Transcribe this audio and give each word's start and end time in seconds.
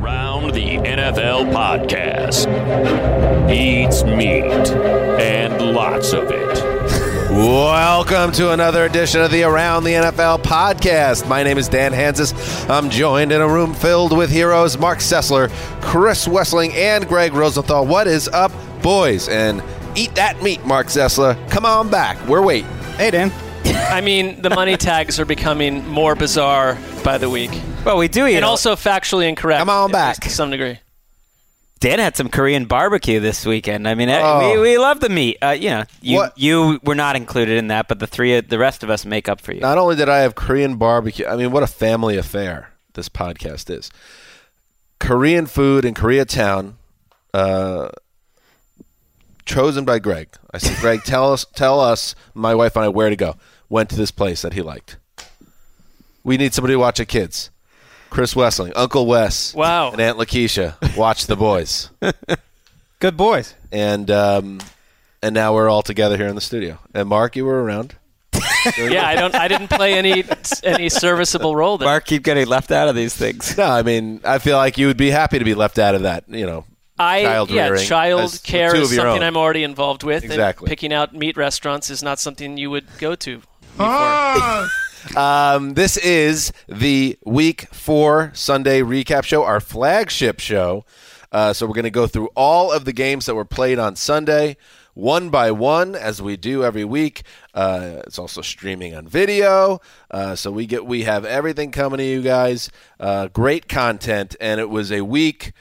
The 0.00 0.06
Around 0.06 0.54
the 0.54 0.76
NFL 0.76 1.52
podcast. 1.52 2.46
Eats 3.50 4.02
meat 4.02 4.70
and 4.70 5.74
lots 5.74 6.14
of 6.14 6.30
it. 6.30 7.30
Welcome 7.30 8.32
to 8.32 8.52
another 8.52 8.86
edition 8.86 9.20
of 9.20 9.30
the 9.30 9.42
Around 9.42 9.84
the 9.84 9.92
NFL 9.92 10.42
podcast. 10.42 11.28
My 11.28 11.42
name 11.42 11.58
is 11.58 11.68
Dan 11.68 11.92
Hanzus. 11.92 12.70
I'm 12.70 12.88
joined 12.88 13.30
in 13.30 13.42
a 13.42 13.48
room 13.48 13.74
filled 13.74 14.16
with 14.16 14.30
heroes 14.30 14.78
Marc 14.78 15.00
Sessler, 15.00 15.50
Chris 15.82 16.26
Wesseling, 16.26 16.72
and 16.72 17.06
Gregg 17.06 17.34
Rosenthal. 17.34 17.84
What 17.86 18.06
is 18.06 18.26
up, 18.28 18.52
boys? 18.80 19.28
And 19.28 19.62
eat 19.94 20.14
that 20.14 20.42
meat, 20.42 20.64
Marc 20.64 20.86
Sessler. 20.86 21.36
Come 21.50 21.66
on 21.66 21.90
back. 21.90 22.16
We're 22.26 22.42
waiting. 22.42 22.70
Hey, 22.96 23.10
Dan. 23.10 23.30
I 23.66 24.00
mean, 24.00 24.40
the 24.40 24.48
money 24.48 24.78
tags 24.78 25.20
are 25.20 25.26
becoming 25.26 25.86
more 25.86 26.14
bizarre 26.14 26.78
by 27.04 27.18
the 27.18 27.28
week, 27.30 27.50
Well, 27.84 27.96
we 27.96 28.08
do 28.08 28.26
eat. 28.26 28.36
and 28.36 28.44
a- 28.44 28.48
also 28.48 28.76
factually 28.76 29.28
incorrect. 29.28 29.58
Come 29.60 29.70
on 29.70 29.90
back. 29.90 30.20
to 30.20 30.30
some 30.30 30.50
degree. 30.50 30.78
Dan 31.80 31.98
had 31.98 32.14
some 32.14 32.28
Korean 32.28 32.66
barbecue 32.66 33.20
this 33.20 33.46
weekend. 33.46 33.88
I 33.88 33.94
mean, 33.94 34.10
uh, 34.10 34.20
Oh. 34.22 34.52
we, 34.52 34.60
we 34.60 34.78
love 34.78 35.00
the 35.00 35.08
meat. 35.08 35.38
Uh, 35.42 35.50
you 35.58 35.70
know, 35.70 35.84
you 36.02 36.16
What- 36.18 36.38
you 36.38 36.78
were 36.84 36.94
not 36.94 37.16
included 37.16 37.56
in 37.56 37.68
that, 37.68 37.88
but 37.88 37.98
the 38.00 38.06
three, 38.06 38.38
the 38.40 38.58
rest 38.58 38.82
of 38.82 38.90
us 38.90 39.06
make 39.06 39.28
up 39.30 39.40
for 39.40 39.52
you. 39.54 39.60
Not 39.60 39.78
only 39.78 39.96
did 39.96 40.08
I 40.08 40.18
have 40.18 40.34
Korean 40.34 40.76
barbecue, 40.76 41.26
I 41.26 41.36
mean, 41.36 41.50
what 41.52 41.62
a 41.62 41.66
family 41.66 42.18
affair 42.18 42.70
this 42.94 43.08
podcast 43.08 43.70
is. 43.74 43.90
Korean 44.98 45.46
food 45.46 45.86
in 45.86 45.94
Koreatown, 45.94 46.74
uh, 47.32 47.88
chosen 49.46 49.86
by 49.86 49.98
Gregg. 49.98 50.28
I 50.52 50.58
said, 50.58 50.76
Gregg, 50.80 51.02
tell 51.04 51.32
us, 51.32 51.46
tell 51.54 51.80
us, 51.80 52.14
my 52.34 52.54
wife 52.54 52.76
and 52.76 52.84
I, 52.84 52.88
where 52.88 53.08
to 53.08 53.16
go. 53.16 53.36
Went 53.70 53.88
to 53.90 53.96
this 53.96 54.10
place 54.10 54.42
that 54.42 54.52
he 54.52 54.60
liked. 54.60 54.98
We 56.24 56.36
need 56.36 56.52
somebody 56.54 56.74
to 56.74 56.78
watch 56.78 56.98
the 56.98 57.06
kids. 57.06 57.50
Chris 58.10 58.34
Wesseling, 58.34 58.72
Uncle 58.74 59.06
Wes, 59.06 59.54
Wow. 59.54 59.92
and 59.92 60.00
Aunt 60.00 60.18
Lakeisha 60.18 60.96
watch 60.96 61.26
the 61.26 61.36
boys, 61.36 61.90
Good 62.98 63.16
boys. 63.16 63.54
and 63.70 64.10
um, 64.10 64.58
and 65.22 65.32
now 65.34 65.54
we're 65.54 65.68
all 65.68 65.82
together 65.82 66.16
here 66.16 66.26
in 66.26 66.34
the 66.34 66.40
studio. 66.40 66.78
And 66.92 67.08
Marc, 67.08 67.36
you 67.36 67.44
were 67.44 67.62
around. 67.62 67.94
Yeah, 68.76 69.06
I 69.06 69.14
don't. 69.14 69.34
I 69.34 69.48
didn't 69.48 69.68
play 69.68 69.94
any 69.94 70.22
any 70.64 70.90
serviceable 70.90 71.56
role 71.56 71.78
there. 71.78 71.88
Marc 71.88 72.04
keep 72.04 72.22
getting 72.22 72.46
left 72.46 72.70
out 72.70 72.88
of 72.88 72.94
these 72.94 73.16
things. 73.16 73.56
No, 73.56 73.64
I 73.64 73.82
mean, 73.82 74.20
I 74.22 74.38
feel 74.38 74.58
like 74.58 74.76
you 74.76 74.86
would 74.88 74.98
be 74.98 75.08
happy 75.10 75.38
to 75.38 75.44
be 75.46 75.54
left 75.54 75.78
out 75.78 75.94
of 75.94 76.02
that. 76.02 76.24
You 76.28 76.44
know, 76.44 76.64
I 76.98 77.22
child 77.22 77.50
yeah, 77.50 77.68
rearing 77.68 77.86
child 77.86 78.40
care 78.42 78.76
is 78.76 78.90
something 78.90 79.06
own. 79.06 79.22
I'm 79.22 79.36
already 79.38 79.62
involved 79.62 80.02
with. 80.02 80.24
Exactly. 80.24 80.66
And 80.66 80.68
picking 80.68 80.92
out 80.92 81.14
meat 81.14 81.38
restaurants 81.38 81.88
is 81.88 82.02
not 82.02 82.18
something 82.18 82.58
you 82.58 82.68
would 82.70 82.86
go 82.98 83.14
to. 83.14 83.40
Before. 83.78 84.68
Um, 85.16 85.74
this 85.74 85.96
is 85.96 86.52
the 86.68 87.18
week 87.24 87.68
four 87.72 88.30
Sunday 88.34 88.80
recap 88.82 89.24
show, 89.24 89.44
our 89.44 89.60
flagship 89.60 90.40
show. 90.40 90.84
Uh, 91.32 91.52
so 91.52 91.66
we're 91.66 91.74
going 91.74 91.84
to 91.84 91.90
go 91.90 92.06
through 92.06 92.28
all 92.34 92.72
of 92.72 92.84
the 92.84 92.92
games 92.92 93.26
that 93.26 93.34
were 93.34 93.44
played 93.44 93.78
on 93.78 93.96
Sunday, 93.96 94.56
one 94.94 95.30
by 95.30 95.50
one, 95.50 95.94
as 95.94 96.20
we 96.20 96.36
do 96.36 96.64
every 96.64 96.84
week. 96.84 97.22
Uh, 97.54 98.02
it's 98.06 98.18
also 98.18 98.42
streaming 98.42 98.94
on 98.94 99.06
video, 99.06 99.80
uh, 100.10 100.34
so 100.34 100.50
we 100.50 100.66
get 100.66 100.84
we 100.84 101.04
have 101.04 101.24
everything 101.24 101.70
coming 101.70 101.98
to 101.98 102.04
you 102.04 102.20
guys. 102.20 102.70
Uh, 102.98 103.28
great 103.28 103.68
content, 103.68 104.34
and 104.40 104.60
it 104.60 104.68
was 104.68 104.90
a 104.90 105.02
week, 105.02 105.52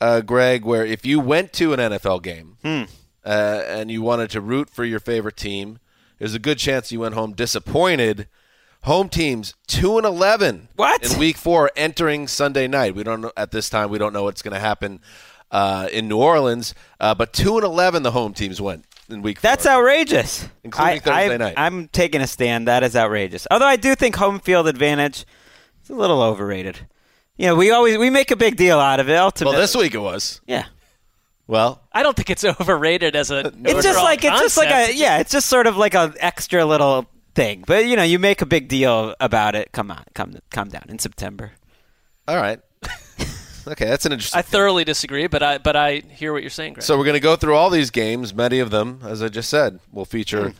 uh, 0.00 0.22
Gregg, 0.22 0.64
where 0.64 0.84
if 0.84 1.04
you 1.04 1.20
went 1.20 1.52
to 1.54 1.72
an 1.74 1.78
NFL 1.78 2.22
game 2.22 2.56
uh, 2.64 3.62
and 3.66 3.90
you 3.90 4.00
wanted 4.02 4.30
to 4.30 4.40
root 4.40 4.70
for 4.70 4.84
your 4.84 5.00
favorite 5.00 5.36
team, 5.36 5.78
there's 6.18 6.34
a 6.34 6.38
good 6.40 6.58
chance 6.58 6.90
you 6.90 7.00
went 7.00 7.14
home 7.14 7.34
disappointed. 7.34 8.28
Home 8.88 9.10
teams 9.10 9.52
two 9.66 9.98
and 9.98 10.06
eleven. 10.06 10.68
What? 10.76 11.12
in 11.12 11.18
week 11.18 11.36
four 11.36 11.70
entering 11.76 12.26
Sunday 12.26 12.66
night? 12.66 12.94
We 12.94 13.02
don't 13.02 13.20
know 13.20 13.32
at 13.36 13.50
this 13.50 13.68
time. 13.68 13.90
We 13.90 13.98
don't 13.98 14.14
know 14.14 14.22
what's 14.22 14.40
going 14.40 14.54
to 14.54 14.60
happen 14.60 15.00
uh, 15.50 15.90
in 15.92 16.08
New 16.08 16.16
Orleans, 16.16 16.74
uh, 16.98 17.14
but 17.14 17.34
two 17.34 17.56
and 17.58 17.66
eleven 17.66 18.02
the 18.02 18.12
home 18.12 18.32
teams 18.32 18.62
went 18.62 18.86
in 19.10 19.20
week. 19.20 19.42
That's 19.42 19.64
four. 19.66 19.74
outrageous. 19.74 20.48
Including 20.64 20.94
I, 20.94 20.98
Thursday 21.00 21.34
I, 21.34 21.36
night. 21.36 21.54
I'm 21.58 21.88
taking 21.88 22.22
a 22.22 22.26
stand. 22.26 22.66
That 22.66 22.82
is 22.82 22.96
outrageous. 22.96 23.46
Although 23.50 23.66
I 23.66 23.76
do 23.76 23.94
think 23.94 24.16
home 24.16 24.40
field 24.40 24.66
advantage 24.66 25.26
is 25.84 25.90
a 25.90 25.94
little 25.94 26.22
overrated. 26.22 26.78
You 27.36 27.48
know, 27.48 27.56
we 27.56 27.70
always 27.70 27.98
we 27.98 28.08
make 28.08 28.30
a 28.30 28.36
big 28.36 28.56
deal 28.56 28.80
out 28.80 29.00
of 29.00 29.10
it. 29.10 29.12
Well, 29.12 29.52
this 29.52 29.76
week 29.76 29.92
it 29.92 29.98
was. 29.98 30.40
yeah. 30.46 30.64
Well, 31.46 31.82
I 31.92 32.02
don't 32.02 32.16
think 32.16 32.30
it's 32.30 32.44
overrated 32.58 33.16
as 33.16 33.30
a. 33.30 33.52
It's 33.64 33.82
just 33.82 33.88
overall 33.88 34.04
like 34.04 34.24
it's 34.24 34.40
just 34.40 34.56
like 34.56 34.70
a 34.70 34.94
yeah, 34.94 35.18
it's 35.18 35.30
just 35.30 35.46
sort 35.46 35.66
of 35.66 35.76
like 35.76 35.92
a 35.92 36.14
extra 36.20 36.64
little 36.64 37.06
thing. 37.38 37.64
But 37.66 37.86
you 37.86 37.96
know, 37.96 38.02
you 38.02 38.18
make 38.18 38.42
a 38.42 38.46
big 38.46 38.68
deal 38.68 39.14
about 39.20 39.54
it. 39.54 39.72
Come 39.72 39.90
on, 39.90 40.04
come 40.14 40.36
calm 40.50 40.68
down 40.68 40.84
in 40.88 40.98
September. 40.98 41.52
all 42.26 42.36
right. 42.36 42.60
okay, 43.68 43.86
that's 43.86 44.06
an 44.06 44.12
interesting. 44.12 44.38
I 44.38 44.42
thoroughly 44.42 44.84
disagree, 44.84 45.26
but 45.26 45.42
I 45.42 45.58
but 45.58 45.76
I 45.76 46.02
hear 46.10 46.32
what 46.32 46.42
you're 46.42 46.50
saying, 46.50 46.74
Gregg. 46.74 46.82
So 46.82 46.98
we're 46.98 47.04
going 47.04 47.14
to 47.14 47.20
go 47.20 47.36
through 47.36 47.54
all 47.54 47.70
these 47.70 47.90
games. 47.90 48.34
Many 48.34 48.58
of 48.58 48.70
them, 48.70 49.00
as 49.04 49.22
I 49.22 49.28
just 49.28 49.48
said, 49.48 49.78
will 49.92 50.04
feature 50.04 50.50
hmm. 50.50 50.56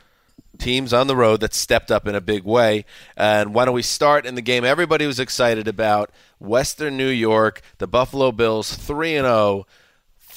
teams 0.58 0.92
on 0.92 1.06
the 1.08 1.16
road 1.16 1.40
that 1.40 1.54
stepped 1.54 1.90
up 1.90 2.06
in 2.06 2.14
a 2.14 2.20
big 2.20 2.44
way. 2.44 2.84
And 3.16 3.54
why 3.54 3.64
don't 3.64 3.74
we 3.74 3.82
start 3.82 4.24
in 4.24 4.34
the 4.34 4.42
game 4.42 4.64
everybody 4.64 5.06
was 5.06 5.20
excited 5.20 5.68
about? 5.68 6.10
Western 6.38 6.96
New 6.96 7.08
York, 7.08 7.60
the 7.78 7.88
Buffalo 7.88 8.30
Bills, 8.32 8.74
three 8.74 9.16
and 9.16 9.26
zero. 9.26 9.66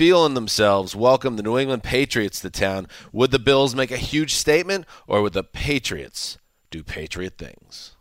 Feeling 0.01 0.33
themselves, 0.33 0.95
welcome 0.95 1.35
the 1.35 1.43
New 1.43 1.59
England 1.59 1.83
Patriots 1.83 2.39
to 2.39 2.49
town. 2.49 2.87
Would 3.11 3.29
the 3.29 3.37
Bills 3.37 3.75
make 3.75 3.91
a 3.91 3.97
huge 3.97 4.33
statement, 4.33 4.87
or 5.05 5.21
would 5.21 5.33
the 5.33 5.43
Patriots 5.43 6.39
do 6.71 6.81
Patriot 6.81 7.37
things? 7.37 7.95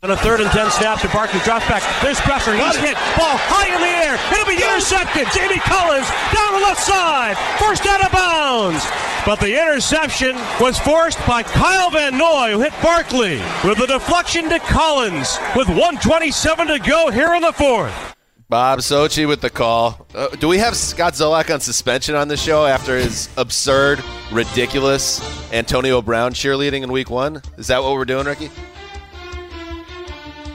On 0.00 0.12
a 0.12 0.16
third 0.16 0.40
and 0.40 0.48
ten 0.52 0.70
snap 0.70 1.00
to 1.00 1.08
Barkley 1.08 1.40
drops 1.40 1.66
back. 1.66 1.82
There's 2.04 2.20
pressure. 2.20 2.54
He's 2.54 2.76
hit. 2.76 2.94
Ball 3.18 3.34
high 3.34 3.66
in 3.66 3.80
the 3.80 3.88
air. 3.88 4.14
It'll 4.30 4.46
be 4.46 4.62
intercepted. 4.62 5.26
Jamie 5.34 5.58
Collins 5.58 6.06
down 6.30 6.52
the 6.52 6.66
left 6.68 6.86
side. 6.86 7.34
First 7.58 7.84
out 7.86 8.06
of 8.06 8.12
bounds. 8.12 8.86
But 9.26 9.40
the 9.40 9.60
interception 9.60 10.36
was 10.60 10.78
forced 10.78 11.18
by 11.26 11.42
Kyle 11.42 11.90
Van 11.90 12.16
Noy, 12.16 12.52
who 12.52 12.60
hit 12.60 12.74
Barkley 12.80 13.42
with 13.64 13.80
a 13.80 13.88
deflection 13.88 14.48
to 14.50 14.60
Collins 14.60 15.36
with 15.56 15.66
127 15.66 16.68
to 16.68 16.78
go 16.78 17.10
here 17.10 17.34
in 17.34 17.42
the 17.42 17.52
fourth. 17.52 18.14
Bob 18.50 18.78
Socci 18.78 19.28
with 19.28 19.42
the 19.42 19.50
call. 19.50 20.06
Uh, 20.14 20.28
do 20.28 20.48
we 20.48 20.56
have 20.56 20.74
Scott 20.74 21.12
Zolak 21.12 21.52
on 21.52 21.60
suspension 21.60 22.14
on 22.14 22.28
the 22.28 22.36
show 22.36 22.64
after 22.64 22.96
his 22.96 23.28
absurd, 23.36 24.02
ridiculous 24.32 25.20
Antonio 25.52 26.00
Brown 26.00 26.32
cheerleading 26.32 26.82
in 26.82 26.90
week 26.90 27.10
one? 27.10 27.42
Is 27.58 27.66
that 27.66 27.82
what 27.82 27.92
we're 27.92 28.06
doing, 28.06 28.24
Ricky? 28.24 28.50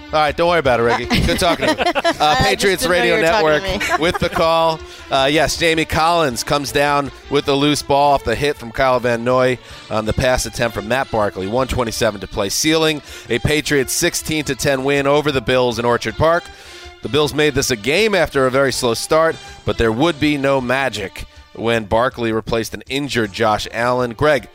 All 0.08 0.20
right, 0.20 0.36
don't 0.36 0.50
worry 0.50 0.60
about 0.60 0.80
it, 0.80 0.84
Ricky. 0.84 1.06
Good 1.26 1.40
talking 1.40 1.68
to 1.68 1.76
you. 1.76 1.94
Uh, 2.24 2.36
Patriots 2.38 2.86
Radio 2.86 3.16
you 3.16 3.22
were 3.22 3.28
talking 3.28 3.64
Network 3.64 4.00
with 4.00 4.18
the 4.20 4.30
call. 4.30 4.80
Uh, 5.10 5.28
yes, 5.30 5.58
Jamie 5.58 5.84
Collins 5.84 6.44
comes 6.44 6.72
down 6.72 7.12
with 7.32 7.46
the 7.46 7.56
loose 7.56 7.82
ball 7.82 8.14
off 8.14 8.24
the 8.24 8.36
hit 8.36 8.56
from 8.56 8.72
Kyle 8.72 9.00
Van 9.00 9.24
Noy 9.24 9.58
on 9.90 10.06
the 10.06 10.14
pass 10.14 10.46
attempt 10.46 10.76
from 10.76 10.88
Matt 10.88 11.10
Barkley. 11.12 11.48
127 11.48 12.22
to 12.22 12.28
play, 12.28 12.50
sealing 12.50 13.02
a 13.30 13.40
Patriots 13.40 13.94
16 13.94 14.46
to 14.46 14.56
10 14.56 14.84
win 14.84 15.08
over 15.08 15.32
the 15.32 15.42
Bills 15.42 15.80
in 15.80 15.86
Orchard 15.86 16.16
Park. 16.16 16.44
The 17.04 17.10
Bills 17.10 17.34
made 17.34 17.54
this 17.54 17.70
a 17.70 17.76
game 17.76 18.16
after 18.16 18.48
a 18.48 18.50
very 18.50 18.72
slow 18.72 18.94
start, 18.94 19.36
but 19.66 19.78
there 19.78 19.92
would 19.92 20.22
be 20.22 20.38
no 20.38 20.62
magic 20.62 21.26
when 21.54 21.84
Barkley 21.84 22.32
replaced 22.32 22.74
an 22.74 22.82
injured 22.90 23.34
Josh 23.34 23.68
Allen. 23.74 24.14
Gregg, 24.14 24.48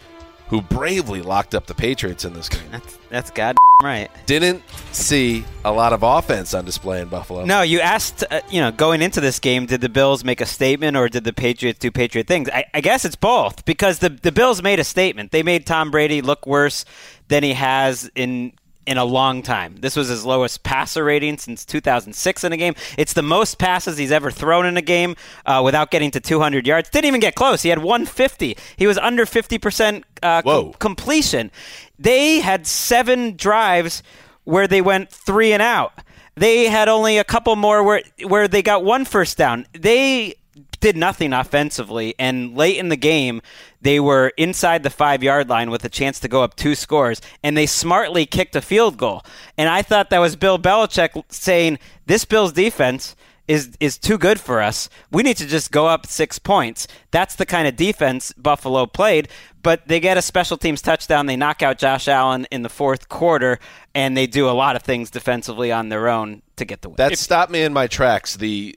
who 0.48 0.62
bravely 0.62 1.20
locked 1.20 1.54
up 1.54 1.66
the 1.66 1.74
Patriots 1.74 2.24
in 2.24 2.32
this 2.32 2.48
game, 2.48 2.62
That's 2.70 2.98
that's 3.10 3.30
god 3.30 3.56
right. 3.82 4.10
didn't 4.24 4.62
see 4.92 5.44
a 5.66 5.70
lot 5.70 5.92
of 5.92 6.02
offense 6.02 6.54
on 6.54 6.64
display 6.64 7.02
in 7.02 7.08
Buffalo. 7.08 7.44
No, 7.44 7.60
you 7.60 7.80
asked, 7.80 8.24
uh, 8.30 8.40
you 8.48 8.62
know, 8.62 8.72
going 8.72 9.02
into 9.02 9.20
this 9.20 9.38
game, 9.38 9.66
did 9.66 9.82
the 9.82 9.90
Bills 9.90 10.24
make 10.24 10.40
a 10.40 10.46
statement 10.46 10.96
or 10.96 11.10
did 11.10 11.24
the 11.24 11.34
Patriots 11.34 11.78
do 11.78 11.90
Patriot 11.90 12.26
things? 12.26 12.48
I, 12.48 12.64
I 12.72 12.80
guess 12.80 13.04
it's 13.04 13.14
both 13.14 13.66
because 13.66 13.98
the 13.98 14.08
the 14.08 14.32
Bills 14.32 14.62
made 14.62 14.80
a 14.80 14.84
statement. 14.84 15.32
They 15.32 15.42
made 15.42 15.66
Tom 15.66 15.90
Brady 15.90 16.22
look 16.22 16.46
worse 16.46 16.86
than 17.28 17.42
he 17.42 17.52
has 17.52 18.10
in 18.14 18.52
in 18.88 18.96
a 18.96 19.04
long 19.04 19.42
time. 19.42 19.76
This 19.80 19.96
was 19.96 20.08
his 20.08 20.24
lowest 20.24 20.62
passer 20.62 21.04
rating 21.04 21.36
since 21.36 21.66
2006 21.66 22.42
in 22.42 22.52
a 22.54 22.56
game. 22.56 22.74
It's 22.96 23.12
the 23.12 23.22
most 23.22 23.58
passes 23.58 23.98
he's 23.98 24.10
ever 24.10 24.30
thrown 24.30 24.64
in 24.64 24.78
a 24.78 24.82
game 24.82 25.14
uh, 25.44 25.60
without 25.62 25.90
getting 25.90 26.10
to 26.12 26.20
200 26.20 26.66
yards. 26.66 26.88
Didn't 26.88 27.04
even 27.04 27.20
get 27.20 27.34
close. 27.34 27.60
He 27.60 27.68
had 27.68 27.80
150. 27.80 28.56
He 28.78 28.86
was 28.86 28.96
under 28.96 29.26
50% 29.26 30.04
uh, 30.22 30.40
com- 30.40 30.72
completion. 30.78 31.50
They 31.98 32.40
had 32.40 32.66
seven 32.66 33.36
drives 33.36 34.02
where 34.44 34.66
they 34.66 34.80
went 34.80 35.10
three 35.10 35.52
and 35.52 35.60
out. 35.62 35.92
They 36.36 36.68
had 36.68 36.88
only 36.88 37.18
a 37.18 37.24
couple 37.24 37.54
more 37.56 37.82
where 37.82 38.02
where 38.26 38.48
they 38.48 38.62
got 38.62 38.84
one 38.84 39.04
first 39.04 39.36
down. 39.36 39.66
They 39.72 40.36
did 40.80 40.96
nothing 40.96 41.32
offensively, 41.32 42.14
and 42.18 42.56
late 42.56 42.76
in 42.76 42.88
the 42.88 42.96
game, 42.96 43.42
they 43.80 44.00
were 44.00 44.32
inside 44.36 44.82
the 44.82 44.90
five 44.90 45.22
yard 45.22 45.48
line 45.48 45.70
with 45.70 45.84
a 45.84 45.88
chance 45.88 46.20
to 46.20 46.28
go 46.28 46.42
up 46.42 46.56
two 46.56 46.74
scores, 46.74 47.20
and 47.42 47.56
they 47.56 47.66
smartly 47.66 48.26
kicked 48.26 48.56
a 48.56 48.60
field 48.60 48.96
goal. 48.96 49.22
And 49.56 49.68
I 49.68 49.82
thought 49.82 50.10
that 50.10 50.18
was 50.18 50.36
Bill 50.36 50.58
Belichick 50.58 51.22
saying, 51.28 51.78
"This 52.06 52.24
Bills 52.24 52.52
defense." 52.52 53.14
Is, 53.46 53.78
is 53.80 53.96
too 53.96 54.18
good 54.18 54.38
for 54.38 54.60
us. 54.60 54.90
We 55.10 55.22
need 55.22 55.38
to 55.38 55.46
just 55.46 55.72
go 55.72 55.86
up 55.86 56.04
six 56.04 56.38
points. 56.38 56.86
That's 57.10 57.34
the 57.34 57.46
kind 57.46 57.66
of 57.66 57.76
defense 57.76 58.30
Buffalo 58.34 58.84
played. 58.84 59.28
But 59.62 59.88
they 59.88 60.00
get 60.00 60.18
a 60.18 60.22
special 60.22 60.58
teams 60.58 60.82
touchdown. 60.82 61.24
They 61.24 61.36
knock 61.36 61.62
out 61.62 61.78
Josh 61.78 62.08
Allen 62.08 62.46
in 62.50 62.60
the 62.60 62.68
fourth 62.68 63.08
quarter, 63.08 63.58
and 63.94 64.14
they 64.14 64.26
do 64.26 64.50
a 64.50 64.52
lot 64.52 64.76
of 64.76 64.82
things 64.82 65.08
defensively 65.08 65.72
on 65.72 65.88
their 65.88 66.08
own 66.08 66.42
to 66.56 66.66
get 66.66 66.82
the 66.82 66.90
win. 66.90 66.96
That 66.96 67.16
stopped 67.16 67.50
me 67.50 67.62
in 67.62 67.72
my 67.72 67.86
tracks. 67.86 68.36
The 68.36 68.76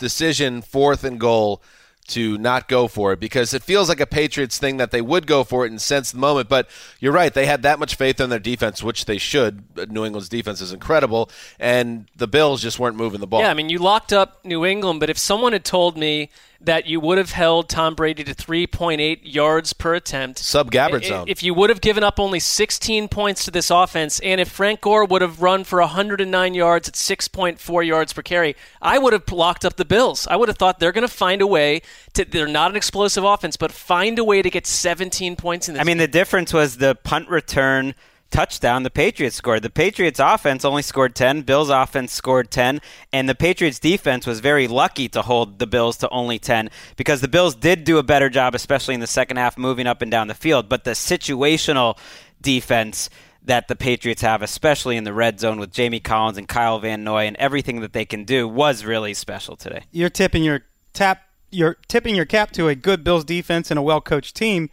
decision, 0.00 0.62
fourth 0.62 1.04
and 1.04 1.20
goal, 1.20 1.62
to 2.08 2.36
not 2.38 2.68
go 2.68 2.88
for 2.88 3.12
it 3.12 3.20
because 3.20 3.54
it 3.54 3.62
feels 3.62 3.88
like 3.88 4.00
a 4.00 4.06
Patriots 4.06 4.58
thing 4.58 4.78
that 4.78 4.90
they 4.90 5.00
would 5.00 5.28
go 5.28 5.44
for 5.44 5.64
it 5.64 5.70
and 5.70 5.80
sense 5.80 6.10
the 6.10 6.18
moment. 6.18 6.48
But 6.48 6.68
you're 6.98 7.12
right; 7.12 7.32
they 7.32 7.46
had 7.46 7.62
that 7.62 7.78
much 7.78 7.94
faith 7.94 8.20
in 8.20 8.30
their 8.30 8.40
defense, 8.40 8.82
which 8.82 9.04
they 9.04 9.18
should. 9.18 9.62
Uh, 9.78 9.86
New 9.88 10.04
England's 10.04 10.28
defense 10.28 10.60
is 10.60 10.72
incredible, 10.72 11.30
and 11.60 12.06
the 12.16 12.26
Bills 12.26 12.62
just 12.62 12.78
weren't 12.78 12.96
moving 12.96 13.20
the 13.20 13.28
ball. 13.28 13.40
Yeah, 13.40 13.50
I 13.50 13.54
mean, 13.54 13.68
you 13.68 13.78
locked 13.78 14.12
up 14.12 14.44
New 14.44 14.64
England, 14.66 14.98
but 14.98 15.08
if 15.08 15.18
someone 15.18 15.52
had 15.52 15.64
told 15.64 15.96
me 15.96 16.30
that 16.60 16.86
you 16.86 17.00
would 17.00 17.18
have 17.18 17.30
held 17.30 17.68
Tom 17.68 17.94
Brady 17.94 18.22
to 18.24 18.34
3.8 18.34 19.20
yards 19.22 19.72
per 19.72 19.94
attempt. 19.94 20.38
Sub 20.38 20.70
Gabbard 20.70 21.04
zone. 21.04 21.24
If 21.26 21.42
you 21.42 21.54
would 21.54 21.70
have 21.70 21.80
given 21.80 22.04
up 22.04 22.20
only 22.20 22.38
16 22.38 23.08
points 23.08 23.44
to 23.46 23.50
this 23.50 23.70
offense, 23.70 24.20
and 24.20 24.40
if 24.40 24.48
Frank 24.48 24.82
Gore 24.82 25.04
would 25.04 25.22
have 25.22 25.40
run 25.40 25.64
for 25.64 25.80
109 25.80 26.54
yards 26.54 26.88
at 26.88 26.94
6.4 26.94 27.86
yards 27.86 28.12
per 28.12 28.22
carry, 28.22 28.56
I 28.82 28.98
would 28.98 29.12
have 29.12 29.30
locked 29.32 29.64
up 29.64 29.76
the 29.76 29.84
Bills. 29.84 30.26
I 30.26 30.36
would 30.36 30.48
have 30.48 30.58
thought 30.58 30.78
they're 30.78 30.92
going 30.92 31.06
to 31.06 31.08
find 31.08 31.40
a 31.40 31.46
way 31.46 31.82
to. 32.12 32.24
They're 32.24 32.46
not 32.46 32.70
an 32.70 32.76
explosive 32.76 33.24
offense, 33.24 33.56
but 33.56 33.72
find 33.72 34.18
a 34.18 34.24
way 34.24 34.42
to 34.42 34.50
get 34.50 34.66
17 34.66 35.36
points 35.36 35.68
in 35.68 35.74
this. 35.74 35.80
I 35.80 35.84
mean, 35.84 35.98
the 35.98 36.08
difference 36.08 36.52
was 36.52 36.76
the 36.76 36.94
punt 36.94 37.28
return 37.28 37.94
touchdown 38.30 38.82
the 38.82 38.90
Patriots 38.90 39.36
scored. 39.36 39.62
The 39.62 39.70
Patriots 39.70 40.20
offense 40.20 40.64
only 40.64 40.82
scored 40.82 41.14
10, 41.14 41.42
Bills 41.42 41.68
offense 41.68 42.12
scored 42.12 42.50
10, 42.50 42.80
and 43.12 43.28
the 43.28 43.34
Patriots 43.34 43.78
defense 43.78 44.26
was 44.26 44.40
very 44.40 44.68
lucky 44.68 45.08
to 45.08 45.22
hold 45.22 45.58
the 45.58 45.66
Bills 45.66 45.96
to 45.98 46.08
only 46.10 46.38
10 46.38 46.70
because 46.96 47.20
the 47.20 47.28
Bills 47.28 47.54
did 47.54 47.84
do 47.84 47.98
a 47.98 48.02
better 48.02 48.28
job 48.28 48.54
especially 48.54 48.94
in 48.94 49.00
the 49.00 49.06
second 49.06 49.36
half 49.36 49.58
moving 49.58 49.86
up 49.86 50.02
and 50.02 50.10
down 50.10 50.28
the 50.28 50.34
field, 50.34 50.68
but 50.68 50.84
the 50.84 50.92
situational 50.92 51.98
defense 52.40 53.10
that 53.42 53.68
the 53.68 53.76
Patriots 53.76 54.22
have, 54.22 54.42
especially 54.42 54.96
in 54.96 55.04
the 55.04 55.12
red 55.12 55.40
zone 55.40 55.58
with 55.58 55.72
Jamie 55.72 56.00
Collins 56.00 56.38
and 56.38 56.46
Kyle 56.46 56.78
Van 56.78 57.02
Noy 57.02 57.26
and 57.26 57.36
everything 57.36 57.80
that 57.80 57.92
they 57.92 58.04
can 58.04 58.24
do, 58.24 58.46
was 58.46 58.84
really 58.84 59.14
special 59.14 59.56
today. 59.56 59.84
You're 59.90 60.10
tipping 60.10 60.44
your 60.44 60.62
tap. 60.92 61.22
You're 61.50 61.78
tipping 61.88 62.14
your 62.14 62.26
cap 62.26 62.52
to 62.52 62.68
a 62.68 62.74
good 62.74 63.02
Bills 63.02 63.24
defense 63.24 63.70
and 63.70 63.78
a 63.78 63.82
well 63.82 64.00
coached 64.00 64.36
team. 64.36 64.70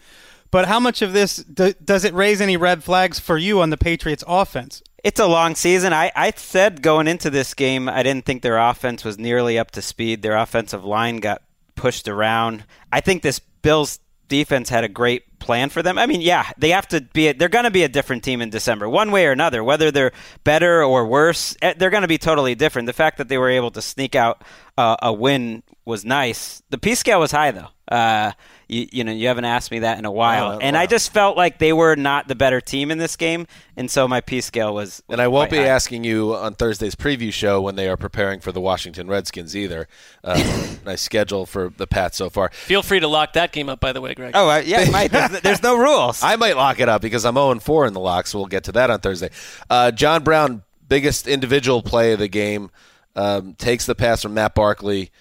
But 0.52 0.68
how 0.68 0.80
much 0.80 1.02
of 1.02 1.14
this 1.14 1.38
do, 1.38 1.74
does 1.84 2.04
it 2.04 2.14
raise 2.14 2.42
any 2.42 2.58
red 2.58 2.84
flags 2.84 3.20
for 3.20 3.38
you 3.38 3.62
on 3.62 3.70
the 3.70 3.78
Patriots 3.78 4.24
offense? 4.28 4.82
It's 5.04 5.20
a 5.20 5.28
long 5.28 5.56
season. 5.56 5.94
I, 5.94 6.12
I 6.16 6.32
said 6.36 6.82
going 6.82 7.08
into 7.08 7.30
this 7.30 7.54
game, 7.54 7.88
I 7.88 8.04
didn't 8.04 8.26
think 8.26 8.42
their 8.42 8.58
offense 8.58 9.04
was 9.04 9.18
nearly 9.18 9.58
up 9.60 9.72
to 9.72 9.82
speed. 9.82 10.22
Their 10.22 10.36
offensive 10.36 10.84
line 10.84 11.18
got 11.18 11.42
pushed 11.76 12.08
around. 12.08 12.66
I 12.92 13.02
think 13.02 13.22
this 13.22 13.40
Bills 13.40 14.00
defense 14.28 14.70
had 14.70 14.84
a 14.84 14.90
great 14.90 15.40
plan 15.40 15.70
for 15.70 15.82
them. 15.82 15.98
I 15.98 16.06
mean, 16.06 16.22
yeah, 16.22 16.52
they 16.58 16.70
have 16.70 16.88
to 16.90 17.02
be. 17.02 17.30
A, 17.30 17.34
they're 17.34 17.50
going 17.50 17.64
to 17.64 17.72
be 17.72 17.84
a 17.84 17.90
different 17.90 18.24
team 18.24 18.42
in 18.42 18.50
December, 18.50 18.90
one 18.90 19.12
way 19.12 19.26
or 19.26 19.32
another. 19.32 19.64
Whether 19.64 19.92
they're 19.92 20.12
better 20.44 20.84
or 20.84 21.06
worse, 21.06 21.56
eh, 21.62 21.74
they're 21.78 21.90
going 21.90 22.02
to 22.02 22.08
be 22.08 22.18
totally 22.18 22.56
different. 22.56 22.88
The 22.88 22.94
fact 22.94 23.18
that 23.18 23.30
they 23.30 23.38
were 23.38 23.50
able 23.50 23.72
to 23.72 23.82
sneak 23.82 24.16
out 24.16 24.44
uh, 24.78 24.98
a 25.02 25.14
win 25.14 25.64
was 25.86 26.04
nice. 26.04 26.62
The 26.70 26.78
P 26.78 26.96
scale 26.96 27.20
was 27.20 27.32
high 27.32 27.52
though. 27.52 27.70
Uh, 27.88 28.32
you, 28.68 28.88
you 28.92 29.04
know, 29.04 29.12
you 29.12 29.28
haven't 29.28 29.46
asked 29.46 29.72
me 29.72 29.80
that 29.80 29.98
in 29.98 30.06
a 30.06 30.12
while, 30.12 30.54
Oh, 30.54 30.60
and 30.60 30.75
wow. 30.75 30.81
I 30.81 30.86
just 30.86 31.12
felt 31.14 31.38
like 31.38 31.58
they 31.58 31.72
were 31.74 31.96
not 31.96 32.28
the 32.28 32.36
better 32.36 32.60
team 32.60 32.92
in 32.92 32.98
this 32.98 33.16
game, 33.16 33.48
and 33.75 33.90
so 33.90 34.08
my 34.08 34.22
P 34.22 34.42
scale 34.42 34.74
was. 34.74 35.02
And 35.10 35.22
I 35.22 35.28
won't 35.28 35.50
be 35.50 35.58
high. 35.58 35.68
asking 35.68 36.04
you 36.04 36.36
on 36.36 36.56
Thursday's 36.56 36.96
preview 36.96 37.31
show 37.31 37.62
when 37.62 37.75
they 37.75 37.88
are 37.88 37.98
preparing 37.98 38.40
for 38.40 38.52
the 38.52 38.60
Washington 38.62 39.08
Redskins 39.08 39.56
either. 39.56 39.88
Uh, 40.24 40.36
nice 40.86 41.02
schedule 41.02 41.46
for 41.46 41.69
the 41.78 41.88
Pats 41.88 42.18
so 42.18 42.30
far. 42.30 42.50
Feel 42.52 42.84
free 42.84 43.00
to 43.00 43.08
lock 43.08 43.34
that 43.34 43.52
game 43.52 43.69
up, 43.69 43.80
by 43.80 43.94
the 43.94 44.02
way, 44.02 44.14
Gregg. 44.14 44.31
Oh 44.36 44.50
uh, 44.50 44.58
yeah, 44.58 44.90
Mike. 44.92 45.12
There's, 45.12 45.42
there's 45.42 45.64
no 45.64 45.78
rules. 45.78 46.22
I 46.24 46.36
might 46.36 46.58
lock 46.58 46.80
it 46.80 46.90
up 46.90 47.02
because 47.02 47.25
I'm 47.25 47.36
0 47.36 47.60
4 47.60 47.86
in 47.88 47.94
the 47.94 48.00
lock, 48.00 48.28
so 48.28 48.40
we'll 48.40 48.48
get 48.48 48.66
to 48.66 48.72
that 48.74 48.90
on 48.90 49.00
Thursday. 49.00 49.30
Uh, 49.69 49.92
John 49.92 50.24
Brown, 50.24 50.64
biggest 50.88 51.28
individual 51.28 51.81
play 51.81 52.12
of 52.14 52.19
the 52.19 52.28
game, 52.28 52.69
um, 53.16 53.54
takes 53.54 53.86
the 53.86 53.96
pass 53.96 54.22
from 54.22 54.34
Matt 54.34 54.54
Barkley 54.56 55.12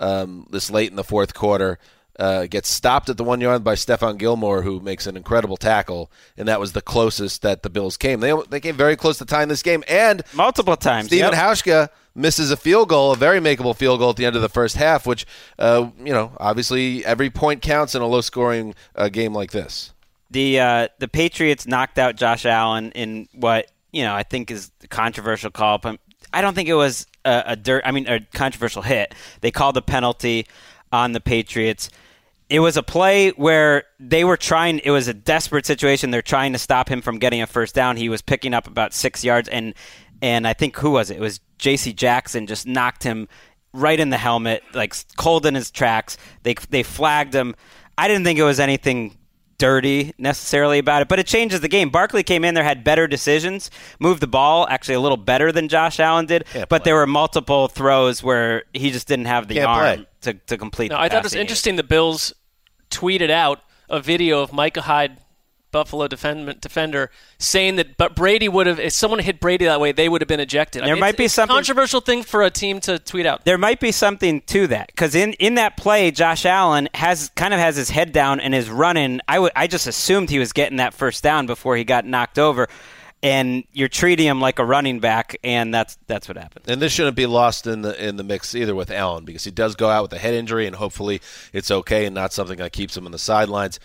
um, 0.00 0.46
this 0.50 0.70
late 0.70 0.90
in 0.90 0.96
the 0.96 1.04
fourth 1.04 1.34
quarter. 1.34 1.78
Uh, 2.18 2.46
gets 2.46 2.70
stopped 2.70 3.10
at 3.10 3.18
the 3.18 3.24
one 3.24 3.42
yard 3.42 3.62
by 3.62 3.74
Stephon 3.74 4.16
Gilmore, 4.16 4.62
who 4.62 4.80
makes 4.80 5.06
an 5.06 5.18
incredible 5.18 5.58
tackle, 5.58 6.10
and 6.38 6.48
that 6.48 6.58
was 6.58 6.72
the 6.72 6.80
closest 6.80 7.42
that 7.42 7.62
the 7.62 7.68
Bills 7.68 7.98
came. 7.98 8.20
They 8.20 8.32
they 8.48 8.60
came 8.60 8.74
very 8.74 8.96
close 8.96 9.18
to 9.18 9.26
tying 9.26 9.48
this 9.48 9.62
game, 9.62 9.84
and 9.86 10.22
multiple 10.32 10.76
times. 10.76 11.08
Stephen 11.08 11.32
yep. 11.32 11.42
Hauschka 11.42 11.90
misses 12.14 12.50
a 12.50 12.56
field 12.56 12.88
goal, 12.88 13.12
a 13.12 13.16
very 13.16 13.38
makeable 13.38 13.76
field 13.76 14.00
goal 14.00 14.10
at 14.10 14.16
the 14.16 14.24
end 14.24 14.34
of 14.34 14.40
the 14.40 14.48
first 14.48 14.76
half, 14.76 15.06
which, 15.06 15.26
uh, 15.58 15.90
you 16.02 16.12
know, 16.14 16.32
obviously 16.40 17.04
every 17.04 17.28
point 17.28 17.60
counts 17.60 17.94
in 17.94 18.00
a 18.00 18.06
low 18.06 18.22
scoring 18.22 18.74
uh, 18.94 19.10
game 19.10 19.34
like 19.34 19.50
this. 19.50 19.92
the 20.30 20.60
uh, 20.60 20.88
the 20.98 21.08
Patriots 21.08 21.66
knocked 21.66 21.98
out 21.98 22.16
Josh 22.16 22.46
Allen 22.46 22.92
in 22.92 23.28
what 23.34 23.70
you 23.92 24.02
know 24.02 24.14
I 24.14 24.22
think 24.22 24.50
is 24.50 24.70
a 24.82 24.88
controversial 24.88 25.50
call. 25.50 25.78
But 25.78 26.00
I 26.32 26.40
don't 26.40 26.54
think 26.54 26.68
it 26.68 26.74
was 26.74 27.06
a, 27.24 27.42
a 27.48 27.56
dirt. 27.56 27.82
I 27.84 27.92
mean, 27.92 28.08
a 28.08 28.20
controversial 28.34 28.82
hit. 28.82 29.14
They 29.40 29.50
called 29.50 29.76
the 29.76 29.82
penalty 29.82 30.46
on 30.92 31.12
the 31.12 31.20
Patriots. 31.20 31.90
It 32.48 32.60
was 32.60 32.76
a 32.76 32.82
play 32.82 33.30
where 33.30 33.84
they 33.98 34.24
were 34.24 34.36
trying. 34.36 34.78
It 34.84 34.90
was 34.90 35.08
a 35.08 35.14
desperate 35.14 35.66
situation. 35.66 36.10
They're 36.10 36.22
trying 36.22 36.52
to 36.52 36.58
stop 36.58 36.88
him 36.88 37.02
from 37.02 37.18
getting 37.18 37.42
a 37.42 37.46
first 37.46 37.74
down. 37.74 37.96
He 37.96 38.08
was 38.08 38.22
picking 38.22 38.54
up 38.54 38.66
about 38.66 38.94
six 38.94 39.24
yards, 39.24 39.48
and 39.48 39.74
and 40.22 40.46
I 40.46 40.52
think 40.52 40.76
who 40.76 40.92
was 40.92 41.10
it? 41.10 41.16
It 41.16 41.20
was 41.20 41.40
J.C. 41.58 41.92
Jackson 41.92 42.46
just 42.46 42.66
knocked 42.66 43.02
him 43.02 43.28
right 43.72 43.98
in 43.98 44.10
the 44.10 44.16
helmet, 44.16 44.62
like 44.74 44.94
cold 45.16 45.44
in 45.44 45.54
his 45.54 45.70
tracks. 45.70 46.16
They 46.44 46.54
they 46.70 46.82
flagged 46.82 47.34
him. 47.34 47.56
I 47.98 48.08
didn't 48.08 48.24
think 48.24 48.38
it 48.38 48.44
was 48.44 48.60
anything 48.60 49.16
dirty 49.58 50.12
necessarily 50.18 50.78
about 50.78 51.02
it, 51.02 51.08
but 51.08 51.18
it 51.18 51.26
changes 51.26 51.60
the 51.60 51.68
game. 51.68 51.90
Barkley 51.90 52.22
came 52.22 52.44
in 52.44 52.54
there, 52.54 52.64
had 52.64 52.84
better 52.84 53.06
decisions, 53.06 53.70
moved 53.98 54.20
the 54.20 54.26
ball 54.26 54.66
actually 54.70 54.94
a 54.94 55.00
little 55.00 55.16
better 55.16 55.52
than 55.52 55.68
Josh 55.68 55.98
Allen 56.00 56.26
did, 56.26 56.44
Can't 56.46 56.68
but 56.68 56.82
play. 56.82 56.90
there 56.90 56.94
were 56.96 57.06
multiple 57.06 57.68
throws 57.68 58.22
where 58.22 58.64
he 58.72 58.90
just 58.90 59.08
didn't 59.08 59.26
have 59.26 59.48
the 59.48 59.54
Can't 59.56 59.68
arm 59.68 60.06
to, 60.22 60.34
to 60.34 60.58
complete. 60.58 60.90
No, 60.90 60.96
the 60.96 61.02
I 61.02 61.08
thought 61.08 61.18
it 61.18 61.22
was 61.24 61.32
he 61.32 61.38
needed. 61.38 61.42
interesting. 61.50 61.76
The 61.76 61.82
Bills 61.84 62.32
tweeted 62.90 63.30
out 63.30 63.60
a 63.88 64.00
video 64.00 64.40
of 64.40 64.52
Micah 64.52 64.82
Hyde, 64.82 65.18
Buffalo 65.70 66.08
defend, 66.08 66.60
defender, 66.60 67.10
saying 67.38 67.76
that 67.76 67.96
but 67.96 68.16
Brady 68.16 68.48
would 68.48 68.66
have 68.66 68.80
if 68.80 68.92
someone 68.92 69.20
hit 69.20 69.40
Brady 69.40 69.64
that 69.66 69.80
way, 69.80 69.92
they 69.92 70.08
would 70.08 70.20
have 70.20 70.28
been 70.28 70.40
ejected. 70.40 70.84
There 70.84 70.96
might 70.96 71.10
it's, 71.10 71.18
be 71.18 71.24
it's 71.26 71.34
something- 71.34 71.54
controversial 71.54 72.00
thing 72.00 72.22
for 72.22 72.42
a 72.42 72.50
team 72.50 72.80
to 72.80 72.98
tweet 72.98 73.26
out. 73.26 73.44
There 73.44 73.58
might 73.58 73.80
be 73.80 73.92
something 73.92 74.40
to 74.42 74.66
that 74.68 74.88
because 74.88 75.14
in, 75.14 75.34
in 75.34 75.56
that 75.56 75.76
play, 75.76 76.10
Josh 76.10 76.46
Allen 76.46 76.88
has 76.94 77.30
kind 77.36 77.52
of 77.52 77.60
has 77.60 77.76
his 77.76 77.90
head 77.90 78.12
down 78.12 78.40
and 78.40 78.54
is 78.54 78.70
running. 78.70 79.20
I 79.28 79.38
would 79.38 79.52
I 79.54 79.66
just 79.66 79.86
assumed 79.86 80.30
he 80.30 80.38
was 80.38 80.52
getting 80.52 80.78
that 80.78 80.94
first 80.94 81.22
down 81.22 81.46
before 81.46 81.76
he 81.76 81.84
got 81.84 82.06
knocked 82.06 82.38
over, 82.38 82.68
and 83.22 83.64
you're 83.72 83.88
treating 83.88 84.26
him 84.26 84.40
like 84.40 84.58
a 84.58 84.64
running 84.64 85.00
back, 85.00 85.36
and 85.42 85.74
that's 85.74 85.98
that's 86.06 86.28
what 86.28 86.36
happened. 86.36 86.66
And 86.68 86.80
this 86.80 86.92
shouldn't 86.92 87.16
be 87.16 87.26
lost 87.26 87.66
in 87.66 87.82
the 87.82 88.02
in 88.02 88.16
the 88.16 88.24
mix 88.24 88.54
either 88.54 88.74
with 88.74 88.90
Allen 88.90 89.24
because 89.24 89.44
he 89.44 89.50
does 89.50 89.74
go 89.74 89.88
out 89.88 90.02
with 90.02 90.12
a 90.12 90.18
head 90.18 90.34
injury, 90.34 90.66
and 90.66 90.76
hopefully 90.76 91.20
it's 91.52 91.70
okay 91.70 92.06
and 92.06 92.14
not 92.14 92.32
something 92.32 92.58
that 92.58 92.72
keeps 92.72 92.96
him 92.96 93.04
on 93.06 93.12
the 93.12 93.18
sidelines. 93.18 93.80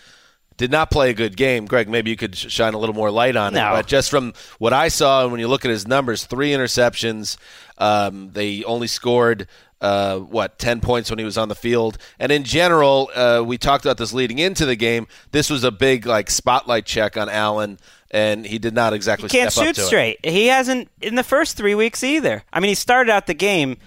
Did 0.62 0.70
not 0.70 0.92
play 0.92 1.10
a 1.10 1.12
good 1.12 1.36
game, 1.36 1.66
Gregg. 1.66 1.88
Maybe 1.88 2.10
you 2.10 2.16
could 2.16 2.36
shine 2.36 2.72
a 2.74 2.78
little 2.78 2.94
more 2.94 3.10
light 3.10 3.34
on 3.34 3.56
it. 3.56 3.58
But 3.58 3.88
just 3.88 4.08
from 4.08 4.32
what 4.60 4.72
I 4.72 4.86
saw, 4.86 5.24
and 5.24 5.32
when 5.32 5.40
you 5.40 5.48
look 5.48 5.64
at 5.64 5.72
his 5.72 5.88
numbers, 5.88 6.24
three 6.24 6.52
interceptions. 6.52 7.36
Um, 7.78 8.30
they 8.30 8.62
only 8.62 8.86
scored 8.86 9.48
uh, 9.80 10.20
what 10.20 10.60
ten 10.60 10.80
points 10.80 11.10
when 11.10 11.18
he 11.18 11.24
was 11.24 11.36
on 11.36 11.48
the 11.48 11.56
field. 11.56 11.98
And 12.20 12.30
in 12.30 12.44
general, 12.44 13.10
uh, 13.12 13.42
we 13.44 13.58
talked 13.58 13.84
about 13.84 13.96
this 13.96 14.12
leading 14.12 14.38
into 14.38 14.64
the 14.64 14.76
game. 14.76 15.08
This 15.32 15.50
was 15.50 15.64
a 15.64 15.72
big 15.72 16.06
like 16.06 16.30
spotlight 16.30 16.86
check 16.86 17.16
on 17.16 17.28
Allen, 17.28 17.80
and 18.12 18.46
he 18.46 18.60
did 18.60 18.72
not 18.72 18.92
exactly 18.92 19.30
He 19.30 19.36
can't 19.36 19.50
step 19.50 19.62
up 19.62 19.66
shoot 19.66 19.74
to 19.74 19.82
it. 19.82 19.86
straight. 19.86 20.24
He 20.24 20.46
hasn't 20.46 20.90
in 21.00 21.16
the 21.16 21.24
first 21.24 21.56
three 21.56 21.74
weeks 21.74 22.04
either. 22.04 22.44
I 22.52 22.60
mean, 22.60 22.68
he 22.68 22.76
started 22.76 23.10
out 23.10 23.26
the 23.26 23.34
game 23.34 23.78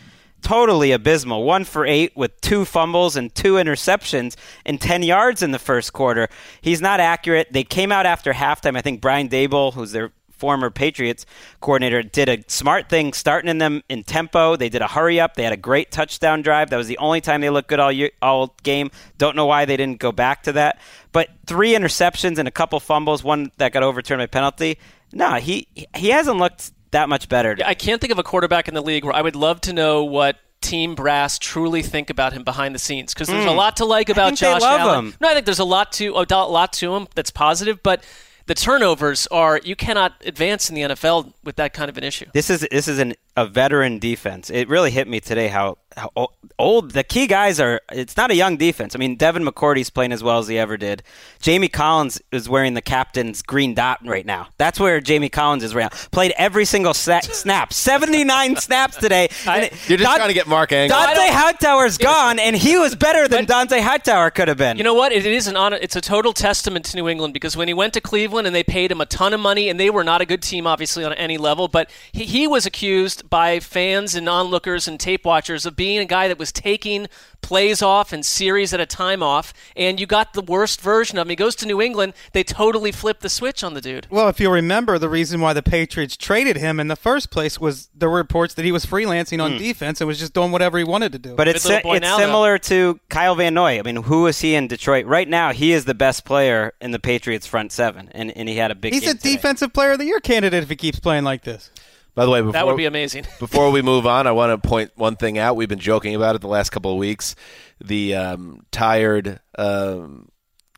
totally 0.46 0.92
abysmal. 0.92 1.44
One 1.44 1.64
for 1.64 1.88
eight 1.88 2.16
with 2.16 2.40
two 2.40 2.66
fumbles 2.66 3.16
and 3.16 3.34
two 3.34 3.54
interceptions 3.56 4.36
and 4.64 4.80
10 4.80 5.02
yards 5.02 5.42
in 5.42 5.50
the 5.50 5.58
first 5.58 5.92
quarter. 5.92 6.30
He's 6.62 6.82
not 6.82 7.00
accurate. 7.00 7.52
They 7.52 7.64
came 7.64 7.92
out 7.92 8.06
after 8.06 8.32
halftime. 8.32 8.78
I 8.78 8.82
think 8.82 9.02
Brian 9.02 9.28
Daboll, 9.28 9.74
who's 9.74 9.92
their 9.92 10.12
former 10.30 10.70
Patriots 10.70 11.26
coordinator, 11.62 12.04
did 12.04 12.30
a 12.30 12.44
smart 12.48 12.90
thing 12.90 13.12
starting 13.14 13.50
in 13.50 13.58
them 13.58 13.82
in 13.90 14.04
tempo. 14.04 14.56
They 14.56 14.70
did 14.70 14.84
a 14.84 14.88
hurry 14.88 15.20
up. 15.20 15.34
They 15.34 15.44
had 15.44 15.54
a 15.54 15.58
great 15.58 15.90
touchdown 15.90 16.44
drive. 16.44 16.70
That 16.70 16.78
was 16.78 16.88
the 16.88 17.00
only 17.00 17.22
time 17.22 17.42
they 17.42 17.50
looked 17.50 17.70
good 17.70 17.80
all 17.80 17.92
year, 17.92 18.12
all 18.22 18.54
game. 18.62 18.92
Don't 19.18 19.36
know 19.36 19.48
why 19.48 19.66
they 19.66 19.78
didn't 19.78 19.98
go 19.98 20.12
back 20.12 20.44
to 20.44 20.52
that. 20.52 20.80
But 21.12 21.30
three 21.48 21.72
interceptions 21.72 22.38
and 22.38 22.48
a 22.48 22.52
couple 22.52 22.80
fumbles, 22.80 23.24
one 23.24 23.52
that 23.58 23.72
got 23.72 23.82
overturned 23.82 24.20
by 24.20 24.28
penalty. 24.28 24.78
No, 25.12 25.36
he 25.36 25.68
he 25.96 26.10
hasn't 26.10 26.38
looked 26.38 26.72
that 26.96 27.10
much 27.10 27.30
better. 27.30 27.58
I 27.64 27.74
can't 27.74 28.00
think 28.00 28.12
of 28.12 28.20
a 28.20 28.24
quarterback 28.24 28.68
in 28.68 28.74
the 28.74 28.82
league 28.82 29.04
where 29.04 29.14
I 29.14 29.22
would 29.22 29.36
love 29.36 29.62
to 29.62 29.74
know 29.74 30.06
what 30.06 30.38
team 30.62 30.96
brass 30.96 31.38
truly 31.38 31.84
think 31.84 32.10
about 32.10 32.34
him 32.34 32.44
behind 32.44 32.74
the 32.74 32.80
scenes 32.80 33.14
because 33.14 33.28
there's 33.28 33.46
a 33.46 33.52
hmm. 33.52 33.58
lot 33.58 33.78
to 33.78 33.86
like 33.86 34.10
about 34.10 34.34
Josh 34.36 34.62
Allen. 34.64 35.08
him. 35.08 35.14
No, 35.20 35.30
I 35.30 35.34
think 35.34 35.46
there's 35.46 35.60
a 35.60 35.66
lot 35.66 35.92
to 35.94 36.14
a 36.14 36.26
lot 36.26 36.74
to 36.74 36.96
him 36.96 37.08
that's 37.14 37.30
positive, 37.30 37.84
but 37.84 38.04
the 38.48 38.56
turnovers 38.56 39.28
are 39.28 39.60
you 39.64 39.76
cannot 39.76 40.14
advance 40.26 40.70
in 40.70 40.76
the 40.76 40.82
NFL 40.82 41.34
with 41.44 41.58
that 41.58 41.74
kind 41.74 41.90
of 41.90 41.98
an 41.98 42.04
issue. 42.04 42.26
This 42.34 42.50
is 42.50 42.66
this 42.72 42.88
is 42.88 43.00
an, 43.00 43.14
a 43.36 43.46
veteran 43.46 44.00
defense. 44.00 44.50
It 44.50 44.70
really 44.70 44.92
hit 44.92 45.08
me 45.08 45.20
today 45.20 45.50
how, 45.50 45.78
old 45.98 46.10
oh, 46.16 46.28
oh, 46.60 46.82
the 46.82 47.04
key 47.04 47.28
guys 47.28 47.60
are. 47.60 47.82
It's 47.92 48.16
not 48.18 48.32
a 48.32 48.36
young 48.36 48.58
defense. 48.58 48.96
I 48.96 49.00
mean, 49.00 49.16
Devin 49.16 49.44
McCourty's 49.46 49.90
playing 49.90 50.12
as 50.12 50.24
well 50.24 50.40
as 50.40 50.48
he 50.48 50.58
ever 50.58 50.78
did. 50.78 51.04
Jamie 51.42 51.68
Collins 51.70 52.22
is 52.32 52.48
wearing 52.50 52.74
the 52.74 52.82
captain's 52.82 53.42
green 53.42 53.74
dot 53.74 54.00
right 54.06 54.26
now. 54.26 54.48
That's 54.58 54.80
where 54.80 55.00
Jamie 55.02 55.30
Collins 55.30 55.64
is 55.64 55.74
right 55.76 55.92
now. 55.92 55.98
Played 56.12 56.34
every 56.38 56.66
single 56.66 56.94
sa- 56.94 57.20
snap, 57.22 57.74
seventy 57.74 58.24
nine 58.24 58.56
snaps 58.58 58.98
today. 58.98 59.26
It- 59.46 59.72
You're 59.90 59.98
just 59.98 60.04
Don- 60.10 60.18
trying 60.18 60.30
to 60.30 60.34
get 60.34 60.48
Marc 60.48 60.72
angry. 60.72 60.90
Dante 60.90 61.28
Hightower's 61.32 61.98
gone, 61.98 62.40
and 62.40 62.56
he 62.56 62.78
was 62.78 62.96
better 62.96 63.28
than 63.28 63.46
Dante 63.46 63.80
Hightower 63.80 64.32
could 64.32 64.48
have 64.48 64.58
been. 64.58 64.78
You 64.78 64.84
know 64.84 64.94
what? 64.94 65.12
It 65.12 65.26
is 65.26 65.48
an 65.48 65.56
honor. 65.56 65.78
It's 65.82 65.96
a 65.96 66.02
total 66.02 66.34
testament 66.34 66.86
to 66.86 66.98
New 66.98 67.08
England 67.08 67.34
because 67.34 67.56
when 67.56 67.68
he 67.68 67.74
went 67.74 67.94
to 67.94 68.02
Cleveland 68.02 68.48
and 68.48 68.56
they 68.56 68.64
paid 68.64 68.92
him 68.92 69.02
a 69.02 69.06
ton 69.06 69.34
of 69.34 69.40
money, 69.40 69.70
and 69.70 69.80
they 69.80 69.90
were 69.90 70.04
not 70.04 70.22
a 70.22 70.26
good 70.26 70.42
team, 70.42 70.68
obviously 70.68 71.04
on 71.06 71.14
any 71.14 71.38
level, 71.38 71.68
but 71.68 71.90
he, 72.12 72.26
he 72.26 72.48
was 72.48 72.66
accused 72.66 73.30
by 73.30 73.60
fans 73.60 74.16
and 74.16 74.28
onlookers 74.28 74.88
and 74.88 75.00
tape 75.00 75.26
watchers 75.26 75.66
of 75.66 75.76
being 75.76 75.85
a 75.94 76.06
guy 76.06 76.28
that 76.28 76.40
was 76.40 76.52
taking 76.52 77.08
plays 77.42 77.82
off 77.82 78.12
and 78.12 78.26
series 78.26 78.74
at 78.74 78.80
a 78.80 78.86
time 78.86 79.22
off, 79.22 79.54
and 79.76 80.00
you 80.00 80.08
got 80.08 80.34
the 80.34 80.42
worst 80.42 80.82
version 80.82 81.18
of 81.18 81.28
him. 81.28 81.30
He 81.30 81.36
goes 81.36 81.56
to 81.58 81.68
New 81.68 81.80
England, 81.80 82.14
they 82.34 82.44
totally 82.44 82.92
flipped 82.92 83.22
the 83.22 83.30
switch 83.30 83.64
on 83.64 83.76
the 83.76 83.82
dude. 83.82 84.08
Well, 84.10 84.28
if 84.30 84.40
you 84.40 84.52
remember, 84.52 84.98
the 84.98 85.10
reason 85.10 85.42
why 85.42 85.54
the 85.54 85.62
Patriots 85.62 86.18
traded 86.18 86.58
him 86.58 86.80
in 86.80 86.88
the 86.88 86.96
first 86.96 87.30
place 87.30 87.60
was 87.60 87.90
there 87.96 88.10
were 88.10 88.18
reports 88.18 88.56
that 88.56 88.66
he 88.66 88.72
was 88.72 88.86
freelancing 88.86 89.44
on 89.44 89.54
hmm. 89.54 89.58
defense 89.60 90.02
and 90.02 90.08
was 90.08 90.18
just 90.18 90.34
doing 90.34 90.52
whatever 90.52 90.78
he 90.78 90.84
wanted 90.84 91.12
to 91.12 91.20
do. 91.20 91.36
But 91.36 91.48
it's 91.48 91.64
Good 91.64 91.76
little 91.76 91.94
it's 91.94 92.02
now, 92.02 92.18
though. 92.18 92.24
similar 92.24 92.58
to 92.58 93.00
Kyle 93.10 93.36
Van 93.36 93.54
Noy. 93.54 93.78
I 93.78 93.84
mean, 93.84 93.98
who 93.98 94.26
is 94.26 94.40
he 94.42 94.56
in 94.56 94.68
Detroit 94.68 95.06
right 95.06 95.28
now? 95.28 95.52
He 95.52 95.72
is 95.72 95.86
the 95.86 95.94
best 95.94 96.26
player 96.26 96.74
in 96.82 96.92
the 96.92 97.00
Patriots 97.00 97.46
front 97.46 97.72
seven, 97.72 98.10
and, 98.14 98.36
and 98.36 98.50
he 98.50 98.56
had 98.56 98.72
a 98.72 98.76
big. 98.76 98.94
he's 98.94 99.04
game 99.04 99.12
a 99.12 99.14
today. 99.14 99.36
defensive 99.36 99.72
player 99.72 99.92
of 99.92 100.00
the 100.00 100.06
year 100.06 100.20
candidate 100.20 100.64
if 100.64 100.70
he 100.70 100.76
keeps 100.76 101.00
playing 101.00 101.24
like 101.24 101.44
this. 101.44 101.70
By 102.16 102.24
the 102.26 102.32
way, 102.32 102.40
before, 102.40 102.54
That 102.54 102.66
would 102.66 102.78
be 102.78 102.86
amazing. 102.86 103.26
before 103.40 103.70
we 103.72 103.82
move 103.82 104.08
on, 104.08 104.26
I 104.26 104.32
want 104.32 104.62
to 104.62 104.68
point 104.68 104.92
one 104.96 105.18
thing 105.18 105.38
out. 105.38 105.58
We've 105.58 105.70
been 105.70 105.80
joking 105.80 106.16
about 106.16 106.36
it 106.36 106.42
the 106.42 106.48
last 106.48 106.70
couple 106.72 106.92
of 106.92 106.98
weeks. 106.98 107.36
The 107.84 108.16
um, 108.16 108.66
tired 108.72 109.42
um, 109.58 110.30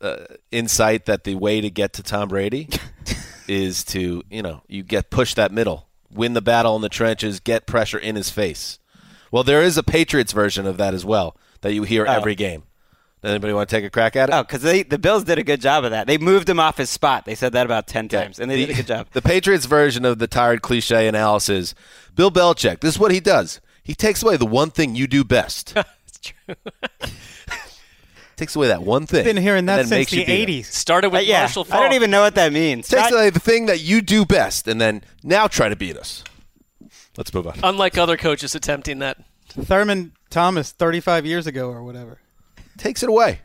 uh, 0.02 0.26
insight 0.52 1.06
that 1.06 1.24
the 1.24 1.36
way 1.36 1.62
to 1.62 1.70
get 1.70 1.94
to 1.94 2.04
Tom 2.04 2.30
Brady 2.30 2.70
is 3.48 3.84
to, 3.86 4.24
you 4.32 4.42
know, 4.42 4.64
you 4.68 4.82
get 4.82 5.12
push 5.12 5.36
that 5.36 5.52
middle, 5.52 5.88
win 6.12 6.34
the 6.34 6.42
battle 6.42 6.76
in 6.76 6.82
the 6.82 6.90
trenches, 6.90 7.40
get 7.40 7.68
pressure 7.68 8.00
in 8.00 8.16
his 8.16 8.32
face. 8.32 8.80
Well, 9.32 9.44
there 9.44 9.62
is 9.62 9.78
a 9.78 9.84
Patriots 9.84 10.32
version 10.32 10.66
of 10.66 10.78
that 10.78 10.96
as 10.96 11.06
well 11.06 11.38
that 11.62 11.74
you 11.74 11.84
hear 11.84 12.06
every 12.06 12.34
game. 12.34 12.64
Anybody 13.24 13.52
want 13.54 13.68
to 13.70 13.76
take 13.76 13.84
a 13.84 13.90
crack 13.90 14.16
at 14.16 14.30
it? 14.30 14.34
Oh, 14.34 14.44
because 14.44 14.62
the 14.62 14.98
Bills 15.00 15.24
did 15.24 15.40
a 15.40 15.44
good 15.44 15.60
job 15.60 15.84
of 15.84 15.92
that. 15.92 16.06
They 16.08 16.18
moved 16.20 16.48
him 16.48 16.60
off 16.60 16.78
his 16.78 16.90
spot. 16.90 17.26
They 17.26 17.34
said 17.36 17.52
that 17.54 17.66
about 17.66 17.88
ten 17.88 18.08
times, 18.08 18.40
and 18.40 18.50
they 18.50 18.58
did 18.58 18.70
a 18.70 18.74
good 18.76 18.88
job. 18.88 19.08
The 19.12 19.22
Patriots 19.24 19.66
version 19.66 20.06
of 20.06 20.20
the 20.20 20.28
tired 20.28 20.62
cliche 20.62 21.08
analysis 21.08 21.74
Bill 22.16 22.32
Belichick, 22.32 22.80
this 22.82 22.94
is 22.96 23.00
what 23.00 23.12
he 23.12 23.20
does. 23.20 23.60
He 23.84 23.96
takes 23.96 24.22
away 24.22 24.38
the 24.38 24.46
one 24.46 24.70
thing 24.70 24.96
you 24.96 25.08
do 25.08 25.24
best. 25.24 25.76
It's 26.08 26.20
true. 26.20 26.56
takes 28.38 28.56
away 28.56 28.68
that 28.68 28.84
one 28.84 29.06
thing. 29.08 29.20
I've 29.20 29.26
Been 29.26 29.38
hearing 29.38 29.60
and 29.60 29.70
that 29.70 29.78
since 29.80 29.90
makes 29.90 30.12
the 30.12 30.18
you 30.20 30.26
beat 30.26 30.50
him. 30.50 30.62
'80s. 30.62 30.66
Started 30.66 31.10
with 31.10 31.20
Uh, 31.20 31.24
yeah, 31.24 31.40
Marshall 31.42 31.68
I 31.72 31.80
don't 31.82 31.94
even 31.94 32.12
know 32.12 32.22
what 32.22 32.36
that 32.36 32.54
means. 32.54 32.88
Takes 32.88 33.04
Not- 33.04 33.14
away 33.14 33.30
the 33.30 33.40
thing 33.40 33.66
that 33.66 33.82
you 33.82 34.02
do 34.02 34.26
best, 34.26 34.68
and 34.68 34.80
then 34.80 35.04
now 35.24 35.48
try 35.48 35.70
to 35.70 35.76
beat 35.76 35.98
us. 35.98 36.24
Let's 37.18 37.34
move 37.34 37.48
on. 37.48 37.60
Unlike 37.64 37.98
other 37.98 38.16
coaches 38.16 38.54
attempting 38.56 39.00
that. 39.00 39.18
Thurman 39.50 40.14
Thomas, 40.30 40.72
35 40.72 41.26
years 41.26 41.48
ago 41.48 41.70
or 41.70 41.82
whatever. 41.84 42.20
Takes 42.78 43.04
it 43.04 43.10
away. 43.10 43.42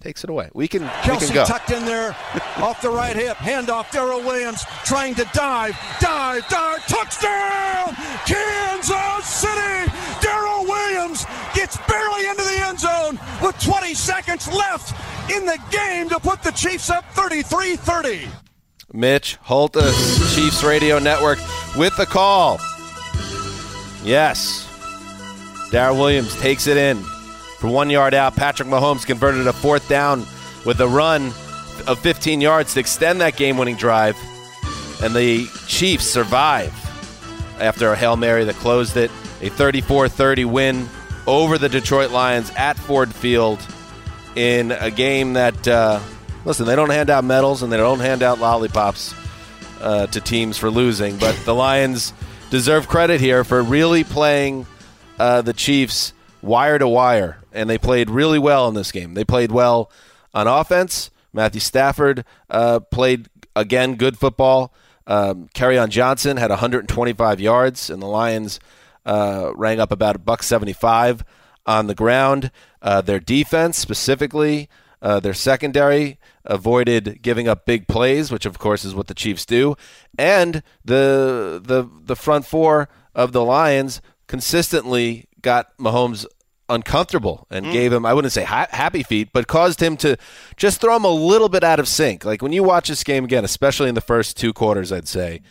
Takes 0.00 0.22
it 0.22 0.28
away. 0.28 0.50
We 0.52 0.68
can. 0.68 0.82
we 0.82 0.88
Kelce 0.88 1.26
can 1.26 1.34
go. 1.34 1.44
tucked 1.46 1.70
in 1.70 1.84
there 1.86 2.10
off 2.58 2.82
the 2.82 2.90
right 2.90 3.16
hip. 3.16 3.38
Hand 3.38 3.70
off 3.70 3.90
Darrel 3.90 4.20
Williams 4.20 4.62
trying 4.84 5.14
to 5.14 5.24
dive, 5.32 5.74
dive, 5.98 6.46
dive, 6.48 6.86
touchdown! 6.86 7.94
Kansas 8.26 9.24
City! 9.26 9.90
Darrel 10.20 10.64
Williams 10.64 11.24
gets 11.54 11.78
barely 11.88 12.26
into 12.28 12.42
the 12.42 12.58
end 12.66 12.78
zone 12.78 13.18
with 13.42 13.58
20 13.60 13.94
seconds 13.94 14.46
left 14.48 14.92
in 15.30 15.46
the 15.46 15.58
game 15.70 16.10
to 16.10 16.20
put 16.20 16.42
the 16.42 16.50
Chiefs 16.52 16.90
up 16.90 17.04
33 17.12 17.76
30. 17.76 18.28
Mitch 18.92 19.38
Holthus, 19.42 19.90
uh, 19.90 20.36
Chiefs 20.36 20.62
Radio 20.62 20.98
Network, 20.98 21.38
with 21.76 21.96
the 21.96 22.06
call. 22.06 22.58
Yes. 24.04 24.68
Darrel 25.72 25.96
Williams 25.96 26.38
takes 26.40 26.66
it 26.66 26.76
in 26.76 27.02
for 27.64 27.70
one 27.70 27.88
yard 27.88 28.12
out. 28.12 28.36
Patrick 28.36 28.68
Mahomes 28.68 29.06
converted 29.06 29.46
a 29.46 29.52
fourth 29.54 29.88
down 29.88 30.26
with 30.66 30.78
a 30.82 30.86
run 30.86 31.28
of 31.86 31.98
15 32.00 32.42
yards 32.42 32.74
to 32.74 32.80
extend 32.80 33.22
that 33.22 33.38
game 33.38 33.56
winning 33.56 33.76
drive. 33.76 34.18
And 35.02 35.14
the 35.14 35.46
Chiefs 35.66 36.04
survive 36.04 36.74
after 37.58 37.90
a 37.90 37.96
Hail 37.96 38.16
Mary 38.18 38.44
that 38.44 38.56
closed 38.56 38.98
it. 38.98 39.10
A 39.40 39.48
34 39.48 40.10
30 40.10 40.44
win 40.44 40.88
over 41.26 41.56
the 41.56 41.70
Detroit 41.70 42.10
Lions 42.10 42.50
at 42.54 42.76
Ford 42.76 43.14
Field 43.14 43.66
in 44.36 44.70
a 44.70 44.90
game 44.90 45.32
that, 45.32 45.66
uh, 45.66 46.00
listen, 46.44 46.66
they 46.66 46.76
don't 46.76 46.90
hand 46.90 47.08
out 47.08 47.24
medals 47.24 47.62
and 47.62 47.72
they 47.72 47.78
don't 47.78 48.00
hand 48.00 48.22
out 48.22 48.40
lollipops 48.40 49.14
uh, 49.80 50.06
to 50.08 50.20
teams 50.20 50.58
for 50.58 50.68
losing, 50.68 51.16
but 51.16 51.34
the 51.46 51.54
Lions 51.54 52.12
deserve 52.50 52.88
credit 52.88 53.22
here 53.22 53.42
for 53.42 53.62
really 53.62 54.04
playing 54.04 54.66
uh, 55.18 55.40
the 55.40 55.54
Chiefs 55.54 56.12
wire 56.44 56.78
to 56.78 56.88
wire, 56.88 57.38
and 57.52 57.68
they 57.68 57.78
played 57.78 58.10
really 58.10 58.38
well 58.38 58.68
in 58.68 58.74
this 58.74 58.92
game. 58.92 59.14
They 59.14 59.24
played 59.24 59.52
well 59.52 59.90
on 60.32 60.46
offense. 60.46 61.10
Matthew 61.32 61.60
Stafford 61.60 62.24
uh, 62.50 62.80
played 62.80 63.28
again 63.56 63.96
good 63.96 64.18
football. 64.18 64.72
Um, 65.06 65.48
on 65.60 65.90
Johnson 65.90 66.36
had 66.38 66.50
125 66.50 67.40
yards, 67.40 67.90
and 67.90 68.00
the 68.00 68.06
Lions 68.06 68.58
uh, 69.04 69.52
rang 69.54 69.80
up 69.80 69.92
about 69.92 70.16
a 70.16 70.18
buck 70.18 70.42
75 70.42 71.24
on 71.66 71.86
the 71.86 71.94
ground. 71.94 72.50
Uh, 72.80 73.00
their 73.00 73.20
defense, 73.20 73.76
specifically 73.76 74.68
uh, 75.02 75.20
their 75.20 75.34
secondary, 75.34 76.18
avoided 76.44 77.20
giving 77.20 77.48
up 77.48 77.66
big 77.66 77.86
plays, 77.86 78.30
which 78.30 78.46
of 78.46 78.58
course 78.58 78.84
is 78.84 78.94
what 78.94 79.06
the 79.06 79.14
Chiefs 79.14 79.44
do, 79.44 79.76
and 80.18 80.62
the 80.84 81.60
the 81.62 81.88
the 82.04 82.16
front 82.16 82.46
four 82.46 82.88
of 83.14 83.32
the 83.32 83.44
Lions 83.44 84.00
consistently 84.26 85.26
got 85.44 85.76
Mahomes 85.78 86.26
uncomfortable 86.68 87.46
and 87.50 87.66
mm. 87.66 87.72
gave 87.72 87.92
him 87.92 88.06
I 88.06 88.14
wouldn't 88.14 88.32
say 88.32 88.42
ha- 88.42 88.68
happy 88.70 89.02
feet 89.02 89.28
but 89.32 89.46
caused 89.46 89.80
him 89.80 89.96
to 89.98 90.16
just 90.56 90.80
throw 90.80 90.96
him 90.96 91.04
a 91.04 91.10
little 91.10 91.48
bit 91.48 91.62
out 91.62 91.78
of 91.78 91.86
sync. 91.86 92.24
Like 92.24 92.42
when 92.42 92.52
you 92.52 92.64
watch 92.64 92.88
this 92.88 93.04
game 93.04 93.24
again 93.24 93.44
especially 93.44 93.88
in 93.88 93.94
the 93.94 94.00
first 94.00 94.36
two 94.36 94.52
quarters 94.52 94.90
I'd 94.90 95.06
say 95.06 95.42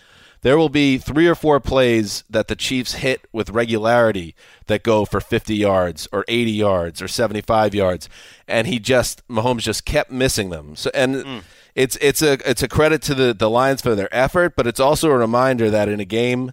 there 0.43 0.57
will 0.57 0.69
be 0.69 0.97
three 0.97 1.25
or 1.25 1.35
four 1.35 1.61
plays 1.61 2.25
that 2.29 2.49
the 2.49 2.55
Chiefs 2.55 2.95
hit 2.95 3.27
with 3.31 3.49
regularity 3.49 4.35
that 4.67 4.83
go 4.83 5.05
for 5.05 5.21
50 5.21 5.55
yards 5.55 6.07
or 6.11 6.25
80 6.27 6.51
yards 6.51 7.01
or 7.01 7.07
75 7.07 7.73
yards, 7.73 8.09
and 8.45 8.67
he 8.67 8.77
just 8.77 9.25
Mahomes 9.29 9.61
just 9.61 9.85
kept 9.85 10.11
missing 10.11 10.49
them. 10.49 10.75
So 10.75 10.91
and 10.93 11.15
mm. 11.15 11.43
it's 11.75 11.95
it's 12.01 12.21
a 12.21 12.33
it's 12.49 12.61
a 12.61 12.67
credit 12.67 13.01
to 13.03 13.15
the 13.15 13.33
the 13.33 13.49
Lions 13.49 13.81
for 13.81 13.95
their 13.95 14.13
effort, 14.13 14.57
but 14.57 14.67
it's 14.67 14.81
also 14.81 15.09
a 15.09 15.17
reminder 15.17 15.69
that 15.69 15.87
in 15.87 16.01
a 16.01 16.05
game 16.05 16.51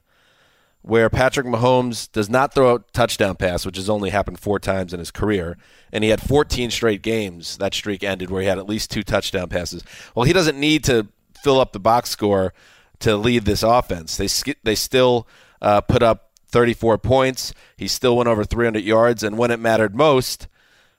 where 0.83 1.11
Patrick 1.11 1.47
Mahomes 1.47 2.11
does 2.11 2.31
not 2.31 2.55
throw 2.55 2.77
a 2.77 2.79
touchdown 2.93 3.37
pass, 3.37 3.67
which 3.67 3.77
has 3.77 3.91
only 3.91 4.11
happened 4.11 4.41
four 4.41 4.59
times 4.59 4.95
in 4.95 4.99
his 4.99 5.11
career, 5.11 5.59
and 5.93 6.03
he 6.03 6.11
had 6.11 6.21
14 6.23 6.71
straight 6.71 7.03
games. 7.03 7.59
That 7.59 7.75
streak 7.75 8.03
ended 8.03 8.31
where 8.31 8.43
he 8.43 8.49
had 8.49 8.59
at 8.59 8.69
least 8.69 8.91
two 8.91 9.03
touchdown 9.03 9.49
passes. 9.49 9.85
Well, 10.15 10.25
he 10.25 10.33
doesn't 10.33 10.59
need 10.59 10.85
to 10.85 11.09
fill 11.43 11.61
up 11.61 11.73
the 11.73 11.81
box 11.81 12.11
score 12.11 12.55
to 13.01 13.17
lead 13.17 13.45
this 13.45 13.63
offense. 13.63 14.17
They 14.17 14.29
they 14.63 14.75
still 14.75 15.27
uh, 15.61 15.83
put 15.83 16.03
up 16.03 16.31
34 16.49 16.99
points. 16.99 17.53
He 17.77 17.87
still 17.87 18.17
went 18.17 18.29
over 18.29 18.45
300 18.45 18.83
yards, 18.83 19.23
and 19.23 19.37
when 19.37 19.51
it 19.51 19.61
mattered 19.61 19.95
most, 19.95 20.49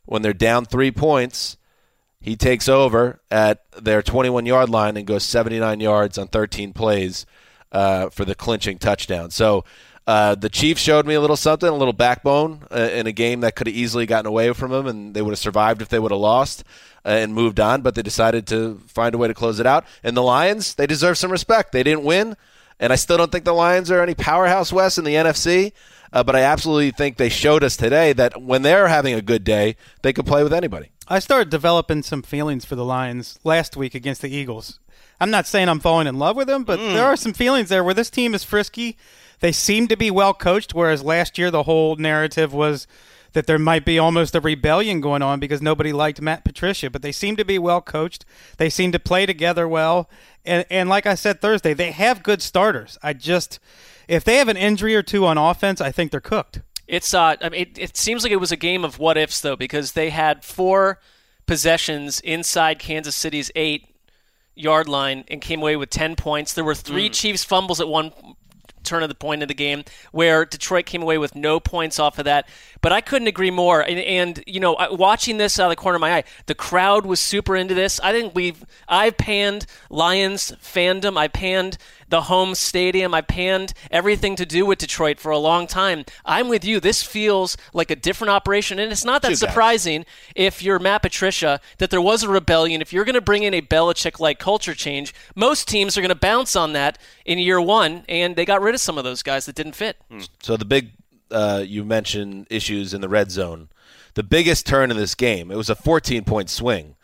when 0.05 0.21
they're 0.21 0.33
down 0.33 0.65
three 0.65 0.91
points, 0.91 1.57
he 2.19 2.35
takes 2.35 2.69
over 2.69 3.19
at 3.31 3.63
their 3.81 4.03
21 4.03 4.45
yard 4.45 4.69
line 4.69 4.95
and 4.95 5.07
goes 5.07 5.23
79 5.23 5.79
yards 5.79 6.19
on 6.19 6.27
13 6.27 6.71
plays 6.73 7.25
uh, 7.71 8.09
for 8.09 8.25
the 8.25 8.35
clinching 8.35 8.77
touchdown. 8.77 9.31
So 9.31 9.63
uh, 10.07 10.35
the 10.35 10.49
Chiefs 10.49 10.81
showed 10.81 11.05
me 11.05 11.13
a 11.13 11.21
little 11.21 11.37
something, 11.37 11.69
a 11.69 11.75
little 11.75 11.93
backbone 11.93 12.63
uh, 12.71 12.89
in 12.93 13.07
a 13.07 13.11
game 13.11 13.41
that 13.41 13.55
could 13.55 13.67
have 13.67 13.75
easily 13.75 14.05
gotten 14.05 14.25
away 14.25 14.51
from 14.53 14.71
them, 14.71 14.87
and 14.87 15.13
they 15.13 15.21
would 15.21 15.31
have 15.31 15.39
survived 15.39 15.81
if 15.81 15.89
they 15.89 15.99
would 15.99 16.11
have 16.11 16.19
lost 16.19 16.63
uh, 17.05 17.09
and 17.09 17.33
moved 17.33 17.59
on. 17.59 17.81
But 17.81 17.95
they 17.95 18.01
decided 18.01 18.47
to 18.47 18.81
find 18.87 19.13
a 19.13 19.17
way 19.17 19.27
to 19.27 19.33
close 19.33 19.59
it 19.59 19.67
out. 19.67 19.85
And 20.03 20.17
the 20.17 20.23
Lions, 20.23 20.75
they 20.75 20.87
deserve 20.87 21.17
some 21.17 21.31
respect. 21.31 21.71
They 21.71 21.83
didn't 21.83 22.03
win, 22.03 22.35
and 22.79 22.91
I 22.91 22.95
still 22.95 23.17
don't 23.17 23.31
think 23.31 23.45
the 23.45 23.53
Lions 23.53 23.91
are 23.91 24.01
any 24.01 24.15
powerhouse 24.15 24.73
West 24.73 24.97
in 24.97 25.03
the 25.03 25.13
NFC. 25.13 25.71
Uh, 26.13 26.23
but 26.23 26.35
I 26.35 26.41
absolutely 26.41 26.91
think 26.91 27.15
they 27.15 27.29
showed 27.29 27.63
us 27.63 27.77
today 27.77 28.11
that 28.13 28.41
when 28.41 28.63
they're 28.63 28.89
having 28.89 29.13
a 29.13 29.21
good 29.21 29.45
day, 29.45 29.77
they 30.01 30.11
can 30.11 30.25
play 30.25 30.43
with 30.43 30.51
anybody. 30.51 30.91
I 31.07 31.19
started 31.19 31.49
developing 31.49 32.03
some 32.03 32.21
feelings 32.21 32.65
for 32.65 32.75
the 32.75 32.83
Lions 32.83 33.39
last 33.43 33.77
week 33.77 33.95
against 33.95 34.21
the 34.21 34.29
Eagles. 34.29 34.79
I'm 35.21 35.29
not 35.29 35.45
saying 35.45 35.69
I'm 35.69 35.79
falling 35.79 36.07
in 36.07 36.17
love 36.17 36.35
with 36.35 36.49
him, 36.49 36.63
but 36.63 36.77
there 36.77 37.05
are 37.05 37.15
some 37.15 37.33
feelings 37.33 37.69
there 37.69 37.83
where 37.83 37.93
this 37.93 38.09
team 38.09 38.33
is 38.33 38.43
frisky. 38.43 38.97
They 39.39 39.51
seem 39.51 39.87
to 39.89 39.95
be 39.95 40.09
well 40.09 40.33
coached, 40.33 40.73
whereas 40.73 41.03
last 41.03 41.37
year 41.37 41.51
the 41.51 41.63
whole 41.63 41.95
narrative 41.95 42.53
was 42.53 42.87
that 43.33 43.45
there 43.45 43.59
might 43.59 43.85
be 43.85 43.99
almost 43.99 44.33
a 44.33 44.41
rebellion 44.41 44.99
going 44.99 45.21
on 45.21 45.39
because 45.39 45.61
nobody 45.61 45.93
liked 45.93 46.21
Matt 46.21 46.43
Patricia. 46.43 46.89
But 46.89 47.03
they 47.03 47.11
seem 47.11 47.35
to 47.37 47.45
be 47.45 47.59
well 47.59 47.81
coached. 47.81 48.25
They 48.57 48.67
seem 48.67 48.91
to 48.93 48.99
play 48.99 49.27
together 49.27 49.67
well. 49.67 50.09
And 50.43 50.65
and 50.71 50.89
like 50.89 51.05
I 51.05 51.13
said 51.13 51.39
Thursday, 51.39 51.75
they 51.75 51.91
have 51.91 52.23
good 52.23 52.41
starters. 52.41 52.97
I 53.03 53.13
just 53.13 53.59
if 54.07 54.23
they 54.23 54.37
have 54.37 54.47
an 54.47 54.57
injury 54.57 54.95
or 54.95 55.03
two 55.03 55.27
on 55.27 55.37
offense, 55.37 55.79
I 55.79 55.91
think 55.91 56.09
they're 56.09 56.19
cooked. 56.19 56.61
It's 56.87 57.13
uh, 57.13 57.35
I 57.39 57.49
mean, 57.49 57.61
it, 57.61 57.77
it 57.77 57.95
seems 57.95 58.23
like 58.23 58.31
it 58.31 58.37
was 58.37 58.51
a 58.51 58.57
game 58.57 58.83
of 58.83 58.97
what 58.97 59.17
ifs 59.17 59.39
though, 59.39 59.55
because 59.55 59.91
they 59.91 60.09
had 60.09 60.43
four 60.43 60.99
possessions 61.45 62.19
inside 62.21 62.79
Kansas 62.79 63.15
City's 63.15 63.51
eight 63.55 63.90
yard 64.55 64.88
line 64.89 65.24
and 65.27 65.41
came 65.41 65.62
away 65.62 65.75
with 65.75 65.89
ten 65.89 66.15
points. 66.15 66.53
There 66.53 66.63
were 66.63 66.75
three 66.75 67.08
hmm. 67.08 67.13
Chiefs 67.13 67.43
fumbles 67.43 67.79
at 67.79 67.88
one 67.88 68.12
turn 68.84 69.03
of 69.03 69.10
the 69.10 69.15
point 69.15 69.41
of 69.41 69.48
the 69.48 69.53
game 69.53 69.84
where 70.12 70.46
Detroit 70.46 70.86
came 70.86 71.01
away 71.01 71.17
with 71.17 71.36
no 71.36 71.60
points 71.60 72.00
off 72.00 72.17
of 72.20 72.25
that. 72.25 72.48
But 72.81 72.91
I 72.91 73.01
couldn't 73.01 73.27
agree 73.27 73.51
more. 73.51 73.81
And, 73.81 74.00
and 74.00 74.43
you 74.48 74.60
know, 74.60 74.75
watching 74.91 75.38
this 75.38 75.60
out 75.60 75.65
of 75.65 75.70
the 75.70 75.75
corner 75.75 75.96
of 75.96 76.01
my 76.01 76.15
eye, 76.15 76.24
the 76.48 76.55
crowd 76.55 77.05
was 77.05 77.20
super 77.20 77.55
into 77.55 77.74
this. 77.74 78.00
I 78.00 78.12
think 78.12 78.34
we've 78.36 78.63
I've 78.88 79.17
panned 79.17 79.65
Lions 79.89 80.53
fandom. 80.62 81.17
I 81.17 81.27
panned 81.27 81.77
the 82.12 82.24
home 82.24 82.53
stadium. 82.53 83.13
I 83.13 83.22
panned 83.22 83.74
everything 83.89 84.36
to 84.36 84.46
do 84.46 84.65
with 84.65 84.77
Detroit 84.77 85.20
for 85.20 85.32
a 85.32 85.38
long 85.38 85.65
time. 85.65 86.06
I'm 86.24 86.48
with 86.48 86.63
you. 86.63 86.80
This 86.80 87.01
feels 87.01 87.58
like 87.74 87.89
a 87.89 87.96
different 87.96 88.30
operation, 88.30 88.77
and 88.77 88.91
it's 88.91 89.03
not 89.03 89.24
that 89.24 89.32
surprising 89.38 90.06
if 90.36 90.62
you're 90.62 90.77
Matt 90.77 91.01
Patricia 91.01 91.60
that 91.80 91.89
there 91.89 92.01
was 92.01 92.22
a 92.24 92.30
rebellion. 92.30 92.82
If 92.82 92.94
you're 92.94 93.06
going 93.06 93.15
to 93.15 93.22
bring 93.22 93.44
in 93.44 93.53
a 93.53 93.62
Belichick-like 93.62 94.38
culture 94.38 94.75
change, 94.75 95.13
most 95.36 95.68
teams 95.68 95.98
are 95.98 96.01
going 96.01 96.10
to 96.10 96.15
bounce 96.15 96.56
on 96.56 96.74
that 96.74 97.00
in 97.25 97.39
year 97.39 97.60
one, 97.60 98.06
and 98.08 98.36
they 98.36 98.46
got 98.46 98.62
rid 98.62 98.75
of 98.75 98.82
some 98.82 98.98
of 98.98 99.03
those 99.03 99.24
guys 99.24 99.46
that 99.48 99.56
didn't 99.56 99.74
fit. 99.74 99.98
So 100.41 100.58
the 100.58 100.65
big 100.65 100.91
uh, 101.32 101.63
you 101.65 101.84
mentioned 101.84 102.48
issues 102.50 102.94
in 102.94 103.01
the 103.01 103.10
red 103.10 103.32
zone. 103.32 103.70
The 104.13 104.24
biggest 104.24 104.65
turn 104.68 104.91
in 104.91 104.98
this 104.98 105.15
game. 105.15 105.51
It 105.51 105.56
was 105.56 105.70
a 105.70 105.75
14 105.75 106.25
point 106.25 106.50
swing. 106.50 106.96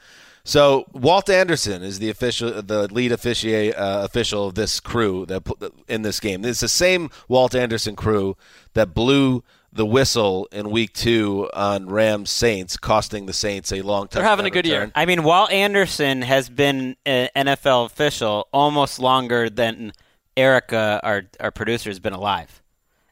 So 0.47 0.85
Walt 0.93 1.29
Anderson 1.29 1.83
is 1.83 1.99
the 1.99 2.09
official, 2.09 2.61
the 2.61 2.87
lead 2.87 3.11
officiate, 3.11 3.75
uh, 3.75 4.03
official 4.05 4.47
of 4.47 4.55
this 4.55 4.79
crew 4.79 5.25
that 5.25 5.43
in 5.89 6.03
this 6.03 6.21
game. 6.21 6.45
It's 6.45 6.61
the 6.61 6.69
same 6.69 7.09
Walt 7.27 7.53
Anderson 7.53 7.97
crew 7.97 8.37
that 8.73 8.93
blew 8.93 9.43
the 9.73 9.85
whistle 9.85 10.47
in 10.53 10.69
Week 10.69 10.93
Two 10.93 11.49
on 11.53 11.89
Rams 11.89 12.29
Saints, 12.29 12.77
costing 12.77 13.25
the 13.25 13.33
Saints 13.33 13.73
a 13.73 13.81
long 13.81 14.07
time. 14.07 14.21
They're 14.21 14.29
having 14.29 14.45
a 14.45 14.49
good 14.49 14.65
year. 14.65 14.89
I 14.95 15.05
mean, 15.05 15.23
Walt 15.23 15.51
Anderson 15.51 16.21
has 16.21 16.47
been 16.47 16.95
an 17.05 17.27
NFL 17.35 17.85
official 17.87 18.47
almost 18.53 18.99
longer 18.99 19.49
than 19.49 19.91
Erica, 20.37 21.01
our 21.03 21.23
our 21.41 21.51
producer, 21.51 21.89
has 21.89 21.99
been 21.99 22.13
alive. 22.13 22.63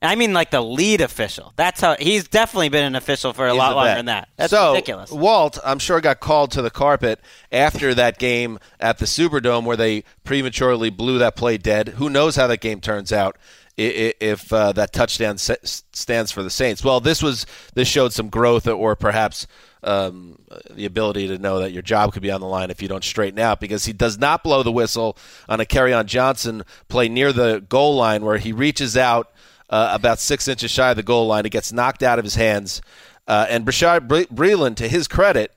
I 0.05 0.15
mean, 0.15 0.33
like 0.33 0.51
the 0.51 0.61
lead 0.61 1.01
official. 1.01 1.53
That's 1.55 1.81
how 1.81 1.95
he's 1.99 2.27
definitely 2.27 2.69
been 2.69 2.85
an 2.85 2.95
official 2.95 3.33
for 3.33 3.47
a 3.47 3.51
He's 3.51 3.57
lot 3.57 3.75
longer 3.75 3.95
than 3.95 4.05
that. 4.05 4.29
That's 4.37 4.51
so, 4.51 4.71
ridiculous. 4.71 5.11
Walt, 5.11 5.57
I'm 5.63 5.79
sure, 5.79 6.01
got 6.01 6.19
called 6.19 6.51
to 6.51 6.61
the 6.61 6.69
carpet 6.69 7.19
after 7.51 7.93
that 7.93 8.17
game 8.17 8.59
at 8.79 8.97
the 8.97 9.05
Superdome 9.05 9.63
where 9.65 9.77
they 9.77 10.03
prematurely 10.23 10.89
blew 10.89 11.17
that 11.19 11.35
play 11.35 11.57
dead. 11.57 11.89
Who 11.89 12.09
knows 12.09 12.35
how 12.35 12.47
that 12.47 12.61
game 12.61 12.81
turns 12.81 13.11
out 13.11 13.37
if 13.77 14.53
uh, 14.53 14.71
that 14.73 14.93
touchdown 14.93 15.37
stands 15.37 16.31
for 16.31 16.43
the 16.43 16.49
Saints? 16.49 16.83
Well, 16.83 16.99
this 16.99 17.21
was 17.21 17.45
this 17.73 17.87
showed 17.87 18.13
some 18.13 18.29
growth 18.29 18.67
or 18.67 18.95
perhaps 18.95 19.47
um, 19.83 20.39
the 20.71 20.85
ability 20.85 21.27
to 21.27 21.37
know 21.37 21.59
that 21.59 21.71
your 21.71 21.83
job 21.83 22.11
could 22.11 22.23
be 22.23 22.31
on 22.31 22.41
the 22.41 22.47
line 22.47 22.71
if 22.71 22.81
you 22.81 22.87
don't 22.87 23.03
straighten 23.03 23.39
out 23.39 23.59
because 23.59 23.85
he 23.85 23.93
does 23.93 24.17
not 24.17 24.43
blow 24.43 24.63
the 24.63 24.71
whistle 24.71 25.17
on 25.47 25.59
a 25.59 25.65
Kerryon 25.65 26.07
Johnson 26.07 26.63
play 26.87 27.07
near 27.07 27.31
the 27.31 27.63
goal 27.69 27.95
line 27.95 28.25
where 28.25 28.37
he 28.37 28.51
reaches 28.51 28.97
out 28.97 29.31
uh, 29.69 29.91
about 29.93 30.19
six 30.19 30.47
inches 30.47 30.71
shy 30.71 30.91
of 30.91 30.97
the 30.97 31.03
goal 31.03 31.27
line. 31.27 31.45
It 31.45 31.51
gets 31.51 31.71
knocked 31.71 32.03
out 32.03 32.19
of 32.19 32.25
his 32.25 32.35
hands. 32.35 32.81
Uh, 33.27 33.45
and 33.49 33.65
Bashaud 33.65 34.07
Bre- 34.07 34.33
Breeland, 34.33 34.75
to 34.77 34.87
his 34.87 35.07
credit, 35.07 35.53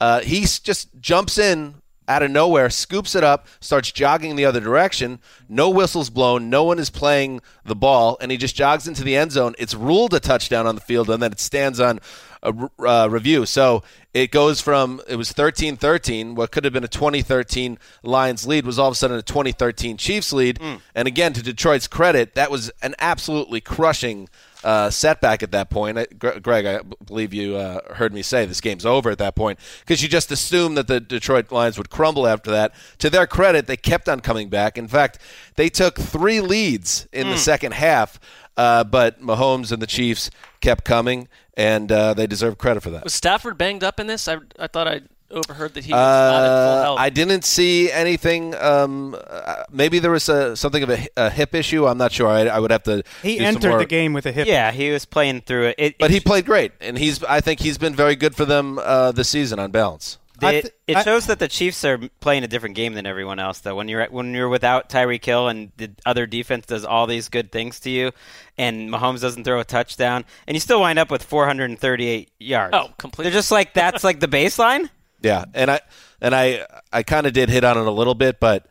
uh, 0.00 0.20
he 0.20 0.40
just 0.40 0.88
jumps 1.00 1.38
in 1.38 1.74
out 2.08 2.22
of 2.22 2.30
nowhere, 2.30 2.70
scoops 2.70 3.14
it 3.14 3.24
up, 3.24 3.46
starts 3.60 3.92
jogging 3.92 4.36
the 4.36 4.44
other 4.44 4.60
direction. 4.60 5.20
No 5.48 5.70
whistles 5.70 6.10
blown. 6.10 6.50
No 6.50 6.64
one 6.64 6.78
is 6.78 6.90
playing 6.90 7.40
the 7.64 7.76
ball, 7.76 8.16
and 8.20 8.30
he 8.30 8.36
just 8.36 8.56
jogs 8.56 8.88
into 8.88 9.04
the 9.04 9.16
end 9.16 9.32
zone. 9.32 9.54
It's 9.58 9.74
ruled 9.74 10.14
a 10.14 10.20
touchdown 10.20 10.66
on 10.66 10.74
the 10.74 10.80
field, 10.80 11.10
and 11.10 11.22
then 11.22 11.32
it 11.32 11.40
stands 11.40 11.80
on 11.80 12.00
a 12.42 12.70
uh, 12.80 13.08
review. 13.08 13.46
So 13.46 13.82
it 14.12 14.30
goes 14.30 14.60
from 14.60 15.00
it 15.08 15.16
was 15.16 15.32
13-13, 15.32 16.34
what 16.34 16.50
could 16.50 16.64
have 16.64 16.72
been 16.72 16.84
a 16.84 16.88
2013 16.88 17.78
Lions 18.02 18.46
lead 18.46 18.66
was 18.66 18.78
all 18.78 18.88
of 18.88 18.92
a 18.92 18.96
sudden 18.96 19.16
a 19.16 19.22
2013 19.22 19.96
Chiefs 19.96 20.32
lead. 20.32 20.58
And 20.94 21.08
again, 21.08 21.32
to 21.34 21.42
Detroit's 21.42 21.86
credit, 21.86 22.34
that 22.34 22.50
was 22.50 22.70
an 22.82 22.94
absolutely 22.98 23.60
crushing 23.60 24.28
uh, 24.64 24.90
setback 24.90 25.42
at 25.42 25.50
that 25.52 25.70
point. 25.70 25.98
I- 25.98 26.06
Gregg, 26.06 26.66
I 26.66 26.80
believe 27.04 27.32
you 27.34 27.56
uh, 27.56 27.94
heard 27.94 28.12
me 28.12 28.22
say 28.22 28.44
this 28.46 28.60
game's 28.60 28.86
over 28.86 29.10
at 29.10 29.18
that 29.18 29.34
point 29.34 29.58
because 29.80 30.02
you 30.02 30.08
just 30.08 30.30
assumed 30.30 30.76
that 30.76 30.86
the 30.86 31.00
Detroit 31.00 31.50
Lions 31.52 31.76
would 31.78 31.90
crumble 31.90 32.26
after 32.26 32.50
that. 32.50 32.72
To 32.98 33.10
their 33.10 33.26
credit, 33.26 33.66
they 33.66 33.76
kept 33.76 34.08
on 34.08 34.20
coming 34.20 34.48
back. 34.48 34.78
In 34.78 34.88
fact, 34.88 35.18
they 35.56 35.68
took 35.68 35.96
three 35.98 36.40
leads 36.40 37.06
in 37.12 37.28
the 37.28 37.38
second 37.38 37.72
half, 37.74 38.18
uh, 38.56 38.84
but 38.84 39.20
Mahomes 39.20 39.72
and 39.72 39.80
the 39.82 39.86
Chiefs 39.86 40.30
kept 40.60 40.84
coming, 40.84 41.28
and 41.54 41.90
uh, 41.90 42.14
they 42.14 42.26
deserve 42.26 42.58
credit 42.58 42.82
for 42.82 42.90
that. 42.90 43.04
Was 43.04 43.14
Stafford 43.14 43.58
banged 43.58 43.82
up 43.84 43.98
in 43.98 44.06
this? 44.06 44.28
I, 44.28 44.36
I 44.58 44.66
thought 44.68 44.86
I 44.88 45.02
overheard 45.32 45.74
that 45.74 45.84
he 45.84 45.92
was 45.92 45.98
not 45.98 46.42
at 46.44 46.46
full 46.48 46.78
Uh, 46.78 46.82
health. 46.82 46.98
I 47.00 47.10
didn't 47.10 47.44
see 47.44 47.90
anything. 47.90 48.54
Um, 48.54 49.16
uh, 49.28 49.64
maybe 49.70 49.98
there 49.98 50.10
was 50.10 50.28
a, 50.28 50.56
something 50.56 50.82
of 50.82 50.90
a, 50.90 51.06
a 51.16 51.30
hip 51.30 51.54
issue. 51.54 51.86
I'm 51.86 51.98
not 51.98 52.12
sure. 52.12 52.28
I, 52.28 52.42
I 52.46 52.58
would 52.58 52.70
have 52.70 52.82
to. 52.84 53.02
He 53.22 53.34
do 53.38 53.44
some 53.44 53.56
entered 53.56 53.68
more- 53.70 53.78
the 53.78 53.86
game 53.86 54.12
with 54.12 54.26
a 54.26 54.32
hip. 54.32 54.46
yeah, 54.46 54.70
he 54.70 54.90
was 54.90 55.04
playing 55.04 55.40
through 55.42 55.68
it. 55.68 55.74
it 55.78 55.98
but 55.98 56.10
he 56.10 56.20
played 56.20 56.46
great, 56.46 56.72
and 56.80 56.96
he's. 56.98 57.22
I 57.24 57.40
think 57.40 57.60
he's 57.60 57.78
been 57.78 57.94
very 57.94 58.16
good 58.16 58.34
for 58.34 58.44
them 58.44 58.78
uh, 58.78 59.12
this 59.12 59.28
season 59.28 59.58
on 59.58 59.70
balance. 59.70 60.18
I 60.44 60.54
It, 60.54 60.62
th- 60.62 60.74
it 60.88 60.96
I- 60.96 61.02
shows 61.04 61.26
that 61.26 61.38
the 61.38 61.46
Chiefs 61.46 61.84
are 61.84 61.98
playing 62.18 62.42
a 62.42 62.48
different 62.48 62.74
game 62.74 62.94
than 62.94 63.06
everyone 63.06 63.38
else, 63.38 63.60
though. 63.60 63.76
When 63.76 63.86
you're 63.86 64.06
when 64.06 64.34
you're 64.34 64.48
without 64.48 64.88
Tyreek 64.88 65.24
Hill 65.24 65.46
and 65.46 65.70
the 65.76 65.92
other 66.04 66.26
defense 66.26 66.66
does 66.66 66.84
all 66.84 67.06
these 67.06 67.28
good 67.28 67.52
things 67.52 67.78
to 67.80 67.90
you, 67.90 68.10
and 68.58 68.90
Mahomes 68.90 69.20
doesn't 69.20 69.44
throw 69.44 69.60
a 69.60 69.64
touchdown, 69.64 70.24
and 70.48 70.56
you 70.56 70.60
still 70.60 70.80
wind 70.80 70.98
up 70.98 71.12
with 71.12 71.22
438 71.22 72.32
yards. 72.40 72.74
Oh, 72.74 72.88
completely. 72.98 73.30
They're 73.30 73.38
just 73.38 73.52
like 73.52 73.72
that's 73.72 74.02
like 74.02 74.18
the 74.18 74.26
baseline. 74.28 74.90
Yeah, 75.22 75.44
and 75.54 75.70
I 75.70 75.80
and 76.20 76.34
I 76.34 76.66
I 76.92 77.02
kind 77.02 77.26
of 77.26 77.32
did 77.32 77.48
hit 77.48 77.64
on 77.64 77.78
it 77.78 77.86
a 77.86 77.90
little 77.90 78.14
bit, 78.14 78.40
but 78.40 78.66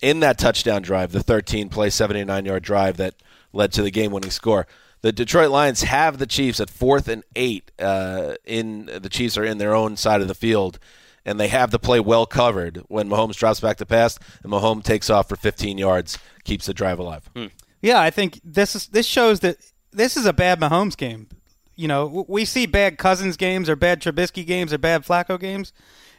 in 0.00 0.20
that 0.20 0.38
touchdown 0.38 0.82
drive, 0.82 1.12
the 1.12 1.22
13 1.22 1.68
play 1.68 1.90
79 1.90 2.44
yard 2.44 2.62
drive 2.62 2.96
that 2.96 3.14
led 3.52 3.72
to 3.72 3.82
the 3.82 3.90
game 3.90 4.12
winning 4.12 4.30
score. 4.30 4.66
The 5.02 5.12
Detroit 5.12 5.50
Lions 5.50 5.82
have 5.82 6.18
the 6.18 6.26
Chiefs 6.26 6.60
at 6.60 6.70
fourth 6.70 7.08
and 7.08 7.24
eight. 7.34 7.70
Uh, 7.78 8.34
in 8.44 8.86
the 8.86 9.08
Chiefs 9.08 9.36
are 9.38 9.44
in 9.44 9.58
their 9.58 9.74
own 9.74 9.96
side 9.96 10.20
of 10.20 10.28
the 10.28 10.34
field, 10.34 10.78
and 11.24 11.40
they 11.40 11.48
have 11.48 11.70
the 11.70 11.78
play 11.78 12.00
well 12.00 12.26
covered 12.26 12.82
when 12.88 13.08
Mahomes 13.08 13.36
drops 13.36 13.60
back 13.60 13.78
to 13.78 13.86
pass 13.86 14.18
and 14.42 14.52
Mahomes 14.52 14.84
takes 14.84 15.08
off 15.10 15.28
for 15.28 15.36
15 15.36 15.78
yards, 15.78 16.18
keeps 16.44 16.66
the 16.66 16.74
drive 16.74 16.98
alive. 16.98 17.30
Yeah, 17.82 18.00
I 18.00 18.10
think 18.10 18.40
this 18.44 18.76
is 18.76 18.88
this 18.88 19.06
shows 19.06 19.40
that 19.40 19.56
this 19.90 20.16
is 20.16 20.26
a 20.26 20.32
bad 20.34 20.60
Mahomes 20.60 20.96
game. 20.96 21.28
You 21.80 21.88
know, 21.88 22.26
we 22.28 22.44
see 22.44 22.66
bad 22.66 22.98
Cousins 22.98 23.38
games 23.38 23.68
or 23.70 23.74
bad 23.74 24.02
Trubisky 24.02 24.46
games 24.46 24.70
or 24.70 24.76
bad 24.76 25.02
Flacco 25.02 25.40
games. 25.40 25.72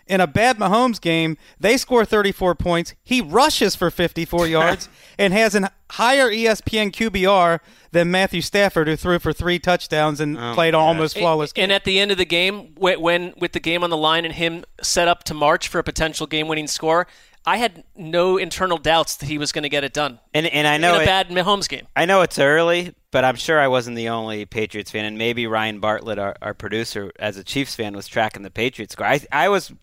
In 0.07 0.19
a 0.19 0.25
bad 0.25 0.57
Mahomes 0.57 0.99
game, 0.99 1.37
they 1.59 1.77
score 1.77 2.03
34 2.03 2.55
points. 2.55 2.95
He 3.03 3.21
rushes 3.21 3.75
for 3.75 3.91
54 3.91 4.47
yards 4.57 4.89
and 5.19 5.33
has 5.33 5.53
a 5.53 5.71
higher 5.91 6.31
ESPN 6.31 6.91
QBR 6.91 7.59
than 7.91 8.09
Matthew 8.09 8.41
Stafford, 8.41 8.87
who 8.87 8.95
threw 8.95 9.19
for 9.19 9.31
three 9.33 9.59
touchdowns 9.59 10.19
and 10.19 10.35
oh, 10.35 10.53
played 10.55 10.73
an 10.73 10.79
almost 10.79 11.15
flawless. 11.15 11.53
game. 11.53 11.63
And 11.63 11.71
at 11.71 11.83
the 11.83 11.99
end 11.99 12.09
of 12.09 12.17
the 12.17 12.25
game, 12.25 12.73
when, 12.75 12.99
when 12.99 13.33
with 13.37 13.51
the 13.51 13.59
game 13.59 13.83
on 13.83 13.91
the 13.91 13.97
line 13.97 14.25
and 14.25 14.33
him 14.33 14.63
set 14.81 15.07
up 15.07 15.23
to 15.25 15.35
march 15.35 15.67
for 15.67 15.77
a 15.77 15.83
potential 15.83 16.25
game-winning 16.25 16.67
score, 16.67 17.05
I 17.45 17.57
had 17.57 17.83
no 17.95 18.37
internal 18.37 18.77
doubts 18.77 19.15
that 19.17 19.25
he 19.27 19.37
was 19.37 19.51
going 19.51 19.63
to 19.63 19.69
get 19.69 19.83
it 19.83 19.93
done. 19.93 20.19
And 20.33 20.45
and 20.45 20.67
I 20.67 20.77
know 20.77 20.93
in 20.95 20.99
a 20.99 21.03
it- 21.03 21.05
bad 21.05 21.29
Mahomes 21.29 21.67
game. 21.67 21.87
I 21.95 22.05
know 22.05 22.21
it's 22.21 22.37
early, 22.37 22.93
but 23.11 23.23
I'm 23.25 23.35
sure 23.35 23.59
I 23.59 23.67
wasn't 23.67 23.95
the 23.97 24.09
only 24.09 24.45
Patriots 24.45 24.91
fan, 24.91 25.05
and 25.05 25.17
maybe 25.17 25.47
Ryan 25.47 25.79
Bartlett, 25.79 26.19
our, 26.19 26.35
our 26.41 26.53
producer, 26.53 27.11
as 27.19 27.37
a 27.37 27.43
Chiefs 27.43 27.73
fan, 27.75 27.95
was 27.95 28.07
tracking 28.07 28.43
the 28.43 28.51
Patriots 28.51 28.93
score. 28.93 29.07
I, 29.07 29.21
I 29.31 29.49
was, 29.49 29.69
you 29.71 29.77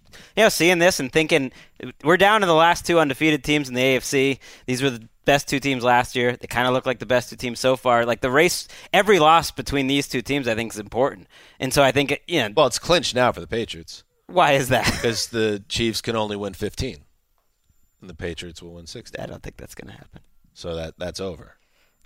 know, 0.44 0.48
seeing 0.48 0.78
this 0.78 1.00
and 1.00 1.12
thinking 1.12 1.50
we're 2.04 2.16
down 2.16 2.40
to 2.42 2.46
the 2.46 2.54
last 2.54 2.86
two 2.86 2.98
undefeated 3.00 3.42
teams 3.44 3.68
in 3.68 3.74
the 3.74 3.82
AFC. 3.82 4.38
These 4.66 4.82
were 4.82 4.90
the 4.90 5.08
best 5.24 5.48
two 5.48 5.60
teams 5.60 5.82
last 5.84 6.14
year. 6.16 6.36
They 6.36 6.46
kind 6.46 6.66
of 6.68 6.72
look 6.74 6.86
like 6.86 7.00
the 7.00 7.06
best 7.06 7.28
two 7.30 7.36
teams 7.36 7.60
so 7.60 7.76
far. 7.76 8.06
Like 8.06 8.20
the 8.22 8.30
race, 8.30 8.66
every 8.94 9.18
loss 9.18 9.50
between 9.50 9.88
these 9.88 10.06
two 10.08 10.22
teams, 10.22 10.48
I 10.48 10.54
think 10.54 10.72
is 10.72 10.78
important. 10.78 11.26
And 11.60 11.74
so 11.74 11.82
I 11.82 11.92
think, 11.92 12.22
you 12.26 12.40
know, 12.40 12.54
Well, 12.56 12.66
it's 12.66 12.78
clinched 12.78 13.14
now 13.14 13.32
for 13.32 13.40
the 13.40 13.46
Patriots 13.48 14.04
why 14.30 14.52
is 14.52 14.68
that? 14.68 14.84
because 14.86 15.26
the 15.28 15.62
Chiefs 15.68 16.00
can 16.02 16.14
only 16.16 16.36
win 16.36 16.54
15, 16.54 16.98
and 18.00 18.08
the 18.08 18.14
Patriots 18.14 18.62
will 18.62 18.74
win 18.74 18.86
16. 18.86 19.22
I 19.22 19.26
don't 19.26 19.42
think 19.42 19.56
that's 19.56 19.74
going 19.74 19.88
to 19.88 19.98
happen. 19.98 20.20
So 20.54 20.74
that 20.74 20.94
that's 20.98 21.20
over. 21.20 21.54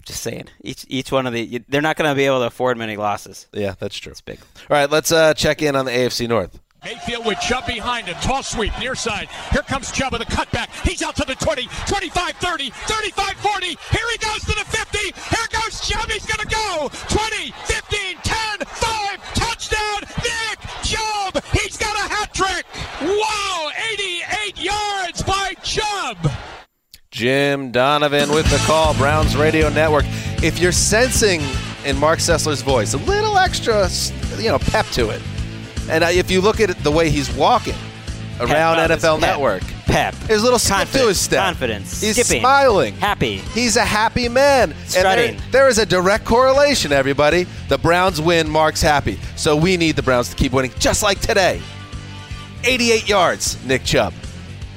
Just 0.05 0.23
saying, 0.23 0.49
each 0.63 0.85
each 0.89 1.13
one 1.13 1.27
of 1.27 1.33
the 1.33 1.63
they're 1.69 1.81
not 1.81 1.97
going 1.97 2.11
to 2.11 2.17
be 2.17 2.27
able 2.27 2.41
to 2.41 2.47
afford 2.47 2.77
many 2.77 2.97
losses. 2.97 3.47
Yeah, 3.53 3.75
that's 3.79 3.97
true. 3.97 4.11
It's 4.11 4.21
big. 4.21 4.41
All 4.69 4.77
right, 4.77 4.91
let's 4.91 5.13
uh, 5.13 5.33
check 5.35 5.63
in 5.63 5.77
on 5.77 5.85
the 5.85 5.93
AFC 5.93 6.29
North. 6.29 6.59
Mayfield 6.85 7.25
with 7.25 7.39
Chubb 7.39 7.67
behind 7.67 8.09
him. 8.09 8.17
Toss 8.21 8.51
sweep, 8.51 8.77
near 8.81 8.97
side. 8.97 9.29
Here 9.53 9.63
comes 9.63 9.93
Chubb 9.93 10.13
with 10.13 10.23
a 10.23 10.27
cutback. 10.27 10.69
He's 10.87 11.01
out 11.03 11.15
to 11.17 11.25
the 11.25 11.37
20, 11.37 11.69
25, 11.87 12.33
30, 12.37 12.71
35, 12.71 13.33
40. 13.35 13.67
Here 13.67 13.77
he 14.11 14.19
goes 14.19 14.41
to 14.41 14.55
the 14.59 14.67
50. 14.67 14.99
Here 14.99 15.49
goes 15.53 15.81
Chubb. 15.89 16.11
He's 16.11 16.27
going 16.27 16.43
to 16.43 16.53
go. 16.53 16.91
20, 17.09 17.53
15, 17.67 18.17
10, 18.25 18.59
5. 18.67 19.35
Touchdown, 19.35 20.01
Nick 20.27 20.59
Chubb. 20.83 21.45
He's 21.53 21.77
got 21.77 21.95
a 21.95 22.09
hat 22.11 22.35
trick. 22.35 22.67
Wow, 23.01 23.71
88 23.93 24.59
yards 24.59 24.83
by 24.93 25.02
Chubb. 26.23 26.33
Jim 27.11 27.71
Donovan 27.71 28.31
with 28.31 28.49
the 28.51 28.57
call, 28.67 28.95
Browns 28.95 29.37
Radio 29.37 29.69
Network. 29.69 30.05
If 30.43 30.59
you're 30.59 30.73
sensing 30.73 31.43
in 31.85 31.99
Marc 31.99 32.21
Sessler's 32.21 32.63
voice 32.63 32.95
a 32.95 32.99
little 32.99 33.37
extra, 33.39 33.89
you 34.39 34.49
know, 34.49 34.59
pep 34.59 34.87
to 34.93 35.11
it, 35.11 35.21
and 35.91 36.03
if 36.05 36.31
you 36.31 36.41
look 36.41 36.61
at 36.61 36.71
it, 36.71 36.79
the 36.79 36.91
way 36.91 37.11
he's 37.11 37.31
walking 37.35 37.75
around 38.41 38.77
Pep, 38.77 38.91
NFL 38.99 39.21
pep, 39.21 39.29
Network, 39.29 39.63
Pep. 39.85 40.15
there's 40.27 40.41
a 40.41 40.45
little 40.45 40.59
skip 40.59 40.89
to 40.89 41.09
his 41.09 41.21
step. 41.21 41.45
Confidence. 41.45 42.01
He's 42.01 42.17
skipping, 42.17 42.41
smiling. 42.41 42.95
Happy. 42.95 43.37
He's 43.37 43.77
a 43.77 43.85
happy 43.85 44.29
man. 44.31 44.73
And 44.97 45.05
there- 45.05 45.37
there 45.51 45.69
is 45.69 45.77
a 45.79 45.85
direct 45.85 46.25
correlation, 46.25 46.93
everybody. 46.93 47.47
The 47.69 47.77
Browns 47.77 48.21
win, 48.23 48.49
Marc's 48.49 48.81
happy. 48.81 49.19
So 49.37 49.55
we 49.55 49.77
need 49.77 49.97
the 49.97 50.03
Browns 50.03 50.31
to 50.31 50.37
keep 50.37 50.53
winning, 50.53 50.73
just 50.79 51.03
like 51.03 51.21
today. 51.21 51.61
88 52.65 53.07
yards, 53.09 53.63
Nick 53.67 53.85
Chubb. 53.85 54.15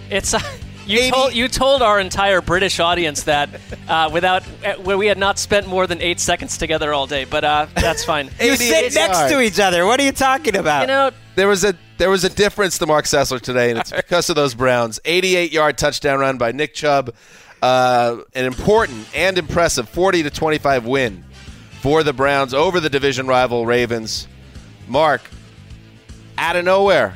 It's 0.09 0.33
uh, 0.33 0.39
you 0.85 0.99
80 0.99 1.11
told 1.11 1.33
you 1.33 1.47
told 1.47 1.81
our 1.81 1.99
entire 1.99 2.41
British 2.41 2.79
audience 2.79 3.23
that 3.23 3.49
uh, 3.87 4.09
without 4.11 4.43
uh, 4.63 4.75
where 4.75 4.97
we 4.97 5.07
had 5.07 5.17
not 5.17 5.39
spent 5.39 5.67
more 5.67 5.87
than 5.87 6.01
eight 6.01 6.19
seconds 6.19 6.57
together 6.57 6.93
all 6.93 7.07
day, 7.07 7.25
but 7.25 7.43
uh, 7.43 7.67
that's 7.75 8.03
fine. 8.05 8.27
You 8.39 8.53
88 8.53 8.57
sit 8.57 8.93
next 8.95 9.31
to 9.31 9.41
each 9.41 9.59
other. 9.59 9.85
What 9.85 9.99
are 9.99 10.03
you 10.03 10.11
talking 10.11 10.55
about? 10.55 10.81
you 10.81 10.87
know, 10.87 11.11
There 11.35 11.47
was 11.47 11.63
a 11.63 11.75
there 11.97 12.09
was 12.09 12.23
a 12.23 12.29
difference 12.29 12.77
to 12.79 12.85
Marc 12.85 13.05
Sessler 13.05 13.39
today, 13.41 13.69
and 13.71 13.79
it's 13.79 13.91
because 13.91 14.29
of 14.29 14.35
those 14.35 14.53
Browns. 14.53 14.99
88 15.05 15.51
yard 15.51 15.77
touchdown 15.77 16.19
run 16.19 16.37
by 16.37 16.51
Nick 16.51 16.73
Chubb, 16.73 17.13
uh, 17.61 18.17
an 18.33 18.45
important 18.45 19.07
and 19.15 19.37
impressive 19.37 19.87
40 19.89 20.23
to 20.23 20.29
25 20.29 20.85
win 20.85 21.23
for 21.81 22.03
the 22.03 22.13
Browns 22.13 22.53
over 22.53 22.79
the 22.79 22.89
division 22.89 23.27
rival 23.27 23.65
Ravens. 23.65 24.27
Marc, 24.87 25.21
out 26.37 26.55
of 26.55 26.65
nowhere, 26.65 27.15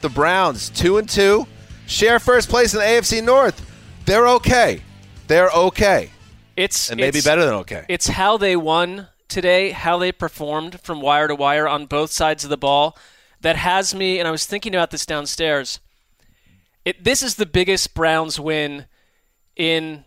the 0.00 0.08
Browns 0.08 0.68
two 0.70 0.98
and 0.98 1.08
two 1.08 1.46
share 1.90 2.18
first 2.20 2.48
place 2.48 2.72
in 2.72 2.80
the 2.80 2.86
AFC 2.86 3.22
North. 3.22 3.66
They're 4.06 4.28
okay. 4.28 4.82
They're 5.26 5.50
okay, 5.50 6.10
it's 6.56 6.90
and 6.90 6.98
maybe 6.98 7.18
it's- 7.18 7.24
better 7.24 7.44
than 7.44 7.54
okay. 7.54 7.84
It's 7.88 8.08
how 8.08 8.36
they 8.36 8.56
won 8.56 9.08
today, 9.28 9.70
how 9.70 9.96
they 9.98 10.10
performed 10.10 10.80
from 10.80 11.00
wire 11.00 11.28
to 11.28 11.34
wire 11.36 11.68
on 11.68 11.86
both 11.86 12.10
sides 12.10 12.42
of 12.42 12.50
the 12.50 12.56
ball 12.56 12.96
that 13.40 13.54
has 13.56 13.94
me, 13.94 14.18
and 14.18 14.26
I 14.26 14.32
was 14.32 14.44
thinking 14.46 14.74
about 14.74 14.90
this 14.90 15.06
downstairs. 15.06 15.78
It, 16.84 17.04
this 17.04 17.22
is 17.22 17.36
the 17.36 17.46
biggest 17.46 17.94
Browns 17.94 18.40
win 18.40 18.86
in 19.54 20.04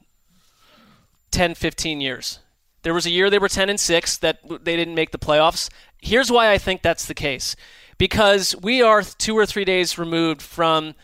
10, 1.31 1.55
15 1.55 2.01
years. 2.01 2.39
There 2.81 2.93
was 2.93 3.05
a 3.05 3.11
year 3.11 3.29
they 3.29 3.39
were 3.39 3.47
10 3.47 3.69
and 3.69 3.79
6 3.79 4.17
that 4.17 4.39
they 4.65 4.75
didn't 4.75 4.95
make 4.95 5.11
the 5.11 5.17
playoffs. 5.17 5.69
Here's 6.01 6.29
why 6.29 6.51
I 6.51 6.57
think 6.57 6.81
that's 6.81 7.05
the 7.05 7.13
case. 7.13 7.55
Because 7.97 8.55
we 8.61 8.81
are 8.81 9.03
two 9.03 9.37
or 9.37 9.45
three 9.45 9.63
days 9.63 9.97
removed 9.97 10.41
from 10.41 10.95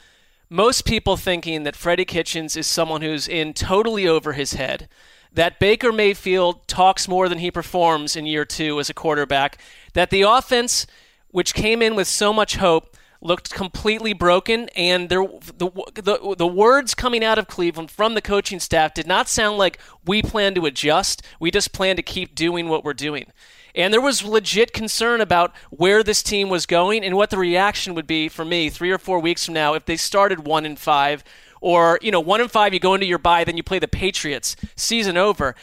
most 0.50 0.86
people 0.86 1.16
thinking 1.16 1.64
that 1.64 1.76
Freddie 1.76 2.06
Kitchens 2.06 2.58
is 2.58 2.66
someone 2.66 3.02
who's 3.02 3.28
in 3.28 3.54
totally 3.54 4.08
over 4.08 4.34
his 4.34 4.54
head, 4.54 4.90
that 5.32 5.60
Baker 5.60 5.92
Mayfield 5.92 6.68
talks 6.68 7.08
more 7.08 7.30
than 7.30 7.38
he 7.38 7.52
performs 7.52 8.16
in 8.16 8.26
year 8.26 8.46
two 8.46 8.80
as 8.80 8.90
a 8.90 8.94
quarterback, 8.94 9.60
that 9.94 10.10
the 10.10 10.24
offense, 10.24 10.88
which 11.30 11.54
came 11.54 11.82
in 11.82 11.96
with 11.96 12.08
so 12.08 12.34
much 12.34 12.56
hope, 12.56 12.98
looked 13.22 13.52
completely 13.52 14.14
broken, 14.14 14.70
and 14.76 15.10
there, 15.10 15.26
the, 15.58 15.70
the, 15.96 16.36
the 16.38 16.48
words 16.48 16.96
coming 16.96 17.24
out 17.24 17.38
of 17.38 17.48
Cleveland 17.48 17.92
from 17.92 18.14
the 18.14 18.22
coaching 18.22 18.60
staff 18.60 18.94
did 18.94 19.06
not 19.06 19.28
sound 19.28 19.58
like 19.58 19.78
we 20.06 20.22
plan 20.22 20.56
to 20.56 20.66
adjust, 20.66 21.22
we 21.40 21.52
just 21.52 21.74
plan 21.74 21.96
to 21.98 22.02
keep 22.02 22.34
doing 22.34 22.70
what 22.70 22.84
we're 22.84 22.94
doing. 22.94 23.26
And 23.75 23.93
there 23.93 24.01
was 24.01 24.23
legit 24.23 24.73
concern 24.73 25.21
about 25.21 25.53
where 25.69 26.03
this 26.03 26.23
team 26.23 26.49
was 26.49 26.65
going 26.65 27.03
and 27.03 27.15
what 27.15 27.29
the 27.29 27.38
reaction 27.38 27.95
would 27.95 28.08
be 28.08 28.29
for 28.29 28.43
me 28.43 28.69
three 28.69 28.91
or 28.91 28.97
four 28.97 29.19
weeks 29.19 29.45
from 29.45 29.53
now 29.53 29.73
if 29.73 29.86
they 29.86 29.97
started 29.97 30.45
one 30.45 30.65
and 30.65 30.77
five, 30.77 31.23
or 31.62 31.99
you 32.01 32.12
know 32.12 32.19
one 32.19 32.41
and 32.41 32.51
five, 32.51 32.73
you 32.73 32.79
go 32.79 32.93
into 32.93 33.05
your 33.05 33.17
bye, 33.17 33.43
then 33.43 33.58
you 33.58 33.63
play 33.63 33.79
the 33.79 33.88
Patriots, 33.88 34.55
season 34.75 35.17
over. 35.17 35.55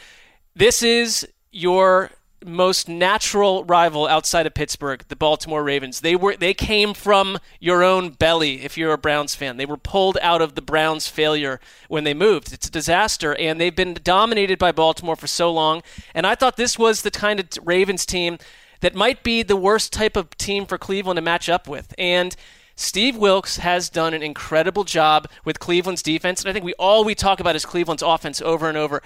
This 0.55 0.81
is 0.81 1.27
your 1.51 2.11
most 2.45 2.87
natural 2.87 3.63
rival 3.65 4.07
outside 4.07 4.45
of 4.45 4.53
Pittsburgh, 4.53 5.03
the 5.07 5.15
Baltimore 5.15 5.63
Ravens. 5.63 6.01
They 6.01 6.15
were 6.15 6.35
they 6.35 6.53
came 6.53 6.93
from 6.93 7.39
your 7.59 7.83
own 7.83 8.09
belly 8.11 8.63
if 8.63 8.77
you're 8.77 8.93
a 8.93 8.97
Browns 8.97 9.35
fan. 9.35 9.57
They 9.57 9.65
were 9.65 9.77
pulled 9.77 10.17
out 10.21 10.41
of 10.41 10.55
the 10.55 10.61
Browns 10.61 11.07
failure 11.07 11.59
when 11.87 12.03
they 12.03 12.13
moved. 12.13 12.53
It's 12.53 12.67
a 12.67 12.71
disaster 12.71 13.35
and 13.35 13.59
they've 13.59 13.75
been 13.75 13.97
dominated 14.03 14.59
by 14.59 14.71
Baltimore 14.71 15.15
for 15.15 15.27
so 15.27 15.51
long. 15.51 15.81
And 16.13 16.27
I 16.27 16.35
thought 16.35 16.57
this 16.57 16.77
was 16.77 17.01
the 17.01 17.11
kind 17.11 17.39
of 17.39 17.47
Ravens 17.63 18.05
team 18.05 18.37
that 18.81 18.95
might 18.95 19.23
be 19.23 19.41
the 19.41 19.55
worst 19.55 19.91
type 19.91 20.15
of 20.15 20.29
team 20.37 20.65
for 20.65 20.77
Cleveland 20.77 21.17
to 21.17 21.21
match 21.21 21.49
up 21.49 21.67
with. 21.67 21.93
And 21.97 22.35
Steve 22.75 23.17
Wilks 23.17 23.57
has 23.57 23.89
done 23.89 24.13
an 24.13 24.21
incredible 24.21 24.83
job 24.83 25.27
with 25.43 25.59
Cleveland's 25.59 26.03
defense, 26.03 26.41
and 26.41 26.49
I 26.49 26.53
think 26.53 26.63
we 26.63 26.75
all 26.75 27.03
we 27.03 27.15
talk 27.15 27.39
about 27.39 27.55
is 27.55 27.65
Cleveland's 27.65 28.03
offense 28.03 28.39
over 28.39 28.69
and 28.69 28.77
over. 28.77 29.01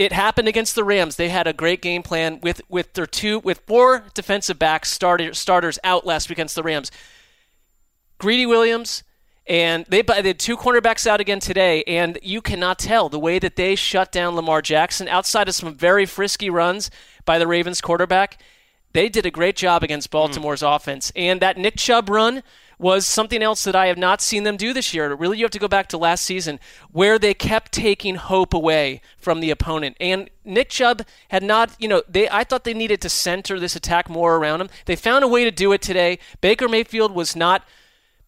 It 0.00 0.12
happened 0.14 0.48
against 0.48 0.76
the 0.76 0.82
Rams. 0.82 1.16
They 1.16 1.28
had 1.28 1.46
a 1.46 1.52
great 1.52 1.82
game 1.82 2.02
plan 2.02 2.40
with 2.40 2.62
with 2.70 2.94
their 2.94 3.04
two 3.04 3.38
with 3.40 3.58
four 3.66 4.06
defensive 4.14 4.58
backs 4.58 4.90
starter, 4.90 5.34
starters 5.34 5.78
out 5.84 6.06
last 6.06 6.30
week 6.30 6.38
against 6.38 6.54
the 6.54 6.62
Rams. 6.62 6.90
Greedy 8.16 8.46
Williams 8.46 9.02
and 9.46 9.84
they, 9.90 10.00
they 10.00 10.22
had 10.22 10.38
two 10.38 10.56
cornerbacks 10.56 11.06
out 11.06 11.20
again 11.20 11.38
today, 11.38 11.82
and 11.84 12.18
you 12.22 12.40
cannot 12.40 12.78
tell 12.78 13.10
the 13.10 13.18
way 13.18 13.38
that 13.40 13.56
they 13.56 13.74
shut 13.74 14.10
down 14.10 14.36
Lamar 14.36 14.62
Jackson 14.62 15.06
outside 15.06 15.48
of 15.48 15.54
some 15.54 15.74
very 15.74 16.06
frisky 16.06 16.48
runs 16.48 16.90
by 17.26 17.38
the 17.38 17.46
Ravens 17.46 17.82
quarterback. 17.82 18.40
They 18.94 19.10
did 19.10 19.26
a 19.26 19.30
great 19.30 19.56
job 19.56 19.82
against 19.82 20.10
Baltimore's 20.10 20.62
offense, 20.62 21.12
and 21.14 21.42
that 21.42 21.58
Nick 21.58 21.76
Chubb 21.76 22.08
run 22.08 22.42
was 22.80 23.06
something 23.06 23.42
else 23.42 23.62
that 23.64 23.76
I 23.76 23.86
have 23.88 23.98
not 23.98 24.22
seen 24.22 24.44
them 24.44 24.56
do 24.56 24.72
this 24.72 24.94
year. 24.94 25.14
Really, 25.14 25.36
you 25.36 25.44
have 25.44 25.50
to 25.50 25.58
go 25.58 25.68
back 25.68 25.88
to 25.88 25.98
last 25.98 26.24
season 26.24 26.58
where 26.90 27.18
they 27.18 27.34
kept 27.34 27.72
taking 27.72 28.14
hope 28.14 28.54
away 28.54 29.02
from 29.18 29.40
the 29.40 29.50
opponent. 29.50 29.98
And 30.00 30.30
Nick 30.46 30.70
Chubb 30.70 31.02
had 31.28 31.42
not, 31.42 31.76
you 31.78 31.88
know, 31.88 32.02
they 32.08 32.28
I 32.30 32.42
thought 32.42 32.64
they 32.64 32.74
needed 32.74 33.02
to 33.02 33.10
center 33.10 33.60
this 33.60 33.76
attack 33.76 34.08
more 34.08 34.36
around 34.36 34.62
him. 34.62 34.70
They 34.86 34.96
found 34.96 35.24
a 35.24 35.28
way 35.28 35.44
to 35.44 35.50
do 35.50 35.72
it 35.72 35.82
today. 35.82 36.18
Baker 36.40 36.68
Mayfield 36.68 37.12
was 37.14 37.36
not 37.36 37.64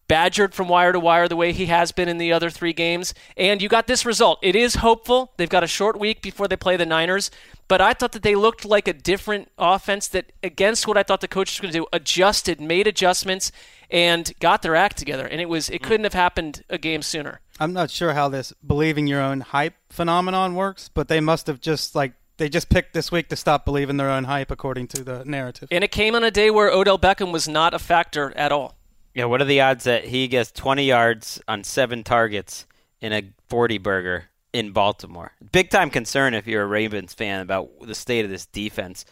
badgered 0.07 0.53
from 0.53 0.67
wire 0.67 0.91
to 0.91 0.99
wire 0.99 1.27
the 1.27 1.35
way 1.35 1.51
he 1.51 1.67
has 1.67 1.91
been 1.91 2.07
in 2.07 2.19
the 2.19 2.31
other 2.31 2.49
three 2.51 2.73
games. 2.73 3.13
And 3.35 3.61
you 3.61 3.69
got 3.69 3.87
this 3.87 4.05
result. 4.05 4.37
It 4.43 4.55
is 4.55 4.75
hopeful. 4.75 5.31
They've 5.37 5.49
got 5.49 5.63
a 5.63 5.67
short 5.67 5.99
week 5.99 6.21
before 6.21 6.47
they 6.47 6.57
play 6.57 6.77
the 6.77 6.85
Niners. 6.85 7.31
But 7.67 7.81
I 7.81 7.93
thought 7.93 8.11
that 8.11 8.23
they 8.23 8.35
looked 8.35 8.65
like 8.65 8.87
a 8.87 8.93
different 8.93 9.49
offense 9.57 10.07
that, 10.09 10.31
against 10.43 10.87
what 10.87 10.97
I 10.97 11.03
thought 11.03 11.21
the 11.21 11.27
coach 11.27 11.51
was 11.51 11.59
going 11.59 11.73
to 11.73 11.79
do, 11.79 11.85
adjusted, 11.93 12.59
made 12.59 12.87
adjustments, 12.87 13.51
and 13.89 14.33
got 14.39 14.61
their 14.61 14.75
act 14.75 14.97
together. 14.97 15.25
And 15.25 15.39
it 15.39 15.47
was 15.47 15.69
it 15.69 15.81
mm. 15.81 15.85
couldn't 15.85 16.03
have 16.03 16.13
happened 16.13 16.63
a 16.69 16.77
game 16.77 17.01
sooner. 17.01 17.39
I'm 17.59 17.73
not 17.73 17.89
sure 17.91 18.13
how 18.13 18.29
this 18.29 18.51
believing 18.65 19.07
your 19.07 19.21
own 19.21 19.41
hype 19.41 19.75
phenomenon 19.89 20.55
works, 20.55 20.89
but 20.93 21.07
they 21.07 21.19
must 21.19 21.47
have 21.47 21.61
just 21.61 21.95
like 21.95 22.13
they 22.37 22.49
just 22.49 22.69
picked 22.69 22.93
this 22.93 23.11
week 23.11 23.29
to 23.29 23.35
stop 23.35 23.63
believing 23.63 23.97
their 23.97 24.09
own 24.09 24.25
hype 24.25 24.51
according 24.51 24.87
to 24.87 25.03
the 25.03 25.23
narrative. 25.23 25.67
And 25.71 25.83
it 25.83 25.91
came 25.91 26.15
on 26.15 26.23
a 26.23 26.31
day 26.31 26.49
where 26.49 26.69
Odell 26.69 26.97
Beckham 26.97 27.31
was 27.31 27.47
not 27.47 27.73
a 27.73 27.79
factor 27.79 28.35
at 28.35 28.51
all. 28.51 28.75
Yeah, 29.13 29.25
what 29.25 29.41
are 29.41 29.45
the 29.45 29.61
odds 29.61 29.83
that 29.83 30.05
he 30.05 30.27
gets 30.27 30.51
20 30.51 30.85
yards 30.85 31.39
on 31.47 31.63
seven 31.63 32.03
targets 32.03 32.65
in 32.99 33.13
a 33.13 33.23
40 33.47 33.77
burger 33.77 34.25
in 34.53 34.71
Baltimore? 34.71 35.33
Big 35.51 35.69
time 35.69 35.89
concern 35.89 36.33
if 36.33 36.47
you're 36.47 36.63
a 36.63 36.67
Ravens 36.67 37.13
fan 37.13 37.41
about 37.41 37.69
the 37.81 37.95
state 37.95 38.23
of 38.23 38.31
this 38.31 38.45
defense. 38.45 39.03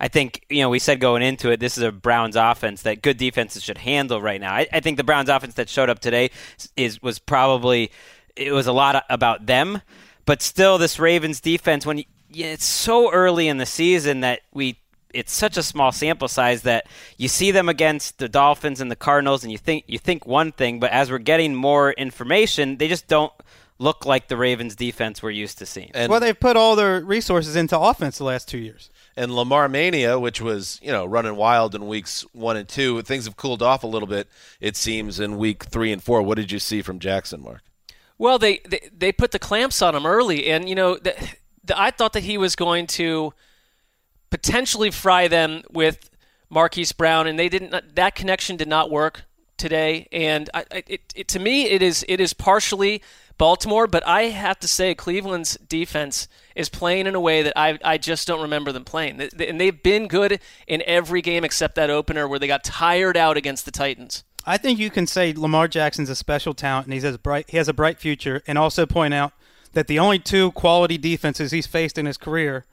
I 0.00 0.08
think, 0.08 0.44
you 0.50 0.60
know, 0.60 0.68
we 0.68 0.78
said 0.78 1.00
going 1.00 1.22
into 1.22 1.50
it, 1.50 1.60
this 1.60 1.78
is 1.78 1.82
a 1.82 1.92
Browns 1.92 2.36
offense 2.36 2.82
that 2.82 3.02
good 3.02 3.16
defenses 3.16 3.62
should 3.62 3.78
handle 3.78 4.20
right 4.20 4.40
now. 4.40 4.54
I, 4.54 4.66
I 4.72 4.80
think 4.80 4.96
the 4.96 5.04
Browns 5.04 5.28
offense 5.28 5.54
that 5.54 5.68
showed 5.68 5.88
up 5.88 6.00
today 6.00 6.30
is 6.76 7.00
was 7.02 7.18
probably, 7.18 7.90
it 8.34 8.52
was 8.52 8.66
a 8.66 8.72
lot 8.72 9.04
about 9.08 9.46
them, 9.46 9.80
but 10.24 10.42
still 10.42 10.76
this 10.76 10.98
Ravens 10.98 11.40
defense, 11.40 11.86
when 11.86 11.98
you, 11.98 12.04
it's 12.30 12.64
so 12.64 13.10
early 13.12 13.48
in 13.48 13.58
the 13.58 13.66
season 13.66 14.20
that 14.20 14.40
we 14.52 14.78
it's 15.14 15.32
such 15.32 15.56
a 15.56 15.62
small 15.62 15.92
sample 15.92 16.28
size 16.28 16.62
that 16.62 16.86
you 17.16 17.28
see 17.28 17.50
them 17.50 17.70
against 17.70 18.18
the 18.18 18.28
Dolphins 18.28 18.82
and 18.82 18.90
the 18.90 18.96
Cardinals, 18.96 19.44
and 19.44 19.50
you 19.50 19.56
think 19.56 19.84
you 19.86 19.98
think 19.98 20.26
one 20.26 20.52
thing, 20.52 20.78
but 20.78 20.90
as 20.90 21.10
we're 21.10 21.18
getting 21.18 21.54
more 21.54 21.92
information, 21.92 22.76
they 22.76 22.88
just 22.88 23.08
don't 23.08 23.32
look 23.78 24.06
like 24.06 24.28
the 24.28 24.36
Ravens 24.36 24.74
defense 24.74 25.22
we're 25.22 25.30
used 25.30 25.58
to 25.58 25.66
seeing. 25.66 25.90
And, 25.94 26.10
well, 26.10 26.20
they've 26.20 26.38
put 26.38 26.56
all 26.56 26.76
their 26.76 27.00
resources 27.00 27.56
into 27.56 27.78
offense 27.78 28.18
the 28.18 28.24
last 28.24 28.48
two 28.48 28.58
years. 28.58 28.90
and 29.16 29.34
Lamar 29.34 29.68
Mania, 29.68 30.18
which 30.18 30.40
was 30.40 30.78
you 30.82 30.92
know 30.92 31.04
running 31.06 31.36
wild 31.36 31.74
in 31.74 31.86
weeks 31.86 32.24
one 32.32 32.56
and 32.56 32.68
two, 32.68 33.00
things 33.02 33.24
have 33.24 33.36
cooled 33.36 33.62
off 33.62 33.82
a 33.82 33.86
little 33.86 34.06
bit. 34.06 34.28
It 34.60 34.76
seems 34.76 35.18
in 35.18 35.38
week 35.38 35.64
three 35.64 35.90
and 35.90 36.02
four. 36.02 36.22
What 36.22 36.36
did 36.36 36.52
you 36.52 36.58
see 36.58 36.82
from 36.82 36.98
Jackson, 36.98 37.42
Marc? 37.42 37.62
Well, 38.18 38.38
they, 38.38 38.60
they, 38.66 38.88
they 38.96 39.12
put 39.12 39.32
the 39.32 39.38
clamps 39.38 39.82
on 39.82 39.94
him 39.94 40.06
early, 40.06 40.46
and, 40.46 40.70
you 40.70 40.74
know, 40.74 40.96
the, 40.96 41.14
the, 41.62 41.78
I 41.78 41.90
thought 41.90 42.14
that 42.14 42.22
he 42.22 42.38
was 42.38 42.56
going 42.56 42.86
to 42.88 43.34
potentially 44.30 44.90
fry 44.90 45.28
them 45.28 45.62
with 45.70 46.08
Marquise 46.48 46.92
Brown, 46.92 47.26
and 47.26 47.38
they 47.38 47.50
didn't. 47.50 47.94
That 47.94 48.14
connection 48.14 48.56
did 48.56 48.68
not 48.68 48.90
work. 48.90 49.24
Today, 49.56 50.08
and 50.12 50.50
I, 50.54 50.64
I, 50.70 50.82
it, 50.86 51.14
it, 51.14 51.28
to 51.28 51.38
me, 51.38 51.64
it 51.66 51.82
is 51.82 52.04
it 52.08 52.20
is 52.20 52.32
partially 52.32 53.02
Baltimore, 53.38 53.86
but 53.86 54.06
I 54.06 54.24
have 54.24 54.58
to 54.60 54.68
say 54.68 54.94
Cleveland's 54.94 55.56
defense 55.68 56.28
is 56.54 56.68
playing 56.68 57.06
in 57.06 57.14
a 57.14 57.20
way 57.20 57.42
that 57.42 57.52
I, 57.56 57.78
I 57.84 57.98
just 57.98 58.26
don't 58.26 58.40
remember 58.40 58.72
them 58.72 58.84
playing. 58.84 59.20
And 59.20 59.60
they've 59.60 59.82
been 59.82 60.08
good 60.08 60.40
in 60.66 60.82
every 60.86 61.20
game 61.20 61.44
except 61.44 61.74
that 61.74 61.90
opener 61.90 62.26
where 62.26 62.38
they 62.38 62.46
got 62.46 62.64
tired 62.64 63.16
out 63.16 63.36
against 63.36 63.66
the 63.66 63.70
Titans. 63.70 64.24
I 64.46 64.56
think 64.56 64.78
you 64.78 64.90
can 64.90 65.06
say 65.06 65.32
Lamar 65.34 65.68
Jackson's 65.68 66.08
a 66.08 66.14
special 66.14 66.54
talent 66.54 66.86
and 66.86 66.94
he 66.94 67.00
has 67.00 67.16
bright 67.16 67.50
he 67.50 67.56
has 67.56 67.68
a 67.68 67.74
bright 67.74 67.98
future 67.98 68.42
and 68.46 68.56
also 68.56 68.86
point 68.86 69.12
out 69.12 69.32
that 69.72 69.88
the 69.88 69.98
only 69.98 70.20
two 70.20 70.52
quality 70.52 70.96
defenses 70.96 71.50
he's 71.50 71.66
faced 71.66 71.98
in 71.98 72.06
his 72.06 72.16
career 72.16 72.64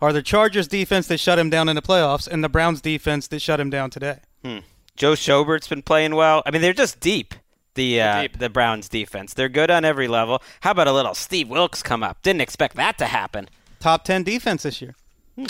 are 0.00 0.12
the 0.12 0.22
Chargers 0.22 0.66
defense 0.66 1.06
that 1.06 1.18
shut 1.18 1.38
him 1.38 1.48
down 1.48 1.68
in 1.68 1.76
the 1.76 1.82
playoffs 1.82 2.26
and 2.26 2.42
the 2.42 2.48
Browns 2.48 2.80
defense 2.80 3.28
that 3.28 3.40
shut 3.40 3.60
him 3.60 3.70
down 3.70 3.90
today. 3.90 4.18
Hmm. 4.44 4.58
Joe 5.00 5.14
Schobert's 5.14 5.66
been 5.66 5.80
playing 5.80 6.14
well. 6.14 6.42
I 6.44 6.50
mean, 6.50 6.60
they're 6.60 6.74
just 6.74 7.00
deep. 7.00 7.34
The 7.72 8.02
uh, 8.02 8.20
deep. 8.20 8.38
the 8.38 8.50
Browns 8.50 8.86
defense. 8.86 9.32
They're 9.32 9.48
good 9.48 9.70
on 9.70 9.82
every 9.82 10.06
level. 10.06 10.42
How 10.60 10.72
about 10.72 10.88
a 10.88 10.92
little 10.92 11.14
Steve 11.14 11.48
Wilks 11.48 11.82
come 11.82 12.02
up? 12.02 12.20
Didn't 12.20 12.42
expect 12.42 12.76
that 12.76 12.98
to 12.98 13.06
happen. 13.06 13.48
Top 13.78 14.04
ten 14.04 14.24
defense 14.24 14.64
this 14.64 14.82
year. 14.82 14.94
Hmm. 15.36 15.46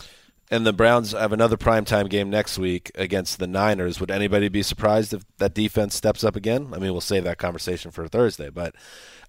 And 0.52 0.66
the 0.66 0.72
Browns 0.72 1.12
have 1.12 1.32
another 1.32 1.56
primetime 1.56 2.08
game 2.08 2.28
next 2.28 2.58
week 2.58 2.90
against 2.96 3.38
the 3.38 3.46
Niners. 3.46 4.00
Would 4.00 4.10
anybody 4.10 4.48
be 4.48 4.64
surprised 4.64 5.14
if 5.14 5.24
that 5.38 5.54
defense 5.54 5.94
steps 5.94 6.24
up 6.24 6.34
again? 6.34 6.70
I 6.72 6.78
mean, 6.78 6.90
we'll 6.90 7.00
save 7.00 7.22
that 7.22 7.38
conversation 7.38 7.92
for 7.92 8.08
Thursday, 8.08 8.50
but 8.50 8.74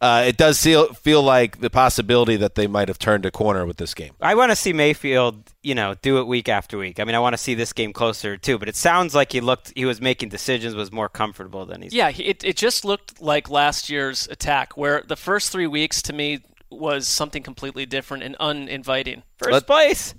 uh, 0.01 0.23
it 0.25 0.35
does 0.35 0.59
feel, 0.59 0.93
feel 0.93 1.21
like 1.21 1.59
the 1.59 1.69
possibility 1.69 2.37
that 2.37 2.55
they 2.55 2.65
might 2.65 2.87
have 2.87 2.97
turned 2.97 3.23
a 3.27 3.29
corner 3.29 3.67
with 3.67 3.77
this 3.77 3.93
game. 3.93 4.13
I 4.19 4.33
want 4.33 4.51
to 4.51 4.55
see 4.55 4.73
Mayfield, 4.73 5.53
you 5.61 5.75
know, 5.75 5.93
do 6.01 6.17
it 6.17 6.25
week 6.25 6.49
after 6.49 6.79
week. 6.79 6.99
I 6.99 7.03
mean, 7.03 7.13
I 7.13 7.19
want 7.19 7.33
to 7.33 7.37
see 7.37 7.53
this 7.53 7.71
game 7.71 7.93
closer 7.93 8.35
too. 8.35 8.57
But 8.57 8.67
it 8.67 8.75
sounds 8.75 9.13
like 9.13 9.31
he 9.31 9.41
looked, 9.41 9.73
he 9.75 9.85
was 9.85 10.01
making 10.01 10.29
decisions, 10.29 10.73
was 10.73 10.91
more 10.91 11.07
comfortable 11.07 11.67
than 11.67 11.83
he's. 11.83 11.93
Yeah, 11.93 12.09
it 12.09 12.43
it 12.43 12.57
just 12.57 12.83
looked 12.83 13.21
like 13.21 13.47
last 13.47 13.91
year's 13.91 14.27
attack, 14.29 14.75
where 14.75 15.03
the 15.07 15.15
first 15.15 15.51
three 15.51 15.67
weeks 15.67 16.01
to 16.03 16.13
me 16.13 16.39
was 16.71 17.07
something 17.07 17.43
completely 17.43 17.85
different 17.85 18.23
and 18.23 18.35
uninviting. 18.39 19.21
First 19.37 19.51
Let, 19.51 19.67
place. 19.67 20.15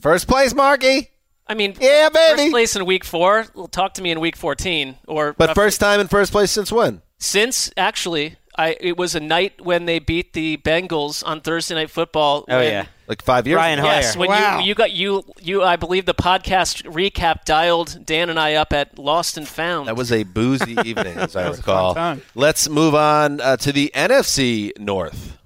First 0.00 0.28
place, 0.28 0.54
Marky. 0.54 1.10
I 1.46 1.54
mean, 1.54 1.74
yeah, 1.80 2.08
baby. 2.08 2.42
First 2.42 2.50
place 2.52 2.76
in 2.76 2.86
week 2.86 3.04
four. 3.04 3.44
Talk 3.70 3.94
to 3.94 4.02
me 4.02 4.10
in 4.12 4.20
week 4.20 4.36
fourteen, 4.36 4.96
or 5.06 5.32
but 5.32 5.48
roughly. 5.48 5.62
first 5.62 5.80
time 5.80 6.00
in 6.00 6.06
first 6.06 6.32
place 6.32 6.50
since 6.50 6.70
when? 6.70 7.02
Since 7.18 7.72
actually, 7.76 8.36
I 8.56 8.76
it 8.80 8.96
was 8.96 9.14
a 9.14 9.20
night 9.20 9.60
when 9.60 9.86
they 9.86 9.98
beat 9.98 10.32
the 10.32 10.58
Bengals 10.58 11.26
on 11.26 11.40
Thursday 11.40 11.74
Night 11.74 11.90
Football. 11.90 12.44
Oh 12.48 12.60
yeah, 12.60 12.86
like 13.08 13.22
five 13.22 13.48
years. 13.48 13.56
Ryan 13.56 13.80
ago. 13.80 13.88
Yes, 13.88 14.16
when 14.16 14.28
wow. 14.28 14.60
you 14.60 14.66
you 14.66 14.74
got 14.74 14.92
you 14.92 15.24
you 15.40 15.64
I 15.64 15.74
believe 15.74 16.06
the 16.06 16.14
podcast 16.14 16.84
recap 16.84 17.44
dialed 17.44 18.06
Dan 18.06 18.30
and 18.30 18.38
I 18.38 18.54
up 18.54 18.72
at 18.72 18.96
Lost 18.96 19.36
and 19.36 19.48
Found. 19.48 19.88
That 19.88 19.96
was 19.96 20.12
a 20.12 20.22
boozy 20.22 20.76
evening, 20.84 21.18
as 21.18 21.34
I 21.34 21.50
recall. 21.50 22.18
Let's 22.36 22.68
move 22.68 22.94
on 22.94 23.40
uh, 23.40 23.56
to 23.56 23.72
the 23.72 23.90
NFC 23.94 24.78
North. 24.78 25.36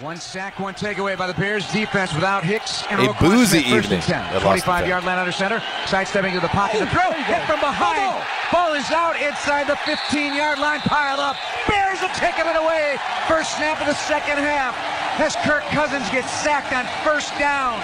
One 0.00 0.16
sack, 0.16 0.58
one 0.58 0.72
takeaway 0.74 1.18
by 1.18 1.26
the 1.26 1.34
Bears 1.34 1.70
defense 1.70 2.14
without 2.14 2.42
Hicks 2.44 2.82
and 2.90 2.98
a 3.00 3.12
boozy 3.20 3.58
evening. 3.58 4.00
25 4.00 4.88
yard 4.88 5.04
line 5.04 5.18
under 5.18 5.30
center, 5.30 5.62
sidestepping 5.86 6.32
to 6.32 6.40
the 6.40 6.48
pocket. 6.48 6.80
The 6.80 6.86
throw 6.86 7.12
hit 7.12 7.42
from 7.44 7.60
behind. 7.60 8.24
Ball 8.50 8.72
is 8.72 8.90
out 8.90 9.20
inside 9.20 9.66
the 9.66 9.76
15 9.76 10.34
yard 10.34 10.58
line, 10.58 10.80
Pile 10.80 11.20
up. 11.20 11.36
Bears 11.68 11.98
have 11.98 12.16
taken 12.16 12.46
it 12.50 12.56
away. 12.56 12.96
First 13.28 13.54
snap 13.56 13.80
of 13.80 13.86
the 13.86 13.94
second 13.94 14.38
half 14.38 14.74
as 15.20 15.36
Kirk 15.36 15.62
Cousins 15.64 16.08
gets 16.10 16.30
sacked 16.30 16.72
on 16.72 16.86
first 17.04 17.38
down. 17.38 17.80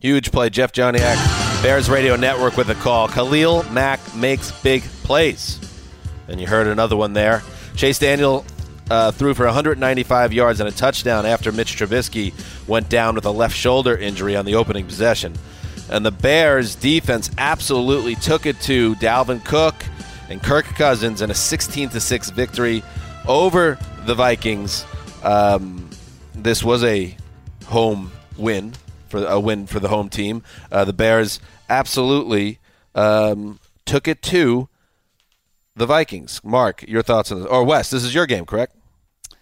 Huge 0.00 0.32
play. 0.32 0.48
Jeff 0.48 0.72
Joniak, 0.72 1.62
Bears 1.62 1.90
Radio 1.90 2.16
Network 2.16 2.56
with 2.56 2.70
a 2.70 2.74
call. 2.76 3.08
Khalil 3.08 3.62
Mack 3.70 4.00
makes 4.16 4.50
big 4.62 4.82
plays. 5.04 5.60
And 6.28 6.40
you 6.40 6.46
heard 6.46 6.66
another 6.66 6.96
one 6.96 7.12
there. 7.12 7.42
Chase 7.76 7.98
Daniel 7.98 8.44
uh, 8.90 9.10
threw 9.12 9.34
for 9.34 9.44
195 9.46 10.32
yards 10.32 10.60
and 10.60 10.68
a 10.68 10.72
touchdown 10.72 11.26
after 11.26 11.52
Mitch 11.52 11.76
Trubisky 11.76 12.32
went 12.66 12.88
down 12.88 13.14
with 13.14 13.24
a 13.24 13.30
left 13.30 13.56
shoulder 13.56 13.96
injury 13.96 14.36
on 14.36 14.44
the 14.44 14.54
opening 14.54 14.86
possession. 14.86 15.34
And 15.90 16.04
the 16.06 16.10
Bears 16.10 16.74
defense 16.74 17.30
absolutely 17.38 18.14
took 18.16 18.46
it 18.46 18.60
to 18.62 18.94
Dalvin 18.96 19.44
Cook 19.44 19.74
and 20.28 20.42
Kirk 20.42 20.64
Cousins 20.64 21.20
in 21.20 21.30
a 21.30 21.34
16 21.34 21.90
to 21.90 22.00
6 22.00 22.30
victory 22.30 22.82
over 23.26 23.78
the 24.06 24.14
Vikings. 24.14 24.84
Um, 25.22 25.90
this 26.34 26.64
was 26.64 26.82
a 26.84 27.16
home 27.66 28.10
win 28.36 28.72
for 29.08 29.24
a 29.24 29.38
win 29.38 29.66
for 29.66 29.78
the 29.78 29.88
home 29.88 30.08
team. 30.08 30.42
Uh, 30.70 30.84
the 30.84 30.92
Bears 30.92 31.40
absolutely 31.68 32.58
um, 32.94 33.60
took 33.84 34.08
it 34.08 34.22
to 34.22 34.68
the 35.76 35.86
Vikings. 35.86 36.40
Marc, 36.44 36.82
your 36.88 37.02
thoughts 37.02 37.32
on 37.32 37.40
this? 37.40 37.48
Or 37.48 37.64
Wes, 37.64 37.90
this 37.90 38.04
is 38.04 38.14
your 38.14 38.26
game, 38.26 38.44
correct? 38.44 38.74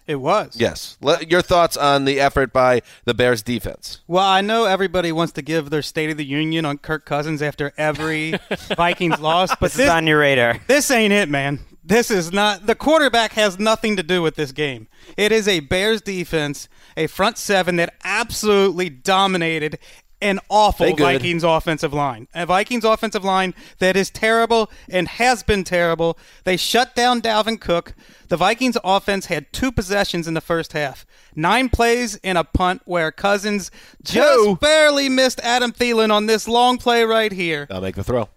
It 0.07 0.15
was. 0.15 0.59
Yes. 0.59 0.97
Your 1.27 1.41
thoughts 1.41 1.77
on 1.77 2.05
the 2.05 2.19
effort 2.19 2.51
by 2.51 2.81
the 3.05 3.13
Bears 3.13 3.41
defense? 3.43 4.01
Well, 4.07 4.27
I 4.27 4.41
know 4.41 4.65
everybody 4.65 5.11
wants 5.11 5.33
to 5.33 5.41
give 5.41 5.69
their 5.69 5.81
State 5.81 6.09
of 6.09 6.17
the 6.17 6.25
Union 6.25 6.65
on 6.65 6.79
Kirk 6.79 7.05
Cousins 7.05 7.41
after 7.41 7.71
every 7.77 8.33
Vikings 8.75 9.19
loss, 9.19 9.51
but 9.51 9.71
this, 9.71 9.75
this 9.75 9.85
is 9.85 9.91
on 9.91 10.07
your 10.07 10.19
radar. 10.19 10.57
This 10.67 10.89
ain't 10.91 11.13
it, 11.13 11.29
man. 11.29 11.59
This 11.83 12.11
is 12.11 12.31
not 12.31 12.67
the 12.67 12.75
quarterback 12.75 13.33
has 13.33 13.57
nothing 13.57 13.95
to 13.97 14.03
do 14.03 14.21
with 14.21 14.35
this 14.35 14.51
game. 14.51 14.87
It 15.17 15.31
is 15.31 15.47
a 15.47 15.61
Bears 15.61 16.01
defense, 16.01 16.67
a 16.95 17.07
front 17.07 17.37
seven 17.37 17.75
that 17.77 17.95
absolutely 18.03 18.89
dominated 18.89 19.79
an 20.21 20.39
awful 20.49 20.95
Vikings 20.95 21.43
offensive 21.43 21.93
line. 21.93 22.27
A 22.33 22.45
Vikings 22.45 22.83
offensive 22.83 23.23
line 23.23 23.53
that 23.79 23.95
is 23.95 24.09
terrible 24.09 24.69
and 24.89 25.07
has 25.07 25.43
been 25.43 25.63
terrible. 25.63 26.17
They 26.43 26.57
shut 26.57 26.95
down 26.95 27.21
Dalvin 27.21 27.59
Cook. 27.59 27.93
The 28.29 28.37
Vikings 28.37 28.77
offense 28.83 29.25
had 29.25 29.51
two 29.51 29.71
possessions 29.71 30.27
in 30.27 30.33
the 30.33 30.41
first 30.41 30.73
half. 30.73 31.05
Nine 31.35 31.69
plays 31.69 32.17
and 32.23 32.37
a 32.37 32.43
punt 32.43 32.81
where 32.85 33.11
Cousins 33.11 33.71
just 34.03 34.45
Two. 34.45 34.55
barely 34.57 35.09
missed 35.09 35.39
Adam 35.41 35.71
Thielen 35.71 36.11
on 36.11 36.25
this 36.27 36.47
long 36.47 36.77
play 36.77 37.03
right 37.03 37.31
here. 37.31 37.67
I'll 37.69 37.81
make 37.81 37.95
the 37.95 38.03
throw. 38.03 38.29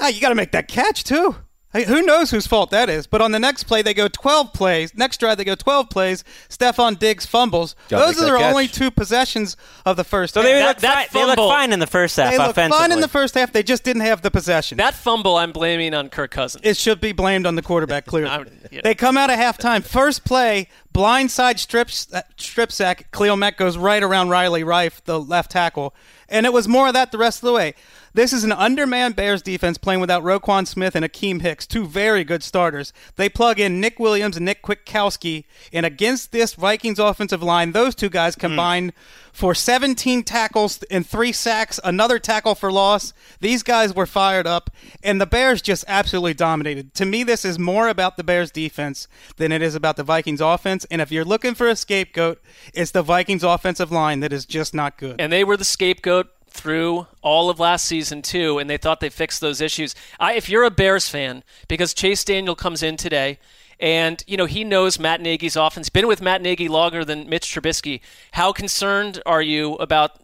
Ah, 0.00 0.08
you 0.08 0.20
got 0.20 0.30
to 0.30 0.34
make 0.34 0.52
that 0.52 0.68
catch 0.68 1.04
too. 1.04 1.36
Hey, 1.72 1.84
who 1.84 2.02
knows 2.02 2.30
whose 2.30 2.46
fault 2.46 2.70
that 2.70 2.90
is? 2.90 3.06
But 3.06 3.22
on 3.22 3.32
the 3.32 3.38
next 3.38 3.64
play, 3.64 3.80
they 3.80 3.94
go 3.94 4.06
12 4.06 4.52
plays. 4.52 4.94
Next 4.94 5.18
drive, 5.18 5.38
they 5.38 5.44
go 5.44 5.54
12 5.54 5.88
plays. 5.88 6.22
Stefon 6.50 6.98
Diggs 6.98 7.24
fumbles. 7.24 7.74
Those 7.88 8.20
are 8.20 8.26
their 8.26 8.36
only 8.36 8.68
two 8.68 8.90
possessions 8.90 9.56
of 9.86 9.96
the 9.96 10.04
first 10.04 10.34
so 10.34 10.42
half. 10.42 10.48
They, 10.50 10.54
that, 10.58 10.66
look 10.68 10.78
that 10.78 11.08
fi- 11.08 11.18
they 11.20 11.26
look 11.26 11.36
fine 11.36 11.72
in 11.72 11.78
the 11.78 11.86
first 11.86 12.16
half 12.16 12.30
They 12.30 12.38
look 12.38 12.54
fine 12.54 12.92
in 12.92 13.00
the 13.00 13.08
first 13.08 13.34
half. 13.34 13.52
They 13.52 13.62
just 13.62 13.84
didn't 13.84 14.02
have 14.02 14.20
the 14.20 14.30
possession. 14.30 14.76
That 14.76 14.94
fumble, 14.94 15.36
I'm 15.36 15.52
blaming 15.52 15.94
on 15.94 16.10
Kirk 16.10 16.30
Cousins. 16.30 16.62
It 16.64 16.76
should 16.76 17.00
be 17.00 17.12
blamed 17.12 17.46
on 17.46 17.54
the 17.54 17.62
quarterback, 17.62 18.04
clearly. 18.12 18.46
yeah. 18.70 18.82
They 18.84 18.94
come 18.94 19.16
out 19.16 19.30
at 19.30 19.38
halftime. 19.38 19.82
First 19.82 20.24
play, 20.24 20.68
blindside 20.92 21.58
strip, 21.58 21.90
strip 21.90 22.72
sack. 22.72 23.10
Khalil 23.12 23.36
Mack 23.36 23.56
goes 23.56 23.76
right 23.78 24.02
around 24.02 24.28
Riley 24.28 24.62
Reiff, 24.62 25.02
the 25.04 25.20
left 25.20 25.50
tackle. 25.50 25.94
And 26.28 26.46
it 26.46 26.52
was 26.52 26.66
more 26.66 26.88
of 26.88 26.94
that 26.94 27.12
the 27.12 27.18
rest 27.18 27.42
of 27.42 27.46
the 27.46 27.52
way. 27.52 27.74
This 28.14 28.34
is 28.34 28.44
an 28.44 28.52
undermanned 28.52 29.16
Bears 29.16 29.40
defense 29.40 29.78
playing 29.78 30.00
without 30.00 30.22
Roquan 30.22 30.66
Smith 30.66 30.94
and 30.94 31.02
Akiem 31.02 31.40
Hicks, 31.40 31.66
two 31.66 31.86
very 31.86 32.24
good 32.24 32.42
starters. 32.42 32.92
They 33.16 33.30
plug 33.30 33.58
in 33.58 33.80
Nick 33.80 33.98
Williams 33.98 34.36
and 34.36 34.44
Nick 34.44 34.62
Kwiatkowski, 34.62 35.44
and 35.72 35.86
against 35.86 36.30
this 36.30 36.52
Vikings 36.52 36.98
offensive 36.98 37.42
line, 37.42 37.72
those 37.72 37.94
two 37.94 38.10
guys 38.10 38.34
hmm. 38.34 38.40
combined 38.40 38.94
mm. 38.94 38.96
for 39.32 39.54
17 39.54 40.24
tackles 40.24 40.82
and 40.90 41.06
three 41.06 41.32
sacks, 41.32 41.80
another 41.82 42.18
tackle 42.18 42.54
for 42.54 42.70
loss. 42.70 43.14
These 43.40 43.62
guys 43.62 43.94
were 43.94 44.04
fired 44.04 44.46
up, 44.46 44.68
and 45.02 45.18
the 45.18 45.26
Bears 45.26 45.62
just 45.62 45.82
absolutely 45.88 46.34
dominated. 46.34 46.92
To 46.94 47.06
me, 47.06 47.24
this 47.24 47.46
is 47.46 47.58
more 47.58 47.88
about 47.88 48.18
the 48.18 48.24
Bears 48.24 48.50
defense 48.50 49.08
than 49.36 49.52
it 49.52 49.62
is 49.62 49.74
about 49.74 49.96
the 49.96 50.04
Vikings 50.04 50.42
offense. 50.42 50.81
And 50.90 51.00
if 51.00 51.10
you're 51.12 51.24
looking 51.24 51.54
for 51.54 51.68
a 51.68 51.76
scapegoat, 51.76 52.42
it's 52.74 52.90
the 52.90 53.02
Vikings 53.02 53.44
offensive 53.44 53.90
line 53.92 54.20
that 54.20 54.32
is 54.32 54.46
just 54.46 54.74
not 54.74 54.98
good. 54.98 55.20
And 55.20 55.32
they 55.32 55.44
were 55.44 55.56
the 55.56 55.64
scapegoat 55.64 56.28
through 56.48 57.06
all 57.22 57.50
of 57.50 57.58
last 57.58 57.84
season 57.86 58.22
too, 58.22 58.58
and 58.58 58.68
they 58.68 58.76
thought 58.76 59.00
they 59.00 59.10
fixed 59.10 59.40
those 59.40 59.60
issues. 59.60 59.94
I, 60.20 60.34
if 60.34 60.48
you're 60.48 60.64
a 60.64 60.70
Bears 60.70 61.08
fan, 61.08 61.42
because 61.66 61.94
Chase 61.94 62.24
Daniel 62.24 62.54
comes 62.54 62.82
in 62.82 62.96
today, 62.96 63.38
and 63.80 64.22
you 64.26 64.36
know 64.36 64.46
he 64.46 64.62
knows 64.62 64.98
Matt 64.98 65.20
Nagy's 65.20 65.56
offense, 65.56 65.88
been 65.88 66.06
with 66.06 66.22
Matt 66.22 66.42
Nagy 66.42 66.68
longer 66.68 67.04
than 67.04 67.28
Mitch 67.28 67.46
Trubisky. 67.46 68.00
How 68.32 68.52
concerned 68.52 69.22
are 69.26 69.42
you 69.42 69.74
about 69.76 70.20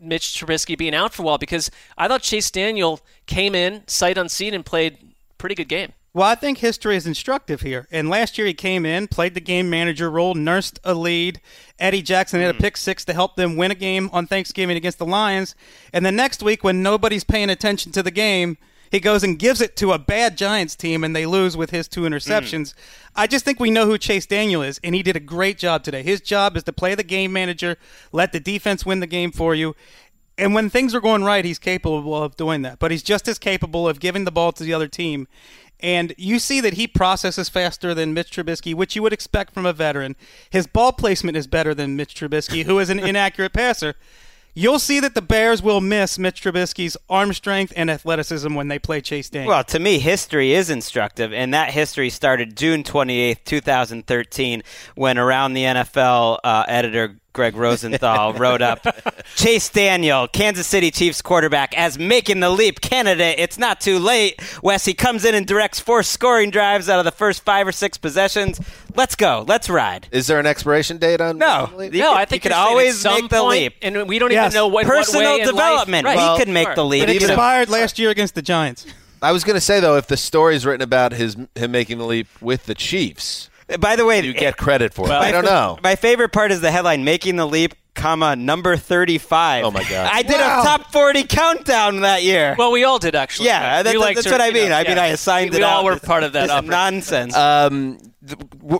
Mitch 0.00 0.34
Trubisky 0.34 0.76
being 0.76 0.94
out 0.94 1.14
for 1.14 1.22
a 1.22 1.24
while? 1.24 1.38
Because 1.38 1.70
I 1.96 2.08
thought 2.08 2.22
Chase 2.22 2.50
Daniel 2.50 3.00
came 3.26 3.54
in 3.54 3.86
sight 3.86 4.18
unseen 4.18 4.54
and 4.54 4.66
played 4.66 4.98
pretty 5.38 5.54
good 5.54 5.68
game. 5.68 5.92
Well, 6.12 6.26
I 6.26 6.34
think 6.34 6.58
history 6.58 6.96
is 6.96 7.06
instructive 7.06 7.60
here. 7.60 7.86
And 7.92 8.08
last 8.08 8.36
year 8.36 8.46
he 8.46 8.54
came 8.54 8.84
in, 8.84 9.06
played 9.06 9.34
the 9.34 9.40
game 9.40 9.70
manager 9.70 10.10
role, 10.10 10.34
nursed 10.34 10.80
a 10.82 10.92
lead. 10.92 11.40
Eddie 11.78 12.02
Jackson 12.02 12.40
had 12.40 12.50
a 12.50 12.58
hmm. 12.58 12.62
pick 12.62 12.76
six 12.76 13.04
to 13.04 13.12
help 13.12 13.36
them 13.36 13.56
win 13.56 13.70
a 13.70 13.76
game 13.76 14.10
on 14.12 14.26
Thanksgiving 14.26 14.76
against 14.76 14.98
the 14.98 15.06
Lions. 15.06 15.54
And 15.92 16.04
the 16.04 16.12
next 16.12 16.42
week, 16.42 16.64
when 16.64 16.82
nobody's 16.82 17.24
paying 17.24 17.48
attention 17.48 17.92
to 17.92 18.02
the 18.02 18.10
game, 18.10 18.58
he 18.90 18.98
goes 18.98 19.22
and 19.22 19.38
gives 19.38 19.60
it 19.60 19.76
to 19.76 19.92
a 19.92 19.98
bad 19.98 20.36
Giants 20.36 20.74
team 20.74 21.04
and 21.04 21.14
they 21.14 21.26
lose 21.26 21.56
with 21.56 21.70
his 21.70 21.86
two 21.86 22.02
interceptions. 22.02 22.72
Mm. 22.72 22.74
I 23.14 23.26
just 23.28 23.44
think 23.44 23.60
we 23.60 23.70
know 23.70 23.86
who 23.86 23.98
Chase 23.98 24.26
Daniel 24.26 24.62
is, 24.62 24.80
and 24.82 24.96
he 24.96 25.04
did 25.04 25.14
a 25.14 25.20
great 25.20 25.58
job 25.58 25.84
today. 25.84 26.02
His 26.02 26.20
job 26.20 26.56
is 26.56 26.64
to 26.64 26.72
play 26.72 26.96
the 26.96 27.04
game 27.04 27.32
manager, 27.32 27.76
let 28.10 28.32
the 28.32 28.40
defense 28.40 28.84
win 28.84 28.98
the 28.98 29.06
game 29.06 29.30
for 29.30 29.54
you. 29.54 29.76
And 30.36 30.54
when 30.54 30.70
things 30.70 30.94
are 30.94 31.00
going 31.00 31.22
right, 31.22 31.44
he's 31.44 31.58
capable 31.58 32.20
of 32.20 32.36
doing 32.36 32.62
that. 32.62 32.78
But 32.78 32.90
he's 32.90 33.02
just 33.02 33.28
as 33.28 33.38
capable 33.38 33.86
of 33.86 34.00
giving 34.00 34.24
the 34.24 34.30
ball 34.32 34.52
to 34.52 34.64
the 34.64 34.72
other 34.72 34.88
team 34.88 35.28
And 35.82 36.14
you 36.16 36.38
see 36.38 36.60
that 36.60 36.74
he 36.74 36.86
processes 36.86 37.48
faster 37.48 37.94
than 37.94 38.14
Mitch 38.14 38.30
Trubisky, 38.30 38.74
which 38.74 38.96
you 38.96 39.02
would 39.02 39.12
expect 39.12 39.52
from 39.54 39.66
a 39.66 39.72
veteran. 39.72 40.16
His 40.50 40.66
ball 40.66 40.92
placement 40.92 41.36
is 41.36 41.46
better 41.46 41.74
than 41.74 41.96
Mitch 41.96 42.14
Trubisky, 42.14 42.64
who 42.64 42.78
is 42.78 42.90
an 42.90 42.98
inaccurate 43.10 43.52
passer. 43.52 43.94
You'll 44.52 44.80
see 44.80 44.98
that 45.00 45.14
the 45.14 45.22
Bears 45.22 45.62
will 45.62 45.80
miss 45.80 46.18
Mitch 46.18 46.42
Trubisky's 46.42 46.96
arm 47.08 47.32
strength 47.32 47.72
and 47.76 47.88
athleticism 47.88 48.52
when 48.52 48.66
they 48.66 48.80
play 48.80 49.00
Chase 49.00 49.30
Daniel. 49.30 49.50
Well, 49.50 49.64
to 49.64 49.78
me, 49.78 50.00
history 50.00 50.52
is 50.52 50.70
instructive, 50.70 51.32
and 51.32 51.54
that 51.54 51.70
history 51.70 52.10
started 52.10 52.56
June 52.56 52.82
28th, 52.82 53.44
2013, 53.44 54.62
when 54.96 55.18
Around 55.18 55.52
the 55.52 55.62
NFL 55.62 56.38
uh, 56.42 56.64
editor 56.66 57.19
Gregg 57.32 57.54
Rosenthal 57.54 58.32
wrote 58.38 58.60
up 58.60 58.84
Chase 59.36 59.68
Daniel, 59.68 60.26
Kansas 60.28 60.66
City 60.66 60.90
Chiefs 60.90 61.22
quarterback, 61.22 61.76
as 61.78 61.98
making 61.98 62.40
the 62.40 62.50
leap 62.50 62.80
candidate. 62.80 63.38
It's 63.38 63.56
not 63.58 63.80
too 63.80 63.98
late. 63.98 64.40
Wes, 64.62 64.84
he 64.84 64.94
comes 64.94 65.24
in 65.24 65.34
and 65.34 65.46
directs 65.46 65.78
four 65.78 66.02
scoring 66.02 66.50
drives 66.50 66.88
out 66.88 66.98
of 66.98 67.04
the 67.04 67.12
first 67.12 67.44
five 67.44 67.66
or 67.68 67.72
six 67.72 67.96
possessions. 67.98 68.60
Let's 68.96 69.14
go. 69.14 69.44
Let's 69.46 69.70
ride. 69.70 70.08
Is 70.10 70.26
there 70.26 70.40
an 70.40 70.46
expiration 70.46 70.98
date 70.98 71.20
on? 71.20 71.38
No. 71.38 71.66
the 71.70 71.76
leap? 71.76 71.92
No, 71.94 72.08
could- 72.10 72.16
I 72.18 72.24
think 72.24 72.44
you 72.44 72.50
could 72.50 72.56
always 72.56 72.98
some 73.00 73.14
make 73.22 73.30
the 73.30 73.36
point, 73.40 73.60
leap. 73.60 73.74
and 73.82 74.08
we 74.08 74.18
don't 74.18 74.32
Yes. 74.32 74.46
even 74.52 74.54
know 74.54 74.66
what 74.66 74.86
what 74.86 74.96
Personal 74.96 75.36
way 75.38 75.44
development. 75.44 76.04
Right. 76.06 76.32
he 76.32 76.38
could 76.44 76.48
make 76.52 76.66
Sure. 76.68 76.74
the 76.74 76.84
leap. 76.84 77.02
it 77.04 77.10
even 77.10 77.24
if- 77.24 77.30
expired 77.30 77.68
last 77.68 77.98
year 77.98 78.10
against 78.10 78.34
the 78.34 78.42
Giants. 78.42 78.86
I 79.22 79.32
was 79.32 79.44
going 79.44 79.54
to 79.54 79.60
say 79.60 79.80
though, 79.80 79.96
if 79.98 80.06
the 80.06 80.16
story's 80.16 80.64
written 80.64 80.80
about 80.82 81.12
his 81.12 81.36
him 81.54 81.70
making 81.70 81.98
the 81.98 82.06
leap 82.06 82.26
with 82.40 82.64
the 82.64 82.74
Chiefs, 82.74 83.49
By 83.78 83.96
the 83.96 84.04
way, 84.04 84.20
you 84.22 84.32
get 84.32 84.56
credit 84.56 84.92
for 84.94 85.06
it. 85.06 85.12
I 85.12 85.30
don't 85.30 85.44
know. 85.44 85.78
My 85.82 85.96
favorite 85.96 86.30
part 86.32 86.50
is 86.52 86.60
the 86.60 86.70
headline: 86.70 87.04
"Making 87.04 87.36
the 87.36 87.46
leap, 87.46 87.74
comma 87.94 88.34
number 88.36 88.76
thirty-five. 88.76 89.64
Oh, 89.64 89.70
my 89.70 89.82
God. 89.84 90.10
I 90.12 90.22
did 90.22 90.40
Wow. 90.40 90.60
a 90.60 90.64
top 90.64 90.92
forty 90.92 91.24
countdown 91.24 92.00
that 92.00 92.22
year. 92.22 92.54
Well, 92.58 92.72
we 92.72 92.84
all 92.84 92.98
did 92.98 93.14
actually. 93.14 93.46
Yeah, 93.46 93.78
We 93.78 93.82
that's- 93.98 94.14
that's 94.16 94.30
what 94.30 94.40
I 94.40 94.50
mean. 94.50 94.70
know, 94.70 94.76
I 94.76 94.84
mean, 94.84 94.96
yeah. 94.96 95.02
I 95.04 95.06
assigned 95.08 95.50
we, 95.50 95.56
it 95.56 95.60
We 95.60 95.64
all 95.64 95.78
out. 95.80 95.84
were 95.84 95.98
part 95.98 96.22
of 96.22 96.32
that. 96.32 96.48
This 96.48 96.70
nonsense. 96.70 97.36
Um, 97.36 97.98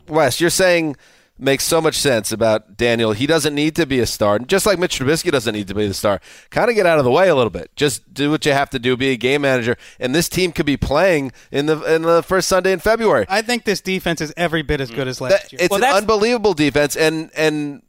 Wes, 0.08 0.40
you're 0.40 0.50
saying 0.50 0.96
makes 1.40 1.64
so 1.64 1.80
much 1.80 1.96
sense 1.96 2.30
about 2.32 2.76
Daniel. 2.76 3.12
He 3.12 3.26
doesn't 3.26 3.54
need 3.54 3.74
to 3.76 3.86
be 3.86 3.98
a 4.00 4.06
star, 4.06 4.38
just 4.38 4.66
like 4.66 4.78
Mitch 4.78 4.98
Trubisky 4.98 5.30
doesn't 5.30 5.54
need 5.54 5.68
to 5.68 5.74
be 5.74 5.86
the 5.88 5.94
star. 5.94 6.20
Kind 6.50 6.68
of 6.68 6.76
get 6.76 6.86
out 6.86 6.98
of 6.98 7.04
the 7.04 7.10
way 7.10 7.28
a 7.28 7.34
little 7.34 7.50
bit. 7.50 7.74
Just 7.76 8.12
do 8.12 8.30
what 8.30 8.44
you 8.46 8.52
have 8.52 8.70
to 8.70 8.78
do. 8.78 8.96
Be 8.96 9.10
a 9.10 9.16
game 9.16 9.42
manager, 9.42 9.76
and 9.98 10.14
this 10.14 10.28
team 10.28 10.52
could 10.52 10.66
be 10.66 10.76
playing 10.76 11.32
in 11.50 11.66
the 11.66 11.80
in 11.94 12.02
the 12.02 12.22
first 12.22 12.48
Sunday 12.48 12.72
in 12.72 12.78
February. 12.78 13.26
I 13.28 13.42
think 13.42 13.64
this 13.64 13.80
defense 13.80 14.20
is 14.20 14.32
every 14.36 14.62
bit 14.62 14.80
as 14.80 14.90
good 14.90 15.08
as 15.08 15.20
last 15.20 15.30
That- 15.30 15.52
year. 15.52 15.60
it's 15.62 15.70
Well, 15.70 15.82
an 15.82 15.94
unbelievable 15.94 16.54
defense, 16.54 16.96
and 16.96 17.30
and 17.36 17.82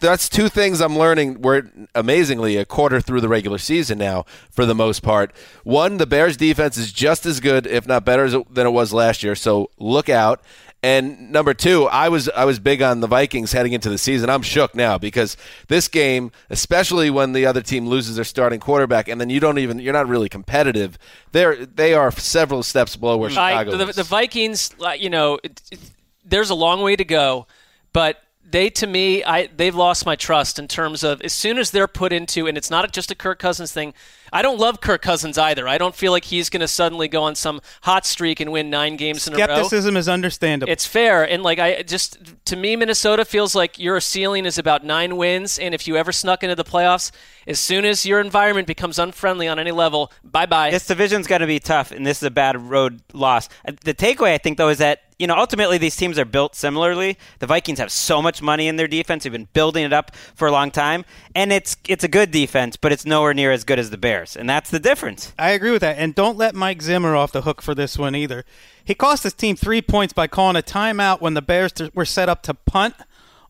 that's 0.00 0.28
two 0.28 0.48
things 0.48 0.80
I'm 0.80 0.96
learning. 0.96 1.42
We're 1.42 1.64
amazingly 1.94 2.56
a 2.56 2.64
quarter 2.64 3.00
through 3.00 3.20
the 3.20 3.28
regular 3.28 3.58
season 3.58 3.98
now, 3.98 4.26
for 4.48 4.64
the 4.64 4.74
most 4.74 5.02
part. 5.02 5.32
One, 5.64 5.96
the 5.96 6.06
Bears' 6.06 6.36
defense 6.36 6.76
is 6.76 6.92
just 6.92 7.26
as 7.26 7.40
good, 7.40 7.66
if 7.66 7.84
not 7.86 8.04
better, 8.04 8.28
than 8.30 8.66
it 8.66 8.70
was 8.70 8.92
last 8.92 9.24
year. 9.24 9.34
So 9.34 9.70
look 9.76 10.08
out. 10.08 10.40
And 10.80 11.32
number 11.32 11.54
two, 11.54 11.86
I 11.86 12.08
was 12.08 12.28
I 12.28 12.44
was 12.44 12.60
big 12.60 12.82
on 12.82 13.00
the 13.00 13.08
Vikings 13.08 13.50
heading 13.50 13.72
into 13.72 13.90
the 13.90 13.98
season. 13.98 14.30
I'm 14.30 14.42
shook 14.42 14.76
now 14.76 14.96
because 14.96 15.36
this 15.66 15.88
game, 15.88 16.30
especially 16.50 17.10
when 17.10 17.32
the 17.32 17.46
other 17.46 17.62
team 17.62 17.88
loses 17.88 18.14
their 18.14 18.24
starting 18.24 18.60
quarterback, 18.60 19.08
and 19.08 19.20
then 19.20 19.28
you 19.28 19.40
don't 19.40 19.58
even 19.58 19.80
you're 19.80 19.92
not 19.92 20.06
really 20.06 20.28
competitive. 20.28 20.96
They're 21.32 21.66
they 21.66 21.94
are 21.94 22.12
several 22.12 22.62
steps 22.62 22.94
below 22.94 23.16
where 23.16 23.30
I, 23.30 23.32
Chicago 23.32 23.76
the, 23.76 23.88
is. 23.88 23.96
the 23.96 24.04
Vikings, 24.04 24.70
you 24.98 25.10
know, 25.10 25.40
it, 25.42 25.60
it, 25.72 25.80
there's 26.24 26.50
a 26.50 26.54
long 26.54 26.80
way 26.82 26.94
to 26.94 27.04
go, 27.04 27.48
but 27.92 28.22
they 28.50 28.70
to 28.70 28.86
me, 28.86 29.22
I 29.24 29.48
they've 29.54 29.74
lost 29.74 30.06
my 30.06 30.16
trust 30.16 30.58
in 30.58 30.68
terms 30.68 31.04
of 31.04 31.20
as 31.22 31.32
soon 31.32 31.58
as 31.58 31.70
they're 31.70 31.88
put 31.88 32.12
into, 32.12 32.46
and 32.46 32.56
it's 32.56 32.70
not 32.70 32.92
just 32.92 33.10
a 33.10 33.14
Kirk 33.14 33.38
Cousins 33.38 33.72
thing. 33.72 33.94
I 34.32 34.42
don't 34.42 34.58
love 34.58 34.80
Kirk 34.82 35.00
Cousins 35.00 35.38
either. 35.38 35.66
I 35.66 35.78
don't 35.78 35.94
feel 35.94 36.12
like 36.12 36.24
he's 36.26 36.50
going 36.50 36.60
to 36.60 36.68
suddenly 36.68 37.08
go 37.08 37.22
on 37.22 37.34
some 37.34 37.62
hot 37.82 38.04
streak 38.04 38.40
and 38.40 38.52
win 38.52 38.68
nine 38.68 38.96
games 38.96 39.26
in 39.26 39.32
a 39.32 39.38
row. 39.38 39.44
Skepticism 39.44 39.96
is 39.96 40.06
understandable. 40.08 40.70
It's 40.70 40.86
fair, 40.86 41.24
and 41.28 41.42
like 41.42 41.58
I 41.58 41.82
just 41.82 42.18
to 42.46 42.56
me, 42.56 42.76
Minnesota 42.76 43.24
feels 43.24 43.54
like 43.54 43.78
your 43.78 44.00
ceiling 44.00 44.46
is 44.46 44.58
about 44.58 44.84
nine 44.84 45.16
wins, 45.16 45.58
and 45.58 45.74
if 45.74 45.86
you 45.86 45.96
ever 45.96 46.12
snuck 46.12 46.42
into 46.42 46.54
the 46.54 46.64
playoffs, 46.64 47.10
as 47.46 47.58
soon 47.58 47.84
as 47.84 48.04
your 48.04 48.20
environment 48.20 48.66
becomes 48.66 48.98
unfriendly 48.98 49.48
on 49.48 49.58
any 49.58 49.72
level, 49.72 50.12
bye 50.24 50.46
bye. 50.46 50.70
This 50.70 50.86
division's 50.86 51.26
going 51.26 51.40
to 51.40 51.46
be 51.46 51.60
tough, 51.60 51.90
and 51.90 52.06
this 52.06 52.18
is 52.18 52.22
a 52.24 52.30
bad 52.30 52.60
road 52.60 53.00
loss. 53.12 53.48
Uh, 53.66 53.72
The 53.84 53.94
takeaway, 53.94 54.32
I 54.34 54.38
think, 54.38 54.58
though, 54.58 54.68
is 54.68 54.78
that 54.78 55.02
you 55.18 55.26
know 55.26 55.36
ultimately 55.36 55.78
these 55.78 55.96
teams 55.96 56.18
are 56.18 56.24
built 56.24 56.54
similarly. 56.54 57.18
The 57.38 57.46
Vikings 57.46 57.78
have 57.78 57.90
so 57.90 58.22
much 58.22 58.40
money 58.40 58.68
in 58.68 58.76
their 58.76 58.88
defense; 58.88 59.24
they've 59.24 59.32
been 59.32 59.48
building 59.52 59.84
it 59.84 59.92
up 59.92 60.14
for 60.34 60.48
a 60.48 60.52
long 60.52 60.70
time, 60.70 61.04
and 61.34 61.52
it's 61.52 61.76
it's 61.88 62.04
a 62.04 62.08
good 62.08 62.30
defense, 62.30 62.76
but 62.76 62.92
it's 62.92 63.04
nowhere 63.04 63.34
near 63.34 63.52
as 63.52 63.64
good 63.64 63.78
as 63.78 63.90
the 63.90 63.98
Bears, 63.98 64.36
and 64.36 64.48
that's 64.48 64.70
the 64.70 64.78
difference. 64.78 65.32
I 65.38 65.50
agree 65.50 65.70
with 65.70 65.82
that. 65.82 65.98
And 65.98 66.14
don't 66.14 66.38
let 66.38 66.54
Mike 66.54 66.82
Zimmer 66.82 67.16
off 67.16 67.32
the 67.32 67.42
hook 67.42 67.62
for 67.62 67.74
this 67.74 67.98
one 67.98 68.14
either. 68.14 68.44
He 68.84 68.94
cost 68.94 69.22
his 69.22 69.34
team 69.34 69.56
three 69.56 69.82
points 69.82 70.12
by 70.12 70.26
calling 70.26 70.56
a 70.56 70.62
timeout 70.62 71.20
when 71.20 71.34
the 71.34 71.42
Bears 71.42 71.72
were 71.94 72.04
set 72.04 72.28
up 72.28 72.42
to 72.42 72.54
punt 72.54 72.94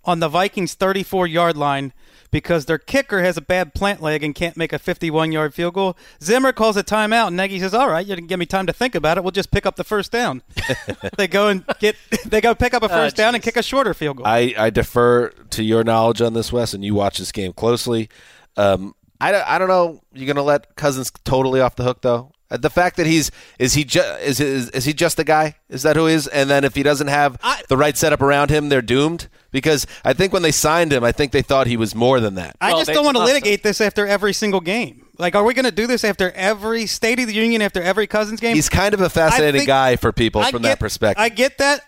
on 0.05 0.21
the 0.21 0.29
Vikings' 0.29 0.75
34 0.75 1.27
yard 1.27 1.57
line 1.57 1.93
because 2.31 2.67
their 2.67 2.79
kicker 2.79 3.23
has 3.23 3.37
a 3.37 3.41
bad 3.41 3.75
plant 3.75 4.03
leg 4.03 4.23
and 4.23 4.35
can't 4.35 4.57
make 4.57 4.73
a 4.73 4.79
51 4.79 5.33
yard 5.33 5.55
field 5.55 5.75
goal. 5.75 5.97
Zimmer 6.23 6.53
calls 6.53 6.77
a 6.77 6.85
timeout, 6.85 7.29
and 7.29 7.37
Nagy 7.37 7.59
says, 7.59 7.75
All 7.75 7.89
right, 7.89 8.07
you 8.07 8.15
didn't 8.15 8.29
give 8.29 8.39
me 8.39 8.47
time 8.47 8.67
to 8.67 8.73
think 8.73 8.95
about 8.95 9.19
it. 9.19 9.25
We'll 9.25 9.31
just 9.31 9.51
pick 9.51 9.67
up 9.67 9.77
the 9.77 9.85
first 9.85 10.13
down. 10.13 10.43
they 11.17 11.29
go 11.29 11.49
and 11.49 11.65
get, 11.79 11.97
they 12.27 12.41
go 12.41 12.55
pick 12.55 12.75
up 12.75 12.83
a 12.83 12.89
first 12.89 13.17
down 13.17 13.35
and 13.35 13.43
kick 13.43 13.57
a 13.57 13.63
shorter 13.63 13.95
field 13.95 14.19
goal. 14.19 14.27
I, 14.27 14.55
I 14.57 14.71
defer 14.71 15.31
to 15.51 15.63
your 15.63 15.85
knowledge 15.85 16.21
on 16.21 16.35
this, 16.35 16.53
Wes, 16.53 16.75
and 16.75 16.85
you 16.85 16.95
watch 16.95 17.19
this 17.19 17.33
game 17.33 17.53
closely. 17.53 18.09
Um, 18.57 18.95
I, 19.21 19.35
I 19.35 19.59
don't 19.59 19.69
know. 19.69 20.01
You're 20.13 20.27
going 20.27 20.37
to 20.37 20.43
let 20.43 20.77
Cousins 20.77 21.11
totally 21.25 21.61
off 21.61 21.77
the 21.77 21.85
hook, 21.85 22.03
though. 22.03 22.33
Uh, 22.51 22.57
The 22.57 22.71
fact 22.71 22.97
that 22.97 23.07
he's 23.07 23.31
is 23.59 23.75
he 23.75 23.85
ju- 23.85 24.01
is, 24.23 24.41
is 24.41 24.71
is 24.71 24.85
he 24.85 24.93
just 24.93 25.19
a 25.19 25.25
guy? 25.25 25.57
Is 25.69 25.83
that 25.83 25.97
who 25.97 26.07
he 26.07 26.15
is? 26.15 26.27
And 26.27 26.49
then 26.49 26.65
if 26.65 26.75
he 26.75 26.83
doesn't 26.83 27.09
have 27.09 27.39
I- 27.43 27.63
the 27.69 27.77
right 27.77 27.97
setup 27.97 28.23
around 28.23 28.51
him, 28.51 28.69
they're 28.69 28.83
doomed. 28.83 29.29
Because 29.51 29.87
I 30.05 30.13
think 30.13 30.33
when 30.35 30.43
they 30.43 30.53
signed 30.53 30.93
him, 30.93 31.03
I 31.03 31.11
think 31.13 31.33
they 31.33 31.41
thought 31.43 31.67
he 31.67 31.77
was 31.79 31.95
more 31.95 32.21
than 32.21 32.35
that. 32.35 32.57
I 32.61 32.69
Well, 32.73 32.81
just 32.81 32.93
don't 32.93 33.05
want 33.05 33.17
to 33.17 33.25
litigate 33.25 33.63
this 33.63 33.81
after 33.81 34.07
every 34.07 34.35
single 34.35 34.61
game. 34.61 35.07
Like, 35.19 35.35
are 35.35 35.43
we 35.43 35.55
going 35.55 35.65
to 35.65 35.71
do 35.73 35.87
this 35.87 36.05
after 36.05 36.31
every 36.33 36.87
State 36.87 37.19
of 37.19 37.27
the 37.27 37.33
Union, 37.35 37.63
after 37.63 37.83
every 37.83 38.07
Cousins 38.07 38.41
game? 38.41 38.55
He's 38.55 38.69
kind 38.69 38.93
of 38.95 39.01
a 39.01 39.09
fascinating 39.09 39.65
guy 39.65 39.97
for 39.97 40.13
people 40.13 40.43
I 40.43 40.51
from 40.51 40.63
get- 40.63 40.69
that 40.69 40.79
perspective. 40.81 41.23
I 41.23 41.31
get 41.31 41.59
that. 41.59 41.81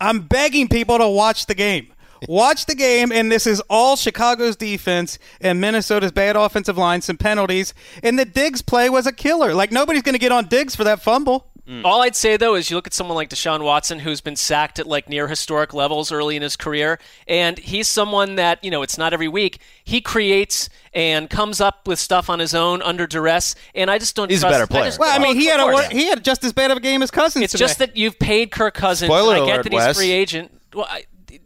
I'm 0.00 0.22
begging 0.22 0.68
people 0.68 0.98
to 0.98 1.08
watch 1.08 1.46
the 1.46 1.54
game. 1.54 1.92
Watch 2.28 2.66
the 2.66 2.74
game, 2.74 3.12
and 3.12 3.30
this 3.30 3.46
is 3.46 3.60
all 3.70 3.96
Chicago's 3.96 4.56
defense 4.56 5.18
and 5.40 5.60
Minnesota's 5.60 6.12
bad 6.12 6.36
offensive 6.36 6.78
line, 6.78 7.00
some 7.02 7.16
penalties, 7.16 7.74
and 8.02 8.18
the 8.18 8.24
Diggs 8.24 8.62
play 8.62 8.88
was 8.90 9.06
a 9.06 9.12
killer. 9.12 9.54
Like 9.54 9.72
nobody's 9.72 10.02
going 10.02 10.14
to 10.14 10.18
get 10.18 10.32
on 10.32 10.46
Diggs 10.46 10.74
for 10.76 10.84
that 10.84 11.00
fumble. 11.02 11.50
Mm. 11.66 11.82
All 11.82 12.02
I'd 12.02 12.14
say 12.14 12.36
though 12.36 12.56
is 12.56 12.68
you 12.68 12.76
look 12.76 12.86
at 12.86 12.92
someone 12.92 13.14
like 13.16 13.30
Deshaun 13.30 13.64
Watson, 13.64 13.98
who's 14.00 14.20
been 14.20 14.36
sacked 14.36 14.78
at 14.78 14.86
like 14.86 15.08
near 15.08 15.28
historic 15.28 15.72
levels 15.72 16.12
early 16.12 16.36
in 16.36 16.42
his 16.42 16.56
career, 16.56 16.98
and 17.26 17.56
he's 17.58 17.88
someone 17.88 18.34
that 18.34 18.62
you 18.62 18.70
know 18.70 18.82
it's 18.82 18.98
not 18.98 19.14
every 19.14 19.28
week. 19.28 19.60
He 19.82 20.02
creates 20.02 20.68
and 20.92 21.30
comes 21.30 21.62
up 21.62 21.88
with 21.88 21.98
stuff 21.98 22.28
on 22.28 22.38
his 22.38 22.54
own 22.54 22.82
under 22.82 23.06
duress, 23.06 23.54
and 23.74 23.90
I 23.90 23.96
just 23.96 24.14
don't. 24.14 24.30
He's 24.30 24.42
a 24.42 24.46
trust, 24.46 24.52
better 24.52 24.64
I 24.64 24.66
player. 24.66 24.84
just- 24.88 24.98
Well, 24.98 25.10
I 25.10 25.18
mean, 25.22 25.36
he 25.36 25.46
had 25.46 25.58
a 25.58 25.88
he 25.88 26.04
had 26.10 26.22
just 26.22 26.44
as 26.44 26.52
bad 26.52 26.70
of 26.70 26.76
a 26.76 26.80
game 26.80 27.02
as 27.02 27.10
Cousins. 27.10 27.44
It's 27.44 27.52
today. 27.52 27.64
just 27.64 27.78
that 27.78 27.96
you've 27.96 28.18
paid 28.18 28.50
Kirk 28.50 28.74
Cousins. 28.74 29.08
Spoiler 29.08 29.36
I 29.36 29.38
get 29.38 29.44
alert, 29.54 29.62
that 29.62 29.72
he's 29.72 29.78
Wes. 29.78 29.96
free 29.96 30.12
agent. 30.12 30.60
Well, 30.74 30.86
I, 30.86 31.04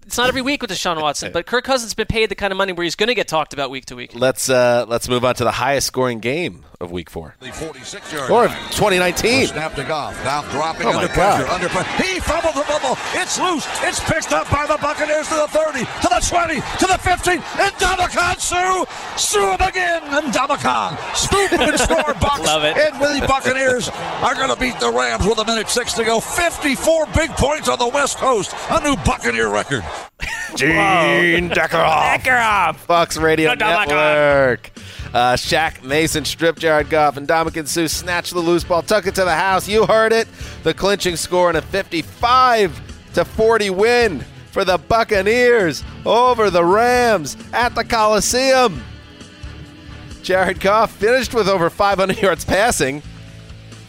it's 0.09 0.17
not 0.17 0.29
every 0.29 0.43
week 0.43 0.63
with 0.63 0.71
Deshaun 0.71 1.01
Watson, 1.03 1.33
but 1.33 1.47
Kirk 1.47 1.65
Cousins 1.65 1.91
has 1.91 1.95
been 1.95 2.07
paid 2.07 2.31
the 2.31 2.35
kind 2.35 2.51
of 2.53 2.57
money 2.57 2.73
where 2.73 2.85
he's 2.85 2.97
going 2.97 3.09
to 3.09 3.15
get 3.15 3.29
talked 3.29 3.53
about 3.53 3.71
week 3.71 3.85
to 3.87 3.95
week. 3.97 4.13
let's 4.15 4.49
uh, 4.49 4.85
let's 4.89 5.09
move 5.09 5.25
on 5.25 5.35
to 5.37 5.45
the 5.45 5.51
highest 5.53 5.87
scoring 5.87 6.19
game 6.19 6.65
of 6.81 6.91
Week 6.93 7.11
Four 7.11 7.35
The 7.41 7.51
46 7.53 8.13
yard 8.13 8.31
or 8.31 8.47
2019. 8.73 9.49
Snap 9.49 9.75
to 9.75 9.85
Goff. 9.85 10.15
Now 10.25 10.43
dropping 10.51 10.87
Oh, 10.87 10.93
my 10.93 11.03
under 11.03 11.09
pressure. 11.13 11.45
God. 11.45 11.55
Under 11.55 11.69
pressure. 11.69 12.03
He 12.03 12.21
fumbled 12.21 12.55
the 12.55 12.65
bubble. 12.69 12.97
It's 13.15 13.39
loose. 13.39 13.67
It's 13.83 14.01
picked 14.01 14.33
up 14.33 14.49
by 14.51 14.65
the 14.67 14.79
Buccaneers 14.81 15.29
to 15.29 15.35
the 15.35 15.49
30, 15.49 15.81
to 15.85 16.09
the 16.09 16.21
20, 16.23 16.55
to 16.55 16.87
the 16.87 16.99
15. 17.03 17.35
And 17.35 17.73
Ndamukong 17.77 18.39
Suh. 18.41 18.68
Sue 19.17 19.51
him 19.51 19.61
again. 19.61 20.03
And 20.05 20.33
Damakan. 20.33 20.99
Scoop 21.15 21.51
him 21.51 21.61
and 21.61 21.79
score. 21.79 22.15
Bucks. 22.21 22.41
Love 22.45 22.65
it. 22.65 22.77
And 22.77 22.95
the 23.01 23.27
Buccaneers 23.27 23.89
are 23.89 24.35
going 24.35 24.49
to 24.49 24.61
beat 24.61 24.79
the 24.81 24.91
Rams 24.91 25.27
with 25.27 25.39
a 25.39 25.45
minute 25.45 25.69
six 25.69 25.93
to 25.95 26.05
go. 26.05 26.21
54 26.21 27.07
big 27.15 27.31
points 27.31 27.69
on 27.69 27.79
the 27.79 27.89
West 27.89 28.19
Coast. 28.19 28.55
A 28.71 28.81
new 28.83 28.97
Buccaneer 29.05 29.49
record. 29.49 29.85
Gene 30.57 31.51
Deckerhoff. 31.51 32.19
Deckerhoff. 32.19 32.77
Fox 32.77 33.17
Radio 33.17 33.51
Good 33.51 33.61
Dominican. 33.61 33.97
Network. 33.97 34.71
Uh, 35.15 35.35
Shaq 35.35 35.83
Mason, 35.83 36.25
strip 36.25 36.59
Jared 36.59 36.91
Goff, 36.91 37.17
and 37.17 37.27
Ndamukong 37.27 37.67
Suh 37.67 37.89
snatch 37.89 38.31
the 38.31 38.41
loose 38.41 38.65
ball, 38.65 38.83
tuck 38.83 39.07
it 39.07 39.15
to 39.15 39.25
the 39.25 39.35
house. 39.35 39.67
You 39.67 39.87
heard 39.87 40.13
it. 40.13 40.29
The 40.65 40.75
clinching 40.75 41.17
score 41.17 41.49
in 41.49 41.57
a 41.57 41.63
55 41.63 43.15
to 43.15 43.25
40 43.25 43.71
win 43.71 44.25
for 44.51 44.65
the 44.65 44.79
Buccaneers 44.79 45.85
over 46.05 46.51
the 46.51 46.65
Rams 46.65 47.37
at 47.53 47.75
the 47.75 47.85
Coliseum. 47.85 48.83
Jared 50.23 50.61
Goff 50.61 50.93
finished 50.93 51.35
with 51.35 51.49
over 51.49 51.71
500 51.71 52.19
yards 52.23 52.45
passing, 52.45 53.03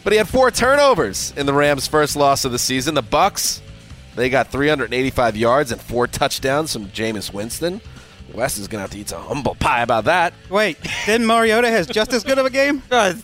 but 0.04 0.12
he 0.12 0.16
had 0.16 0.28
four 0.28 0.50
turnovers 0.50 1.34
in 1.36 1.46
the 1.46 1.52
Rams' 1.52 1.86
first 1.86 2.16
loss 2.16 2.44
of 2.44 2.52
the 2.52 2.58
season. 2.58 2.94
The 2.94 3.02
Bucks, 3.02 3.60
they 4.16 4.30
got 4.30 4.48
385 4.48 5.36
yards 5.36 5.72
and 5.72 5.80
four 5.80 6.06
touchdowns 6.06 6.72
from 6.72 6.86
Jameis 6.86 7.32
Winston. 7.32 7.80
Wes 8.34 8.58
is 8.58 8.68
gonna 8.68 8.82
have 8.82 8.90
to 8.90 8.98
eat 8.98 9.08
some 9.08 9.22
humble 9.22 9.54
pie 9.54 9.82
about 9.82 10.04
that. 10.04 10.32
Wait, 10.48 10.78
then 11.06 11.26
Mariota 11.26 11.68
has 11.70 11.86
just 11.86 12.12
as 12.12 12.22
good 12.24 12.38
of 12.38 12.46
a 12.46 12.50
game? 12.50 12.82
Uh, 12.92 13.14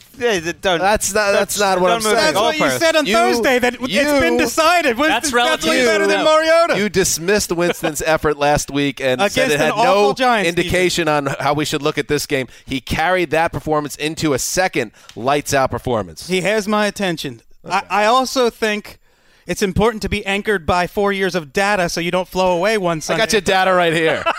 don't- 0.63 0.79
That's 0.81 1.13
not. 1.13 1.33
That's 1.33 1.59
not 1.61 1.79
what 1.79 1.91
I'm 1.93 2.01
don't 2.01 2.11
move 2.11 2.19
saying. 2.19 2.35
That's 2.35 2.59
what 2.59 2.59
you 2.59 2.79
said 2.79 2.97
on 2.97 3.05
You- 3.05 3.15
Thursday. 3.15 3.59
That 3.59 3.75
it's 3.75 4.21
been 4.21 4.39
decided. 4.39 4.97
Winston's 4.97 5.25
That's 5.25 5.33
relative. 5.35 5.61
definitely 5.67 5.85
better 5.85 6.07
than 6.07 6.21
You- 6.21 6.25
Mariota. 6.25 6.79
You 6.79 6.89
dismissed 6.89 7.53
Winston's 7.53 8.01
effort 8.07 8.39
last 8.39 8.71
week 8.71 8.99
and 9.03 9.21
said 9.31 9.51
it 9.51 9.61
had 9.61 9.73
an 9.73 9.85
no 9.85 10.15
Giants 10.15 10.49
indication 10.49 11.07
on 11.09 11.27
how 11.27 11.53
we 11.53 11.67
should 11.67 11.83
look 11.83 11.99
at 11.99 12.09
this 12.09 12.25
game. 12.25 12.49
He 12.65 12.81
carried 12.81 13.31
that 13.33 13.53
performance 13.53 13.95
into 13.97 14.33
a 14.33 14.39
second 14.39 14.93
lights 15.15 15.53
out 15.53 15.71
performance. 15.71 16.27
He 16.29 16.41
has 16.41 16.67
my 16.67 16.87
attention. 16.87 17.43
I, 17.69 17.83
I 17.91 18.05
also 18.07 18.49
think 18.49 18.99
it's 19.47 19.61
important 19.61 20.01
to 20.03 20.09
be 20.09 20.25
anchored 20.25 20.65
by 20.65 20.87
four 20.87 21.13
years 21.13 21.35
of 21.35 21.53
data 21.53 21.91
so 21.91 22.01
you 22.01 22.11
don't 22.11 22.27
flow 22.29 22.57
away 22.57 22.79
one 22.79 23.03
Sunday. 23.03 23.23
I 23.23 23.27
got 23.27 23.33
your 23.33 23.43
data 23.43 23.75
right 23.75 23.93
here. 23.93 24.25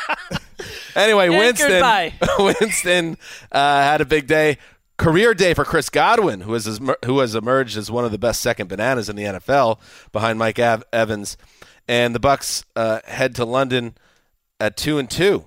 anyway, 0.96 1.26
Anchored 1.26 1.38
Winston 1.40 1.82
by. 1.82 2.14
Winston 2.40 3.18
uh, 3.52 3.82
had 3.82 4.02
a 4.02 4.06
big 4.06 4.28
day. 4.28 4.58
Career 4.98 5.36
day 5.36 5.54
for 5.54 5.64
Chris 5.64 5.90
Godwin, 5.90 6.42
who 6.42 6.54
has 6.54 6.80
who 7.06 7.20
has 7.20 7.36
emerged 7.36 7.78
as 7.78 7.92
one 7.92 8.04
of 8.04 8.12
the 8.12 8.18
best 8.18 8.42
second 8.42 8.68
bananas 8.68 9.10
in 9.10 9.16
the 9.16 9.24
NFL 9.26 9.80
behind 10.12 10.40
Mike 10.40 10.58
Av- 10.58 10.84
Evans, 10.92 11.38
and 11.88 12.16
the 12.16 12.20
Bucks 12.20 12.66
uh, 12.76 13.02
head 13.06 13.36
to 13.36 13.46
London 13.46 13.94
at 14.60 14.76
two 14.76 14.98
and 14.98 15.08
two. 15.08 15.46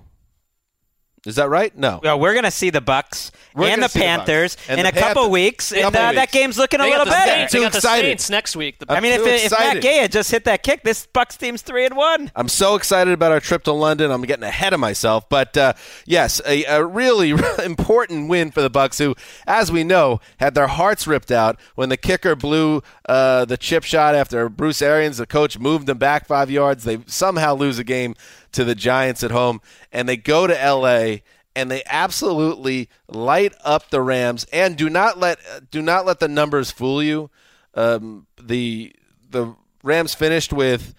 Is 1.25 1.35
that 1.35 1.49
right? 1.49 1.77
No. 1.77 1.99
Well, 2.01 2.19
we're 2.19 2.33
going 2.33 2.45
to 2.45 2.51
see 2.51 2.69
the 2.69 2.81
Bucks 2.81 3.31
We're 3.53 3.67
and 3.67 3.83
the 3.83 3.89
see 3.89 3.99
the 3.99 4.05
Panthers 4.05 4.57
And 4.67 4.79
in 4.79 4.85
the 4.85 4.89
a 4.89 4.93
couple 4.93 5.23
Panthers. 5.23 5.31
weeks, 5.31 5.71
and 5.71 5.81
Couple 5.81 5.99
uh, 5.99 6.11
that 6.13 6.31
game's 6.31 6.57
looking 6.57 6.79
a 6.79 6.83
little 6.83 6.99
got 6.99 7.05
the 7.05 7.11
better. 7.11 7.31
Saints. 7.31 7.53
They 7.53 7.59
Too 7.59 7.63
got 7.65 7.73
the. 7.73 7.81
Saints 7.81 8.29
next 8.29 8.55
week. 8.55 8.79
The 8.79 8.91
I 8.91 8.99
mean, 8.99 9.13
if, 9.13 9.21
too 9.21 9.27
if 9.27 9.51
Matt 9.51 9.61
excited. 9.61 9.83
Gay 9.83 9.97
had 9.97 10.11
just 10.11 10.31
hit 10.31 10.45
that 10.45 10.63
kick, 10.63 10.83
this 10.83 11.05
Bucks 11.07 11.37
team's 11.37 11.61
three 11.61 11.85
and 11.85 11.95
one. 11.95 12.31
I'm 12.35 12.47
so 12.47 12.75
excited 12.75 13.13
about 13.13 13.31
our 13.31 13.39
trip 13.39 13.63
to 13.63 13.71
London. 13.71 14.11
I'm 14.11 14.21
getting 14.23 14.43
ahead 14.43 14.73
of 14.73 14.79
myself, 14.79 15.27
but 15.29 15.55
uh, 15.57 15.73
yes, 16.05 16.41
a, 16.45 16.63
a 16.65 16.83
really 16.85 17.31
important 17.63 18.29
win 18.29 18.51
for 18.51 18.61
the 18.61 18.69
Bucks, 18.69 18.97
who, 18.97 19.15
as 19.45 19.71
we 19.71 19.83
know, 19.83 20.19
had 20.37 20.55
their 20.55 20.67
hearts 20.67 21.07
ripped 21.07 21.31
out 21.31 21.59
when 21.75 21.89
the 21.89 21.97
kicker 21.97 22.35
blew 22.35 22.81
uh, 23.07 23.45
the 23.45 23.57
chip 23.57 23.83
shot 23.83 24.15
after 24.15 24.47
Bruce 24.49 24.81
Arians, 24.81 25.17
the 25.17 25.25
coach, 25.25 25.59
moved 25.59 25.87
them 25.87 25.97
back 25.97 26.25
five 26.25 26.49
yards. 26.49 26.83
They 26.83 26.99
somehow 27.07 27.55
lose 27.55 27.79
a 27.79 27.83
game 27.83 28.15
to 28.53 28.63
the 28.63 28.75
Giants 28.75 29.23
at 29.23 29.31
home, 29.31 29.61
and 29.91 30.07
they 30.07 30.17
go 30.17 30.47
to 30.47 30.61
L.A. 30.61 31.23
and 31.55 31.69
they 31.69 31.83
absolutely 31.85 32.89
light 33.07 33.53
up 33.63 33.89
the 33.89 34.01
Rams. 34.01 34.45
And 34.51 34.77
do 34.77 34.89
not 34.89 35.17
let 35.17 35.39
do 35.71 35.81
not 35.81 36.05
let 36.05 36.19
the 36.19 36.27
numbers 36.27 36.71
fool 36.71 37.03
you. 37.03 37.29
Um, 37.73 38.27
the 38.41 38.93
the 39.29 39.55
Rams 39.83 40.13
finished 40.13 40.53
with 40.53 40.93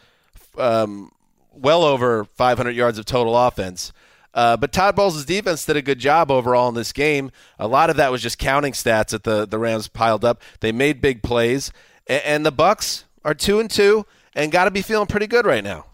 um, 0.59 1.13
well 1.53 1.85
over 1.85 2.25
500 2.25 2.71
yards 2.71 2.99
of 2.99 3.05
total 3.05 3.37
offense. 3.37 3.93
Uh, 4.35 4.57
but 4.57 4.73
Todd 4.73 4.97
Bowles' 4.97 5.27
defense 5.27 5.67
did 5.67 5.77
a 5.77 5.83
good 5.83 5.99
job 5.99 6.31
overall 6.31 6.69
in 6.69 6.75
this 6.75 6.93
game. 6.93 7.31
A 7.59 7.69
lot 7.69 7.91
of 7.91 7.97
that 7.97 8.11
was 8.11 8.23
just 8.23 8.39
counting 8.39 8.73
stats 8.73 9.09
that 9.09 9.25
the, 9.25 9.47
the 9.47 9.59
Rams 9.59 9.89
piled 9.89 10.25
up. 10.25 10.41
They 10.61 10.73
made 10.73 11.03
big 11.03 11.23
plays, 11.23 11.71
and, 12.07 12.23
and 12.25 12.47
the 12.47 12.53
Bucks 12.53 13.05
are 13.25 13.35
two 13.35 13.61
and 13.61 13.71
two, 13.71 14.07
and 14.35 14.51
got 14.51 14.65
to 14.65 14.71
be 14.71 14.81
feeling 14.81 15.07
pretty 15.07 15.27
good 15.27 15.45
right 15.45 15.63
now. 15.63 15.85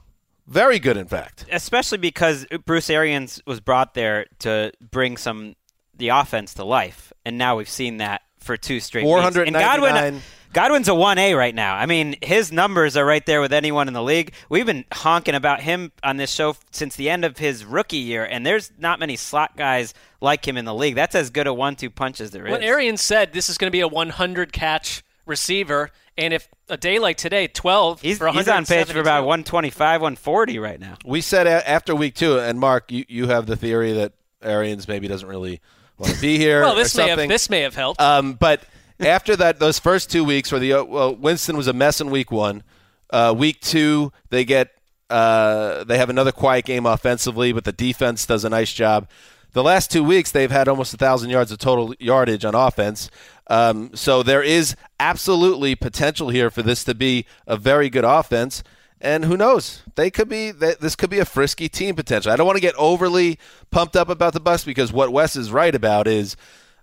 Very 0.49 0.79
good, 0.79 0.97
in 0.97 1.07
fact. 1.07 1.45
especially 1.53 1.99
because 1.99 2.47
Bruce 2.65 2.89
Arians 2.91 3.41
was 3.47 3.61
brought 3.61 3.95
there 3.95 4.27
to 4.41 4.73
bring 4.81 5.17
some 5.17 5.55
the 5.95 6.09
offense 6.09 6.55
to 6.55 6.65
life, 6.65 7.13
and 7.25 7.37
now 7.37 7.57
we've 7.57 7.69
seen 7.69 7.99
that 7.99 8.23
for 8.39 8.57
two 8.57 8.81
straight 8.81 9.05
weeks. 9.05 9.25
And 9.27 9.35
499. 9.35 9.63
Godwin, 9.63 10.23
Godwin's 10.53 10.89
a 10.89 10.95
one 10.95 11.19
A 11.19 11.35
right 11.35 11.55
now. 11.55 11.75
I 11.75 11.87
mean, 11.87 12.15
his 12.23 12.51
numbers 12.51 12.97
are 12.97 13.05
right 13.05 13.25
there 13.27 13.41
with 13.41 13.53
anyone 13.53 13.89
in 13.89 13.95
the 13.95 14.03
league. 14.03 14.33
We've 14.49 14.65
been 14.65 14.85
honking 14.93 15.35
about 15.35 15.61
him 15.61 15.93
on 16.03 16.17
this 16.17 16.33
show 16.33 16.57
since 16.71 16.97
the 16.97 17.11
end 17.11 17.25
of 17.25 17.37
his 17.37 17.65
rookie 17.65 17.99
year, 17.99 18.25
and 18.25 18.47
there's 18.47 18.73
not 18.79 19.01
many 19.01 19.17
slot 19.17 19.57
guys 19.57 19.93
like 20.21 20.47
him 20.47 20.57
in 20.57 20.65
the 20.65 20.75
league. 20.75 20.95
That's 20.95 21.15
as 21.15 21.31
good 21.31 21.47
a 21.47 21.53
one-two 21.53 21.91
punch 21.91 22.21
as 22.21 22.31
there 22.31 22.47
is. 22.47 22.53
When 22.53 22.63
Arian 22.63 22.97
said 22.97 23.33
this 23.33 23.51
is 23.51 23.59
going 23.59 23.69
to 23.69 23.77
be 23.77 23.81
a 23.81 23.89
100 23.89 24.53
catch 24.53 25.03
receiver, 25.27 25.91
and 26.19 26.35
if 26.35 26.49
a 26.69 26.77
day 26.77 26.99
like 26.99 27.17
today, 27.17 27.47
12 27.47 28.03
he's, 28.03 28.19
for 28.19 28.29
he's 28.29 28.49
on 28.49 28.67
pace 28.67 28.91
for 28.91 29.01
about 29.01 29.25
125, 29.25 30.03
140 30.03 30.59
right 30.59 30.79
now. 30.79 30.97
We 31.05 31.21
said 31.21 31.47
a- 31.47 31.69
after 31.69 31.95
week 31.95 32.15
two, 32.15 32.39
and 32.39 32.59
Marc, 32.59 32.91
you, 32.93 33.05
you 33.09 33.29
have 33.29 33.47
the 33.47 33.57
theory 33.57 33.93
that 33.95 34.13
Arians 34.43 34.89
maybe 34.89 35.09
doesn't 35.09 35.29
really 35.29 35.61
want 35.97 36.15
to 36.15 36.21
be 36.21 36.37
here. 36.37 36.61
Well, 36.63 36.73
or 36.73 36.77
this 36.77 36.97
may 36.97 37.09
have 37.09 37.29
this 37.29 37.49
may 37.49 37.61
have 37.61 37.75
helped. 37.75 38.01
Um, 38.01 38.35
but 38.35 38.63
after 39.01 39.37
that, 39.37 39.61
those 39.61 39.79
first 39.79 40.11
two 40.11 40.25
weeks 40.25 40.51
where 40.51 40.61
the 40.61 40.75
uh, 40.75 40.85
well, 40.85 41.15
Winston 41.15 41.57
was 41.57 41.69
a 41.69 41.73
mess 41.73 42.01
in 42.01 42.11
week 42.11 42.31
one. 42.31 42.63
Uh, 43.11 43.35
week 43.37 43.61
two, 43.61 44.13
they 44.31 44.45
get 44.45 44.71
uh, 45.09 45.85
they 45.85 45.99
have 45.99 46.11
another 46.11 46.33
quiet 46.33 46.65
game 46.65 46.85
offensively, 46.85 47.53
but 47.53 47.65
the 47.65 47.73
defense 47.73 48.27
does 48.27 48.45
a 48.45 48.51
nice 48.51 48.73
job. 48.73 49.09
The 49.53 49.63
last 49.63 49.91
two 49.91 50.05
weeks, 50.05 50.31
they've 50.31 50.51
had 50.51 50.69
almost 50.69 50.95
a 50.95 50.99
thousand 50.99 51.31
yards 51.31 51.51
of 51.51 51.59
total 51.59 51.95
yardage 51.99 52.45
on 52.45 52.55
offense. 52.55 53.11
Um, 53.49 53.91
so 53.95 54.23
there 54.23 54.43
is 54.43 54.77
absolutely 55.01 55.75
potential 55.75 56.29
here 56.29 56.51
for 56.51 56.63
this 56.63 56.85
to 56.85 56.95
be 56.95 57.25
a 57.47 57.57
very 57.57 57.89
good 57.89 58.05
offense. 58.05 58.63
And 59.01 59.25
who 59.25 59.37
knows? 59.37 59.83
They 59.95 60.11
could 60.11 60.29
be. 60.29 60.53
th- 60.53 60.79
This 60.79 60.97
could 60.97 61.09
be 61.11 61.21
a 61.21 61.25
frisky 61.25 61.69
team 61.69 61.95
potentially. 61.95 62.33
I 62.33 62.37
don't 62.37 62.47
want 62.47 62.57
to 62.57 62.61
get 62.63 62.75
overly 62.77 63.39
pumped 63.71 63.97
up 63.97 64.09
about 64.09 64.33
the 64.33 64.41
Bucks 64.41 64.65
because 64.65 64.93
what 64.93 65.13
Wes 65.13 65.37
is 65.37 65.53
right 65.53 65.75
about 65.75 66.07
is 66.09 66.37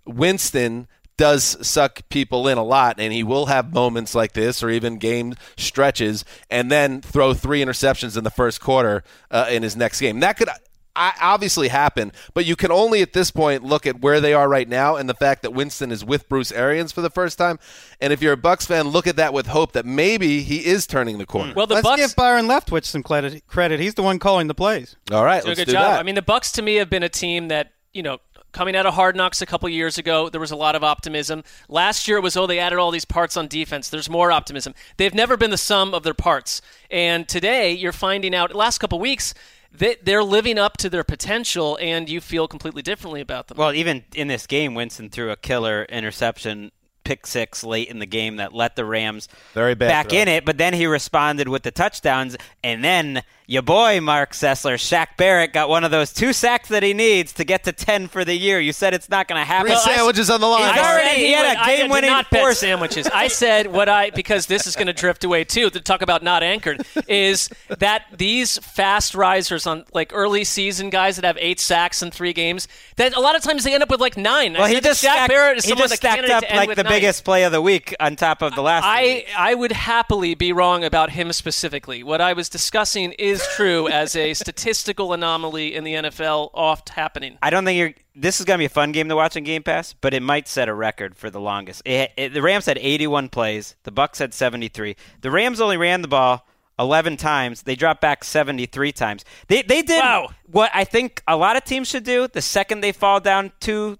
Winston 0.06 0.88
does 1.18 1.58
suck 1.66 2.02
people 2.10 2.48
in 2.48 2.58
a 2.58 2.64
lot, 2.64 3.00
and 3.00 3.14
he 3.14 3.24
will 3.24 3.46
have 3.46 3.74
moments 3.74 4.14
like 4.16 4.34
this, 4.34 4.62
or 4.62 4.70
even 4.70 4.98
game 4.98 5.34
stretches, 5.58 6.26
and 6.50 6.70
then 6.70 7.02
throw 7.02 7.34
three 7.34 7.64
interceptions 7.64 8.18
in 8.18 8.24
the 8.26 8.30
first 8.32 8.60
quarter 8.60 9.04
uh, 9.32 9.48
in 9.50 9.64
his 9.64 9.76
next 9.78 10.02
game. 10.02 10.20
That 10.20 10.38
could 10.38 10.50
obviously 10.96 11.68
happen, 11.68 12.12
but 12.34 12.46
you 12.46 12.56
can 12.56 12.72
only 12.72 13.02
at 13.02 13.14
this 13.14 13.32
point 13.32 13.64
look 13.64 13.86
at 13.86 14.02
where 14.02 14.22
they 14.22 14.34
are 14.34 14.48
right 14.48 14.68
now 14.68 14.96
and 14.96 15.10
the 15.10 15.14
fact 15.14 15.42
that 15.42 15.52
Winston 15.52 15.92
is 15.92 16.04
with 16.06 16.28
Bruce 16.30 16.52
Arians 16.52 16.92
for 16.92 17.02
the 17.02 17.10
first 17.10 17.38
time. 17.38 17.60
And 18.00 18.14
if 18.14 18.22
you're 18.22 18.34
a 18.34 18.38
Bucks 18.38 18.66
fan, 18.66 18.88
look 18.88 19.08
at 19.08 19.16
that 19.18 19.34
with 19.34 19.48
hope 19.48 19.74
that 19.74 19.86
maybe 19.86 20.42
he 20.42 20.66
is 20.66 20.88
turning 20.88 21.18
the 21.18 21.26
corner. 21.26 21.54
well, 21.56 21.68
the 21.68 21.76
Let's 21.76 21.88
Bucks 21.88 22.02
give 22.02 22.16
Byron 22.16 22.48
Leftwich 22.48 22.86
some 22.86 23.04
credit. 23.04 23.46
Credit. 23.48 23.80
He's 23.80 23.96
the 23.96 24.04
one 24.04 24.20
calling 24.20 24.48
the 24.48 24.56
plays. 24.56 24.96
All 25.12 25.26
right, 25.26 25.42
do 25.42 25.48
a 25.48 25.50
let's 25.50 25.60
good 25.60 25.66
do 25.66 25.72
job. 25.74 25.84
that. 25.84 26.00
I 26.00 26.04
mean, 26.04 26.16
the 26.16 26.22
Bucks 26.22 26.52
to 26.54 26.62
me 26.62 26.76
have 26.76 26.90
been 26.90 27.04
a 27.04 27.10
team 27.10 27.50
that 27.50 27.74
you 27.94 28.04
know. 28.04 28.20
Coming 28.52 28.78
out 28.78 28.86
of 28.86 28.94
Hard 28.94 29.18
Knocks 29.18 29.42
a 29.42 29.46
couple 29.46 29.68
years 29.68 29.98
ago, 29.98 30.30
there 30.30 30.40
was 30.40 30.52
a 30.52 30.56
lot 30.56 30.78
of 30.78 30.84
optimism. 30.86 31.44
Last 31.68 32.08
year 32.08 32.16
it 32.16 32.22
was, 32.22 32.38
oh, 32.38 32.48
they 32.48 32.58
added 32.58 32.80
all 32.80 32.90
these 32.90 33.04
parts 33.04 33.36
on 33.36 33.50
defense. 33.50 33.90
There's 33.90 34.10
more 34.10 34.32
optimism. 34.32 34.74
They've 34.96 35.14
never 35.14 35.36
been 35.36 35.52
the 35.52 35.58
sum 35.58 35.94
of 35.94 36.04
their 36.04 36.14
parts. 36.14 36.62
And 36.90 37.28
today 37.28 37.74
you're 37.74 37.92
finding 37.92 38.34
out, 38.34 38.56
last 38.56 38.78
couple 38.78 38.98
weeks, 38.98 39.34
that 39.80 40.06
they're 40.06 40.24
living 40.24 40.58
up 40.58 40.78
to 40.78 40.90
their 40.90 41.04
potential, 41.04 41.78
and 41.82 42.10
you 42.10 42.22
feel 42.22 42.48
completely 42.48 42.82
differently 42.82 43.22
about 43.22 43.48
them. 43.48 43.58
Well, 43.58 43.74
even 43.74 44.04
in 44.14 44.28
this 44.28 44.48
game, 44.48 44.76
Winston 44.76 45.10
threw 45.10 45.32
a 45.32 45.36
killer 45.36 45.84
interception, 45.86 46.72
pick 47.04 47.28
six 47.28 47.64
late 47.64 47.88
in 47.90 48.00
the 48.00 48.06
game 48.06 48.38
that 48.38 48.54
let 48.54 48.76
the 48.76 48.84
Rams 48.84 49.28
Very 49.54 49.76
bad 49.76 49.88
back 49.90 50.10
throw. 50.10 50.20
in 50.20 50.28
it. 50.28 50.44
But 50.44 50.58
then 50.58 50.74
he 50.74 50.88
responded 50.88 51.48
with 51.48 51.64
the 51.64 51.72
touchdowns, 51.72 52.36
and 52.64 52.84
then 52.84 53.22
your 53.48 53.62
boy 53.62 54.02
Marc 54.02 54.32
Sessler, 54.32 54.76
Shaq 54.76 55.18
Barrett, 55.18 55.54
got 55.54 55.70
one 55.70 55.84
of 55.84 55.92
those 55.92 56.12
two 56.14 56.34
sacks 56.34 56.70
that 56.70 56.84
he 56.84 56.94
needs 56.94 57.34
to 57.34 57.44
get 57.44 57.64
to 57.66 57.72
ten 57.72 58.08
for 58.08 58.26
the 58.26 58.36
year. 58.36 58.60
You 58.60 58.74
said 58.74 58.94
it's 58.94 59.10
not 59.10 59.28
going 59.28 59.40
to 59.42 59.46
happen. 59.46 59.68
Three 59.72 59.78
sandwiches 59.96 60.30
on 60.30 60.42
the 60.42 60.48
line. 60.48 60.74
He's 60.74 60.84
already- 60.84 61.08
said 61.10 61.18
he 61.18 61.32
had 61.32 61.48
would- 61.48 61.58
a 61.58 61.62
I 61.62 61.66
did 61.68 61.78
game-winning 61.84 62.10
not 62.10 62.30
bet 62.32 62.58
sandwiches. 62.58 63.08
I 63.08 63.28
said 63.28 63.68
what 63.68 63.88
I 63.90 64.10
because 64.10 64.46
this 64.48 64.66
is 64.68 64.76
going 64.76 64.88
to 64.88 64.94
drift 64.94 65.24
away 65.24 65.44
too. 65.44 65.70
To 65.70 65.80
talk 65.82 66.02
about 66.02 66.24
not 66.24 66.44
anchored 66.44 66.86
is 67.08 67.50
that 67.80 68.04
these 68.12 68.58
fast 68.60 69.14
risers 69.16 69.68
on 69.68 69.86
like 69.94 70.12
early 70.14 70.44
season 70.44 70.90
guys 70.90 71.16
that 71.18 71.26
have 71.26 71.38
eight 71.40 71.60
sacks 71.60 72.02
in 72.02 72.12
three 72.12 72.34
games. 72.34 72.68
That 72.98 73.16
a 73.16 73.20
lot 73.20 73.36
of 73.36 73.42
times 73.44 73.64
they 73.64 73.74
end 73.74 73.84
up 73.84 73.90
with 73.90 74.00
like 74.02 74.18
nine. 74.18 74.56
I 74.56 74.60
Well, 74.60 74.68
he 74.68 74.80
just 74.80 75.02
Jack 75.02 75.14
stacked, 75.16 75.30
Barrett 75.30 75.58
is 75.58 75.64
he 75.66 75.70
someone 75.70 75.90
just 75.90 76.02
that 76.02 76.14
stacked 76.26 76.30
up 76.30 76.44
like 76.56 76.76
the 76.76 76.84
nine. 76.84 76.92
biggest 76.92 77.24
play 77.26 77.44
of 77.44 77.52
the 77.52 77.62
week 77.62 77.94
on 78.00 78.16
top 78.16 78.42
of 78.42 78.56
the 78.56 78.62
last. 78.62 78.84
I, 78.86 79.02
week. 79.04 79.28
I 79.38 79.54
would 79.54 79.72
happily 79.72 80.34
be 80.36 80.52
wrong 80.54 80.84
about 80.84 81.10
him 81.12 81.32
specifically. 81.34 82.04
What 82.04 82.22
I 82.22 82.34
was 82.34 82.48
discussing 82.50 83.12
is 83.14 83.35
true 83.56 83.88
as 83.88 84.16
a 84.16 84.34
statistical 84.34 85.14
anomaly 85.14 85.74
in 85.76 85.84
the 85.84 85.94
NFL, 85.96 86.50
oft 86.54 86.90
happening. 86.90 87.38
I 87.42 87.50
don't 87.50 87.66
think 87.66 87.78
you're. 87.80 87.94
This 88.16 88.40
is 88.40 88.46
going 88.46 88.58
to 88.58 88.62
be 88.62 88.66
a 88.66 88.70
fun 88.70 88.92
game 88.92 89.10
to 89.10 89.16
watch 89.16 89.36
on 89.36 89.44
Game 89.44 89.64
Pass, 89.64 89.94
but 89.94 90.14
it 90.14 90.22
might 90.22 90.48
set 90.48 90.70
a 90.70 90.74
record 90.74 91.16
for 91.18 91.30
the 91.30 91.40
longest. 91.40 91.82
It, 91.86 92.12
it, 92.16 92.34
the 92.34 92.42
Rams 92.42 92.66
had 92.66 92.78
81 92.78 93.30
plays. 93.30 93.76
The 93.84 93.92
Bucks 93.92 94.20
had 94.20 94.34
73. 94.34 94.96
The 95.22 95.32
Rams 95.32 95.60
only 95.60 95.76
ran 95.78 96.02
the 96.02 96.08
ball 96.08 96.48
11 96.80 97.18
times. 97.18 97.64
They 97.64 97.76
dropped 97.76 98.02
back 98.02 98.24
73 98.24 98.92
times. 98.92 99.26
They 99.48 99.62
they 99.64 99.82
did 99.82 100.00
Wow. 100.00 100.30
what 100.46 100.72
I 100.74 100.84
think 100.86 101.24
a 101.28 101.36
lot 101.36 101.56
of 101.58 101.64
teams 101.66 101.88
should 101.90 102.04
do. 102.04 102.28
The 102.28 102.42
second 102.42 102.82
they 102.82 102.92
fall 102.92 103.20
down 103.20 103.52
two 103.60 103.98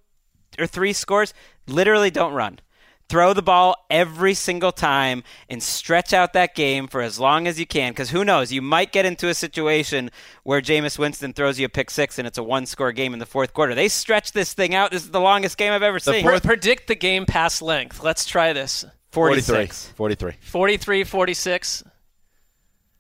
or 0.60 0.68
three 0.68 0.94
scores, 0.94 1.34
literally 1.68 2.12
don't 2.12 2.34
run. 2.34 2.60
Throw 3.08 3.34
the 3.34 3.44
ball 3.44 3.76
every 3.90 4.34
single 4.34 4.72
time 4.72 5.24
and 5.48 5.62
stretch 5.62 6.12
out 6.12 6.34
that 6.34 6.56
game 6.56 6.88
for 6.88 7.02
as 7.02 7.20
long 7.20 7.46
as 7.46 7.60
you 7.60 7.68
can. 7.68 7.92
Because 7.92 8.10
who 8.10 8.26
knows? 8.26 8.52
You 8.52 8.64
might 8.64 8.92
get 8.92 9.06
into 9.06 9.30
a 9.30 9.36
situation 9.36 10.10
where 10.44 10.60
Jameis 10.60 10.98
Winston 10.98 11.32
throws 11.32 11.60
you 11.60 11.68
a 11.68 11.70
pick 11.70 11.92
six 11.92 12.18
and 12.18 12.28
it's 12.28 12.40
a 12.40 12.44
one 12.44 12.66
score 12.66 12.92
game 12.92 13.14
in 13.14 13.20
the 13.20 13.26
fourth 13.28 13.54
quarter. 13.54 13.76
They 13.76 13.90
stretch 13.90 14.32
this 14.32 14.54
thing 14.54 14.74
out. 14.74 14.90
This 14.90 15.04
is 15.04 15.12
the 15.12 15.20
longest 15.20 15.58
game 15.58 15.72
I've 15.72 15.84
ever 15.84 16.00
seen. 16.00 16.26
Pre- 16.26 16.40
predict 16.40 16.88
the 16.88 16.96
game 16.96 17.28
pass 17.28 17.62
length. 17.62 18.04
Let's 18.04 18.26
try 18.26 18.54
this. 18.54 18.86
43. 19.12 19.68
46. 19.68 19.88
43. 19.96 20.32
43 20.42 21.04
46. 21.04 21.84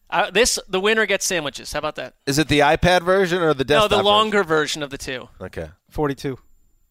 Uh, 0.08 0.30
this 0.30 0.60
the 0.70 0.80
winner 0.80 1.06
gets 1.08 1.26
sandwiches. 1.26 1.74
How 1.74 1.80
about 1.80 1.96
that? 1.96 2.14
Is 2.28 2.38
it 2.38 2.48
the 2.48 2.60
iPad 2.60 3.02
version 3.02 3.42
or 3.42 3.54
the 3.56 3.64
desktop? 3.64 3.92
No, 3.92 3.98
the 3.98 4.04
longer 4.04 4.44
version 4.44 4.84
of 4.84 4.92
the 4.92 4.98
two. 4.98 5.28
Okay. 5.42 5.70
42. 5.90 6.38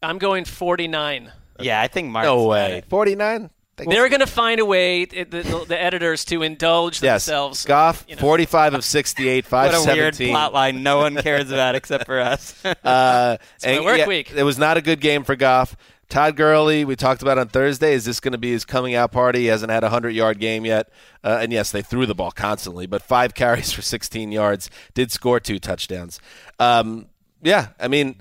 I'm 0.03 0.19
going 0.19 0.45
49. 0.45 1.33
Yeah, 1.61 1.81
I 1.81 1.89
think 1.89 2.11
Marc. 2.11 2.25
No 2.25 2.37
got 2.43 2.49
way. 2.49 2.83
Forty 2.89 3.15
nine. 3.15 3.51
They're 3.77 4.09
going 4.09 4.21
to 4.21 4.27
find 4.29 4.61
a 4.61 4.65
way, 4.65 5.05
the, 5.05 5.25
the, 5.25 5.65
the 5.67 5.81
editors, 5.81 6.25
to 6.27 6.43
indulge 6.43 7.03
Yes. 7.03 7.27
themselves. 7.27 7.65
Goff, 7.65 8.05
you 8.07 8.15
know. 8.15 8.21
45 8.21 8.75
of 8.75 8.85
68, 8.85 9.51
What 9.51 9.59
a 9.67 9.69
weird 9.71 9.75
517. 10.15 10.31
plot 10.31 10.53
line 10.53 10.85
no 10.85 10.99
one 10.99 11.17
cares 11.17 11.51
about 11.51 11.75
except 11.75 12.07
for 12.07 12.21
us. 12.21 12.55
Uh, 12.85 13.37
my 13.65 13.69
and 13.69 13.85
work 13.85 13.99
yeah, 13.99 14.07
week. 14.07 14.31
It 14.33 14.45
was 14.45 14.59
not 14.59 14.77
a 14.77 14.81
good 14.81 15.01
game 15.01 15.25
for 15.25 15.35
Goff. 15.35 15.77
Todd 16.09 16.37
Gurley, 16.37 16.85
we 16.85 16.95
talked 16.95 17.23
about 17.23 17.37
on 17.39 17.49
Thursday. 17.49 17.95
Is 17.95 18.05
this 18.05 18.21
going 18.21 18.33
to 18.33 18.39
be 18.39 18.53
his 18.53 18.65
coming 18.65 18.95
out 18.95 19.11
party? 19.11 19.41
He 19.41 19.47
hasn't 19.47 19.73
had 19.73 19.83
a 19.83 19.87
100 19.87 20.11
yard 20.11 20.39
game 20.39 20.65
yet. 20.65 20.91
Uh, 21.25 21.39
and 21.43 21.53
yes, 21.53 21.73
they 21.73 21.83
threw 21.83 22.07
the 22.07 22.15
ball 22.15 22.31
constantly, 22.31 22.87
but 22.87 23.03
five 23.03 23.35
carries 23.35 23.73
for 23.73 23.83
16 23.83 24.31
yards, 24.31 24.71
did 24.93 25.11
score 25.11 25.41
two 25.41 25.59
touchdowns. 25.59 26.21
Um, 26.61 27.07
yeah, 27.43 27.69
I 27.81 27.89
mean, 27.89 28.17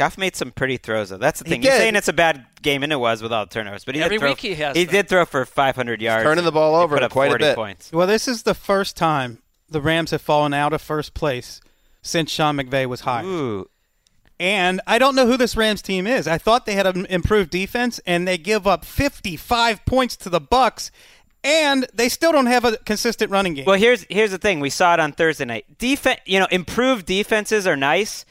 Goff 0.00 0.16
made 0.16 0.34
some 0.34 0.50
pretty 0.50 0.78
throws 0.78 1.10
though. 1.10 1.18
That's 1.18 1.40
the 1.40 1.44
thing. 1.48 1.62
You're 1.62 1.72
saying 1.76 1.94
it's 1.94 2.08
a 2.08 2.12
bad 2.14 2.46
game, 2.62 2.82
and 2.82 2.90
it 2.90 2.96
was 2.96 3.22
with 3.22 3.32
all 3.34 3.44
the 3.44 3.50
turnovers. 3.50 3.84
But 3.84 3.94
he 3.96 4.02
Every 4.02 4.16
did 4.16 4.20
throw, 4.20 4.30
week 4.30 4.40
he 4.40 4.54
has 4.54 4.74
He 4.76 4.84
them. 4.84 4.92
did 4.94 5.08
throw 5.10 5.26
for 5.26 5.44
500 5.44 6.00
yards. 6.00 6.24
turning 6.24 6.44
the 6.44 6.50
ball 6.52 6.74
over 6.74 6.96
put 6.96 7.02
up 7.02 7.12
quite 7.12 7.26
a 7.26 7.32
40 7.32 7.44
bit. 7.44 7.54
points. 7.54 7.92
Well, 7.92 8.06
this 8.06 8.26
is 8.26 8.44
the 8.44 8.54
first 8.54 8.96
time 8.96 9.38
the 9.68 9.80
Rams 9.82 10.10
have 10.12 10.22
fallen 10.22 10.54
out 10.54 10.72
of 10.72 10.80
first 10.80 11.12
place 11.12 11.60
since 12.02 12.30
Sean 12.30 12.56
McVay 12.56 12.86
was 12.86 13.02
hired. 13.02 13.26
Ooh, 13.26 13.68
And 14.38 14.80
I 14.86 14.98
don't 14.98 15.14
know 15.14 15.26
who 15.26 15.36
this 15.36 15.54
Rams 15.54 15.82
team 15.82 16.06
is. 16.06 16.26
I 16.26 16.38
thought 16.38 16.64
they 16.64 16.72
had 16.74 16.86
an 16.86 17.04
improved 17.10 17.50
defense, 17.50 18.00
and 18.06 18.26
they 18.26 18.38
give 18.38 18.66
up 18.66 18.86
55 18.86 19.84
points 19.84 20.16
to 20.16 20.30
the 20.30 20.40
Bucks, 20.40 20.90
and 21.44 21.86
they 21.92 22.08
still 22.08 22.32
don't 22.32 22.46
have 22.46 22.64
a 22.64 22.78
consistent 22.78 23.30
running 23.30 23.52
game. 23.52 23.66
Well, 23.66 23.78
here's 23.78 24.06
here's 24.08 24.30
the 24.30 24.38
thing. 24.38 24.60
We 24.60 24.70
saw 24.70 24.94
it 24.94 25.00
on 25.00 25.12
Thursday 25.12 25.44
night. 25.44 25.66
Defense, 25.78 26.20
you 26.24 26.38
know, 26.38 26.46
improved 26.50 27.04
defenses 27.04 27.66
are 27.66 27.76
nice. 27.76 28.24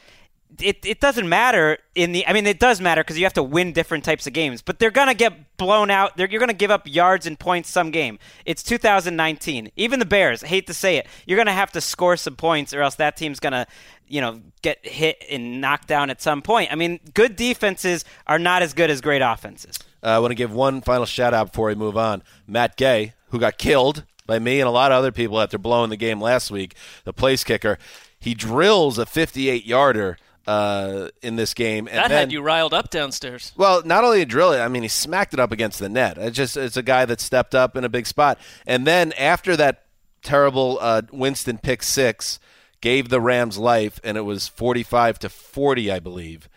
It 0.61 0.85
it 0.85 0.99
doesn't 0.99 1.27
matter 1.27 1.77
in 1.95 2.11
the. 2.11 2.25
I 2.27 2.33
mean, 2.33 2.45
it 2.45 2.59
does 2.59 2.81
matter 2.81 3.03
because 3.03 3.17
you 3.17 3.25
have 3.25 3.33
to 3.33 3.43
win 3.43 3.73
different 3.73 4.03
types 4.03 4.27
of 4.27 4.33
games. 4.33 4.61
But 4.61 4.79
they're 4.79 4.91
gonna 4.91 5.13
get 5.13 5.57
blown 5.57 5.91
out. 5.91 6.17
They're, 6.17 6.29
you're 6.29 6.39
gonna 6.39 6.53
give 6.53 6.71
up 6.71 6.83
yards 6.85 7.25
and 7.25 7.39
points 7.39 7.69
some 7.69 7.91
game. 7.91 8.19
It's 8.45 8.63
2019. 8.63 9.71
Even 9.75 9.99
the 9.99 10.05
Bears. 10.05 10.41
Hate 10.41 10.67
to 10.67 10.73
say 10.73 10.97
it. 10.97 11.07
You're 11.25 11.37
gonna 11.37 11.53
have 11.53 11.71
to 11.73 11.81
score 11.81 12.17
some 12.17 12.35
points, 12.35 12.73
or 12.73 12.81
else 12.81 12.95
that 12.95 13.17
team's 13.17 13.39
gonna, 13.39 13.67
you 14.07 14.21
know, 14.21 14.41
get 14.61 14.85
hit 14.85 15.23
and 15.29 15.61
knocked 15.61 15.87
down 15.87 16.09
at 16.09 16.21
some 16.21 16.41
point. 16.41 16.71
I 16.71 16.75
mean, 16.75 16.99
good 17.13 17.35
defenses 17.35 18.05
are 18.27 18.39
not 18.39 18.61
as 18.61 18.73
good 18.73 18.89
as 18.89 19.01
great 19.01 19.21
offenses. 19.21 19.77
Uh, 20.03 20.07
I 20.07 20.19
want 20.19 20.31
to 20.31 20.35
give 20.35 20.53
one 20.53 20.81
final 20.81 21.05
shout 21.05 21.33
out 21.33 21.51
before 21.51 21.67
we 21.67 21.75
move 21.75 21.97
on. 21.97 22.23
Matt 22.47 22.77
Gay, 22.77 23.13
who 23.29 23.39
got 23.39 23.57
killed 23.57 24.05
by 24.25 24.39
me 24.39 24.61
and 24.61 24.67
a 24.67 24.71
lot 24.71 24.91
of 24.91 24.97
other 24.97 25.11
people 25.11 25.41
after 25.41 25.57
blowing 25.57 25.89
the 25.89 25.97
game 25.97 26.21
last 26.21 26.51
week, 26.51 26.75
the 27.03 27.13
place 27.13 27.43
kicker, 27.43 27.77
he 28.19 28.33
drills 28.33 28.97
a 28.97 29.05
58 29.05 29.65
yarder 29.65 30.17
uh, 30.49 31.09
in 31.21 31.35
this 31.35 31.53
game. 31.53 31.87
And 31.87 31.97
That 31.97 32.09
then, 32.09 32.17
had 32.17 32.31
you 32.31 32.41
riled 32.41 32.73
up 32.73 32.89
downstairs. 32.89 33.53
Well, 33.55 33.83
not 33.85 34.03
only 34.03 34.17
did 34.19 34.29
drill 34.29 34.51
it, 34.51 34.59
I 34.59 34.67
mean, 34.67 34.81
he 34.81 34.89
smacked 34.89 35.35
it 35.35 35.39
up 35.39 35.51
against 35.51 35.77
the 35.77 35.89
net. 35.89 36.17
It's 36.17 36.35
just 36.35 36.57
it's 36.57 36.75
a 36.75 36.81
guy 36.81 37.05
that 37.05 37.21
stepped 37.21 37.53
up 37.53 37.75
in 37.75 37.83
a 37.83 37.89
big 37.89 38.07
spot. 38.07 38.39
And 38.65 38.87
then 38.87 39.13
after 39.13 39.55
that 39.57 39.85
terrible 40.23 40.79
uh, 40.81 41.03
Winston 41.11 41.59
pick 41.59 41.83
six 41.83 42.39
gave 42.81 43.09
the 43.09 43.21
Rams 43.21 43.59
life, 43.59 43.99
and 44.03 44.17
it 44.17 44.21
was 44.21 44.47
45 44.47 45.19
to 45.19 45.29
40, 45.29 45.91
I 45.91 45.99
believe, 45.99 46.49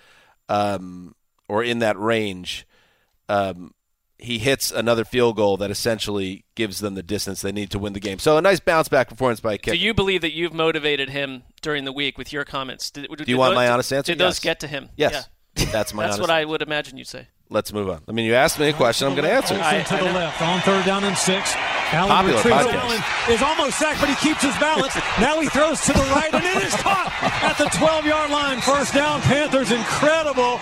um, 0.49 1.15
or 1.47 1.63
in 1.63 1.81
that 1.81 1.99
range. 1.99 2.67
Um, 3.29 3.75
he 4.23 4.39
hits 4.39 4.71
another 4.71 5.05
field 5.05 5.37
goal 5.37 5.57
that 5.57 5.71
essentially 5.71 6.45
gives 6.55 6.81
them 6.81 6.95
the 6.95 7.03
distance 7.03 7.43
they 7.43 7.53
need 7.53 7.71
to 7.71 7.79
win 7.79 7.93
the 7.93 8.01
game. 8.01 8.19
So 8.19 8.37
a 8.37 8.43
nice 8.43 8.61
bounce 8.61 8.89
back 8.89 9.09
performance 9.09 9.41
by 9.41 9.55
a 9.55 9.59
kicker. 9.59 9.77
Do 9.77 9.83
you 9.83 9.93
believe 9.95 10.21
that 10.21 10.33
you've 10.33 10.55
motivated 10.55 11.11
him 11.11 11.43
during 11.61 11.85
the 11.85 11.93
week 11.93 12.17
with 12.19 12.33
your 12.33 12.45
comments? 12.45 12.91
Did, 12.91 13.09
Do 13.17 13.25
you 13.27 13.37
want 13.37 13.55
my 13.55 13.69
honest 13.69 13.93
answer? 13.93 14.13
Did 14.13 14.19
those 14.19 14.39
get 14.39 14.61
to 14.61 14.69
him? 14.69 14.91
Yes. 14.97 15.29
Yeah. 15.57 15.65
That's 15.73 15.93
my 15.93 16.03
That's 16.05 16.15
honest 16.17 16.21
what 16.21 16.31
I 16.31 16.45
would 16.45 16.63
imagine 16.63 16.97
you'd 16.99 17.09
say. 17.09 17.29
Let's 17.51 17.73
move 17.73 17.91
on. 17.91 18.03
I 18.09 18.13
mean, 18.13 18.25
you 18.25 18.35
asked 18.35 18.59
me 18.59 18.69
a 18.69 18.73
question, 18.73 19.09
I'm 19.09 19.15
going 19.15 19.29
to 19.29 19.33
answer. 19.33 19.59
I- 19.61 19.83
to 19.83 19.97
the 19.97 20.05
left 20.05 20.41
on 20.41 20.61
third 20.61 20.87
down 20.87 21.05
and 21.05 21.17
six. 21.17 21.55
Allen 21.93 22.09
Popular 22.09 22.41
podcast. 22.41 22.75
Allen 22.75 23.03
is 23.31 23.43
almost 23.43 23.79
sacked, 23.79 24.01
but 24.01 24.09
he 24.09 24.17
keeps 24.17 24.43
his 24.43 24.57
balance. 24.59 24.95
now 25.21 25.41
he 25.41 25.49
throws 25.49 25.81
to 25.83 25.93
the 25.93 26.01
right, 26.15 26.33
and 26.33 26.45
it 26.45 26.65
is 26.65 26.75
caught 26.75 27.13
at 27.43 27.59
the 27.59 27.65
12-yard 27.65 28.31
line. 28.31 28.61
First 28.61 28.95
down, 28.95 29.21
Panthers. 29.23 29.71
Incredible 29.71 30.59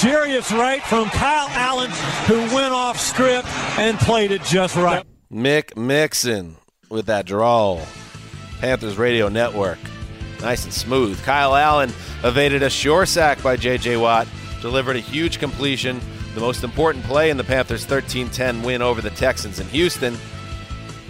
Jarius 0.00 0.56
Wright 0.56 0.82
from 0.82 1.08
Kyle 1.10 1.48
Allen, 1.50 1.90
who 2.26 2.38
went 2.54 2.72
off 2.72 3.00
script 3.00 3.48
and 3.78 3.98
played 3.98 4.30
it 4.30 4.42
just 4.44 4.76
right. 4.76 5.04
Mick 5.32 5.76
Mixon 5.76 6.56
with 6.88 7.06
that 7.06 7.26
drawl. 7.26 7.80
Panthers 8.60 8.96
Radio 8.96 9.28
Network. 9.28 9.78
Nice 10.40 10.64
and 10.64 10.72
smooth. 10.72 11.20
Kyle 11.22 11.54
Allen 11.54 11.90
evaded 12.22 12.62
a 12.62 12.70
sure 12.70 13.06
sack 13.06 13.42
by 13.42 13.56
J.J. 13.56 13.96
Watt, 13.96 14.28
delivered 14.60 14.96
a 14.96 15.00
huge 15.00 15.38
completion, 15.38 16.00
the 16.34 16.40
most 16.40 16.64
important 16.64 17.04
play 17.04 17.30
in 17.30 17.36
the 17.36 17.44
Panthers' 17.44 17.84
13 17.84 18.28
10 18.28 18.62
win 18.62 18.82
over 18.82 19.00
the 19.00 19.10
Texans 19.10 19.60
in 19.60 19.66
Houston. 19.68 20.16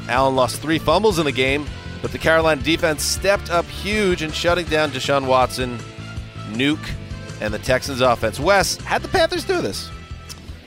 Allen 0.08 0.36
lost 0.36 0.60
three 0.60 0.78
fumbles 0.78 1.18
in 1.18 1.24
the 1.24 1.32
game, 1.32 1.66
but 2.02 2.12
the 2.12 2.18
Carolina 2.18 2.60
defense 2.62 3.02
stepped 3.02 3.50
up 3.50 3.64
huge 3.66 4.22
in 4.22 4.30
shutting 4.30 4.66
down 4.66 4.90
Deshaun 4.90 5.26
Watson, 5.26 5.78
Nuke, 6.50 6.90
and 7.40 7.52
the 7.52 7.58
Texans 7.58 8.00
offense. 8.00 8.38
Wes, 8.38 8.76
how'd 8.76 9.02
the 9.02 9.08
Panthers 9.08 9.44
do 9.44 9.60
this? 9.60 9.90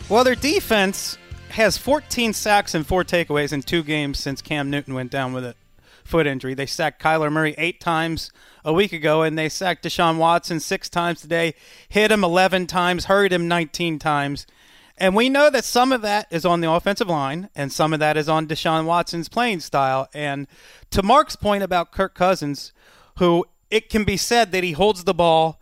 Well, 0.10 0.24
their 0.24 0.36
defense 0.36 1.18
has 1.50 1.78
14 1.78 2.34
sacks 2.34 2.74
and 2.74 2.86
four 2.86 3.04
takeaways 3.04 3.54
in 3.54 3.62
two 3.62 3.84
games 3.84 4.20
since 4.20 4.42
Cam 4.42 4.70
Newton 4.70 4.94
went 4.94 5.12
down 5.12 5.34
with 5.34 5.46
a 5.46 5.56
foot 6.04 6.28
injury. 6.28 6.54
They 6.54 6.66
sacked 6.66 7.02
Kyler 7.02 7.32
Murray 7.32 7.54
eight 7.58 7.80
times 7.80 8.32
a 8.64 8.74
week 8.74 8.94
ago, 8.94 9.24
and 9.24 9.38
they 9.38 9.50
sacked 9.50 9.84
Deshaun 9.84 10.18
Watson 10.18 10.60
six 10.60 10.90
times 10.90 11.22
today, 11.22 11.54
hit 11.90 12.12
him 12.12 12.24
11 12.24 12.68
times, 12.68 13.06
hurried 13.06 13.34
him 13.34 13.48
19 13.48 14.00
times. 14.00 14.48
And 14.98 15.16
we 15.16 15.30
know 15.30 15.50
that 15.50 15.64
some 15.64 15.92
of 15.92 16.02
that 16.02 16.28
is 16.32 16.46
on 16.46 16.62
the 16.62 16.72
offensive 16.72 17.08
line, 17.08 17.50
and 17.56 17.72
some 17.72 17.94
of 17.94 18.00
that 18.00 18.18
is 18.18 18.28
on 18.28 18.48
Deshaun 18.48 18.86
Watson's 18.86 19.30
playing 19.30 19.60
style. 19.60 20.08
And 20.14 20.48
to 20.90 21.04
Marc's 21.04 21.36
point 21.36 21.64
about 21.64 21.92
Kirk 21.92 22.16
Cousins, 22.16 22.74
who 23.18 23.46
it 23.70 23.90
can 23.90 24.04
be 24.04 24.18
said 24.18 24.52
that 24.52 24.64
he 24.64 24.72
holds 24.72 25.04
the 25.04 25.14
ball 25.14 25.62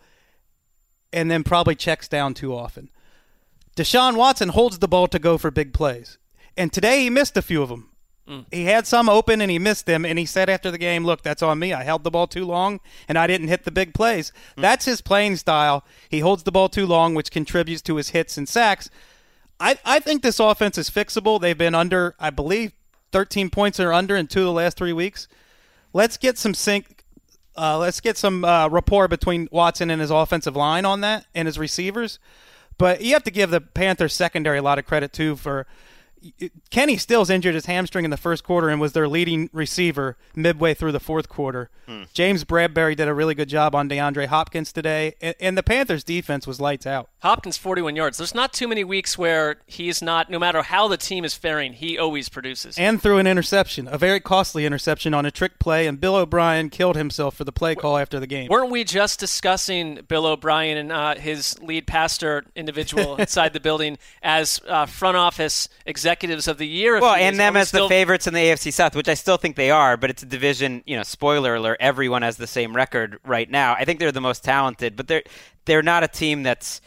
and 1.12 1.30
then 1.30 1.44
probably 1.44 1.76
checks 1.76 2.08
down 2.08 2.34
too 2.34 2.56
often. 2.56 2.90
Deshaun 3.76 4.16
Watson 4.16 4.50
holds 4.50 4.80
the 4.80 4.88
ball 4.88 5.08
to 5.08 5.20
go 5.20 5.38
for 5.38 5.52
big 5.52 5.74
plays. 5.74 6.18
And 6.56 6.72
today 6.72 7.02
he 7.02 7.10
missed 7.10 7.36
a 7.36 7.42
few 7.42 7.62
of 7.62 7.70
them. 7.70 7.90
Mm. 8.28 8.46
He 8.52 8.66
had 8.66 8.88
some 8.88 9.10
open 9.10 9.42
and 9.42 9.52
he 9.52 9.60
missed 9.60 9.86
them. 9.86 10.06
And 10.06 10.18
he 10.18 10.26
said 10.26 10.50
after 10.50 10.72
the 10.72 10.78
game, 10.78 11.06
Look, 11.06 11.22
that's 11.22 11.44
on 11.44 11.60
me. 11.60 11.74
I 11.74 11.84
held 11.84 12.04
the 12.04 12.12
ball 12.12 12.28
too 12.28 12.46
long 12.46 12.80
and 13.08 13.18
I 13.18 13.28
didn't 13.28 13.50
hit 13.50 13.64
the 13.64 13.72
big 13.72 13.94
plays. 13.94 14.32
Mm. 14.58 14.62
That's 14.62 14.86
his 14.86 15.02
playing 15.02 15.36
style. 15.38 15.84
He 16.10 16.20
holds 16.20 16.44
the 16.44 16.52
ball 16.52 16.70
too 16.70 16.86
long, 16.86 17.16
which 17.16 17.32
contributes 17.32 17.82
to 17.84 17.98
his 17.98 18.10
hits 18.10 18.38
and 18.38 18.48
sacks. 18.48 18.90
I, 19.60 19.78
I 19.86 20.00
think 20.00 20.22
this 20.22 20.40
offense 20.40 20.78
is 20.78 20.90
fixable. 20.90 21.40
They've 21.40 21.58
been 21.58 21.76
under, 21.76 22.16
I 22.20 22.30
believe, 22.30 22.74
13 23.12 23.50
points 23.50 23.80
or 23.80 23.94
under 23.94 24.16
in 24.16 24.28
two 24.28 24.42
of 24.42 24.46
the 24.46 24.52
last 24.52 24.78
three 24.78 24.94
weeks. 24.94 25.28
Let's 25.94 26.18
get 26.18 26.38
some 26.38 26.54
sync. 26.54 27.04
Uh, 27.58 27.78
let's 27.78 28.02
get 28.02 28.18
some 28.18 28.44
uh, 28.44 28.68
rapport 28.68 29.08
between 29.08 29.48
Watson 29.52 29.90
and 29.90 30.02
his 30.02 30.12
offensive 30.12 30.56
line 30.56 30.84
on 30.84 31.02
that 31.02 31.26
and 31.34 31.48
his 31.48 31.58
receivers. 31.58 32.20
But 32.78 33.02
you 33.02 33.14
have 33.14 33.24
to 33.24 33.32
give 33.32 33.52
the 33.52 33.62
Panthers 33.62 34.14
secondary 34.14 34.58
a 34.58 34.62
lot 34.62 34.78
of 34.78 34.86
credit 34.86 35.14
too 35.14 35.38
for 35.38 35.66
Kenny 36.70 36.98
Stills 36.98 37.30
injured 37.30 37.56
his 37.56 37.66
hamstring 37.68 38.06
in 38.06 38.12
the 38.12 38.18
first 38.18 38.44
quarter 38.44 38.70
and 38.70 38.82
was 38.82 38.94
their 38.94 39.08
leading 39.08 39.50
receiver 39.54 40.18
midway 40.36 40.74
through 40.74 40.92
the 40.92 41.00
fourth 41.00 41.30
quarter. 41.30 41.70
James 42.14 42.44
Bradberry 42.44 42.96
did 42.96 43.08
a 43.08 43.14
really 43.14 43.36
good 43.36 43.50
job 43.50 43.76
on 43.76 43.88
DeAndre 43.88 44.26
Hopkins 44.26 44.72
today, 44.72 45.16
and, 45.22 45.36
and 45.40 45.58
the 45.58 45.64
Panthers 45.64 46.04
defense 46.04 46.48
was 46.48 46.60
lights 46.60 46.88
out. 46.88 47.10
Hopkins 47.20 47.58
41 47.58 47.96
yards. 47.96 48.18
There's 48.18 48.34
not 48.34 48.54
too 48.54 48.68
many 48.68 48.84
weeks 48.84 49.18
where 49.18 49.58
he's 49.68 50.02
not. 50.02 50.30
No 50.30 50.40
matter 50.40 50.64
how 50.64 50.88
the 50.88 50.98
team 50.98 51.24
is 51.24 51.36
faring, 51.36 51.74
he 51.74 51.98
always 51.98 52.30
produces. 52.30 52.78
And 52.78 53.02
threw 53.02 53.20
an 53.20 53.28
interception, 53.28 53.88
a 53.88 53.98
very 53.98 54.20
costly 54.20 54.66
interception 54.66 55.14
on 55.14 55.26
a 55.26 55.32
trick 55.32 55.60
play, 55.60 55.86
and 55.86 56.00
Bill 56.00 56.16
O'Brien 56.16 56.70
killed 56.70 56.96
himself 56.96 57.36
for 57.36 57.44
the 57.44 57.52
play 57.52 57.76
call 57.76 57.98
after 57.98 58.20
the 58.20 58.28
game. 58.28 58.48
Weren't 58.50 58.72
we 58.72 58.84
just 58.84 59.20
discussing 59.20 60.02
Bill 60.08 60.26
O'Brien 60.26 60.78
and 60.78 60.92
uh, 60.92 61.16
his 61.16 61.60
lead 61.62 61.86
pastor 61.86 62.46
individual 62.56 63.16
inside 63.18 63.54
the 63.54 63.60
building 63.60 63.98
as 64.24 64.60
uh, 64.68 64.86
front 64.86 65.18
office 65.18 65.70
executives 66.16 66.48
of 66.48 66.58
the 66.58 66.68
year? 66.68 67.00
Well, 67.00 67.16
and 67.16 67.38
them 67.38 67.58
as 67.58 67.72
the 67.72 67.88
favorites 67.88 68.28
in 68.28 68.34
the 68.34 68.40
AFC 68.40 68.72
South, 68.74 68.96
which 68.96 69.10
I 69.10 69.14
still 69.14 69.38
think 69.38 69.56
they 69.56 69.70
are, 69.70 69.98
but 69.98 70.10
it's 70.10 70.24
a 70.24 70.26
division, 70.26 70.84
you 70.86 70.96
know, 70.96 71.04
spoiler 71.04 71.56
alert, 71.56 71.78
everyone 71.80 72.22
has 72.22 72.38
the 72.38 72.48
same 72.48 72.76
record 72.76 73.20
right 73.26 73.50
now. 73.50 73.76
I 73.78 73.86
think 73.86 74.00
they're 74.00 74.12
the 74.12 74.22
most 74.22 74.44
talented, 74.44 74.96
but 74.96 75.08
they're 75.08 75.24
they're 75.66 75.84
not 75.84 76.04
a 76.04 76.08
team 76.08 76.44
that's 76.44 76.82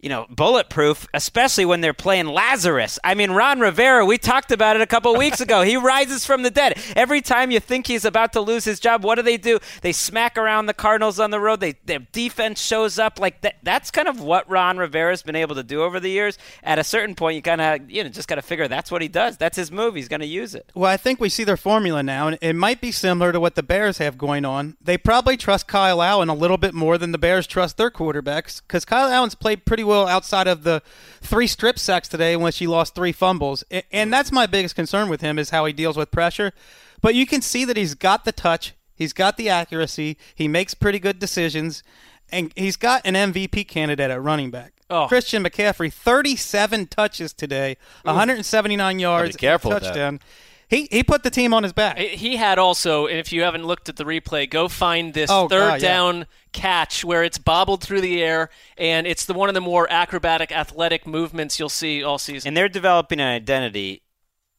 you 0.00 0.08
know, 0.08 0.26
bulletproof, 0.28 1.06
especially 1.14 1.64
when 1.64 1.80
they're 1.80 1.94
playing 1.94 2.26
Lazarus. 2.26 2.98
I 3.02 3.14
mean, 3.14 3.30
Ron 3.30 3.60
Rivera, 3.60 4.04
we 4.04 4.18
talked 4.18 4.52
about 4.52 4.76
it 4.76 4.82
a 4.82 4.86
couple 4.86 5.14
weeks 5.18 5.40
ago. 5.40 5.62
He 5.62 5.76
rises 5.76 6.26
from 6.26 6.42
the 6.42 6.50
dead. 6.50 6.78
Every 6.94 7.20
time 7.20 7.50
you 7.50 7.60
think 7.60 7.86
he's 7.86 8.04
about 8.04 8.32
to 8.34 8.40
lose 8.40 8.64
his 8.64 8.78
job, 8.78 9.04
what 9.04 9.16
do 9.16 9.22
they 9.22 9.36
do? 9.36 9.58
They 9.82 9.92
smack 9.92 10.36
around 10.36 10.66
the 10.66 10.74
Cardinals 10.74 11.18
on 11.18 11.30
the 11.30 11.40
road. 11.40 11.60
They 11.60 11.72
their 11.84 12.00
defense 12.12 12.60
shows 12.60 12.98
up 12.98 13.18
like 13.18 13.40
that. 13.40 13.56
That's 13.62 13.90
kind 13.90 14.08
of 14.08 14.20
what 14.20 14.48
Ron 14.50 14.78
Rivera's 14.78 15.22
been 15.22 15.36
able 15.36 15.54
to 15.54 15.62
do 15.62 15.82
over 15.82 15.98
the 15.98 16.10
years. 16.10 16.38
At 16.62 16.78
a 16.78 16.84
certain 16.84 17.14
point, 17.14 17.36
you 17.36 17.42
kind 17.42 17.60
of 17.60 17.90
you 17.90 18.04
know 18.04 18.10
just 18.10 18.28
got 18.28 18.36
to 18.36 18.42
figure 18.42 18.68
that's 18.68 18.90
what 18.90 19.02
he 19.02 19.08
does. 19.08 19.36
That's 19.36 19.56
his 19.56 19.72
move. 19.72 19.94
He's 19.94 20.08
going 20.08 20.20
to 20.20 20.26
use 20.26 20.54
it. 20.54 20.70
Well, 20.74 20.90
I 20.90 20.96
think 20.96 21.20
we 21.20 21.28
see 21.28 21.44
their 21.44 21.56
formula 21.56 22.02
now, 22.02 22.28
and 22.28 22.38
it 22.40 22.54
might 22.54 22.80
be 22.80 22.92
similar 22.92 23.32
to 23.32 23.40
what 23.40 23.54
the 23.54 23.62
Bears 23.62 23.98
have 23.98 24.18
going 24.18 24.44
on. 24.44 24.76
They 24.80 24.98
probably 24.98 25.36
trust 25.36 25.66
Kyle 25.66 26.02
Allen 26.02 26.28
a 26.28 26.34
little 26.34 26.58
bit 26.58 26.74
more 26.74 26.98
than 26.98 27.12
the 27.12 27.18
Bears 27.18 27.46
trust 27.46 27.76
their 27.76 27.90
quarterbacks 27.90 28.60
because 28.60 28.84
Kyle 28.84 29.08
Allen's 29.08 29.34
played 29.34 29.64
pretty 29.64 29.85
well 29.86 30.06
outside 30.06 30.46
of 30.46 30.64
the 30.64 30.82
three 31.22 31.46
strip 31.46 31.78
sacks 31.78 32.08
today 32.08 32.36
when 32.36 32.52
she 32.52 32.66
lost 32.66 32.94
three 32.94 33.12
fumbles. 33.12 33.64
And 33.90 34.12
that's 34.12 34.30
my 34.30 34.46
biggest 34.46 34.74
concern 34.74 35.08
with 35.08 35.20
him 35.22 35.38
is 35.38 35.50
how 35.50 35.64
he 35.64 35.72
deals 35.72 35.96
with 35.96 36.10
pressure. 36.10 36.52
But 37.00 37.14
you 37.14 37.26
can 37.26 37.40
see 37.40 37.64
that 37.64 37.76
he's 37.76 37.94
got 37.94 38.24
the 38.24 38.32
touch, 38.32 38.74
he's 38.94 39.12
got 39.12 39.36
the 39.36 39.48
accuracy, 39.48 40.16
he 40.34 40.48
makes 40.48 40.74
pretty 40.74 40.98
good 40.98 41.18
decisions, 41.18 41.82
and 42.30 42.52
he's 42.56 42.76
got 42.76 43.02
an 43.04 43.14
MVP 43.14 43.68
candidate 43.68 44.10
at 44.10 44.20
running 44.20 44.50
back. 44.50 44.72
Oh. 44.88 45.06
Christian 45.08 45.42
McCaffrey, 45.42 45.92
37 45.92 46.86
touches 46.86 47.32
today, 47.32 47.76
179 48.02 48.98
yards, 48.98 49.36
careful 49.36 49.70
with 49.70 49.82
that. 49.82 49.88
touchdown. 49.88 50.20
He 50.68 50.88
he 50.90 51.02
put 51.04 51.22
the 51.22 51.30
team 51.30 51.54
on 51.54 51.62
his 51.62 51.72
back. 51.72 51.96
He 51.98 52.36
had 52.36 52.58
also, 52.58 53.06
and 53.06 53.18
if 53.18 53.32
you 53.32 53.42
haven't 53.42 53.64
looked 53.64 53.88
at 53.88 53.96
the 53.96 54.04
replay, 54.04 54.50
go 54.50 54.66
find 54.68 55.14
this 55.14 55.30
Oh, 55.30 55.48
third 55.48 55.68
God, 55.68 55.82
yeah. 55.82 55.88
down 55.88 56.26
catch 56.52 57.04
where 57.04 57.22
it's 57.22 57.38
bobbled 57.38 57.82
through 57.84 58.00
the 58.00 58.22
air, 58.22 58.50
and 58.76 59.06
it's 59.06 59.26
the 59.26 59.34
one 59.34 59.48
of 59.48 59.54
the 59.54 59.60
more 59.60 59.86
acrobatic, 59.90 60.50
athletic 60.50 61.06
movements 61.06 61.58
you'll 61.60 61.68
see 61.68 62.02
all 62.02 62.18
season. 62.18 62.48
And 62.48 62.56
they're 62.56 62.68
developing 62.68 63.20
an 63.20 63.28
identity. 63.28 64.02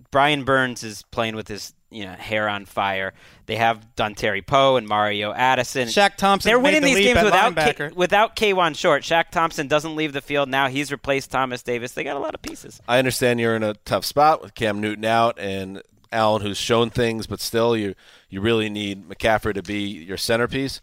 Brian 0.09 0.43
Burns 0.45 0.83
is 0.83 1.03
playing 1.11 1.35
with 1.35 1.49
his 1.49 1.73
you 1.89 2.05
know 2.05 2.13
hair 2.13 2.47
on 2.47 2.65
fire. 2.65 3.13
They 3.45 3.57
have 3.57 3.85
Dontari 3.97 4.45
Poe 4.45 4.77
and 4.77 4.87
Mario 4.87 5.33
Addison. 5.33 5.89
Shaq 5.89 6.15
Thompson 6.15 6.49
They're 6.49 6.57
made 6.57 6.75
winning 6.75 6.81
the 6.83 6.95
these 6.95 7.13
games 7.13 7.23
without 7.23 7.55
K, 7.55 7.89
without 7.93 8.35
Kawann 8.37 8.75
Short. 8.75 9.03
Shaq 9.03 9.29
Thompson 9.31 9.67
doesn't 9.67 9.95
leave 9.97 10.13
the 10.13 10.21
field 10.21 10.47
now. 10.47 10.67
He's 10.69 10.89
replaced 10.91 11.31
Thomas 11.31 11.63
Davis. 11.63 11.91
They 11.91 12.05
got 12.05 12.15
a 12.15 12.19
lot 12.19 12.33
of 12.33 12.41
pieces. 12.41 12.79
I 12.87 12.97
understand 12.99 13.41
you're 13.41 13.57
in 13.57 13.63
a 13.63 13.73
tough 13.73 14.05
spot 14.05 14.41
with 14.41 14.55
Cam 14.55 14.79
Newton 14.79 15.03
out 15.05 15.37
and 15.39 15.81
Allen, 16.11 16.41
who's 16.41 16.57
shown 16.57 16.89
things, 16.89 17.27
but 17.27 17.39
still, 17.39 17.75
you 17.75 17.95
you 18.29 18.41
really 18.41 18.69
need 18.69 19.07
McCaffrey 19.07 19.53
to 19.53 19.61
be 19.63 19.81
your 19.81 20.17
centerpiece. 20.17 20.81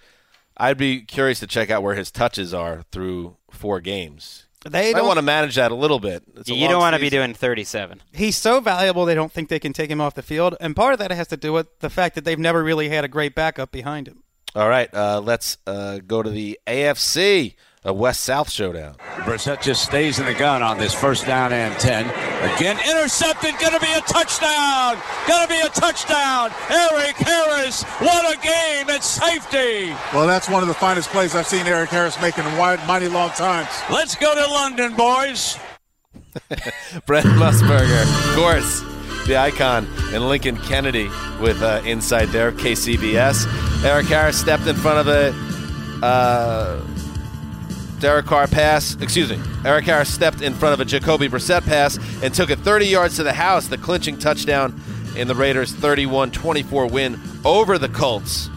I'd 0.56 0.78
be 0.78 1.00
curious 1.02 1.40
to 1.40 1.46
check 1.46 1.70
out 1.70 1.82
where 1.82 1.94
his 1.94 2.10
touches 2.10 2.54
are 2.54 2.84
through 2.92 3.36
four 3.50 3.80
games. 3.80 4.46
They 4.64 4.90
I 4.90 4.92
don't 4.94 5.06
want 5.06 5.18
to 5.18 5.22
manage 5.22 5.56
that 5.56 5.72
a 5.72 5.74
little 5.74 5.98
bit. 5.98 6.22
It's 6.36 6.48
a 6.48 6.54
you 6.54 6.68
don't 6.68 6.80
want 6.80 6.94
to 6.94 7.00
be 7.00 7.10
doing 7.10 7.34
37. 7.34 8.00
he's 8.12 8.36
so 8.36 8.60
valuable 8.60 9.04
they 9.04 9.14
don't 9.14 9.30
think 9.30 9.50
they 9.50 9.58
can 9.58 9.74
take 9.74 9.90
him 9.90 10.00
off 10.00 10.14
the 10.14 10.22
field, 10.22 10.56
and 10.58 10.74
part 10.74 10.94
of 10.94 10.98
that 11.00 11.10
has 11.10 11.28
to 11.28 11.36
do 11.36 11.52
with 11.52 11.80
the 11.80 11.90
fact 11.90 12.14
that 12.14 12.24
they've 12.24 12.38
never 12.38 12.64
really 12.64 12.88
had 12.88 13.04
a 13.04 13.08
great 13.08 13.34
backup 13.34 13.70
behind 13.70 14.08
him. 14.08 14.22
All 14.54 14.68
right, 14.68 14.88
uh, 14.94 15.20
let's 15.20 15.58
uh, 15.66 15.98
go 16.06 16.22
to 16.22 16.30
the 16.30 16.58
AFC, 16.66 17.56
a 17.84 17.92
West-South 17.92 18.50
showdown. 18.50 18.94
Brissett 19.24 19.60
just 19.60 19.82
stays 19.82 20.18
in 20.18 20.26
the 20.26 20.34
gun 20.34 20.62
on 20.62 20.78
this 20.78 20.94
first 20.94 21.26
down 21.26 21.52
and 21.52 21.78
10. 21.78 22.06
Again, 22.56 22.78
intercepted. 22.88 23.58
Going 23.58 23.72
to 23.72 23.80
be 23.80 23.92
a 23.92 24.00
touchdown. 24.00 24.96
Going 25.28 25.46
to 25.46 25.48
be 25.48 25.60
a 25.60 25.68
touchdown. 25.68 26.50
Erik 26.70 27.16
Harris. 27.16 27.82
What 28.00 28.36
a 28.36 28.40
game 28.40 28.88
at 28.88 29.04
safety. 29.04 29.94
Well, 30.14 30.26
that's 30.26 30.48
one 30.48 30.62
of 30.62 30.68
the 30.68 30.74
finest 30.74 31.10
plays 31.10 31.34
I've 31.34 31.46
seen 31.46 31.66
Erik 31.66 31.90
Harris 31.90 32.20
make 32.22 32.38
in 32.38 32.46
a 32.46 32.58
wide, 32.58 32.86
mighty 32.86 33.08
long 33.08 33.30
time. 33.30 33.66
Let's 33.90 34.14
go 34.14 34.34
to 34.34 34.50
London, 34.50 34.94
boys. 34.94 35.58
Brent 37.06 37.26
Musburger, 37.26 38.02
of 38.02 38.36
course, 38.36 38.80
the 39.26 39.36
icon, 39.36 39.86
and 40.12 40.26
Lincoln 40.28 40.56
Kennedy 40.56 41.08
with 41.40 41.62
uh, 41.62 41.80
Inside 41.84 42.26
there, 42.26 42.50
KCBS. 42.50 43.84
Erik 43.84 44.06
Harris 44.06 44.40
stepped 44.40 44.66
in 44.66 44.74
front 44.74 45.06
of 45.06 45.08
a 45.08 46.04
uh, 46.04 46.80
Derek 48.04 48.26
Carr 48.26 48.46
pass. 48.46 49.00
Excuse 49.00 49.30
me. 49.30 49.40
Erik 49.64 49.86
Harris 49.86 50.12
stepped 50.12 50.42
in 50.42 50.52
front 50.52 50.74
of 50.74 50.80
a 50.80 50.84
Jacoby 50.84 51.26
Brissett 51.26 51.64
pass 51.64 51.98
and 52.22 52.34
took 52.34 52.50
it 52.50 52.58
30 52.58 52.84
yards 52.84 53.16
to 53.16 53.22
the 53.22 53.32
house, 53.32 53.68
the 53.68 53.78
clinching 53.78 54.18
touchdown 54.18 54.78
in 55.16 55.26
the 55.26 55.34
Raiders' 55.34 55.72
31-24 55.72 56.90
win 56.90 57.18
over 57.46 57.78
the 57.78 57.88
Colts. 57.88 58.50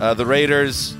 Uh, 0.00 0.14
the 0.14 0.24
Raiders 0.24 0.94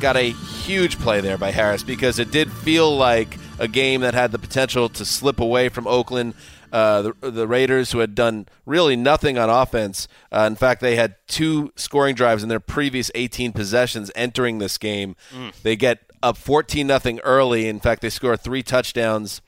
got 0.00 0.16
a 0.16 0.30
huge 0.30 0.98
play 0.98 1.20
there 1.20 1.36
by 1.36 1.50
Harris 1.50 1.82
because 1.82 2.18
it 2.18 2.30
did 2.30 2.50
feel 2.50 2.96
like 2.96 3.36
a 3.58 3.68
game 3.68 4.00
that 4.00 4.14
had 4.14 4.32
the 4.32 4.38
potential 4.38 4.88
to 4.88 5.04
slip 5.04 5.38
away 5.38 5.68
from 5.68 5.86
Oakland. 5.86 6.32
Uh, 6.72 7.02
the, 7.02 7.30
the 7.30 7.46
Raiders, 7.46 7.92
who 7.92 7.98
had 7.98 8.14
done 8.14 8.46
really 8.64 8.96
nothing 8.96 9.36
on 9.36 9.50
offense, 9.50 10.08
uh, 10.32 10.44
in 10.46 10.56
fact, 10.56 10.80
they 10.80 10.96
had 10.96 11.16
two 11.28 11.72
scoring 11.76 12.14
drives 12.14 12.42
in 12.42 12.48
their 12.48 12.58
previous 12.58 13.10
18 13.14 13.52
possessions 13.52 14.10
entering 14.14 14.60
this 14.60 14.78
game. 14.78 15.14
They 15.62 15.76
get 15.76 16.09
up 16.22 16.36
14 16.36 16.86
nothing 16.86 17.20
early. 17.20 17.68
In 17.68 17.80
fact, 17.80 18.02
they 18.02 18.10
score 18.10 18.36
three 18.36 18.62
touchdowns 18.62 19.40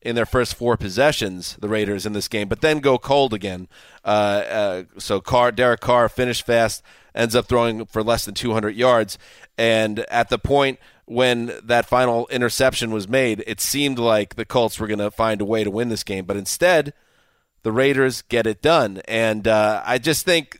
in 0.00 0.14
their 0.14 0.26
first 0.26 0.54
four 0.54 0.76
possessions, 0.76 1.56
the 1.60 1.68
Raiders 1.68 2.06
in 2.06 2.12
this 2.12 2.28
game, 2.28 2.48
but 2.48 2.60
then 2.60 2.80
go 2.80 2.98
cold 2.98 3.34
again. 3.34 3.68
Uh, 4.04 4.08
uh, 4.08 4.82
so 4.96 5.20
Carr, 5.20 5.50
Derek 5.52 5.80
Carr 5.80 6.08
finished 6.08 6.46
fast, 6.46 6.82
ends 7.14 7.34
up 7.34 7.46
throwing 7.46 7.84
for 7.84 8.02
less 8.02 8.24
than 8.24 8.34
200 8.34 8.76
yards, 8.76 9.18
and 9.56 10.00
at 10.08 10.28
the 10.28 10.38
point 10.38 10.78
when 11.06 11.52
that 11.64 11.86
final 11.86 12.28
interception 12.28 12.90
was 12.90 13.08
made, 13.08 13.42
it 13.46 13.60
seemed 13.60 13.98
like 13.98 14.36
the 14.36 14.44
Colts 14.44 14.78
were 14.78 14.86
going 14.86 14.98
to 14.98 15.10
find 15.10 15.40
a 15.40 15.44
way 15.44 15.64
to 15.64 15.70
win 15.70 15.88
this 15.88 16.04
game, 16.04 16.26
but 16.26 16.36
instead, 16.36 16.92
the 17.62 17.72
Raiders 17.72 18.22
get 18.22 18.46
it 18.46 18.62
done, 18.62 19.02
and 19.08 19.46
uh, 19.48 19.82
I 19.84 19.98
just 19.98 20.24
think. 20.24 20.58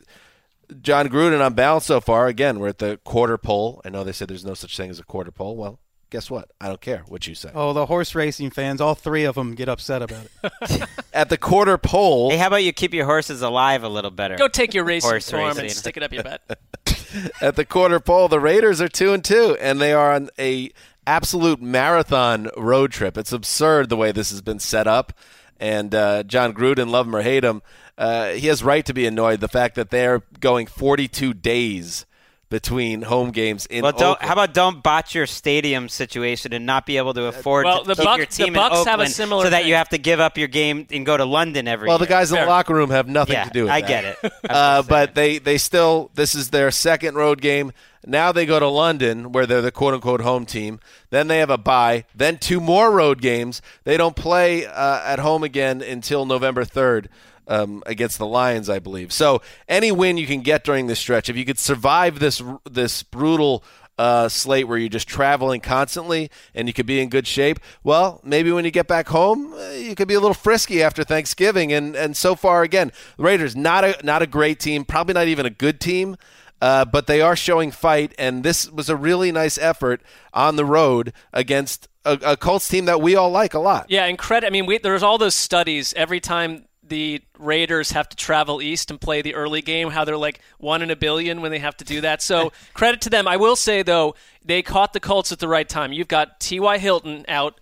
Jon 0.82 1.08
Gruden 1.08 1.44
on 1.44 1.54
balance 1.54 1.86
so 1.86 2.00
far. 2.00 2.26
Again, 2.26 2.58
we're 2.58 2.68
at 2.68 2.78
the 2.78 2.98
quarter 3.04 3.38
pole. 3.38 3.80
I 3.84 3.90
know 3.90 4.04
they 4.04 4.12
said 4.12 4.28
there's 4.28 4.44
no 4.44 4.54
such 4.54 4.76
thing 4.76 4.90
as 4.90 4.98
a 4.98 5.04
quarter 5.04 5.30
pole. 5.30 5.56
Well, 5.56 5.78
guess 6.10 6.30
what? 6.30 6.50
I 6.60 6.68
don't 6.68 6.80
care 6.80 7.04
what 7.08 7.26
you 7.26 7.34
say. 7.34 7.50
Oh, 7.54 7.72
the 7.72 7.86
horse 7.86 8.14
racing 8.14 8.50
fans, 8.50 8.80
all 8.80 8.94
three 8.94 9.24
of 9.24 9.34
them 9.34 9.54
get 9.54 9.68
upset 9.68 10.02
about 10.02 10.26
it. 10.42 10.88
At 11.12 11.28
the 11.30 11.38
quarter 11.38 11.78
pole, 11.78 12.30
Hey, 12.30 12.36
how 12.36 12.48
about 12.48 12.64
you 12.64 12.72
keep 12.72 12.94
your 12.94 13.06
horses 13.06 13.42
alive 13.42 13.82
a 13.82 13.88
little 13.88 14.10
better? 14.10 14.36
Go 14.36 14.48
take 14.48 14.74
your 14.74 14.84
racing 14.84 15.10
Horse 15.10 15.30
form 15.30 15.58
and 15.58 15.70
stick 15.70 15.96
it 15.96 16.02
up 16.02 16.12
your 16.12 16.22
butt. 16.22 16.42
at 17.40 17.56
the 17.56 17.64
quarter 17.64 18.00
pole, 18.00 18.28
the 18.28 18.40
Raiders 18.40 18.80
are 18.80 18.88
two 18.88 19.12
and 19.12 19.24
two, 19.24 19.56
and 19.60 19.80
they 19.80 19.92
are 19.92 20.12
on 20.12 20.28
a 20.38 20.70
absolute 21.06 21.60
marathon 21.60 22.50
road 22.56 22.92
trip. 22.92 23.16
It's 23.16 23.32
absurd 23.32 23.88
the 23.88 23.96
way 23.96 24.12
this 24.12 24.30
has 24.30 24.42
been 24.42 24.58
set 24.58 24.86
up. 24.86 25.12
And 25.60 25.94
uh, 25.94 26.22
Jon 26.22 26.54
Gruden, 26.54 26.90
love 26.90 27.06
him 27.06 27.16
or 27.16 27.22
hate 27.22 27.44
him, 27.44 27.62
uh, 27.96 28.30
he 28.30 28.46
has 28.46 28.62
right 28.62 28.84
to 28.86 28.94
be 28.94 29.06
annoyed. 29.06 29.40
The 29.40 29.48
fact 29.48 29.74
that 29.74 29.90
they're 29.90 30.22
going 30.40 30.66
42 30.66 31.34
days 31.34 32.06
between 32.50 33.02
home 33.02 33.30
games 33.30 33.66
in 33.66 33.82
Well, 33.82 33.92
don't, 33.92 34.12
Oakland. 34.12 34.26
how 34.26 34.32
about 34.32 34.54
don't 34.54 34.82
botch 34.82 35.14
your 35.14 35.26
stadium 35.26 35.88
situation 35.88 36.52
and 36.54 36.64
not 36.64 36.86
be 36.86 36.96
able 36.96 37.12
to 37.14 37.24
afford 37.26 37.66
Well, 37.66 37.82
to 37.82 37.88
the 37.88 37.94
keep 37.94 38.06
Buc- 38.06 38.16
your 38.16 38.26
the 38.26 38.32
team 38.32 38.54
Bucs 38.54 38.70
in 38.70 38.72
have 38.72 38.72
a 38.72 38.92
Oakland 38.92 39.10
similar 39.12 39.44
so 39.44 39.50
that 39.50 39.58
thing. 39.60 39.68
you 39.68 39.74
have 39.74 39.88
to 39.90 39.98
give 39.98 40.18
up 40.20 40.38
your 40.38 40.48
game 40.48 40.86
and 40.90 41.04
go 41.04 41.16
to 41.16 41.24
London 41.26 41.68
every 41.68 41.88
well, 41.88 41.98
year. 41.98 42.06
the 42.06 42.10
guys 42.10 42.32
in 42.32 42.38
the 42.40 42.46
locker 42.46 42.74
room 42.74 42.90
have 42.90 43.06
nothing 43.06 43.34
yeah, 43.34 43.44
to 43.44 43.50
do 43.50 43.62
with 43.64 43.72
I 43.72 43.80
that. 43.82 43.88
get 43.88 44.04
it. 44.22 44.32
Uh, 44.50 44.82
but 44.82 45.14
they, 45.14 45.38
they 45.38 45.58
still 45.58 46.10
this 46.14 46.34
is 46.34 46.50
their 46.50 46.70
second 46.70 47.16
road 47.16 47.40
game. 47.42 47.70
Now 48.06 48.32
they 48.32 48.46
go 48.46 48.58
to 48.58 48.68
London 48.68 49.32
where 49.32 49.44
they're 49.44 49.60
the 49.60 49.70
quote 49.70 49.92
unquote 49.92 50.22
home 50.22 50.46
team. 50.46 50.80
Then 51.10 51.26
they 51.28 51.38
have 51.38 51.50
a 51.50 51.58
bye. 51.58 52.04
Then 52.14 52.38
two 52.38 52.60
more 52.60 52.90
road 52.90 53.20
games. 53.20 53.60
They 53.84 53.96
don't 53.98 54.16
play 54.16 54.64
uh, 54.64 55.02
at 55.04 55.18
home 55.18 55.42
again 55.44 55.82
until 55.82 56.24
November 56.24 56.64
third. 56.64 57.10
Um, 57.50 57.82
against 57.86 58.18
the 58.18 58.26
Lions, 58.26 58.68
I 58.68 58.78
believe. 58.78 59.10
So 59.10 59.40
any 59.66 59.90
win 59.90 60.18
you 60.18 60.26
can 60.26 60.42
get 60.42 60.64
during 60.64 60.86
this 60.86 60.98
stretch, 60.98 61.30
if 61.30 61.36
you 61.36 61.46
could 61.46 61.58
survive 61.58 62.18
this 62.18 62.42
this 62.70 63.02
brutal 63.02 63.64
uh, 63.98 64.28
slate 64.28 64.68
where 64.68 64.78
you're 64.78 64.88
just 64.88 65.08
traveling 65.08 65.60
constantly 65.60 66.30
and 66.54 66.68
you 66.68 66.74
could 66.74 66.86
be 66.86 67.00
in 67.00 67.08
good 67.08 67.26
shape, 67.26 67.58
well, 67.82 68.20
maybe 68.22 68.52
when 68.52 68.64
you 68.64 68.70
get 68.70 68.86
back 68.86 69.08
home, 69.08 69.52
uh, 69.54 69.70
you 69.70 69.94
could 69.94 70.08
be 70.08 70.14
a 70.14 70.20
little 70.20 70.34
frisky 70.34 70.82
after 70.82 71.04
Thanksgiving. 71.04 71.72
And 71.72 71.96
and 71.96 72.16
so 72.16 72.34
far, 72.34 72.62
again, 72.62 72.92
Raiders 73.18 73.56
not 73.56 73.84
a 73.84 73.98
not 74.04 74.22
a 74.22 74.26
great 74.26 74.60
team, 74.60 74.84
probably 74.84 75.14
not 75.14 75.26
even 75.26 75.46
a 75.46 75.50
good 75.50 75.80
team. 75.80 76.16
Uh, 76.60 76.84
but 76.84 77.06
they 77.06 77.20
are 77.20 77.36
showing 77.36 77.70
fight, 77.70 78.12
and 78.18 78.42
this 78.42 78.68
was 78.68 78.88
a 78.88 78.96
really 78.96 79.30
nice 79.30 79.58
effort 79.58 80.02
on 80.34 80.56
the 80.56 80.64
road 80.64 81.12
against 81.32 81.86
a, 82.04 82.18
a 82.24 82.36
Colts 82.36 82.66
team 82.66 82.86
that 82.86 83.00
we 83.00 83.14
all 83.14 83.30
like 83.30 83.54
a 83.54 83.60
lot. 83.60 83.86
Yeah, 83.88 84.06
and 84.06 84.18
credit. 84.18 84.48
I 84.48 84.50
mean, 84.50 84.66
we, 84.66 84.78
there's 84.78 85.04
all 85.04 85.18
those 85.18 85.36
studies 85.36 85.94
every 85.96 86.18
time 86.18 86.64
the 86.88 87.22
Raiders 87.38 87.92
have 87.92 88.08
to 88.08 88.16
travel 88.16 88.60
east 88.60 88.90
and 88.90 89.00
play 89.00 89.22
the 89.22 89.34
early 89.34 89.62
game, 89.62 89.90
how 89.90 90.04
they're 90.04 90.16
like 90.16 90.40
one 90.58 90.82
in 90.82 90.90
a 90.90 90.96
billion 90.96 91.40
when 91.40 91.50
they 91.50 91.58
have 91.58 91.76
to 91.78 91.84
do 91.84 92.00
that. 92.02 92.22
So 92.22 92.52
credit 92.74 93.00
to 93.02 93.10
them. 93.10 93.28
I 93.28 93.36
will 93.36 93.56
say 93.56 93.82
though, 93.82 94.14
they 94.44 94.62
caught 94.62 94.92
the 94.92 95.00
Colts 95.00 95.32
at 95.32 95.38
the 95.38 95.48
right 95.48 95.68
time. 95.68 95.92
You've 95.92 96.08
got 96.08 96.40
T.Y. 96.40 96.78
Hilton 96.78 97.24
out. 97.28 97.60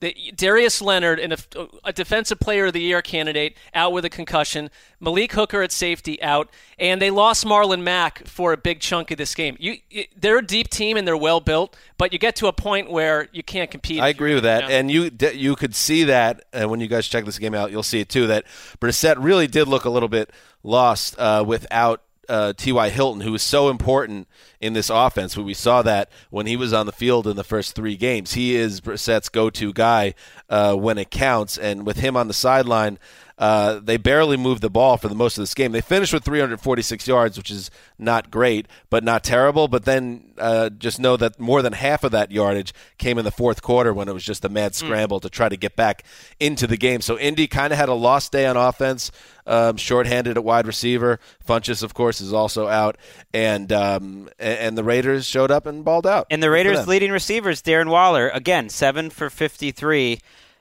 That 0.00 0.14
Darius 0.36 0.80
Leonard, 0.80 1.18
and 1.18 1.32
a, 1.32 1.38
a, 1.84 1.92
defensive 1.92 2.38
player 2.38 2.66
of 2.66 2.72
the 2.72 2.80
year 2.80 3.02
candidate, 3.02 3.56
out 3.74 3.92
with 3.92 4.04
a 4.04 4.10
concussion. 4.10 4.70
Malik 5.00 5.32
Hooker 5.32 5.62
at 5.62 5.72
safety 5.72 6.22
out, 6.22 6.50
and 6.78 7.02
they 7.02 7.10
lost 7.10 7.44
Marlon 7.44 7.82
Mack 7.82 8.26
for 8.26 8.52
a 8.52 8.56
big 8.56 8.80
chunk 8.80 9.10
of 9.10 9.18
this 9.18 9.34
game. 9.34 9.56
You, 9.58 9.76
they're 10.16 10.38
a 10.38 10.46
deep 10.46 10.68
team 10.70 10.96
and 10.96 11.06
they're 11.06 11.16
well 11.16 11.40
built, 11.40 11.76
but 11.96 12.12
you 12.12 12.18
get 12.18 12.36
to 12.36 12.46
a 12.46 12.52
point 12.52 12.90
where 12.90 13.28
you 13.32 13.42
can't 13.42 13.70
compete. 13.70 14.00
I 14.00 14.08
agree 14.08 14.34
with 14.34 14.44
that, 14.44 14.70
and 14.70 14.90
you 14.90 15.10
you 15.34 15.56
could 15.56 15.74
see 15.74 16.04
that 16.04 16.44
uh, 16.52 16.68
when 16.68 16.80
you 16.80 16.86
guys 16.88 17.08
check 17.08 17.24
this 17.24 17.38
game 17.38 17.54
out, 17.54 17.70
you'll 17.70 17.82
see 17.82 18.00
it 18.00 18.08
too. 18.08 18.26
That 18.26 18.44
Brissett 18.80 19.16
really 19.18 19.46
did 19.46 19.68
look 19.68 19.84
a 19.84 19.90
little 19.90 20.08
bit 20.08 20.30
lost 20.62 21.18
uh, 21.18 21.44
without 21.46 22.02
uh, 22.28 22.52
T.Y. 22.56 22.90
Hilton, 22.90 23.22
who 23.22 23.32
was 23.32 23.42
so 23.42 23.70
important 23.70 24.28
in 24.60 24.72
this 24.72 24.90
offense. 24.90 25.36
We 25.36 25.54
saw 25.54 25.82
that 25.82 26.10
when 26.30 26.46
he 26.46 26.56
was 26.56 26.72
on 26.72 26.86
the 26.86 26.92
field 26.92 27.26
in 27.26 27.36
the 27.36 27.44
first 27.44 27.74
three 27.74 27.96
games. 27.96 28.34
He 28.34 28.54
is 28.54 28.80
Brissett's 28.80 29.28
go 29.28 29.50
to 29.50 29.72
guy 29.72 30.14
uh, 30.48 30.74
when 30.74 30.98
it 30.98 31.10
counts. 31.10 31.56
And 31.56 31.86
with 31.86 31.98
him 31.98 32.16
on 32.16 32.28
the 32.28 32.34
sideline, 32.34 32.98
uh, 33.38 33.78
they 33.80 33.96
barely 33.96 34.36
moved 34.36 34.62
the 34.62 34.68
ball 34.68 34.96
for 34.96 35.06
the 35.06 35.14
most 35.14 35.38
of 35.38 35.42
this 35.42 35.54
game. 35.54 35.70
They 35.70 35.80
finished 35.80 36.12
with 36.12 36.24
346 36.24 37.06
yards, 37.06 37.38
which 37.38 37.52
is 37.52 37.70
not 37.96 38.32
great, 38.32 38.66
but 38.90 39.04
not 39.04 39.22
terrible. 39.22 39.68
But 39.68 39.84
then 39.84 40.32
uh, 40.38 40.70
just 40.70 40.98
know 40.98 41.16
that 41.16 41.38
more 41.38 41.62
than 41.62 41.72
half 41.72 42.02
of 42.02 42.10
that 42.10 42.32
yardage 42.32 42.74
came 42.98 43.16
in 43.16 43.24
the 43.24 43.30
fourth 43.30 43.62
quarter 43.62 43.94
when 43.94 44.08
it 44.08 44.12
was 44.12 44.24
just 44.24 44.44
a 44.44 44.48
mad 44.48 44.72
hmm. 44.72 44.86
scramble 44.86 45.20
mm. 45.20 45.22
to 45.22 45.30
try 45.30 45.48
to 45.48 45.56
get 45.56 45.76
back 45.76 46.02
into 46.40 46.66
the 46.66 46.76
game. 46.76 47.00
So 47.00 47.16
Indy 47.16 47.46
kind 47.46 47.72
of 47.72 47.78
had 47.78 47.88
a 47.88 47.94
lost 47.94 48.32
day 48.32 48.44
on 48.44 48.56
offense, 48.56 49.12
um, 49.46 49.76
shorthanded 49.76 50.36
at 50.36 50.42
wide 50.42 50.66
receiver. 50.66 51.20
Funchess, 51.46 51.84
of 51.84 51.94
course, 51.94 52.20
is 52.20 52.32
also 52.32 52.66
out, 52.66 52.96
and 53.32 53.72
um, 53.72 54.28
and 54.40 54.76
the 54.76 54.84
Raiders 54.84 55.26
showed 55.26 55.52
up 55.52 55.64
and 55.64 55.84
balled 55.84 56.08
out. 56.08 56.26
And 56.28 56.42
the 56.42 56.50
Raiders' 56.50 56.88
leading 56.88 57.12
receivers, 57.12 57.62
Darren 57.62 57.88
Waller, 57.88 58.30
again 58.30 58.68
seven 58.68 59.10
for 59.10 59.30
53. 59.30 60.18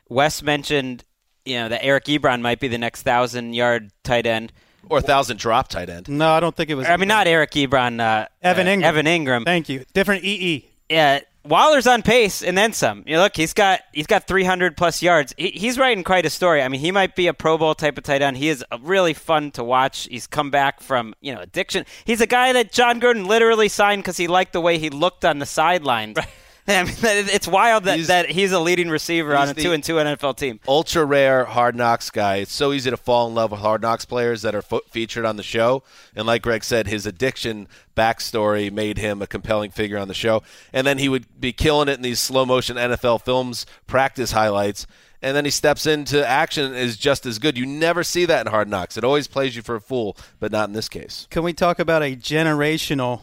Wes 0.09 0.41
mentioned 0.41 1.03
you 1.47 1.55
know 1.57 1.69
that 1.69 1.83
Eric 1.83 2.05
Ebron 2.05 2.41
might 2.41 2.59
be 2.59 2.67
the 2.67 2.77
next 2.77 3.03
thousand 3.03 3.53
yard 3.53 3.91
tight 4.03 4.25
end 4.25 4.51
or 4.89 5.01
thousand 5.01 5.39
drop 5.39 5.67
tight 5.67 5.89
end. 5.89 6.07
No, 6.09 6.29
I 6.29 6.39
don't 6.39 6.55
think 6.55 6.69
it 6.69 6.75
was. 6.75 6.87
I 6.87 6.97
mean, 6.97 7.07
not 7.07 7.27
Eric 7.27 7.51
Ebron. 7.51 7.99
Uh, 7.99 8.27
Evan 8.41 8.67
Ingram. 8.67 8.85
Uh, 8.85 8.89
Evan 8.89 9.05
Engram. 9.05 9.45
Thank 9.45 9.69
you. 9.69 9.85
Different 9.93 10.23
EE. 10.23 10.69
Yeah, 10.89 11.19
Waller's 11.47 11.87
on 11.87 12.01
pace 12.01 12.43
and 12.43 12.57
then 12.57 12.73
some. 12.73 13.03
You 13.05 13.15
know, 13.15 13.23
look, 13.23 13.35
he's 13.35 13.53
got 13.53 13.81
he's 13.93 14.07
got 14.07 14.27
300 14.27 14.77
plus 14.77 15.01
yards. 15.01 15.33
He, 15.37 15.49
he's 15.49 15.77
writing 15.77 16.03
quite 16.03 16.25
a 16.25 16.29
story. 16.29 16.61
I 16.61 16.67
mean, 16.67 16.81
he 16.81 16.91
might 16.91 17.15
be 17.15 17.27
a 17.27 17.33
Pro 17.33 17.57
Bowl 17.57 17.75
type 17.75 17.97
of 17.97 18.03
tight 18.03 18.21
end. 18.21 18.37
He 18.37 18.49
is 18.49 18.63
really 18.81 19.13
fun 19.13 19.51
to 19.51 19.63
watch. 19.63 20.07
He's 20.09 20.27
come 20.27 20.51
back 20.51 20.81
from 20.81 21.13
you 21.21 21.33
know 21.33 21.41
addiction. 21.41 21.85
He's 22.05 22.21
a 22.21 22.27
guy 22.27 22.53
that 22.53 22.71
Jon 22.71 23.01
Gruden 23.01 23.27
literally 23.27 23.69
signed 23.69 24.03
because 24.03 24.17
he 24.17 24.27
liked 24.27 24.53
the 24.53 24.61
way 24.61 24.77
he 24.77 24.89
looked 24.89 25.25
on 25.25 25.39
the 25.39 25.45
sidelines. 25.45 26.17
Right. 26.17 26.27
I 26.69 26.83
mean, 26.83 26.93
it's 27.01 27.47
wild 27.47 27.85
that 27.85 27.95
he's, 27.95 28.07
that 28.07 28.29
he's 28.29 28.51
a 28.51 28.59
leading 28.59 28.89
receiver 28.89 29.37
on 29.37 29.47
a 29.47 29.53
two 29.53 29.71
and 29.71 29.81
two 29.81 29.95
NFL 29.95 30.35
team. 30.35 30.59
Ultra 30.67 31.05
rare 31.05 31.45
hard 31.45 31.75
knocks 31.75 32.09
guy. 32.09 32.37
It's 32.37 32.51
so 32.51 32.73
easy 32.73 32.89
to 32.89 32.97
fall 32.97 33.29
in 33.29 33.35
love 33.35 33.51
with 33.51 33.61
hard 33.61 33.81
knocks 33.81 34.03
players 34.03 34.41
that 34.41 34.53
are 34.53 34.61
fo- 34.61 34.81
featured 34.89 35.23
on 35.23 35.37
the 35.37 35.43
show. 35.43 35.83
And 36.13 36.27
like 36.27 36.41
Gregg 36.41 36.65
said, 36.65 36.87
his 36.87 37.05
addiction 37.05 37.69
backstory 37.95 38.69
made 38.69 38.97
him 38.97 39.21
a 39.21 39.27
compelling 39.27 39.71
figure 39.71 39.97
on 39.97 40.09
the 40.09 40.13
show. 40.13 40.43
And 40.73 40.85
then 40.85 40.97
he 40.97 41.07
would 41.07 41.39
be 41.39 41.53
killing 41.53 41.87
it 41.87 41.93
in 41.93 42.01
these 42.01 42.19
slow 42.19 42.45
motion 42.45 42.75
NFL 42.75 43.21
films, 43.21 43.65
practice 43.85 44.33
highlights. 44.33 44.85
And 45.21 45.37
then 45.37 45.45
he 45.45 45.51
steps 45.51 45.85
into 45.85 46.27
action 46.27 46.73
is 46.73 46.97
just 46.97 47.25
as 47.25 47.39
good. 47.39 47.57
You 47.57 47.65
never 47.65 48.03
see 48.03 48.25
that 48.25 48.45
in 48.45 48.51
Hard 48.51 48.67
Knocks. 48.67 48.97
It 48.97 49.05
always 49.05 49.27
plays 49.27 49.55
you 49.55 49.61
for 49.61 49.75
a 49.75 49.81
fool, 49.81 50.17
but 50.39 50.51
not 50.51 50.67
in 50.67 50.73
this 50.73 50.89
case. 50.89 51.27
Can 51.31 51.43
we 51.43 51.53
talk 51.53 51.79
about 51.79 52.03
a 52.03 52.15
generational 52.15 53.21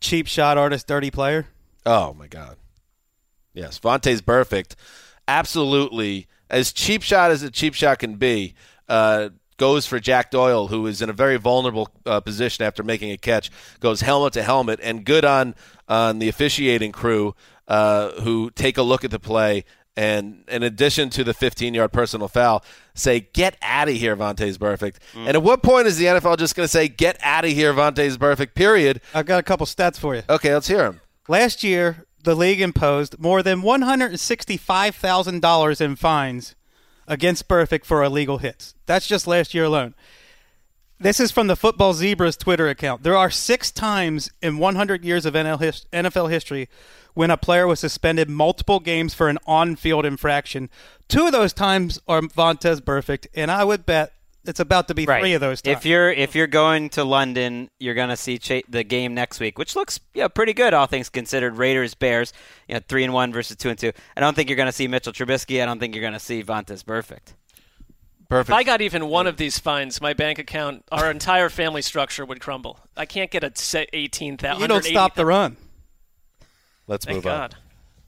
cheap 0.00 0.26
shot 0.26 0.56
artist, 0.56 0.86
dirty 0.88 1.10
player? 1.10 1.46
Oh 1.90 2.14
my 2.14 2.28
God. 2.28 2.56
Yes, 3.52 3.80
Vontaze 3.80 4.20
Burfict. 4.20 4.76
absolutely 5.26 6.28
as 6.48 6.72
cheap 6.72 7.02
shot 7.02 7.32
as 7.32 7.42
a 7.42 7.50
cheap 7.50 7.74
shot 7.74 7.98
can 7.98 8.14
be. 8.14 8.54
Uh, 8.88 9.30
goes 9.56 9.86
for 9.86 9.98
Jack 9.98 10.30
Doyle, 10.30 10.68
who 10.68 10.86
is 10.86 11.02
in 11.02 11.10
a 11.10 11.12
very 11.12 11.36
vulnerable 11.36 11.88
uh, 12.06 12.20
position 12.20 12.64
after 12.64 12.84
making 12.84 13.10
a 13.10 13.16
catch. 13.16 13.50
Goes 13.80 14.02
helmet 14.02 14.34
to 14.34 14.44
helmet, 14.44 14.78
and 14.82 15.04
good 15.04 15.24
on 15.24 15.56
on 15.88 16.20
the 16.20 16.28
officiating 16.28 16.92
crew 16.92 17.34
uh, 17.66 18.10
who 18.22 18.50
take 18.50 18.78
a 18.78 18.82
look 18.82 19.04
at 19.04 19.10
the 19.10 19.18
play 19.18 19.64
and 19.96 20.44
in 20.46 20.62
addition 20.62 21.10
to 21.10 21.24
the 21.24 21.34
15 21.34 21.74
yard 21.74 21.92
personal 21.92 22.28
foul, 22.28 22.64
say, 22.94 23.28
get 23.32 23.56
out 23.60 23.88
of 23.88 23.94
here, 23.94 24.16
Vontaze 24.16 24.56
Burfict. 24.56 24.96
Mm. 25.14 25.26
And 25.26 25.28
at 25.28 25.42
what 25.42 25.62
point 25.64 25.88
is 25.88 25.98
the 25.98 26.04
NFL 26.04 26.38
just 26.38 26.54
going 26.54 26.64
to 26.64 26.70
say, 26.70 26.86
get 26.86 27.18
out 27.22 27.44
of 27.44 27.50
here, 27.50 27.74
Vontaze 27.74 28.16
Burfict, 28.16 28.54
period? 28.54 29.00
I've 29.12 29.26
got 29.26 29.40
a 29.40 29.42
couple 29.42 29.66
stats 29.66 29.98
for 29.98 30.14
you. 30.14 30.22
Okay, 30.30 30.54
let's 30.54 30.68
hear 30.68 30.78
them. 30.78 31.00
Last 31.30 31.62
year, 31.62 32.06
the 32.24 32.34
league 32.34 32.60
imposed 32.60 33.20
more 33.20 33.40
than 33.40 33.62
$165,000 33.62 35.80
in 35.80 35.94
fines 35.94 36.56
against 37.06 37.46
Burfict 37.46 37.84
for 37.84 38.02
illegal 38.02 38.38
hits. 38.38 38.74
That's 38.86 39.06
just 39.06 39.28
last 39.28 39.54
year 39.54 39.62
alone. 39.62 39.94
This 40.98 41.20
is 41.20 41.30
from 41.30 41.46
the 41.46 41.54
Football 41.54 41.94
Zebras 41.94 42.36
Twitter 42.36 42.68
account. 42.68 43.04
There 43.04 43.16
are 43.16 43.30
six 43.30 43.70
times 43.70 44.32
in 44.42 44.58
100 44.58 45.04
years 45.04 45.24
of 45.24 45.34
NFL 45.34 46.30
history 46.30 46.68
when 47.14 47.30
a 47.30 47.36
player 47.36 47.68
was 47.68 47.78
suspended 47.78 48.28
multiple 48.28 48.80
games 48.80 49.14
for 49.14 49.28
an 49.28 49.38
on 49.46 49.76
field 49.76 50.04
infraction. 50.04 50.68
Two 51.06 51.26
of 51.26 51.32
those 51.32 51.52
times 51.52 52.00
are 52.08 52.22
Vontaze 52.22 52.80
Burfict, 52.80 53.28
and 53.36 53.52
I 53.52 53.62
would 53.62 53.86
bet 53.86 54.14
it's 54.44 54.60
about 54.60 54.88
to 54.88 54.94
be 54.94 55.04
right. 55.04 55.20
three 55.20 55.34
of 55.34 55.40
those. 55.40 55.62
Times. 55.62 55.78
If 55.78 55.86
you're 55.86 56.10
if 56.10 56.34
you're 56.34 56.46
going 56.46 56.88
to 56.90 57.04
London, 57.04 57.70
you're 57.78 57.94
going 57.94 58.08
to 58.08 58.16
see 58.16 58.38
cha- 58.38 58.62
the 58.68 58.82
game 58.82 59.14
next 59.14 59.40
week, 59.40 59.58
which 59.58 59.76
looks 59.76 60.00
yeah 60.14 60.28
pretty 60.28 60.52
good, 60.52 60.72
all 60.74 60.86
things 60.86 61.08
considered. 61.08 61.56
Raiders 61.56 61.94
Bears, 61.94 62.32
you 62.68 62.74
know, 62.74 62.80
three 62.88 63.04
and 63.04 63.12
one 63.12 63.32
versus 63.32 63.56
two 63.56 63.68
and 63.68 63.78
two. 63.78 63.92
I 64.16 64.20
don't 64.20 64.34
think 64.34 64.48
you're 64.48 64.56
going 64.56 64.66
to 64.66 64.72
see 64.72 64.88
Mitchell 64.88 65.12
Trubisky. 65.12 65.62
I 65.62 65.66
don't 65.66 65.78
think 65.78 65.94
you're 65.94 66.02
going 66.02 66.14
to 66.14 66.18
see 66.18 66.42
Vontaze 66.42 66.84
Burfict. 66.84 67.34
Perfect. 68.28 68.50
If 68.50 68.54
I 68.54 68.62
got 68.62 68.80
even 68.80 69.08
one 69.08 69.26
of 69.26 69.36
these 69.36 69.58
fines, 69.58 70.00
my 70.00 70.14
bank 70.14 70.38
account, 70.38 70.84
our 70.92 71.10
entire 71.10 71.48
family 71.48 71.82
structure 71.82 72.24
would 72.24 72.40
crumble. 72.40 72.78
I 72.96 73.04
can't 73.04 73.30
get 73.30 73.42
a 73.42 73.50
set 73.54 73.90
eighteen 73.92 74.36
thousand. 74.36 74.62
You 74.62 74.68
don't 74.68 74.84
stop 74.84 75.16
the 75.16 75.26
run. 75.26 75.56
Let's 76.86 77.04
Thank 77.04 77.16
move 77.16 77.24
God. 77.24 77.56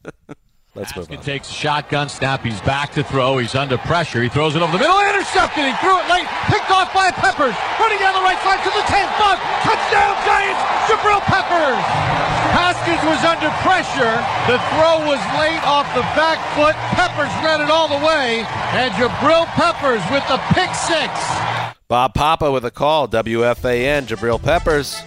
on. 0.05 0.37
Let's 0.75 0.97
move 0.97 1.11
on. 1.13 1.21
takes 1.21 1.51
a 1.51 1.53
shotgun 1.53 2.09
snap. 2.09 2.41
He's 2.41 2.61
back 2.63 2.97
to 2.97 3.05
throw. 3.05 3.37
He's 3.37 3.55
under 3.55 3.77
pressure. 3.77 4.23
He 4.23 4.31
throws 4.33 4.57
it 4.57 4.63
over 4.65 4.73
the 4.73 4.81
middle. 4.81 4.97
Intercepted. 5.05 5.69
He 5.69 5.75
threw 5.85 6.01
it 6.01 6.09
late. 6.09 6.25
Picked 6.49 6.73
off 6.73 6.89
by 6.97 7.13
Peppers. 7.13 7.53
Running 7.77 8.01
down 8.01 8.17
the 8.17 8.25
right 8.25 8.41
side 8.41 8.57
to 8.65 8.73
the 8.73 8.81
10. 8.89 9.05
Bug. 9.21 9.37
Touchdown 9.69 10.17
Giants. 10.25 10.63
Jabril 10.89 11.21
Peppers. 11.29 11.77
Haskins 12.57 13.05
was 13.05 13.21
under 13.21 13.53
pressure. 13.61 14.17
The 14.49 14.57
throw 14.73 15.05
was 15.05 15.21
late 15.37 15.61
off 15.69 15.85
the 15.93 16.09
back 16.17 16.41
foot. 16.57 16.73
Peppers 16.97 17.33
ran 17.45 17.61
it 17.61 17.69
all 17.69 17.89
the 17.93 18.01
way. 18.01 18.41
And 18.73 18.95
Jabril 18.97 19.45
Peppers 19.53 20.01
with 20.09 20.25
the 20.33 20.41
pick 20.57 20.73
six. 20.73 21.13
Bob 21.87 22.15
Papa 22.15 22.51
with 22.51 22.65
a 22.65 22.71
call. 22.71 23.07
WFAN. 23.09 24.07
Jabril 24.07 24.43
Peppers. 24.43 25.03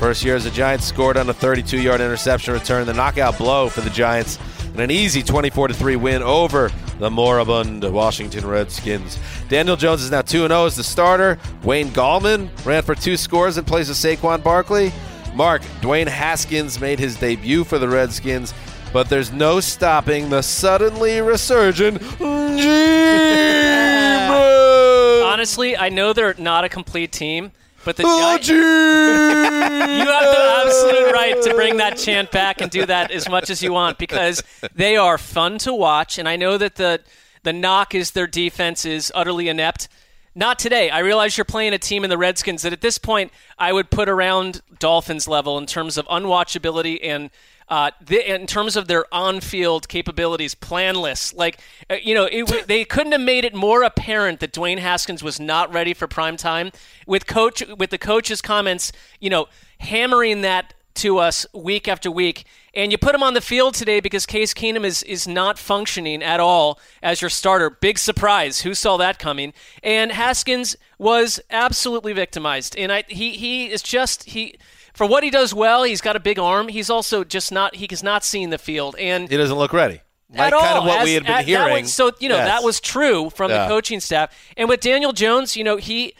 First 0.00 0.24
year 0.24 0.34
as 0.34 0.46
a 0.46 0.50
Giant 0.50 0.82
scored 0.82 1.16
on 1.16 1.28
a 1.28 1.34
32 1.34 1.80
yard 1.80 2.00
interception 2.00 2.54
return. 2.54 2.86
The 2.86 2.94
knockout 2.94 3.38
blow 3.38 3.68
for 3.68 3.82
the 3.82 3.90
Giants 3.90 4.38
and 4.72 4.80
an 4.80 4.90
easy 4.90 5.22
24 5.22 5.68
3 5.68 5.96
win 5.96 6.22
over 6.22 6.70
the 6.98 7.10
moribund 7.10 7.84
Washington 7.84 8.46
Redskins. 8.46 9.18
Daniel 9.48 9.76
Jones 9.76 10.02
is 10.02 10.10
now 10.10 10.22
2 10.22 10.48
0 10.48 10.66
as 10.66 10.76
the 10.76 10.84
starter. 10.84 11.38
Wayne 11.64 11.88
Gallman 11.88 12.48
ran 12.64 12.82
for 12.82 12.94
two 12.94 13.16
scores 13.16 13.58
in 13.58 13.64
place 13.64 13.88
of 13.88 13.96
Saquon 13.96 14.42
Barkley. 14.42 14.92
Marc, 15.34 15.62
Dwayne 15.80 16.08
Haskins 16.08 16.80
made 16.80 16.98
his 16.98 17.16
debut 17.16 17.64
for 17.64 17.78
the 17.78 17.88
Redskins, 17.88 18.52
but 18.92 19.08
there's 19.08 19.32
no 19.32 19.60
stopping 19.60 20.28
the 20.28 20.42
suddenly 20.42 21.20
resurgent 21.20 22.02
Honestly, 25.40 25.76
I 25.76 25.88
know 25.88 26.12
they're 26.12 26.34
not 26.36 26.64
a 26.64 26.68
complete 26.68 27.12
team, 27.12 27.52
but 27.84 27.96
the 27.96 28.02
Giants, 28.02 28.48
you 28.48 28.56
have 28.56 30.24
the 30.24 30.64
absolute 30.66 31.12
right 31.12 31.42
to 31.42 31.54
bring 31.54 31.78
that 31.78 31.96
chant 31.96 32.30
back 32.30 32.60
and 32.60 32.70
do 32.70 32.84
that 32.86 33.10
as 33.10 33.28
much 33.28 33.50
as 33.50 33.62
you 33.62 33.72
want 33.72 33.98
because 33.98 34.42
they 34.74 34.96
are 34.96 35.18
fun 35.18 35.58
to 35.58 35.72
watch. 35.72 36.18
And 36.18 36.28
I 36.28 36.36
know 36.36 36.58
that 36.58 36.76
the 36.76 37.00
the 37.42 37.52
knock 37.52 37.94
is 37.94 38.10
their 38.10 38.26
defense 38.26 38.84
is 38.84 39.10
utterly 39.14 39.48
inept. 39.48 39.88
Not 40.34 40.58
today. 40.58 40.90
I 40.90 41.00
realize 41.00 41.36
you're 41.36 41.44
playing 41.44 41.72
a 41.72 41.78
team 41.78 42.04
in 42.04 42.10
the 42.10 42.18
Redskins 42.18 42.62
that 42.62 42.72
at 42.72 42.82
this 42.82 42.98
point 42.98 43.32
I 43.58 43.72
would 43.72 43.90
put 43.90 44.08
around 44.08 44.60
Dolphins 44.78 45.26
level 45.26 45.58
in 45.58 45.66
terms 45.66 45.96
of 45.98 46.06
unwatchability 46.06 47.00
and 47.02 47.30
uh, 47.70 47.92
in 48.10 48.46
terms 48.46 48.76
of 48.76 48.88
their 48.88 49.06
on-field 49.14 49.88
capabilities, 49.88 50.54
planless. 50.54 51.32
Like, 51.32 51.60
uh, 51.88 51.94
you 52.02 52.14
know, 52.14 52.28
it, 52.30 52.66
they 52.66 52.84
couldn't 52.84 53.12
have 53.12 53.20
made 53.20 53.44
it 53.44 53.54
more 53.54 53.84
apparent 53.84 54.40
that 54.40 54.52
Dwayne 54.52 54.78
Haskins 54.78 55.22
was 55.22 55.38
not 55.38 55.72
ready 55.72 55.94
for 55.94 56.08
prime 56.08 56.36
time. 56.36 56.72
With 57.06 57.26
coach, 57.26 57.62
with 57.78 57.90
the 57.90 57.98
coach's 57.98 58.42
comments, 58.42 58.92
you 59.20 59.30
know, 59.30 59.46
hammering 59.78 60.40
that 60.42 60.74
to 60.96 61.18
us 61.18 61.46
week 61.54 61.86
after 61.86 62.10
week. 62.10 62.44
And 62.74 62.92
you 62.92 62.98
put 62.98 63.14
him 63.14 63.22
on 63.22 63.34
the 63.34 63.40
field 63.40 63.74
today 63.74 64.00
because 64.00 64.26
Case 64.26 64.52
Keenum 64.52 64.84
is, 64.84 65.02
is 65.04 65.26
not 65.26 65.58
functioning 65.58 66.22
at 66.22 66.40
all 66.40 66.78
as 67.02 67.20
your 67.20 67.30
starter. 67.30 67.70
Big 67.70 67.98
surprise. 67.98 68.60
Who 68.60 68.74
saw 68.74 68.96
that 68.96 69.18
coming? 69.18 69.52
And 69.82 70.12
Haskins 70.12 70.76
was 70.98 71.40
absolutely 71.50 72.12
victimized. 72.12 72.76
And 72.76 72.92
I, 72.92 73.04
he, 73.08 73.30
he 73.32 73.70
is 73.70 73.82
just, 73.82 74.24
he, 74.24 74.56
for 74.94 75.06
what 75.06 75.22
he 75.22 75.30
does 75.30 75.52
well, 75.54 75.82
he's 75.84 76.00
got 76.00 76.16
a 76.16 76.20
big 76.20 76.38
arm. 76.38 76.68
He's 76.68 76.90
also 76.90 77.24
just 77.24 77.50
not 77.52 77.76
he 77.76 77.86
has 77.90 78.02
not 78.02 78.24
seen 78.24 78.50
the 78.50 78.58
field, 78.58 78.96
and 78.98 79.28
he 79.30 79.36
doesn't 79.36 79.56
look 79.58 79.72
ready. 79.72 80.00
like 80.30 80.40
at 80.40 80.52
all. 80.52 80.60
kind 80.60 80.78
of 80.78 80.84
what 80.84 80.98
As- 81.00 81.04
we 81.04 81.14
had 81.14 81.22
been 81.24 81.32
at- 81.32 81.44
hearing. 81.44 81.82
was- 81.84 81.94
so 81.94 82.12
you 82.20 82.28
know 82.28 82.36
Yes. 82.36 82.46
that 82.48 82.62
was 82.62 82.80
true 82.80 83.30
from 83.30 83.50
Yeah. 83.50 83.64
the 83.64 83.68
coaching 83.68 84.00
staff. 84.00 84.30
And 84.56 84.68
with 84.68 84.80
Daniel 84.80 85.12
Jones, 85.12 85.56
you 85.56 85.64
know 85.64 85.76
he 85.76 86.14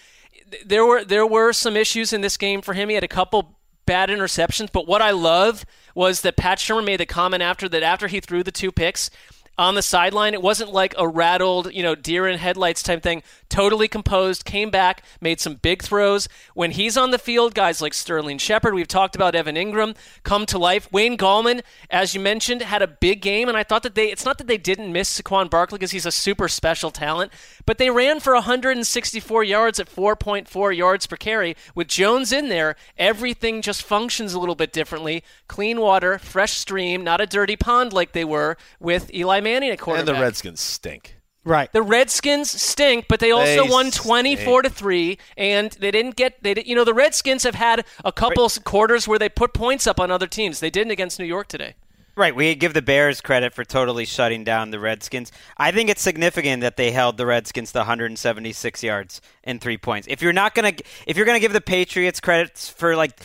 there 0.65 0.85
were 0.85 1.05
there 1.05 1.27
were 1.27 1.53
some 1.53 1.77
issues 1.77 2.13
in 2.13 2.21
this 2.21 2.37
game 2.37 2.61
for 2.61 2.75
him. 2.75 2.89
He 2.89 2.95
had 2.97 3.05
a 3.05 3.09
couple 3.09 3.57
bad 3.87 4.09
interceptions, 4.09 4.69
but 4.73 4.87
what 4.87 5.01
I 5.03 5.11
love 5.13 5.65
was 5.95 6.21
that 6.23 6.37
Pat 6.37 6.59
Shurmur 6.59 6.85
made 6.85 7.01
the 7.01 7.07
comment 7.07 7.43
after 7.43 7.69
that 7.69 7.83
after 7.83 8.07
he 8.09 8.21
threw 8.21 8.43
the 8.43 8.53
two 8.53 8.71
picks 8.73 9.11
on 9.59 9.75
the 9.75 9.83
sideline. 9.83 10.33
It 10.33 10.43
wasn't 10.43 10.73
like 10.73 10.95
a 10.97 11.07
rattled, 11.07 11.73
you 11.73 11.83
know, 11.83 11.95
deer 11.95 12.27
in 12.27 12.39
headlights 12.39 12.83
type 12.83 13.03
thing. 13.03 13.23
Totally 13.51 13.89
composed, 13.89 14.45
came 14.45 14.71
back, 14.71 15.03
made 15.21 15.41
some 15.41 15.57
big 15.57 15.83
throws. 15.83 16.29
When 16.55 16.71
he's 16.71 16.97
on 16.97 17.11
the 17.11 17.19
field, 17.19 17.53
guys 17.53 17.83
like 17.83 17.93
Sterling 17.93 18.39
Shepard, 18.39 18.75
we've 18.75 18.87
talked 18.87 19.17
about 19.17 19.35
Evan 19.35 19.57
Engram, 19.57 19.97
come 20.23 20.47
to 20.47 20.57
life. 20.57 20.91
Wayne 20.93 21.19
Gallman, 21.19 21.63
as 21.91 22.15
you 22.15 22.21
mentioned, 22.21 22.63
had 22.63 22.81
a 22.81 22.87
big 22.87 23.21
game, 23.21 23.49
and 23.49 23.57
I 23.57 23.65
thought 23.65 23.83
that 23.83 23.97
they, 23.97 24.11
it's 24.11 24.25
not 24.25 24.39
that 24.39 24.47
they 24.47 24.57
didn't 24.57 24.93
miss 24.93 25.21
Saquon 25.21 25.51
Barkley 25.51 25.79
because 25.79 25.91
he's 25.91 26.07
a 26.07 26.13
super 26.13 26.47
special 26.47 26.93
talent, 26.93 27.33
but 27.67 27.79
they 27.79 27.91
ran 27.91 28.21
for 28.21 28.35
164 28.35 29.43
yards 29.43 29.81
at 29.81 29.91
4.4 29.93 30.77
yards 30.77 31.07
per 31.09 31.17
carry. 31.17 31.57
With 31.75 31.89
Jones 31.89 32.33
in 32.33 32.49
there, 32.51 32.77
everything 32.97 33.63
just 33.63 33.83
functions 33.83 34.33
a 34.33 34.39
little 34.39 34.55
bit 34.55 34.73
differently. 34.73 35.25
Clean 35.49 35.81
water, 35.81 36.19
fresh 36.19 36.53
stream, 36.53 37.03
not 37.03 37.21
a 37.21 37.27
dirty 37.27 37.57
pond 37.57 37.93
like 37.93 38.13
they 38.13 38.25
were 38.25 38.57
with 38.79 39.13
Eli 39.13 39.41
Manning 39.41 39.71
at 39.71 39.81
and 39.89 40.07
the 40.07 40.15
Redskins 40.15 40.61
stink. 40.61 41.17
Right. 41.45 41.73
The 41.73 41.83
Redskins 41.83 42.51
stink, 42.51 43.07
but 43.09 43.19
they 43.21 43.31
also 43.31 43.65
They 43.65 43.71
won 43.71 43.91
24 43.91 44.63
to 44.63 44.71
3 44.71 45.19
and 45.39 45.71
they 45.73 45.91
didn't 45.91 46.17
get 46.17 46.43
they 46.43 46.55
did, 46.55 46.67
you 46.67 46.75
know 46.75 46.85
the 46.85 46.95
Redskins 46.95 47.45
have 47.45 47.55
had 47.55 47.85
a 48.05 48.13
couple 48.13 48.45
s 48.45 48.59
quarters 48.59 49.09
where 49.09 49.19
they 49.19 49.29
put 49.29 49.55
points 49.55 49.87
up 49.87 49.99
on 49.99 50.11
other 50.11 50.27
teams. 50.27 50.61
They 50.61 50.71
didn't 50.71 50.91
against 50.91 51.19
New 51.19 51.25
York 51.25 51.49
today. 51.49 51.75
Right, 52.17 52.35
we 52.35 52.55
give 52.55 52.75
the 52.75 52.83
Bears 52.83 53.23
credit 53.23 53.55
for 53.55 53.65
totally 53.65 54.05
shutting 54.05 54.45
down 54.45 54.71
the 54.71 54.79
Redskins. 54.79 55.33
I 55.57 55.71
think 55.71 55.89
it's 55.89 56.03
significant 56.03 56.61
that 56.61 56.77
they 56.77 56.91
held 56.91 57.17
the 57.17 57.25
Redskins 57.25 57.73
to 57.73 57.79
176 57.79 58.83
yards 58.83 59.23
and 59.45 59.61
three 59.61 59.79
points. 59.79 60.07
If 60.11 60.21
you're 60.21 60.35
not 60.35 60.55
gonna, 60.55 60.73
if 61.07 61.17
you're 61.17 61.25
gonna 61.25 61.41
give 61.41 61.55
the 61.55 61.61
Patriots 61.63 62.21
credits 62.21 62.69
for 62.69 62.97
like 62.97 63.19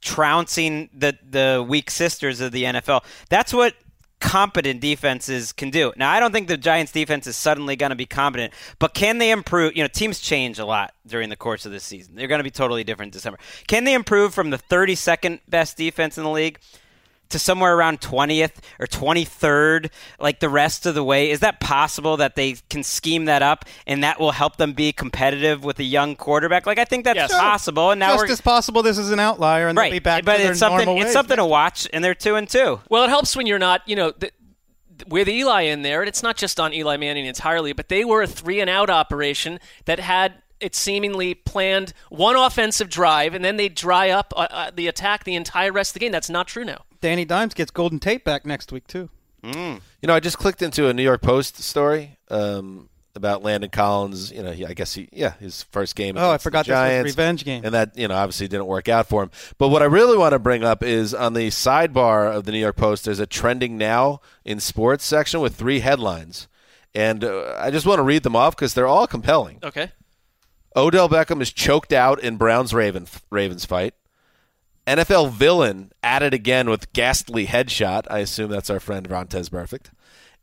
trouncing 0.00 0.88
the 0.92 1.16
the 1.28 1.64
weak 1.66 1.90
sisters 1.90 2.40
of 2.40 2.50
the 2.50 2.64
NFL, 2.64 3.04
that's 3.28 3.54
what 3.54 3.74
competent 4.20 4.80
defenses 4.80 5.52
can 5.52 5.70
do. 5.70 5.92
Now, 5.96 6.10
I 6.10 6.20
don't 6.20 6.32
think 6.32 6.48
the 6.48 6.56
Giants 6.56 6.92
defense 6.92 7.26
is 7.26 7.36
suddenly 7.36 7.74
going 7.74 7.90
to 7.90 7.96
be 7.96 8.06
competent, 8.06 8.52
but 8.78 8.94
can 8.94 9.18
they 9.18 9.30
improve? 9.30 9.76
You 9.76 9.82
know, 9.82 9.88
teams 9.88 10.20
change 10.20 10.58
a 10.58 10.64
lot 10.64 10.94
during 11.06 11.30
the 11.30 11.36
course 11.36 11.66
of 11.66 11.72
this 11.72 11.84
season. 11.84 12.14
They're 12.14 12.28
going 12.28 12.38
to 12.38 12.44
be 12.44 12.50
totally 12.50 12.84
different 12.84 13.12
December. 13.12 13.38
Can 13.66 13.84
they 13.84 13.94
improve 13.94 14.34
from 14.34 14.50
the 14.50 14.58
32nd 14.58 15.40
best 15.48 15.76
defense 15.76 16.18
in 16.18 16.24
the 16.24 16.30
league 16.30 16.58
to 17.30 17.38
somewhere 17.38 17.74
around 17.74 18.00
20th 18.00 18.52
or 18.78 18.86
23rd, 18.86 19.90
like 20.18 20.40
the 20.40 20.48
rest 20.48 20.86
of 20.86 20.94
the 20.94 21.02
way? 21.04 21.30
Is 21.30 21.40
that 21.40 21.60
possible 21.60 22.16
that 22.18 22.36
they 22.36 22.56
can 22.68 22.82
scheme 22.82 23.24
that 23.26 23.42
up 23.42 23.64
and 23.86 24.04
that 24.04 24.20
will 24.20 24.32
help 24.32 24.56
them 24.56 24.72
be 24.72 24.92
competitive 24.92 25.64
with 25.64 25.78
a 25.78 25.84
young 25.84 26.16
quarterback? 26.16 26.66
Like, 26.66 26.78
I 26.78 26.84
think 26.84 27.04
that's 27.04 27.16
Yes. 27.16 27.32
possible. 27.32 27.90
And 27.90 27.98
now 27.98 28.12
Just 28.12 28.26
we're 28.26 28.32
as 28.32 28.40
possible, 28.40 28.82
this 28.82 28.98
is 28.98 29.10
an 29.10 29.20
outlier, 29.20 29.68
and 29.68 29.76
they'll 29.76 29.84
right, 29.84 29.92
be 29.92 29.98
back 29.98 30.24
but 30.24 30.36
to 30.36 30.42
their 30.42 30.50
it's 30.52 30.60
something. 30.60 30.84
normal 30.86 30.96
It's 31.02 31.06
ways. 31.06 31.12
something 31.14 31.36
to 31.36 31.44
watch, 31.46 31.88
and 31.92 32.04
they're 32.04 32.14
two 32.14 32.36
and 32.36 32.48
two. 32.48 32.80
Well, 32.88 33.04
it 33.04 33.08
helps 33.08 33.34
when 33.36 33.46
you're 33.46 33.58
not, 33.58 33.82
you 33.86 33.96
know, 33.96 34.10
th- 34.12 34.32
th- 34.98 35.08
with 35.08 35.28
Eli 35.28 35.62
in 35.62 35.82
there, 35.82 36.00
and 36.02 36.08
it's 36.08 36.22
not 36.22 36.36
just 36.36 36.60
on 36.60 36.72
Eli 36.74 36.96
Manning 36.96 37.26
entirely, 37.26 37.72
but 37.72 37.88
they 37.88 38.04
were 38.04 38.22
a 38.22 38.26
three 38.26 38.60
and 38.60 38.68
out 38.68 38.90
operation 38.90 39.58
that 39.86 39.98
had 40.00 40.34
it 40.60 40.74
seemingly 40.74 41.34
planned 41.34 41.92
one 42.08 42.36
offensive 42.36 42.88
drive, 42.88 43.34
and 43.34 43.44
then 43.44 43.56
they 43.56 43.68
dry 43.68 44.10
up 44.10 44.32
uh, 44.36 44.46
uh, 44.50 44.70
the 44.74 44.86
attack 44.88 45.24
the 45.24 45.34
entire 45.34 45.72
rest 45.72 45.90
of 45.90 45.94
the 45.94 46.00
game. 46.00 46.12
That's 46.12 46.30
not 46.30 46.46
true 46.46 46.64
now. 46.64 46.84
Danny 47.00 47.24
Dimes 47.24 47.54
gets 47.54 47.70
golden 47.70 47.98
tape 47.98 48.24
back 48.24 48.44
next 48.44 48.72
week 48.72 48.86
too. 48.86 49.08
You 49.42 49.80
know, 50.02 50.14
I 50.14 50.20
just 50.20 50.36
clicked 50.38 50.60
into 50.60 50.88
a 50.88 50.92
New 50.92 51.02
York 51.02 51.22
Post 51.22 51.56
story 51.62 52.18
um, 52.28 52.90
about 53.14 53.42
Landon 53.42 53.70
Collins. 53.70 54.30
You 54.30 54.42
know, 54.42 54.52
he, 54.52 54.66
I 54.66 54.74
guess 54.74 54.92
he, 54.94 55.08
yeah, 55.12 55.32
his 55.40 55.62
first 55.62 55.96
game. 55.96 56.18
Oh, 56.18 56.30
I 56.30 56.36
forgot 56.36 56.66
the 56.66 56.72
forgot 56.72 56.88
this 56.88 56.94
was 57.06 57.14
Giants, 57.14 57.16
revenge 57.16 57.44
game. 57.44 57.64
and 57.64 57.72
that 57.74 57.96
you 57.96 58.06
know 58.06 58.16
obviously 58.16 58.48
didn't 58.48 58.66
work 58.66 58.88
out 58.90 59.08
for 59.08 59.22
him. 59.22 59.30
But 59.56 59.68
what 59.68 59.80
I 59.80 59.86
really 59.86 60.18
want 60.18 60.32
to 60.32 60.38
bring 60.38 60.62
up 60.62 60.82
is 60.82 61.14
on 61.14 61.32
the 61.32 61.48
sidebar 61.48 62.30
of 62.30 62.44
the 62.44 62.52
New 62.52 62.58
York 62.58 62.76
Post. 62.76 63.06
There's 63.06 63.18
a 63.18 63.26
trending 63.26 63.78
now 63.78 64.20
in 64.44 64.60
sports 64.60 65.04
section 65.04 65.40
with 65.40 65.54
three 65.56 65.80
headlines, 65.80 66.46
and 66.94 67.24
uh, 67.24 67.56
I 67.58 67.70
just 67.70 67.86
want 67.86 67.98
to 67.98 68.02
read 68.02 68.24
them 68.24 68.36
off 68.36 68.54
because 68.56 68.74
they're 68.74 68.86
all 68.86 69.06
compelling. 69.06 69.58
Okay. 69.62 69.90
Odell 70.76 71.08
Beckham 71.08 71.40
is 71.40 71.52
choked 71.52 71.92
out 71.92 72.20
in 72.22 72.36
Browns 72.36 72.72
Raven 72.72 73.06
Ravens 73.30 73.64
fight. 73.64 73.94
NFL 74.86 75.30
villain 75.30 75.92
at 76.02 76.22
it 76.22 76.34
again 76.34 76.70
with 76.70 76.92
ghastly 76.92 77.46
headshot. 77.46 78.06
I 78.10 78.20
assume 78.20 78.50
that's 78.50 78.70
our 78.70 78.80
friend 78.80 79.08
Vontaze 79.08 79.50
Burfict. 79.50 79.90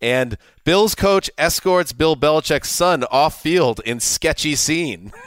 And 0.02 0.38
Bills 0.64 0.96
coach 0.96 1.30
escorts 1.38 1.92
Bill 1.92 2.16
Belichick's 2.16 2.70
son 2.70 3.04
off 3.06 3.42
field 3.42 3.82
in 3.86 4.00
sketchy 4.00 4.56
scene. 4.56 5.12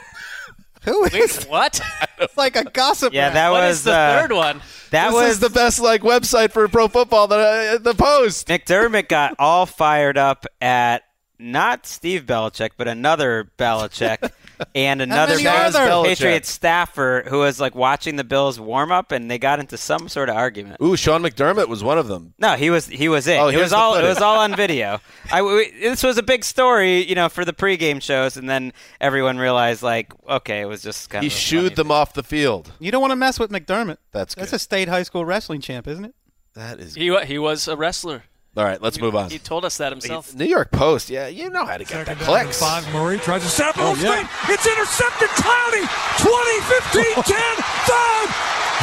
Who 0.83 1.03
is 1.05 1.45
What? 1.45 1.79
it's 2.19 2.37
like 2.37 2.55
a 2.55 2.63
gossip? 2.63 3.13
Yeah, 3.13 3.25
rag. 3.25 3.33
that 3.33 3.49
what 3.51 3.61
was 3.61 3.77
is 3.79 3.83
the 3.83 3.93
uh, 3.93 4.21
third 4.21 4.31
one? 4.31 4.61
That 4.89 5.07
this 5.07 5.13
was 5.13 5.29
is 5.33 5.39
the 5.39 5.49
best 5.49 5.79
like 5.79 6.01
website 6.01 6.51
for 6.51 6.67
pro 6.67 6.87
football. 6.87 7.27
The 7.27 7.79
the 7.81 7.93
Post. 7.93 8.47
McDermott 8.47 9.07
got 9.07 9.35
all 9.37 9.67
fired 9.67 10.17
up 10.17 10.47
at 10.59 11.03
not 11.37 11.85
Steve 11.85 12.25
Belichick, 12.25 12.71
but 12.77 12.87
another 12.87 13.51
Belichick 13.59 14.31
and 14.75 15.01
another 15.01 15.35
many 15.35 15.47
are 15.47 15.71
there? 15.71 15.87
Belichick. 15.87 16.05
Patriots 16.07 16.49
staffer 16.49 17.23
who 17.27 17.39
was 17.39 17.59
like 17.59 17.75
watching 17.75 18.15
the 18.15 18.23
Bills 18.23 18.59
warm 18.59 18.91
up, 18.91 19.11
and 19.11 19.29
they 19.29 19.37
got 19.37 19.59
into 19.59 19.77
some 19.77 20.07
sort 20.09 20.29
of 20.29 20.35
argument. 20.35 20.77
Ooh, 20.81 20.95
Sean 20.95 21.21
McDermott 21.21 21.67
was 21.67 21.83
one 21.83 21.97
of 21.97 22.07
them. 22.07 22.33
No, 22.39 22.55
he 22.55 22.69
was 22.69 22.87
he 22.87 23.09
was 23.09 23.27
it. 23.27 23.39
Oh, 23.39 23.47
it 23.49 23.57
was 23.57 23.71
the 23.71 23.77
all 23.77 23.95
it 23.95 24.03
was 24.03 24.19
all 24.19 24.39
on 24.39 24.55
video. 24.55 24.99
I 25.31 25.41
we, 25.41 25.71
this 25.79 26.03
was 26.03 26.17
a 26.17 26.23
big 26.23 26.43
story, 26.43 27.03
you 27.07 27.15
know, 27.15 27.29
for 27.29 27.45
the 27.45 27.53
pregame 27.53 28.01
shows, 28.01 28.37
and 28.37 28.49
then 28.49 28.73
everyone 28.99 29.37
realized 29.37 29.83
like, 29.83 30.11
okay, 30.27 30.61
it 30.61 30.65
was 30.65 30.81
just 30.81 31.09
kind 31.09 31.23
He 31.23 31.27
of 31.27 31.33
a 31.33 31.35
shooed 31.35 31.63
funny 31.63 31.75
them 31.75 31.91
off 31.91 32.13
the 32.13 32.23
field. 32.23 32.71
You 32.79 32.91
don't 32.91 33.01
want 33.01 33.11
to 33.11 33.15
mess 33.15 33.39
with 33.39 33.51
McDermott. 33.51 33.97
That's 34.11 34.35
That's 34.35 34.53
a 34.53 34.59
state 34.59 34.87
high 34.87 35.03
school 35.03 35.25
wrestling 35.25 35.61
champ, 35.61 35.87
isn't 35.87 36.05
it? 36.05 36.15
That 36.53 36.79
is. 36.79 36.95
He 36.95 37.09
wa- 37.09 37.23
he 37.23 37.37
was 37.37 37.67
a 37.67 37.77
wrestler. 37.77 38.23
All 38.57 38.65
right, 38.65 38.81
let's 38.81 38.99
move 38.99 39.15
on. 39.15 39.29
He 39.29 39.39
told 39.39 39.63
us 39.63 39.77
that 39.77 39.93
himself. 39.93 40.35
New 40.35 40.43
York 40.45 40.71
Post. 40.71 41.09
Yeah, 41.09 41.27
you 41.27 41.49
know 41.49 41.65
how 41.65 41.77
to 41.77 41.85
get 41.85 41.87
the 41.87 42.05
Second 42.05 42.19
down 42.19 42.35
and 42.35 42.43
clicks. 42.51 42.59
Five. 42.59 42.83
Murray 42.93 43.17
tries 43.17 43.43
to 43.43 43.47
set 43.49 43.75
Oh, 43.77 43.93
up. 43.93 43.97
yeah. 43.97 44.27
It's 44.51 44.67
intercepted. 44.67 45.29
Clowney. 45.39 45.87
20, 46.19 46.59
15, 46.67 47.23
10, 47.31 47.39
5. 47.55 48.27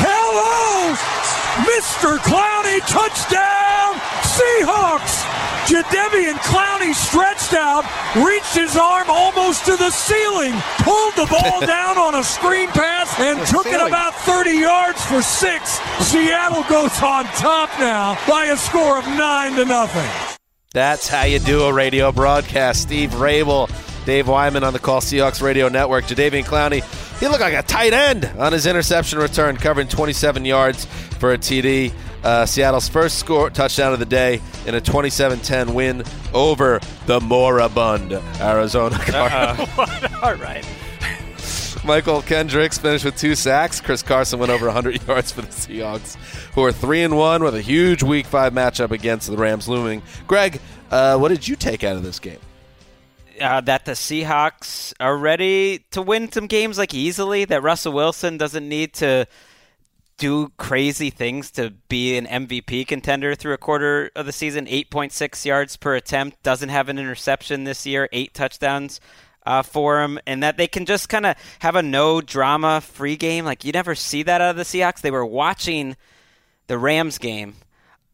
Hello, 0.01 0.97
Mr. 1.69 2.17
Clowney. 2.25 2.81
Touchdown. 2.89 3.93
Seahawks. 4.25 5.38
Jadeveon 5.67 6.37
Clowney 6.47 6.95
stretched 6.95 7.55
out, 7.55 7.85
reached 8.17 8.55
his 8.55 8.77
arm 8.77 9.09
almost 9.11 9.65
to 9.67 9.77
the 9.77 9.91
ceiling, 9.91 10.55
pulled 10.79 11.15
the 11.15 11.27
ball 11.27 11.61
down 11.67 11.99
on 11.99 12.15
a 12.15 12.25
screen 12.25 12.69
pass, 12.69 13.19
and 13.19 13.45
took 13.47 13.67
it 13.67 13.81
about 13.81 14.15
30 14.15 14.51
yards 14.51 15.05
for 15.05 15.23
six. 15.23 15.81
Seattle 16.01 16.65
goes 16.65 17.03
on 17.03 17.25
top 17.37 17.71
now 17.79 18.17
by 18.29 18.47
a 18.47 18.57
score 18.57 18.99
of 18.99 19.07
nine 19.07 19.57
to 19.57 19.65
nothing. 19.65 20.09
That's 20.73 21.09
how 21.09 21.25
you 21.25 21.39
do 21.39 21.63
a 21.63 21.73
radio 21.73 22.13
broadcast. 22.13 22.83
Steve 22.83 23.11
Raible, 23.11 23.69
Dave 24.05 24.29
Wyman 24.29 24.65
on 24.65 24.73
the 24.73 24.79
Call 24.79 25.01
Seahawks 25.01 25.43
Radio 25.43 25.69
Network. 25.69 26.05
Jadeveon 26.05 26.45
Clowney, 26.45 26.83
he 27.21 27.27
looked 27.27 27.41
like 27.41 27.55
a 27.55 27.63
tight 27.63 27.93
end 27.93 28.25
on 28.39 28.53
his 28.53 28.67
interception 28.67 29.19
return, 29.19 29.57
covering 29.57 29.89
27 29.89 30.45
yards 30.45 30.85
for 30.85 31.33
a 31.33 31.39
TD. 31.39 31.93
Uh, 32.23 32.45
Seattle's 32.47 32.89
first 32.89 33.19
score 33.19 33.49
touchdown 33.51 33.93
of 33.93 33.99
the 34.01 34.07
day 34.07 34.41
in 34.67 34.75
a 34.75 34.81
27-10 34.81 35.73
win 35.73 36.03
over 36.35 36.81
the 37.07 37.21
moribund 37.21 38.13
Arizona 38.41 38.99
Cardinals. 38.99 39.69
All 40.23 40.35
right. 40.35 40.65
Mychal 41.83 42.27
Kendricks 42.27 42.77
finished 42.77 43.05
with 43.05 43.17
two 43.17 43.35
sacks. 43.35 43.81
Chris 43.81 44.03
Carson 44.03 44.39
went 44.41 44.51
over 44.51 44.67
100 44.67 45.07
yards 45.07 45.33
for 45.33 45.43
the 45.43 45.49
Seahawks, 45.49 46.17
who 46.55 46.65
are 46.65 46.73
three 46.73 47.03
and 47.03 47.17
one 47.17 47.43
with 47.43 47.55
a 47.55 47.63
huge 47.63 48.03
Week 48.03 48.27
Five 48.27 48.53
matchup 48.53 48.91
against 48.91 49.31
the 49.31 49.37
Rams 49.37 49.69
looming. 49.69 50.03
Gregg, 50.27 50.61
uh, 50.91 51.17
what 51.19 51.29
did 51.29 51.47
you 51.47 51.57
take 51.57 51.85
out 51.85 51.97
of 51.97 52.03
this 52.03 52.19
game? 52.19 52.39
Uh, 53.41 53.61
that 53.63 53.85
the 53.85 53.93
Seahawks 53.93 54.93
are 55.01 55.17
ready 55.17 55.85
to 55.91 56.03
win 56.03 56.31
some 56.31 56.47
games 56.47 56.79
like 56.79 56.95
easily. 56.95 57.45
That 57.45 57.63
Russell 57.63 57.93
Wilson 57.93 58.37
doesn't 58.37 58.69
need 58.69 58.95
to 58.95 59.27
do 60.19 60.53
crazy 60.57 61.11
things 61.11 61.51
to 61.53 61.71
be 61.89 62.17
an 62.17 62.27
MVP 62.27 62.87
contender 62.87 63.35
through 63.35 63.55
a 63.55 63.59
quarter 63.59 64.11
of 64.17 64.27
the 64.27 64.33
season. 64.33 64.67
8.6 64.67 65.45
yards 65.45 65.77
per 65.77 65.95
attempt, 65.95 66.43
doesn't 66.43 66.69
have 66.69 66.89
an 66.89 66.99
interception 66.99 67.65
this 67.65 67.87
year, 67.87 68.09
eight 68.13 68.35
touchdowns 68.35 69.01
uh, 69.47 69.63
for 69.63 70.03
him, 70.03 70.19
and 70.27 70.43
that 70.43 70.57
they 70.57 70.67
can 70.67 70.85
just 70.85 71.09
kind 71.09 71.25
of 71.25 71.37
have 71.61 71.77
a 71.77 71.83
no 71.83 72.21
drama 72.21 72.81
free 72.81 73.17
game. 73.17 73.45
Like 73.45 73.65
you 73.65 73.73
never 73.73 73.95
see 73.95 74.23
that 74.25 74.41
out 74.41 74.51
of 74.51 74.57
the 74.57 74.65
Seahawks. 74.65 75.01
They 75.01 75.11
were 75.11 75.25
watching 75.25 75.97
the 76.67 76.79
Rams 76.79 77.19
game 77.19 77.55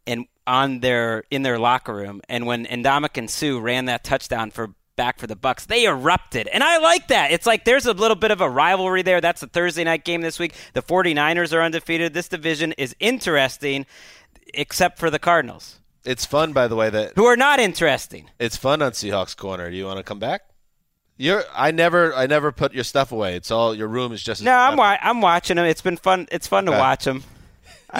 and 0.07 0.27
on 0.47 0.81
their 0.81 1.25
in 1.31 1.43
their 1.43 1.59
locker 1.59 1.95
room 1.95 2.21
and 2.29 2.47
when 2.47 2.67
Ndamukong 2.67 3.31
Suh 3.31 3.59
ran 3.59 3.87
that 3.87 4.05
touchdown 4.05 4.51
for 4.51 4.75
back 4.97 5.19
for 5.19 5.27
the 5.27 5.37
Bucks 5.37 5.67
they 5.67 5.85
erupted 5.87 6.47
and 6.49 6.63
I 6.63 6.79
like 6.79 7.09
that 7.09 7.31
it's 7.33 7.47
like 7.47 7.65
there's 7.65 7.87
a 7.87 7.93
little 7.93 8.15
bit 8.17 8.31
of 8.31 8.41
a 8.41 8.49
rivalry 8.49 9.03
there 9.03 9.21
that's 9.21 9.41
the 9.41 9.47
Thursday 9.49 9.83
night 9.85 10.05
game 10.05 10.21
this 10.21 10.39
week 10.39 10.55
the 10.73 10.83
49ers 10.83 11.53
are 11.53 11.63
undefeated 11.63 12.15
this 12.15 12.29
division 12.29 12.73
is 12.79 12.95
interesting 13.01 13.87
except 14.53 14.99
for 14.99 15.11
the 15.11 15.19
Cardinals 15.19 15.81
It's 16.05 16.25
fun, 16.25 16.53
by 16.53 16.69
the 16.69 16.77
way, 16.77 16.91
that 16.91 17.15
who 17.17 17.25
are 17.25 17.37
not 17.37 17.59
interesting. 17.59 18.31
it's 18.39 18.57
fun 18.57 18.83
on 18.83 18.93
Seahawks 18.93 19.37
Corner. 19.37 19.71
Do 19.71 19.77
you 19.77 19.87
want 19.87 19.97
to 19.99 20.03
come 20.05 20.19
back? 20.21 20.43
You're. 21.17 21.45
I 21.55 21.71
never. 21.71 22.13
I 22.15 22.27
never 22.27 22.51
put 22.53 22.75
your 22.75 22.83
stuff 22.85 23.11
away. 23.13 23.37
It's 23.37 23.51
all. 23.53 23.73
Your 23.75 23.87
room 23.89 24.13
is 24.13 24.21
just. 24.23 24.43
No, 24.43 24.53
I'm 24.53 24.77
wa- 24.77 24.99
I'm 25.01 25.21
watching 25.21 25.57
them. 25.57 25.65
It's 25.65 25.81
been 25.81 25.97
fun. 25.97 26.27
It's 26.33 26.47
fun 26.49 26.67
to 26.67 26.73
watch 26.73 27.05
them. 27.05 27.23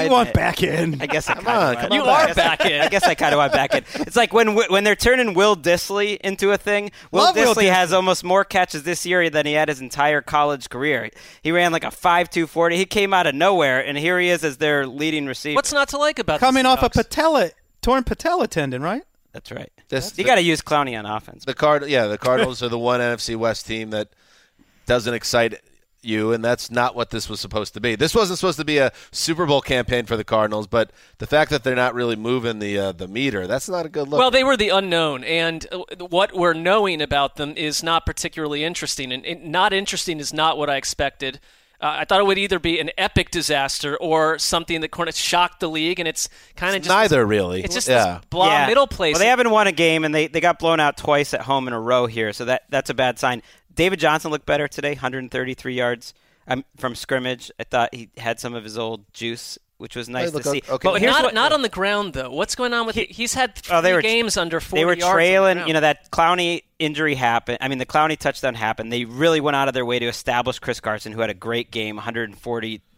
You 0.03 0.11
want 0.11 0.33
back 0.33 0.63
in. 0.63 1.01
I 1.01 1.07
guess 1.07 1.29
I 1.29 1.35
Come 1.35 1.45
kinda 1.45 1.59
on, 1.61 1.75
want- 1.77 1.93
You 1.93 2.01
on 2.03 2.09
are 2.09 2.35
back. 2.35 2.59
back 2.59 2.71
in. 2.71 2.81
I 2.81 2.89
guess 2.89 3.05
I 3.05 3.15
kind 3.15 3.33
of 3.33 3.39
want 3.39 3.53
back 3.53 3.75
in. 3.75 3.85
It's 4.03 4.17
like 4.17 4.33
when 4.33 4.55
when 4.55 4.85
they're 4.85 4.97
turning 4.97 5.35
Will 5.35 5.57
Dissly 5.57 6.17
into 6.21 6.51
a 6.53 6.57
thing. 6.59 6.91
Will 7.11 7.23
Love 7.23 7.37
Will 7.37 7.55
Dissly 7.55 7.71
has 7.73 7.91
Dissly. 7.91 7.95
almost 7.95 8.25
more 8.25 8.45
catches 8.45 8.83
this 8.83 9.07
year 9.07 9.31
than 9.31 9.47
he 9.47 9.53
had 9.53 9.69
his 9.69 9.81
entire 9.81 10.21
college 10.23 10.69
career. 10.69 11.11
He 11.43 11.53
ran 11.53 11.73
like 11.73 11.85
a 11.85 11.91
five 11.91 12.31
two 12.31 12.47
forty. 12.47 12.77
He 12.77 12.85
came 12.87 13.15
out 13.15 13.27
of 13.27 13.35
nowhere, 13.35 13.81
and 13.85 13.97
here 13.99 14.19
he 14.19 14.29
is 14.31 14.43
as 14.45 14.57
their 14.59 14.87
leading 14.87 15.27
receiver. 15.27 15.55
What's 15.57 15.73
not 15.73 15.89
to 15.91 15.99
like 15.99 16.19
about 16.19 16.41
the 16.41 16.47
Coming 16.47 16.67
off 16.67 16.83
a 16.83 16.91
patella, 16.91 17.51
torn 17.83 18.05
patella 18.05 18.49
tendon, 18.49 18.83
right? 18.83 19.03
That's 19.33 19.51
right. 19.53 19.71
This- 19.89 20.17
you 20.17 20.25
got 20.25 20.37
to 20.37 20.43
use 20.43 20.61
Clowney 20.63 20.99
on 20.99 21.07
offense. 21.07 21.45
The 21.45 21.55
card. 21.55 21.87
Yeah, 21.89 22.07
the 22.07 22.19
Cardinals 22.19 22.63
are 22.63 22.69
the 22.69 22.79
one 22.79 23.01
NFC 23.01 23.37
West 23.37 23.67
team 23.67 23.91
that 23.91 24.09
doesn't 24.87 25.13
excite 25.15 25.61
you, 26.05 26.33
and 26.33 26.45
that's 26.45 26.71
not 26.71 26.95
what 26.95 27.11
this 27.11 27.29
was 27.29 27.41
supposed 27.41 27.75
to 27.75 27.81
be. 27.81 27.95
This 27.97 28.15
wasn't 28.15 28.39
supposed 28.39 28.59
to 28.59 28.65
be 28.65 28.79
a 28.79 28.93
Super 29.11 29.47
Bowl 29.47 29.61
campaign 29.61 30.07
for 30.07 30.17
the 30.17 30.25
Cardinals, 30.25 30.67
but 30.67 30.91
the 31.19 31.27
fact 31.27 31.51
that 31.51 31.65
they're 31.65 31.75
not 31.75 31.95
really 31.95 32.17
moving 32.17 32.59
the 32.59 32.79
uh, 32.79 32.93
the 32.93 33.09
meter, 33.09 33.47
that's 33.47 33.69
not 33.69 33.87
a 33.87 33.89
good 33.89 34.09
look. 34.09 34.19
Well, 34.19 34.31
they 34.31 34.45
were 34.45 34.57
the 34.57 34.69
unknown, 34.71 35.25
and 35.25 35.67
uh, 35.73 36.07
what 36.07 36.35
we're 36.35 36.55
knowing 36.55 37.01
about 37.03 37.37
them 37.37 37.55
is 37.57 37.83
not 37.83 38.07
particularly 38.07 38.65
interesting. 38.65 39.13
And, 39.13 39.25
and 39.25 39.47
not 39.47 39.73
interesting 39.73 40.21
is 40.21 40.33
not 40.33 40.59
what 40.59 40.71
I 40.71 40.77
expected. 40.77 41.41
Uh, 41.81 41.97
I 41.99 42.05
thought 42.05 42.21
it 42.21 42.25
would 42.25 42.39
either 42.39 42.59
be 42.59 42.79
an 42.81 42.91
epic 42.97 43.31
disaster 43.31 43.97
or 43.97 44.39
something 44.39 44.81
that 44.81 44.91
kind 44.91 45.09
of 45.09 45.15
shocked 45.15 45.61
the 45.61 45.69
league, 45.69 45.99
and 45.99 46.09
it's 46.09 46.29
kind 46.57 46.75
of 46.77 46.83
just 46.83 46.89
neither 46.89 47.27
really. 47.27 47.63
It's 47.63 47.75
just 47.75 47.89
yeah. 47.89 48.19
this 48.19 48.25
blah 48.31 48.47
Yeah. 48.47 48.67
middle 48.69 48.87
place. 48.87 49.15
Well, 49.15 49.19
they 49.19 49.27
haven't 49.27 49.51
won 49.51 49.67
a 49.67 49.73
game, 49.73 50.05
and 50.05 50.15
they, 50.15 50.29
they 50.29 50.41
got 50.41 50.59
blown 50.59 50.81
out 50.81 50.97
twice 50.97 51.35
at 51.35 51.43
home 51.43 51.67
in 51.67 51.75
a 51.75 51.81
row 51.81 52.07
here, 52.07 52.33
so 52.33 52.47
that 52.47 52.63
that's 52.71 52.89
a 52.91 52.95
bad 52.95 53.19
sign. 53.19 53.43
David 53.75 53.99
Johnson 54.01 54.31
looked 54.31 54.47
better 54.47 54.69
today, 54.69 54.91
133 54.93 55.75
yards 55.75 56.15
um, 56.47 56.65
from 56.77 56.95
scrimmage. 56.95 57.51
I 57.59 57.65
thought 57.65 57.95
he 57.95 58.09
had 58.17 58.39
some 58.41 58.55
of 58.55 58.65
his 58.65 58.79
old 58.79 59.13
juice, 59.13 59.59
which 59.79 59.97
was 59.97 60.09
nice 60.09 60.31
to 60.31 60.43
see. 60.43 60.63
o- 60.69 60.75
okay. 60.75 60.89
but 60.89 61.01
here's 61.01 61.13
not, 61.13 61.25
what, 61.25 61.35
not 61.35 61.53
on 61.53 61.63
the 61.63 61.69
ground 61.69 62.13
though. 62.15 62.31
What's 62.31 62.55
going 62.55 62.73
on 62.73 62.87
with? 62.87 62.97
He, 62.97 63.05
he's 63.05 63.35
had 63.35 63.55
three 63.57 63.77
Oh, 63.77 63.81
they 63.81 63.93
were- 63.93 64.03
games 64.03 64.37
under 64.37 64.61
40 64.61 64.81
they 64.81 64.85
were 64.85 64.93
yards 64.93 65.05
on 65.05 65.11
the 65.11 65.15
trailing. 65.15 65.67
You 65.67 65.73
know 65.75 65.81
that 65.81 66.11
Clowney 66.11 66.63
injury 66.79 67.15
happened. 67.15 67.59
I 67.61 67.69
mean, 67.69 67.79
the 67.79 67.87
Clowney 67.87 68.19
touchdown 68.19 68.55
happened. 68.55 68.93
They 68.93 69.05
really 69.05 69.41
went 69.41 69.57
out 69.57 69.69
of 69.69 69.75
their 69.75 69.87
way 69.87 69.99
to 69.99 70.07
establish 70.07 70.59
Chris 70.59 70.81
Carson, 70.81 71.13
who 71.13 71.21
had 71.21 71.31
a 71.31 71.35
great 71.35 71.71
game, 71.71 71.97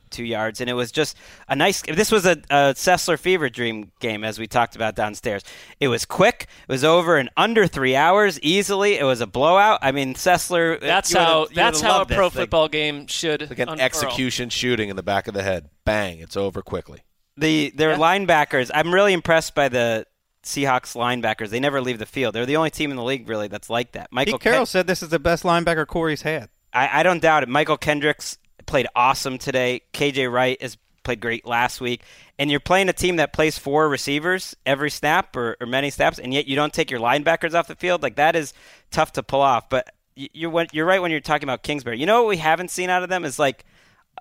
142 0.07 0.25
yards, 0.25 0.61
and 0.61 0.71
it 0.71 0.75
was 0.75 0.93
just 0.93 1.17
a 1.49 1.57
nice. 1.57 1.83
This 1.83 2.11
was 2.11 2.27
a, 2.27 2.33
a 2.51 2.75
Sessler 2.75 3.19
fever 3.19 3.49
dream 3.49 3.91
game, 4.01 4.25
as 4.25 4.39
we 4.39 4.47
talked 4.47 4.77
about 4.77 4.95
downstairs. 4.95 5.43
It 5.81 5.89
was 5.89 6.05
quick. 6.05 6.47
It 6.69 6.73
was 6.73 6.85
over 6.85 7.19
in 7.19 7.29
under 7.37 7.67
three 7.67 7.97
hours 7.97 8.41
easily. 8.41 8.99
It 8.99 9.05
was 9.05 9.21
a 9.21 9.27
blowout. 9.27 9.81
I 9.83 9.93
mean, 9.93 10.15
Sessler. 10.15 10.81
That's 10.81 11.11
you 11.13 11.19
would've- 11.19 11.29
how 11.31 11.41
you 11.49 11.55
that's 11.55 11.81
how 11.81 12.03
a 12.03 12.07
pro 12.07 12.27
this 12.29 12.35
thing. 12.35 12.43
football 12.43 12.69
game 12.69 13.07
should 13.07 13.43
like 13.51 13.59
an 13.59 13.69
unfurl. 13.69 13.85
execution 13.85 14.49
shooting 14.51 14.89
in 14.89 14.97
the 14.97 15.03
back 15.03 15.29
of 15.29 15.35
the 15.35 15.43
head. 15.43 15.69
Bang! 15.85 16.19
It's 16.21 16.37
over 16.37 16.63
quickly. 16.63 17.03
The 17.37 17.73
their 17.75 17.97
linebackers. 17.97 18.71
I'm 18.73 18.93
really 18.95 19.13
impressed 19.13 19.55
by 19.55 19.69
the. 19.69 20.07
Seahawks 20.45 20.95
linebackers, 20.95 21.49
they 21.49 21.59
never 21.59 21.81
leave 21.81 21.99
the 21.99 22.07
field. 22.07 22.33
They're 22.33 22.47
the 22.47 22.57
only 22.57 22.71
team 22.71 22.93
in 22.93 22.97
the 22.97 23.03
league 23.03 23.29
really 23.29 23.49
that's 23.49 23.69
like 23.69 23.91
that. 23.93 24.13
Mychal 24.13 24.27
Pete 24.27 24.41
Carroll 24.43 24.59
Ken- 24.61 24.67
said 24.67 24.87
this 24.87 25.03
is 25.03 25.09
the 25.09 25.19
best 25.19 25.43
linebacker 25.43 25.85
Corey's 25.89 26.23
had. 26.23 26.51
I, 26.73 27.01
I 27.01 27.03
don't 27.03 27.21
doubt 27.21 27.43
it. 27.43 27.49
Mychal 27.49 27.81
Kendricks 27.81 28.39
played 28.67 28.87
awesome 28.95 29.39
today. 29.39 29.83
KJ 29.93 30.31
Wright 30.31 30.61
has 30.61 30.77
played 31.07 31.21
great 31.21 31.47
last 31.47 31.81
week. 31.81 32.03
And 32.39 32.51
you're 32.51 32.61
playing 32.61 32.89
a 32.91 32.93
team 32.93 33.17
that 33.17 33.33
plays 33.33 33.57
four 33.59 33.89
receivers 33.89 34.55
every 34.67 34.91
snap 34.91 35.35
or, 35.37 35.57
or 35.61 35.67
many 35.67 35.89
snaps, 35.89 36.19
and 36.19 36.35
yet 36.35 36.47
you 36.47 36.57
don't 36.57 36.73
take 36.73 36.91
your 36.91 37.01
linebackers 37.01 37.55
off 37.55 37.69
the 37.69 37.77
field. 37.77 38.03
Like 38.03 38.17
that 38.17 38.37
is 38.37 38.53
tough 38.91 39.13
to 39.13 39.23
pull 39.23 39.41
off. 39.41 39.71
But 39.71 39.95
you're 40.17 40.67
you're 40.73 40.87
right 40.87 41.01
when 41.01 41.11
you're 41.11 41.21
talking 41.21 41.45
about 41.45 41.63
Kingsbury. 41.63 41.99
You 41.99 42.07
know 42.07 42.23
what 42.23 42.29
we 42.29 42.37
haven't 42.37 42.71
seen 42.71 42.91
out 42.91 43.03
of 43.03 43.09
them 43.09 43.25
is 43.25 43.39
like 43.39 43.65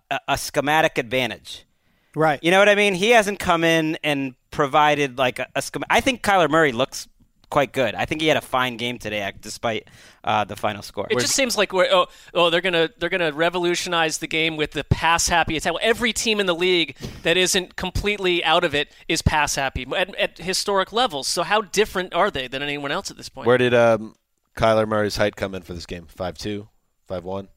a, 0.09 0.19
a 0.29 0.37
schematic 0.37 0.97
advantage. 0.97 1.65
Right. 2.15 2.39
You 2.41 2.51
know 2.51 2.59
what 2.59 2.69
I 2.69 2.75
mean? 2.75 2.93
He 2.93 3.09
hasn't 3.09 3.39
come 3.39 3.65
in 3.65 3.97
and 4.03 4.35
provided 4.51 5.17
like 5.17 5.39
a, 5.39 5.47
a 5.55 5.61
schema- 5.61 5.87
I 5.89 5.99
think 5.99 6.21
Kyler 6.21 6.49
Murray 6.49 6.71
looks 6.71 7.09
quite 7.55 7.71
good. 7.71 7.95
I 7.95 8.03
think 8.03 8.19
he 8.19 8.27
had 8.27 8.35
a 8.35 8.41
fine 8.41 8.75
game 8.75 8.97
today, 8.97 9.31
despite 9.39 9.87
uh, 10.25 10.43
the 10.43 10.57
final 10.57 10.81
score. 10.81 11.07
It 11.09 11.19
just 11.19 11.33
seems 11.33 11.57
like 11.57 11.71
we're 11.71 11.87
oh 11.89 12.07
oh 12.33 12.49
they're 12.49 12.59
gonna 12.59 12.89
they're 12.97 13.07
gonna 13.07 13.31
revolutionize 13.31 14.17
the 14.17 14.27
game 14.27 14.57
with 14.57 14.71
the 14.71 14.83
pass 14.83 15.29
happy 15.29 15.55
attack. 15.55 15.71
Well, 15.71 15.81
every 15.81 16.11
team 16.11 16.41
in 16.41 16.47
the 16.47 16.53
league 16.53 16.97
that 17.23 17.37
isn't 17.37 17.77
completely 17.77 18.43
out 18.43 18.65
of 18.65 18.75
it 18.75 18.91
is 19.07 19.21
pass 19.21 19.55
happy 19.55 19.87
at, 19.95 20.13
at 20.15 20.37
historic 20.37 20.91
levels. 20.91 21.29
So 21.29 21.43
how 21.43 21.61
different 21.61 22.13
are 22.13 22.29
they 22.29 22.49
than 22.49 22.61
anyone 22.61 22.91
else 22.91 23.09
at 23.09 23.15
this 23.15 23.29
point? 23.29 23.47
Where 23.47 23.57
did 23.57 23.73
um, 23.73 24.15
Kyler 24.57 24.85
Murray's 24.85 25.15
height 25.15 25.37
come 25.37 25.55
in 25.55 25.61
for 25.61 25.73
this 25.73 25.85
game? 25.85 26.07
Five 26.07 26.37
two, 26.37 26.67
five 27.07 27.23
one. 27.23 27.47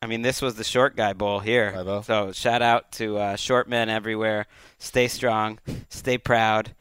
I 0.00 0.06
mean, 0.06 0.22
this 0.22 0.40
was 0.40 0.54
the 0.54 0.62
short 0.62 0.94
guy 0.94 1.14
bowl 1.14 1.40
here. 1.40 1.72
Five-oh. 1.72 2.02
So 2.02 2.30
shout 2.30 2.62
out 2.62 2.92
to 2.92 3.18
uh, 3.18 3.34
short 3.34 3.68
men 3.68 3.88
everywhere. 3.88 4.46
Stay 4.78 5.08
strong. 5.08 5.58
Stay 5.88 6.16
proud. 6.16 6.76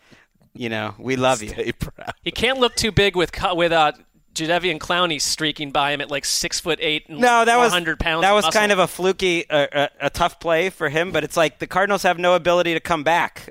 You 0.57 0.69
know, 0.69 0.95
we 0.97 1.15
love 1.15 1.41
you. 1.43 1.51
Proud. 1.73 2.13
he 2.23 2.31
can't 2.31 2.59
look 2.59 2.75
too 2.75 2.91
big 2.91 3.15
with 3.15 3.31
co- 3.31 3.55
with 3.55 3.71
uh, 3.71 3.91
Jadeveon 4.33 4.77
Clowney 4.79 5.21
streaking 5.21 5.71
by 5.71 5.91
him 5.91 6.01
at 6.01 6.11
like 6.11 6.25
six 6.25 6.59
foot 6.59 6.79
eight 6.81 7.07
and 7.09 7.19
No, 7.19 7.43
that 7.45 7.57
was 7.57 7.71
100 7.71 7.99
pounds. 7.99 8.21
that 8.23 8.31
was 8.33 8.43
muscle. 8.45 8.59
kind 8.59 8.71
of 8.71 8.79
a 8.79 8.87
fluky, 8.87 9.49
uh, 9.49 9.67
a, 10.01 10.07
a 10.07 10.09
tough 10.09 10.39
play 10.39 10.69
for 10.69 10.89
him. 10.89 11.11
But 11.11 11.23
it's 11.23 11.37
like 11.37 11.59
the 11.59 11.67
Cardinals 11.67 12.03
have 12.03 12.19
no 12.19 12.33
ability 12.35 12.73
to 12.73 12.79
come 12.79 13.03
back. 13.03 13.49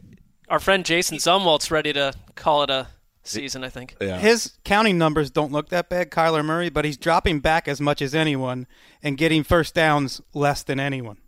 our 0.48 0.60
friend 0.60 0.84
Jason 0.84 1.18
Zumwalt's 1.18 1.70
ready 1.70 1.92
to 1.92 2.12
call 2.34 2.62
it 2.62 2.70
a 2.70 2.86
season. 3.24 3.64
I 3.64 3.68
think. 3.68 3.96
Yeah. 4.00 4.18
His 4.18 4.52
counting 4.64 4.96
numbers 4.98 5.30
don't 5.30 5.50
look 5.52 5.70
that 5.70 5.88
bad, 5.88 6.10
Kyler 6.10 6.44
Murray, 6.44 6.70
but 6.70 6.84
he's 6.84 6.96
dropping 6.96 7.40
back 7.40 7.66
as 7.66 7.80
much 7.80 8.00
as 8.00 8.14
anyone 8.14 8.66
and 9.02 9.18
getting 9.18 9.42
first 9.42 9.74
downs 9.74 10.20
less 10.34 10.62
than 10.62 10.78
anyone. 10.78 11.18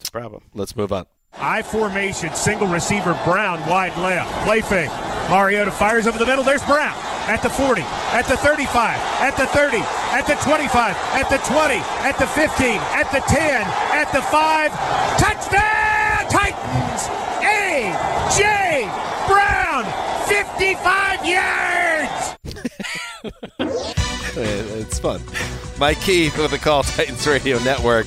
It's 0.00 0.08
a 0.08 0.12
problem. 0.12 0.42
Let's 0.54 0.74
move 0.76 0.92
on. 0.92 1.06
I 1.38 1.62
formation, 1.62 2.34
single 2.34 2.68
receiver, 2.68 3.18
Brown, 3.24 3.60
wide 3.68 3.96
left. 3.98 4.32
Play 4.44 4.60
fake. 4.60 4.90
Mariota 5.30 5.70
fires 5.70 6.06
over 6.06 6.18
the 6.18 6.26
middle. 6.26 6.44
There's 6.44 6.64
Brown 6.64 6.94
at 7.28 7.42
the 7.42 7.50
40, 7.50 7.82
at 7.82 8.26
the 8.26 8.36
35, 8.36 8.96
at 9.20 9.36
the 9.36 9.46
30, 9.46 9.78
at 9.78 10.26
the 10.26 10.34
25, 10.36 10.96
at 10.96 11.28
the 11.28 11.38
20, 11.38 11.74
at 12.06 12.18
the 12.18 12.26
15, 12.26 12.80
at 12.94 13.10
the 13.10 13.20
10, 13.26 13.66
at 13.92 14.12
the 14.12 14.22
5. 14.22 14.70
Touchdown, 15.18 16.30
Titans! 16.30 17.08
A.J. 17.42 18.88
Brown, 19.26 19.84
55 20.28 21.26
yards! 21.26 22.36
It's 24.38 24.98
fun. 24.98 25.22
Mike 25.78 25.98
Keith 26.02 26.36
with 26.36 26.50
the 26.50 26.58
Call 26.58 26.82
Titans 26.82 27.26
Radio 27.26 27.58
Network. 27.60 28.06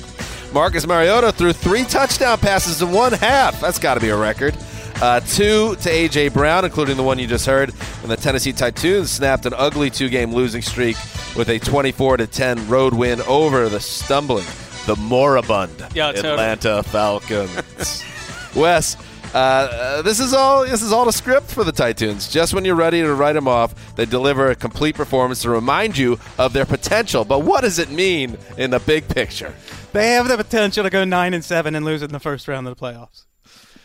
Marcus 0.52 0.86
Mariota 0.86 1.30
threw 1.32 1.52
three 1.52 1.84
touchdown 1.84 2.38
passes 2.38 2.82
in 2.82 2.90
one 2.90 3.12
half. 3.12 3.60
That's 3.60 3.78
got 3.78 3.94
to 3.94 4.00
be 4.00 4.08
a 4.08 4.16
record. 4.16 4.56
Uh, 5.00 5.20
two 5.20 5.76
to 5.76 5.90
A.J. 5.90 6.28
Brown, 6.28 6.64
including 6.64 6.96
the 6.96 7.02
one 7.02 7.18
you 7.18 7.26
just 7.26 7.46
heard. 7.46 7.72
And 8.02 8.10
the 8.10 8.16
Tennessee 8.16 8.52
Titans 8.52 9.10
snapped 9.10 9.46
an 9.46 9.54
ugly 9.56 9.90
two 9.90 10.08
game 10.08 10.34
losing 10.34 10.60
streak 10.60 10.96
with 11.36 11.48
a 11.48 11.58
24 11.58 12.18
to 12.18 12.26
10 12.26 12.68
road 12.68 12.92
win 12.92 13.20
over 13.22 13.68
the 13.68 13.80
stumbling, 13.80 14.44
the 14.86 14.96
moribund 14.96 15.86
Yeah, 15.94 16.12
totally. 16.12 16.32
Atlanta 16.32 16.82
Falcons. 16.82 18.04
Wes, 18.56 18.96
uh, 19.32 19.38
uh, 19.38 20.02
this 20.02 20.18
is 20.18 20.34
all 20.34 20.66
this 20.66 20.82
is 20.82 20.92
all 20.92 21.04
the 21.04 21.12
script 21.12 21.50
for 21.50 21.62
the 21.62 21.72
Titans. 21.72 22.28
Just 22.28 22.52
when 22.52 22.64
you're 22.64 22.74
ready 22.74 23.00
to 23.00 23.14
write 23.14 23.34
them 23.34 23.46
off, 23.46 23.94
they 23.94 24.04
deliver 24.04 24.50
a 24.50 24.56
complete 24.56 24.96
performance 24.96 25.42
to 25.42 25.50
remind 25.50 25.96
you 25.96 26.18
of 26.36 26.52
their 26.52 26.66
potential. 26.66 27.24
But 27.24 27.38
what 27.40 27.60
does 27.60 27.78
it 27.78 27.90
mean 27.90 28.36
in 28.58 28.70
the 28.70 28.80
big 28.80 29.06
picture? 29.08 29.54
They 29.92 30.12
have 30.12 30.28
the 30.28 30.36
potential 30.36 30.84
to 30.84 30.90
go 30.90 31.04
nine 31.04 31.34
and 31.34 31.44
seven 31.44 31.74
and 31.74 31.84
lose 31.84 32.02
in 32.02 32.12
the 32.12 32.20
first 32.20 32.46
round 32.46 32.68
of 32.68 32.76
the 32.76 32.80
playoffs. 32.80 33.24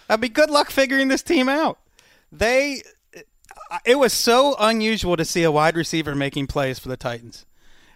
I 0.07 0.17
mean, 0.17 0.33
good 0.33 0.51
luck 0.51 0.69
figuring 0.69 1.07
this 1.07 1.23
team 1.23 1.49
out. 1.49 1.79
They, 2.31 2.83
it 3.85 3.97
was 3.97 4.13
so 4.13 4.55
unusual 4.59 5.17
to 5.17 5.25
see 5.25 5.43
a 5.43 5.51
wide 5.51 5.75
receiver 5.75 6.13
making 6.13 6.47
plays 6.47 6.77
for 6.77 6.89
the 6.89 6.97
Titans. 6.97 7.45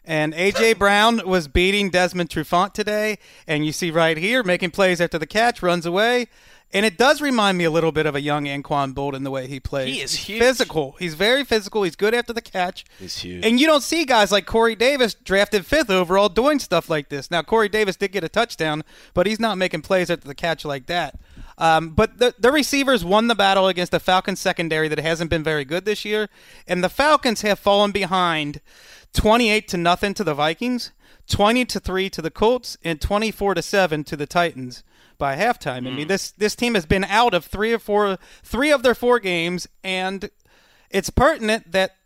And 0.03 0.33
AJ 0.33 0.79
Brown 0.79 1.21
was 1.23 1.47
beating 1.47 1.91
Desmond 1.91 2.31
Trufant 2.31 2.73
today, 2.73 3.19
and 3.45 3.63
you 3.63 3.71
see 3.71 3.91
right 3.91 4.17
here 4.17 4.41
making 4.41 4.71
plays 4.71 4.99
after 4.99 5.19
the 5.19 5.27
catch, 5.27 5.61
runs 5.61 5.85
away, 5.85 6.29
and 6.71 6.85
it 6.85 6.97
does 6.97 7.21
remind 7.21 7.57
me 7.57 7.63
a 7.63 7.71
little 7.71 7.91
bit 7.91 8.05
of 8.05 8.15
a 8.15 8.21
young 8.21 8.45
Anquan 8.45 8.93
Boldin 8.93 9.23
the 9.23 9.31
way 9.31 9.47
he 9.47 9.59
plays. 9.59 9.95
He 9.95 10.01
is 10.01 10.13
He's 10.13 10.25
huge. 10.27 10.39
physical. 10.39 10.95
He's 10.99 11.15
very 11.15 11.43
physical. 11.43 11.83
He's 11.83 11.95
good 11.95 12.13
after 12.13 12.31
the 12.33 12.41
catch. 12.41 12.85
He's 12.99 13.17
huge. 13.17 13.45
And 13.45 13.59
you 13.59 13.65
don't 13.65 13.81
see 13.81 14.05
guys 14.05 14.31
like 14.31 14.45
Corey 14.45 14.75
Davis 14.75 15.13
drafted 15.15 15.65
fifth 15.65 15.89
overall 15.89 16.29
doing 16.29 16.59
stuff 16.59 16.89
like 16.89 17.09
this. 17.09 17.31
Now 17.31 17.41
Corey 17.41 17.69
Davis 17.69 17.95
did 17.95 18.11
get 18.11 18.23
a 18.23 18.29
touchdown, 18.29 18.83
but 19.13 19.25
he's 19.25 19.39
not 19.39 19.57
making 19.57 19.81
plays 19.81 20.09
after 20.11 20.27
the 20.27 20.35
catch 20.35 20.63
like 20.63 20.85
that. 20.85 21.19
Um, 21.57 21.89
but 21.89 22.19
the, 22.19 22.33
the 22.39 22.51
receivers 22.51 23.03
won 23.03 23.27
the 23.27 23.35
battle 23.35 23.67
against 23.67 23.91
the 23.91 23.99
Falcons 23.99 24.39
secondary 24.39 24.87
that 24.87 24.99
hasn't 24.99 25.29
been 25.29 25.43
very 25.43 25.65
good 25.65 25.83
this 25.85 26.05
year, 26.05 26.29
and 26.67 26.81
the 26.81 26.87
Falcons 26.89 27.41
have 27.41 27.59
fallen 27.59 27.91
behind 27.91 28.61
28 29.13 29.67
to 29.67 29.77
nothing 29.77 30.13
to 30.13 30.23
the 30.23 30.33
Vikings, 30.33 30.91
20 31.27 31.65
to 31.65 31.79
3 31.79 32.09
to 32.11 32.21
the 32.21 32.31
Colts, 32.31 32.77
and 32.83 33.01
24 33.01 33.55
to 33.55 33.61
7 33.61 34.03
to 34.05 34.15
the 34.15 34.25
Titans 34.25 34.83
by 35.19 35.35
halftime. 35.35 35.77
I 35.77 35.91
mean, 35.91 36.01
hmm. 36.03 36.07
this 36.07 36.31
this 36.31 36.55
team 36.55 36.73
has 36.73 36.87
been 36.87 37.03
out 37.03 37.35
of 37.35 37.45
three 37.45 37.73
or 37.73 37.79
four 37.79 38.17
three 38.41 38.71
of 38.71 38.81
their 38.81 38.95
four 38.95 39.19
games 39.19 39.67
and 39.83 40.29
it's 40.89 41.11
pertinent 41.11 41.71
that 41.71 41.97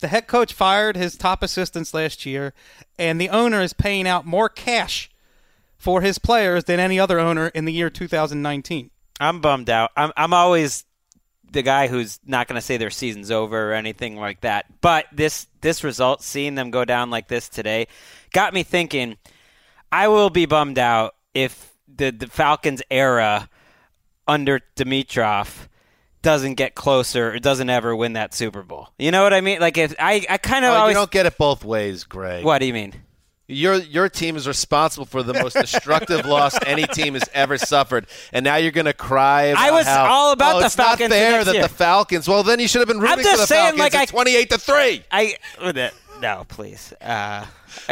the 0.00 0.08
head 0.08 0.26
coach 0.26 0.52
fired 0.52 0.96
his 0.96 1.16
top 1.16 1.42
assistants 1.42 1.94
last 1.94 2.26
year 2.26 2.52
and 2.98 3.20
the 3.20 3.30
owner 3.30 3.62
is 3.62 3.72
paying 3.72 4.06
out 4.06 4.26
more 4.26 4.48
cash 4.48 5.10
for 5.78 6.02
his 6.02 6.18
players 6.18 6.64
than 6.64 6.78
any 6.78 7.00
other 7.00 7.18
owner 7.18 7.48
in 7.48 7.64
the 7.64 7.72
year 7.72 7.88
2019. 7.88 8.90
I'm 9.20 9.40
bummed 9.40 9.70
out. 9.70 9.90
I'm 9.96 10.12
I'm 10.16 10.34
always 10.34 10.84
the 11.50 11.62
guy 11.62 11.88
who's 11.88 12.20
not 12.26 12.46
going 12.46 12.56
to 12.56 12.62
say 12.62 12.76
their 12.76 12.90
season's 12.90 13.30
over 13.30 13.70
or 13.70 13.74
anything 13.74 14.16
like 14.16 14.42
that. 14.42 14.66
But 14.80 15.06
this 15.12 15.46
this 15.60 15.82
result, 15.82 16.22
seeing 16.22 16.54
them 16.54 16.70
go 16.70 16.84
down 16.84 17.10
like 17.10 17.28
this 17.28 17.48
today, 17.48 17.88
got 18.32 18.52
me 18.52 18.62
thinking. 18.62 19.16
I 19.90 20.08
will 20.08 20.28
be 20.28 20.44
bummed 20.44 20.78
out 20.78 21.14
if 21.32 21.72
the 21.98 22.10
the 22.10 22.26
Falcons 22.26 22.82
era 22.90 23.48
under 24.26 24.60
Dimitroff 24.76 25.68
doesn't 26.22 26.54
get 26.54 26.74
closer 26.74 27.32
or 27.32 27.38
doesn't 27.38 27.70
ever 27.70 27.94
win 27.94 28.14
that 28.14 28.34
Super 28.34 28.62
Bowl. 28.62 28.88
You 28.98 29.10
know 29.10 29.22
what 29.22 29.32
I 29.32 29.40
mean? 29.40 29.60
Like 29.60 29.78
if 29.78 29.94
I 29.98 30.26
I 30.28 30.38
kind 30.38 30.64
of 30.64 30.72
Oh, 30.72 30.76
always 30.78 30.94
you 30.94 31.00
don't 31.00 31.10
get 31.10 31.26
it 31.26 31.38
both 31.38 31.64
ways, 31.64 32.04
Gregg. 32.04 32.44
What 32.44 32.58
do 32.58 32.66
you 32.66 32.72
mean? 32.72 32.94
Your 33.50 33.76
your 33.76 34.10
team 34.10 34.36
is 34.36 34.46
responsible 34.46 35.06
for 35.06 35.22
the 35.22 35.32
most 35.32 35.54
destructive 35.60 36.26
loss 36.26 36.58
any 36.66 36.86
team 36.86 37.14
has 37.14 37.24
ever 37.32 37.56
suffered, 37.56 38.06
and 38.30 38.44
now 38.44 38.56
you're 38.56 38.72
going 38.72 38.84
to 38.84 38.92
cry. 38.92 39.44
About 39.44 39.62
I 39.64 39.70
was 39.70 39.86
how, 39.86 40.04
all 40.06 40.32
about 40.32 40.56
oh, 40.56 40.60
the 40.60 40.66
it's 40.66 40.74
Falcons 40.76 41.00
Not 41.00 41.08
the 41.08 41.14
fair 41.14 41.30
next 41.32 41.44
that 41.46 41.54
year. 41.54 41.62
the 41.62 41.68
Falcons. 41.70 42.28
Well, 42.28 42.42
then 42.42 42.58
you 42.60 42.68
should 42.68 42.80
have 42.80 42.88
been 42.88 42.98
rooting 43.00 43.18
I'm 43.20 43.22
just 43.24 43.30
for 43.36 43.40
the 43.40 43.46
saying, 43.46 43.76
Falcons. 43.78 43.80
like, 43.80 43.94
at 43.94 44.00
I- 44.02 44.04
28 44.04 44.50
to 44.50 44.58
three. 44.58 45.02
I 45.10 45.36
no, 46.20 46.44
please. 46.48 46.92
Uh, 47.00 47.44
I 47.46 47.46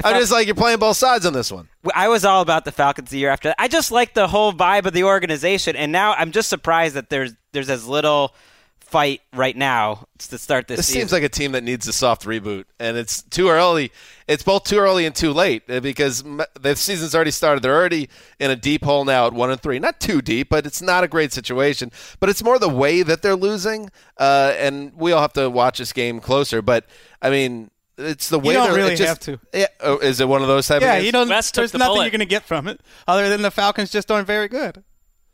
I'm 0.04 0.18
just 0.20 0.32
like 0.32 0.46
you're 0.46 0.54
playing 0.54 0.78
both 0.78 0.96
sides 0.96 1.26
on 1.26 1.32
this 1.32 1.50
one. 1.50 1.68
I 1.94 2.08
was 2.08 2.24
all 2.24 2.42
about 2.42 2.64
the 2.64 2.72
Falcons 2.72 3.10
the 3.10 3.18
year 3.18 3.30
after. 3.30 3.54
I 3.58 3.68
just 3.68 3.90
like 3.90 4.14
the 4.14 4.28
whole 4.28 4.52
vibe 4.52 4.86
of 4.86 4.92
the 4.92 5.04
organization, 5.04 5.76
and 5.76 5.92
now 5.92 6.12
I'm 6.14 6.32
just 6.32 6.48
surprised 6.48 6.94
that 6.94 7.10
there's 7.10 7.32
there's 7.52 7.70
as 7.70 7.86
little 7.86 8.34
fight 8.80 9.20
right 9.32 9.56
now 9.56 10.06
to 10.16 10.38
start 10.38 10.68
this, 10.68 10.76
This 10.78 10.86
season. 10.86 11.00
seems 11.00 11.12
like 11.12 11.24
a 11.24 11.28
team 11.28 11.52
that 11.52 11.64
needs 11.64 11.88
a 11.88 11.92
soft 11.92 12.24
reboot, 12.24 12.64
and 12.78 12.96
it's 12.96 13.20
too 13.22 13.48
early. 13.48 13.90
It's 14.28 14.44
both 14.44 14.62
too 14.64 14.78
early 14.78 15.06
and 15.06 15.14
too 15.14 15.32
late 15.32 15.64
uh, 15.68 15.80
because 15.80 16.22
the 16.22 16.74
season's 16.76 17.14
already 17.14 17.32
started. 17.32 17.62
They're 17.62 17.74
already 17.76 18.08
in 18.38 18.50
a 18.52 18.56
deep 18.56 18.84
hole 18.84 19.04
now 19.04 19.26
at 19.26 19.32
one 19.32 19.50
and 19.50 19.60
three. 19.60 19.78
Not 19.80 19.98
too 20.00 20.22
deep, 20.22 20.48
but 20.50 20.66
it's 20.66 20.80
not 20.80 21.02
a 21.02 21.08
great 21.08 21.32
situation. 21.32 21.90
But 22.20 22.28
it's 22.28 22.44
more 22.44 22.58
the 22.60 22.68
way 22.68 23.02
that 23.02 23.22
they're 23.22 23.36
losing, 23.36 23.90
uh, 24.18 24.54
and 24.56 24.92
we 24.94 25.10
all 25.12 25.20
have 25.20 25.32
to 25.34 25.50
watch 25.50 25.78
this 25.78 25.92
game 25.92 26.20
closer. 26.20 26.62
But 26.62 26.86
I 27.20 27.30
mean, 27.30 27.70
it's 27.98 28.28
the 28.28 28.38
way 28.38 28.54
don't 28.54 28.68
they're 28.68 28.76
really 28.76 28.94
it 28.94 28.96
just, 28.96 29.08
have 29.08 29.18
to. 29.20 29.40
Yeah, 29.52 29.66
oh, 29.80 29.98
is 29.98 30.20
it 30.20 30.28
one 30.28 30.42
of 30.42 30.48
those 30.48 30.66
type 30.68 30.82
Yeah, 30.82 30.92
of 30.92 30.96
games? 30.96 31.06
you 31.06 31.12
don't. 31.12 31.28
West 31.28 31.54
There's 31.54 31.72
the 31.72 31.78
nothing 31.78 31.94
bullet. 31.94 32.04
you're 32.04 32.10
going 32.10 32.18
to 32.20 32.26
get 32.26 32.44
from 32.44 32.68
it 32.68 32.80
other 33.08 33.28
than 33.28 33.42
the 33.42 33.50
Falcons 33.50 33.90
just 33.90 34.10
aren't 34.10 34.26
very 34.26 34.48
good. 34.48 34.84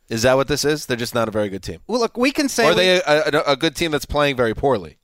Is 0.09 0.23
that 0.23 0.35
what 0.35 0.47
this 0.47 0.65
is? 0.65 0.85
They're 0.85 0.97
just 0.97 1.15
not 1.15 1.27
a 1.27 1.31
very 1.31 1.49
good 1.49 1.63
team. 1.63 1.79
Well, 1.87 1.99
look, 1.99 2.17
we 2.17 2.31
can 2.31 2.49
say 2.49 2.65
Or 2.65 2.67
are 2.67 2.69
we- 2.71 2.75
they 2.75 3.01
a, 3.01 3.23
a, 3.25 3.51
a 3.53 3.55
good 3.55 3.75
team 3.75 3.91
that's 3.91 4.05
playing 4.05 4.35
very 4.35 4.53
poorly? 4.53 4.97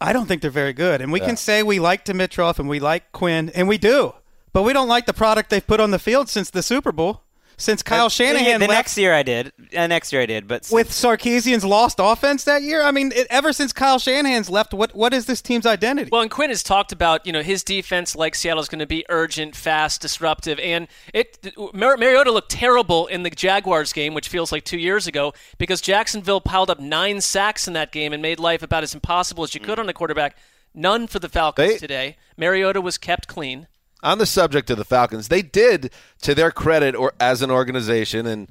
I 0.00 0.12
don't 0.12 0.26
think 0.26 0.42
they're 0.42 0.50
very 0.50 0.72
good, 0.74 1.00
and 1.00 1.10
we 1.12 1.20
Yeah. 1.20 1.26
can 1.26 1.36
say 1.36 1.62
we 1.62 1.78
like 1.78 2.04
Dimitroff 2.04 2.58
and 2.58 2.68
we 2.68 2.80
like 2.80 3.12
Quinn, 3.12 3.50
and 3.54 3.66
we 3.66 3.78
do, 3.78 4.14
but 4.52 4.62
we 4.62 4.72
don't 4.74 4.88
like 4.88 5.06
the 5.06 5.14
product 5.14 5.48
they've 5.50 5.66
put 5.66 5.80
on 5.80 5.90
the 5.90 5.98
field 5.98 6.28
since 6.28 6.50
the 6.50 6.62
Super 6.62 6.92
Bowl, 6.92 7.22
since 7.56 7.82
Kyle 7.82 8.08
Shanahan 8.08 8.60
the 8.60 8.66
left 8.66 8.78
next 8.78 8.98
year 8.98 9.14
I 9.14 9.22
did. 9.22 9.52
Uh, 9.76 9.86
next 9.86 10.12
year 10.12 10.22
I 10.22 10.26
did, 10.26 10.46
but 10.46 10.68
with 10.70 10.90
Sarkisian's 10.90 11.64
lost 11.64 11.98
offense 12.00 12.44
that 12.44 12.62
year. 12.62 12.82
I 12.82 12.90
mean, 12.90 13.12
it, 13.14 13.26
ever 13.30 13.52
since 13.52 13.72
Kyle 13.72 13.98
Shanahan's 13.98 14.50
left, 14.50 14.74
what 14.74 14.94
what 14.94 15.14
is 15.14 15.26
this 15.26 15.40
team's 15.40 15.66
identity? 15.66 16.10
Well, 16.10 16.22
and 16.22 16.30
Quinn 16.30 16.50
has 16.50 16.62
talked 16.62 16.92
about 16.92 17.26
you 17.26 17.32
know 17.32 17.42
his 17.42 17.64
defense 17.64 18.14
like 18.14 18.34
Seattle's 18.34 18.68
going 18.68 18.80
to 18.80 18.86
be 18.86 19.04
urgent, 19.08 19.56
fast, 19.56 20.00
disruptive, 20.00 20.58
and 20.58 20.88
it 21.14 21.54
Mar- 21.72 21.96
Mariota 21.96 22.30
looked 22.30 22.50
terrible 22.50 23.06
in 23.06 23.22
the 23.22 23.30
Jaguars 23.30 23.92
game, 23.92 24.14
which 24.14 24.28
feels 24.28 24.52
like 24.52 24.64
two 24.64 24.78
years 24.78 25.06
ago, 25.06 25.32
because 25.58 25.80
Jacksonville 25.80 26.40
piled 26.40 26.70
up 26.70 26.80
nine 26.80 27.20
sacks 27.20 27.66
in 27.66 27.74
that 27.74 27.92
game 27.92 28.12
and 28.12 28.22
made 28.22 28.38
life 28.38 28.62
about 28.62 28.82
as 28.82 28.94
impossible 28.94 29.44
as 29.44 29.54
you 29.54 29.60
could 29.60 29.78
on 29.78 29.88
a 29.88 29.92
quarterback. 29.92 30.36
None 30.74 31.06
for 31.06 31.18
the 31.18 31.28
Falcons 31.28 31.72
They- 31.72 31.78
today. 31.78 32.16
Mariota 32.36 32.82
was 32.82 32.98
kept 32.98 33.28
clean. 33.28 33.66
On 34.02 34.18
the 34.18 34.26
subject 34.26 34.70
of 34.70 34.78
the 34.78 34.84
Falcons, 34.84 35.28
they 35.28 35.42
did, 35.42 35.90
to 36.22 36.34
their 36.34 36.50
credit, 36.50 36.94
or 36.94 37.12
as 37.18 37.42
an 37.42 37.50
organization, 37.50 38.26
and 38.26 38.48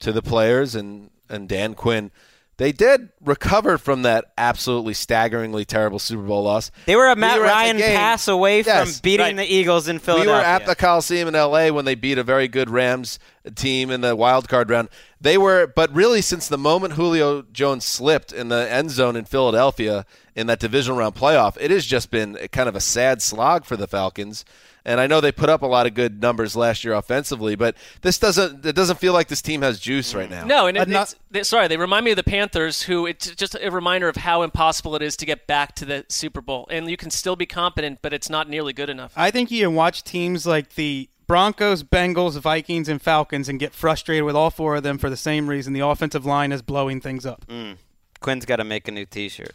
to 0.00 0.12
the 0.12 0.22
players 0.22 0.74
and 0.74 1.10
and 1.30 1.48
Dan 1.48 1.74
Quinn, 1.74 2.10
they 2.56 2.72
did 2.72 3.10
recover 3.24 3.76
from 3.78 4.02
that 4.02 4.32
absolutely 4.38 4.94
staggeringly 4.94 5.64
terrible 5.64 5.98
Super 5.98 6.22
Bowl 6.22 6.42
loss. 6.42 6.70
they 6.86 6.96
were 6.96 7.06
a 7.06 7.14
We 7.14 7.20
Matt 7.20 7.38
were 7.38 7.44
Ryan 7.44 7.78
pass 7.78 8.26
away 8.28 8.62
Yes, 8.62 8.94
from 8.96 9.00
beating 9.02 9.26
right. 9.26 9.36
the 9.36 9.44
Eagles 9.44 9.86
in 9.88 9.98
Philadelphia. 9.98 10.32
We 10.32 10.38
were 10.38 10.44
at 10.44 10.66
the 10.66 10.74
Coliseum 10.74 11.28
in 11.28 11.34
LA 11.34 11.68
when 11.68 11.84
they 11.84 11.94
beat 11.94 12.18
a 12.18 12.24
very 12.24 12.48
good 12.48 12.68
Rams 12.70 13.18
team 13.54 13.90
in 13.90 14.00
the 14.00 14.16
wild 14.16 14.48
card 14.48 14.70
round. 14.70 14.88
They 15.20 15.36
were, 15.38 15.66
but 15.66 15.94
really, 15.94 16.20
since 16.22 16.48
the 16.48 16.58
moment 16.58 16.94
Julio 16.94 17.42
Jones 17.52 17.84
slipped 17.84 18.32
in 18.32 18.48
the 18.48 18.70
end 18.72 18.90
zone 18.90 19.14
in 19.16 19.24
Philadelphia 19.24 20.04
in 20.34 20.46
that 20.48 20.58
divisional 20.60 20.98
round 20.98 21.14
playoff, 21.14 21.56
it 21.60 21.70
has 21.70 21.84
just 21.86 22.10
been 22.10 22.36
kind 22.50 22.68
of 22.68 22.74
a 22.74 22.80
sad 22.80 23.22
slog 23.22 23.64
for 23.66 23.76
the 23.76 23.86
Falcons. 23.86 24.44
And 24.88 24.98
I 25.00 25.06
know 25.06 25.20
they 25.20 25.32
put 25.32 25.50
up 25.50 25.60
a 25.60 25.66
lot 25.66 25.86
of 25.86 25.92
good 25.92 26.22
numbers 26.22 26.56
last 26.56 26.82
year 26.82 26.94
offensively, 26.94 27.56
but 27.56 27.76
this 28.00 28.18
doesn't. 28.18 28.64
It 28.64 28.74
doesn't 28.74 28.98
feel 28.98 29.12
like 29.12 29.28
this 29.28 29.42
team 29.42 29.60
has 29.60 29.78
juice 29.78 30.14
right 30.14 30.30
now. 30.30 30.46
No, 30.46 30.66
and 30.66 30.78
it, 30.78 30.88
not- 30.88 31.12
it's, 31.12 31.16
they, 31.30 31.42
sorry, 31.42 31.68
they 31.68 31.76
remind 31.76 32.06
me 32.06 32.12
of 32.12 32.16
the 32.16 32.22
Panthers, 32.22 32.82
who 32.84 33.04
it's 33.04 33.34
just 33.34 33.54
a 33.54 33.70
reminder 33.70 34.08
of 34.08 34.16
how 34.16 34.40
impossible 34.40 34.96
it 34.96 35.02
is 35.02 35.14
to 35.18 35.26
get 35.26 35.46
back 35.46 35.74
to 35.74 35.84
the 35.84 36.06
Super 36.08 36.40
Bowl. 36.40 36.66
And 36.70 36.90
you 36.90 36.96
can 36.96 37.10
still 37.10 37.36
be 37.36 37.44
competent, 37.44 37.98
but 38.00 38.14
it's 38.14 38.30
not 38.30 38.48
nearly 38.48 38.72
good 38.72 38.88
enough. 38.88 39.12
I 39.14 39.30
think 39.30 39.50
you 39.50 39.62
can 39.62 39.74
watch 39.74 40.04
teams 40.04 40.46
like 40.46 40.74
the 40.74 41.10
Broncos, 41.26 41.82
Bengals, 41.82 42.38
Vikings, 42.40 42.88
and 42.88 43.02
Falcons 43.02 43.50
and 43.50 43.60
get 43.60 43.74
frustrated 43.74 44.24
with 44.24 44.34
all 44.34 44.48
four 44.48 44.76
of 44.76 44.84
them 44.84 44.96
for 44.96 45.10
the 45.10 45.16
same 45.18 45.48
reason. 45.48 45.74
The 45.74 45.80
offensive 45.86 46.24
line 46.24 46.50
is 46.50 46.62
blowing 46.62 47.02
things 47.02 47.26
up. 47.26 47.46
Mm. 47.46 47.76
Quinn's 48.20 48.46
got 48.46 48.56
to 48.56 48.64
make 48.64 48.88
a 48.88 48.90
new 48.90 49.04
T-shirt. 49.04 49.52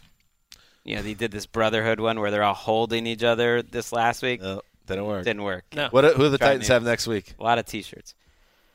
You 0.84 0.94
know, 0.94 1.02
he 1.02 1.14
did 1.14 1.32
this 1.32 1.46
brotherhood 1.46 1.98
one 1.98 2.20
where 2.20 2.30
they're 2.30 2.44
all 2.44 2.54
holding 2.54 3.04
each 3.06 3.24
other 3.24 3.62
this 3.62 3.90
last 3.92 4.22
week. 4.22 4.40
No, 4.40 4.60
didn't 4.86 5.04
work. 5.06 5.24
Didn't 5.24 5.42
work. 5.42 5.64
No. 5.74 5.88
What? 5.90 6.04
Who 6.04 6.24
do 6.24 6.28
the 6.30 6.38
Try 6.38 6.48
Titans 6.48 6.68
have 6.68 6.82
next 6.84 7.06
week? 7.06 7.34
A 7.38 7.42
lot 7.42 7.58
of 7.58 7.66
T-shirts. 7.66 8.14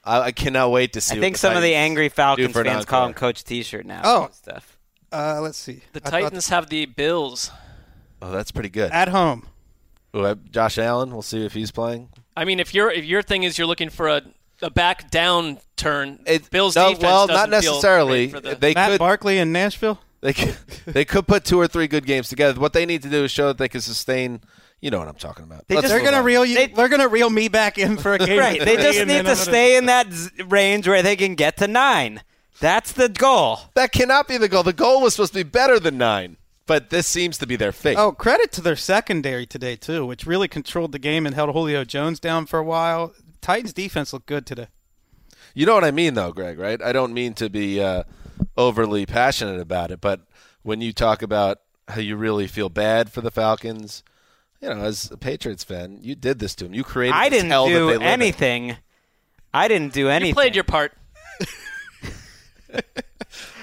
I, 0.03 0.20
I 0.22 0.32
cannot 0.32 0.72
wait 0.72 0.93
to 0.93 1.01
see. 1.01 1.14
I 1.16 1.18
what 1.18 1.22
think 1.22 1.36
the 1.36 1.39
some 1.39 1.55
of 1.57 1.62
the 1.62 1.76
angry 1.76 2.10
Falcons 2.10 2.51
for 2.51 2.62
an 2.62 2.68
fans 2.68 2.86
call 2.86 3.07
him. 3.07 3.14
Coach 3.14 3.43
T-shirt 3.43 3.86
now. 3.86 4.01
Oh. 4.03 4.26
and 4.26 4.34
stuff. 4.34 4.78
Uh, 5.12 5.39
let's 5.41 5.57
see. 5.57 5.82
The 5.93 6.01
I 6.05 6.10
thought- 6.10 6.22
Titans 6.22 6.49
have 6.49 6.70
the 6.70 6.86
Bills. 6.86 7.51
Oh, 8.22 8.32
that's 8.32 8.51
pretty 8.51 8.70
good. 8.70 8.91
at 8.91 9.10
home. 9.10 9.45
Ooh, 10.16 10.36
Josh 10.51 10.78
Allen. 10.78 11.12
We'll 11.12 11.22
see 11.22 11.45
if 11.45 11.53
he's 11.53 11.72
playing. 11.72 12.10
I 12.36 12.45
mean, 12.45 12.60
if 12.60 12.74
your 12.74 12.91
if 12.91 13.05
your 13.05 13.22
thing 13.22 13.43
is 13.43 13.57
you're 13.57 13.68
looking 13.68 13.89
for 13.89 14.07
a, 14.07 14.22
a 14.62 14.70
back 14.70 15.12
down 15.12 15.60
turn, 15.76 16.20
It- 16.26 16.49
Bills 16.49 16.76
no, 16.76 16.89
defense 16.89 17.03
well, 17.03 17.28
doesn't 17.28 17.49
necessarily. 17.51 18.28
the- 18.28 18.55
They 18.60 18.74
Matt 18.74 18.91
could. 18.91 18.99
Barkley 18.99 19.38
in 19.38 19.51
Nashville. 19.51 19.99
They 20.22 20.34
could, 20.34 20.57
they 20.86 21.05
could 21.05 21.28
put 21.28 21.45
two 21.45 21.60
or 21.60 21.68
three 21.68 21.88
good 21.88 22.05
games 22.05 22.28
together. 22.30 22.60
What 22.60 22.74
they 22.74 22.86
need 22.86 23.03
to 23.03 23.10
do 23.10 23.24
is 23.24 23.32
show 23.32 23.47
that 23.47 23.57
they 23.57 23.70
can 23.70 23.82
sustain. 23.82 24.41
You 24.82 24.92
know 24.92 25.00
what 25.00 25.08
I'm 25.10 25.16
talking 25.16 25.44
about. 25.44 25.68
They 25.68 25.76
just, 25.76 25.88
they're 25.90 26.04
gonna 26.04 26.18
on. 26.18 26.24
reel 26.26 26.46
you. 26.46 26.56
They- 26.56 26.68
They, 26.68 26.82
are 26.82 26.88
gonna 26.90 27.08
reel 27.10 27.30
me 27.30 27.48
back 27.50 27.78
in 27.78 27.98
for 27.98 28.14
a 28.14 28.18
game. 28.26 28.40
Right. 28.40 28.60
They 28.64 28.78
just 28.78 29.00
need 29.00 29.06
to 29.08 29.18
I'm 29.20 29.24
gonna- 29.26 29.36
stay 29.36 29.76
in 29.78 29.86
that 29.88 30.12
z- 30.12 30.30
range 30.44 30.88
where 30.88 31.04
they 31.04 31.16
can 31.16 31.36
get 31.36 31.58
to 31.58 31.68
nine. 31.68 32.22
That's 32.62 32.92
the 32.92 33.10
goal. 33.10 33.60
That 33.76 33.92
cannot 33.92 34.28
be 34.28 34.38
the 34.38 34.48
goal. 34.50 34.64
The 34.64 34.74
goal 34.74 35.02
was 35.02 35.14
supposed 35.16 35.34
to 35.34 35.40
be 35.40 35.50
better 35.50 35.80
than 35.80 35.98
nine, 35.98 36.38
but 36.66 36.90
this 36.90 37.08
seems 37.08 37.38
to 37.40 37.48
be 37.48 37.56
their 37.56 37.72
fate. 37.72 37.98
Oh, 37.98 38.12
credit 38.12 38.52
to 38.54 38.62
their 38.62 38.76
secondary 38.76 39.46
today 39.46 39.76
too, 39.76 40.06
which 40.06 40.26
really 40.26 40.48
controlled 40.48 40.92
the 40.92 41.00
game 41.00 41.26
and 41.26 41.36
held 41.36 41.52
Julio 41.52 41.84
Jones 41.86 42.20
down 42.20 42.46
for 42.46 42.60
a 42.60 42.64
while. 42.64 43.14
Titans 43.42 43.74
defense 43.74 44.12
looked 44.14 44.26
good 44.28 44.46
today. 44.46 44.68
You 45.54 45.66
know 45.66 45.74
what 45.74 45.84
I 45.86 45.92
mean, 45.92 46.14
though, 46.14 46.32
Gregg, 46.32 46.60
right? 46.60 46.82
I 46.82 46.92
don't 46.94 47.14
mean 47.14 47.34
to 47.36 47.50
be 47.50 47.82
uh, 47.82 48.04
overly 48.58 49.06
passionate 49.06 49.60
about 49.60 49.92
it, 49.92 50.00
but 50.02 50.22
when 50.62 50.80
you 50.82 50.92
talk 50.94 51.22
about 51.22 51.60
how 51.88 52.02
you 52.02 52.16
really 52.18 52.46
feel 52.48 52.70
bad 52.70 53.12
for 53.12 53.22
the 53.22 53.32
Falcons, 53.32 54.04
you 54.62 54.70
know, 54.70 54.82
as 54.82 55.10
a 55.12 55.18
Patriots 55.18 55.64
fan, 55.64 55.99
you 56.01 56.16
did 56.16 56.39
this 56.39 56.55
to 56.55 56.66
him. 56.66 56.74
You 56.74 56.84
created 56.84 57.16
I 57.16 57.30
didn't 57.30 57.49
hell 57.49 57.66
that 57.68 57.74
they 57.74 57.80
do 57.80 57.86
live 57.88 58.01
in. 58.01 58.07
anything. 58.07 58.76
I 59.53 59.68
didn't 59.68 59.93
do 59.93 60.10
anything. 60.10 60.28
you 60.30 60.34
played 60.36 60.55
your 60.55 60.64
part. 60.64 60.93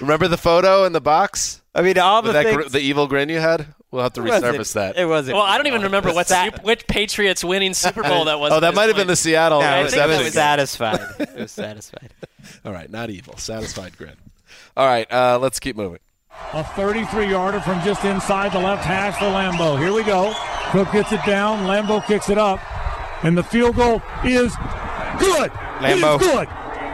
Remember 0.01 0.29
the 0.29 0.37
photo 0.37 0.85
in 0.85 0.93
the 0.93 1.01
box? 1.01 1.63
I 1.75 1.83
mean, 1.83 1.99
all 1.99 2.23
the 2.23 2.33
things. 2.33 2.57
gr- 2.57 2.69
the 2.69 2.81
evil 2.81 3.07
grin 3.07 3.29
you 3.29 3.39
had? 3.41 3.67
We'll 3.91 4.03
have 4.03 4.13
to 4.15 4.21
resurface 4.21 4.75
that. 4.75 4.97
It 4.97 5.07
wasn't. 5.07 5.37
Well, 5.37 5.45
I 5.45 5.57
don't 5.57 5.67
even 5.69 5.83
remember 5.83 6.13
what 6.13 6.27
Sa- 6.29 6.47
Sup- 6.47 6.65
which 6.65 6.87
Patriots 6.87 7.43
winning 7.45 7.73
Super 7.75 8.03
Bowl 8.03 8.25
that 8.27 8.39
was. 8.41 8.53
oh, 8.53 8.61
that 8.61 8.75
might 8.75 8.89
have 8.89 8.97
been 8.97 9.07
the 9.07 9.17
Seattle 9.17 9.61
No, 9.61 9.67
I 9.67 9.81
it 9.81 9.83
think 9.83 9.85
was, 9.85 9.95
that 9.95 10.07
reception. 10.09 10.25
was- 10.25 10.35
satisfied. 10.35 11.01
It 11.21 11.37
was 11.41 11.53
satisfied. 11.53 12.11
All 12.65 12.73
right, 12.73 12.91
not 12.91 13.11
evil. 13.11 13.37
Satisfied 13.39 13.97
grin. 13.97 14.15
All 14.77 14.87
right, 14.87 15.11
uh, 15.11 15.39
let's 15.41 15.61
keep 15.61 15.77
moving. 15.77 16.01
A 16.53 16.63
33 16.65 17.29
yarder 17.31 17.61
from 17.61 17.83
just 17.83 18.05
inside 18.05 18.53
the 18.53 18.59
left 18.59 18.85
hash 18.85 19.15
for 19.19 19.25
Lambo. 19.27 19.79
Here 19.79 19.93
we 19.93 20.05
go. 20.05 20.33
Cooke 20.71 20.93
gets 20.93 21.13
it 21.13 21.21
down. 21.27 21.67
Lambo 21.67 22.05
kicks 22.07 22.31
it 22.31 22.39
up. 22.39 22.61
And 23.25 23.37
the 23.37 23.43
field 23.43 23.77
goal 23.77 24.03
is 24.25 24.55
good. 25.19 25.47
It 25.47 26.01
Lambo. 26.01 26.21
is 26.21 26.27
good. 26.27 26.49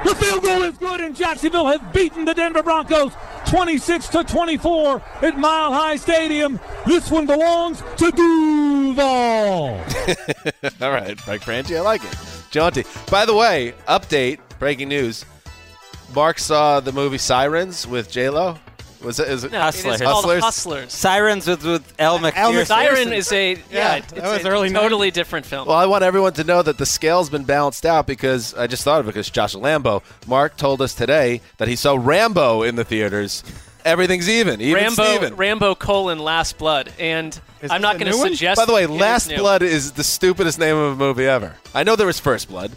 The 0.05 0.15
field 0.17 0.43
goal 0.43 0.63
is 0.63 0.77
good, 0.79 1.01
and 1.01 1.15
Jacksonville 1.15 1.67
has 1.67 1.81
beaten 1.93 2.25
the 2.25 2.35
Denver 2.35 2.63
Broncos 2.63 3.13
26 3.47 4.09
to 4.09 4.25
24 4.25 5.01
at 5.23 5.39
Mile 5.39 5.73
High 5.73 5.95
Stadium. 5.95 6.59
This 6.87 7.09
one 7.09 7.25
belongs 7.27 7.83
to 7.99 8.11
Duval. 8.11 9.69
All 10.81 10.91
right, 10.91 11.21
Frank 11.21 11.43
Frangie, 11.43 11.77
I 11.77 11.81
like 11.83 12.03
it. 12.05 12.19
Jaunty. 12.51 12.85
By 13.13 13.25
the 13.25 13.35
way, 13.35 13.75
update, 13.87 14.41
breaking 14.59 14.89
news. 14.89 15.25
Marc 16.15 16.39
saw 16.41 16.81
the 16.81 16.93
movie 16.93 17.19
Sirens 17.19 17.87
with 17.87 18.11
J 18.11 18.29
Lo. 18.29 18.59
Was 19.03 19.21
it? 19.21 19.29
Is 19.29 19.45
it 19.45 19.53
No, 19.53 19.61
Hustlers. 19.61 20.01
It 20.01 20.05
is 20.05 20.11
called 20.11 20.25
Hustlers? 20.25 20.45
Hustlers. 20.45 20.93
Sirens 20.93 21.47
with, 21.47 21.65
with 21.65 21.95
Elle 21.99 22.19
Macpherson. 22.19 22.67
Siren 22.67 23.13
is 23.13 23.33
a 23.33 23.57
yeah, 23.71 23.97
it's 23.97 24.13
that 24.13 24.23
was 24.23 24.45
a 24.45 24.49
early 24.49 24.71
totally 24.71 25.11
different 25.11 25.47
film. 25.47 25.69
Well, 25.69 25.77
I 25.77 25.87
want 25.87 26.05
everyone 26.05 26.33
to 26.35 26.45
know 26.45 26.63
that 26.63 26.79
the 26.79 26.87
scale's 26.87 27.31
been 27.31 27.45
balanced 27.45 27.85
out 27.85 28.07
because 28.07 28.55
I 28.55 28.67
just 28.67 28.85
thought 28.85 29.01
of 29.01 29.07
it 29.07 29.11
because 29.11 29.31
Josh 29.31 29.55
Lambo. 29.55 30.03
Marc 30.27 30.57
told 30.57 30.81
us 30.81 30.95
today 30.95 31.41
that 31.59 31.69
he 31.69 31.77
saw 31.77 31.99
Rambo 32.01 32.63
in 32.63 32.77
the 32.77 32.85
theaters. 32.85 33.43
Everything's 33.85 34.29
even. 34.29 34.61
Even 34.61 34.83
Rambo, 34.85 35.05
Steven. 35.05 35.37
Rambo 35.37 35.75
colon 35.75 36.19
Last 36.19 36.59
Blood, 36.59 36.93
and 36.99 37.39
Is 37.61 37.71
I'm 37.71 37.83
not 37.83 37.99
going 37.99 38.13
to 38.13 38.17
suggest. 38.17 38.59
By 38.59 38.65
the 38.65 38.73
way, 38.73 38.87
Last 38.87 39.29
new. 39.29 39.37
Blood 39.37 39.63
is 39.63 39.93
the 39.93 40.05
stupidest 40.05 40.59
name 40.59 40.77
of 40.77 40.93
a 40.93 40.97
movie 40.97 41.27
ever. 41.27 41.57
I 41.75 41.83
know 41.83 41.97
there 41.97 42.07
was 42.07 42.21
First 42.21 42.49
Blood. 42.49 42.71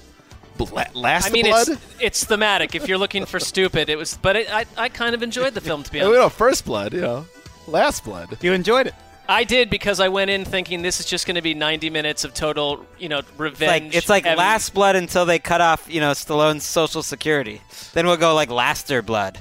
Bla- 0.58 0.86
Last 0.94 1.28
I 1.28 1.32
mean, 1.32 1.46
Blood? 1.46 1.68
it's 1.70 1.82
it's 2.00 2.24
thematic. 2.24 2.76
If 2.76 2.88
you're 2.88 2.98
looking 2.98 3.26
for 3.26 3.40
stupid, 3.40 3.90
it 3.90 3.98
was. 3.98 4.18
But 4.22 4.36
it, 4.38 4.54
I 4.54 4.66
I 4.78 4.90
kind 4.90 5.14
of 5.16 5.22
enjoyed 5.24 5.54
the 5.54 5.62
film 5.62 5.84
to 5.84 5.92
be 5.92 6.00
honest. 6.02 6.10
honest. 6.18 6.22
know, 6.24 6.30
First 6.30 6.66
Blood, 6.66 6.94
you 6.94 7.02
know. 7.02 7.26
Last 7.68 8.04
Blood. 8.06 8.38
You 8.42 8.54
enjoyed 8.54 8.88
it. 8.88 8.96
I 9.28 9.44
did 9.44 9.70
because 9.70 10.00
I 10.00 10.10
went 10.10 10.30
in 10.30 10.46
thinking 10.46 10.82
this 10.82 11.00
is 11.00 11.06
just 11.06 11.26
going 11.26 11.36
to 11.36 11.42
be 11.42 11.54
90 11.54 11.90
minutes 11.90 12.24
of 12.24 12.34
total, 12.34 12.86
you 13.00 13.10
know, 13.10 13.20
It's 13.20 13.32
revenge. 13.40 13.86
like 13.86 13.96
it's 13.96 14.10
like 14.10 14.24
heavy- 14.26 14.38
Last 14.38 14.74
Blood 14.74 14.96
until 14.96 15.26
they 15.26 15.40
cut 15.40 15.62
off, 15.62 15.88
you 15.90 16.00
know, 16.00 16.12
Stallone's 16.12 16.64
Social 16.64 17.02
Security. 17.04 17.62
Then 17.94 18.06
we'll 18.06 18.18
go 18.18 18.34
like 18.36 18.50
Laster 18.50 19.02
Blood. 19.02 19.40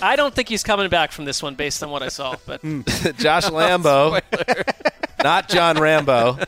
I 0.00 0.16
don't 0.16 0.34
think 0.34 0.48
he's 0.48 0.62
coming 0.62 0.88
back 0.88 1.12
from 1.12 1.24
this 1.24 1.42
one 1.42 1.54
based 1.54 1.82
on 1.82 1.90
what 1.90 2.02
I 2.02 2.08
saw. 2.08 2.36
But 2.46 2.60
hmm. 2.62 2.80
Josh 3.18 3.44
Lambo, 3.46 4.20
not 5.22 5.48
John 5.48 5.78
Rambo, 5.78 6.38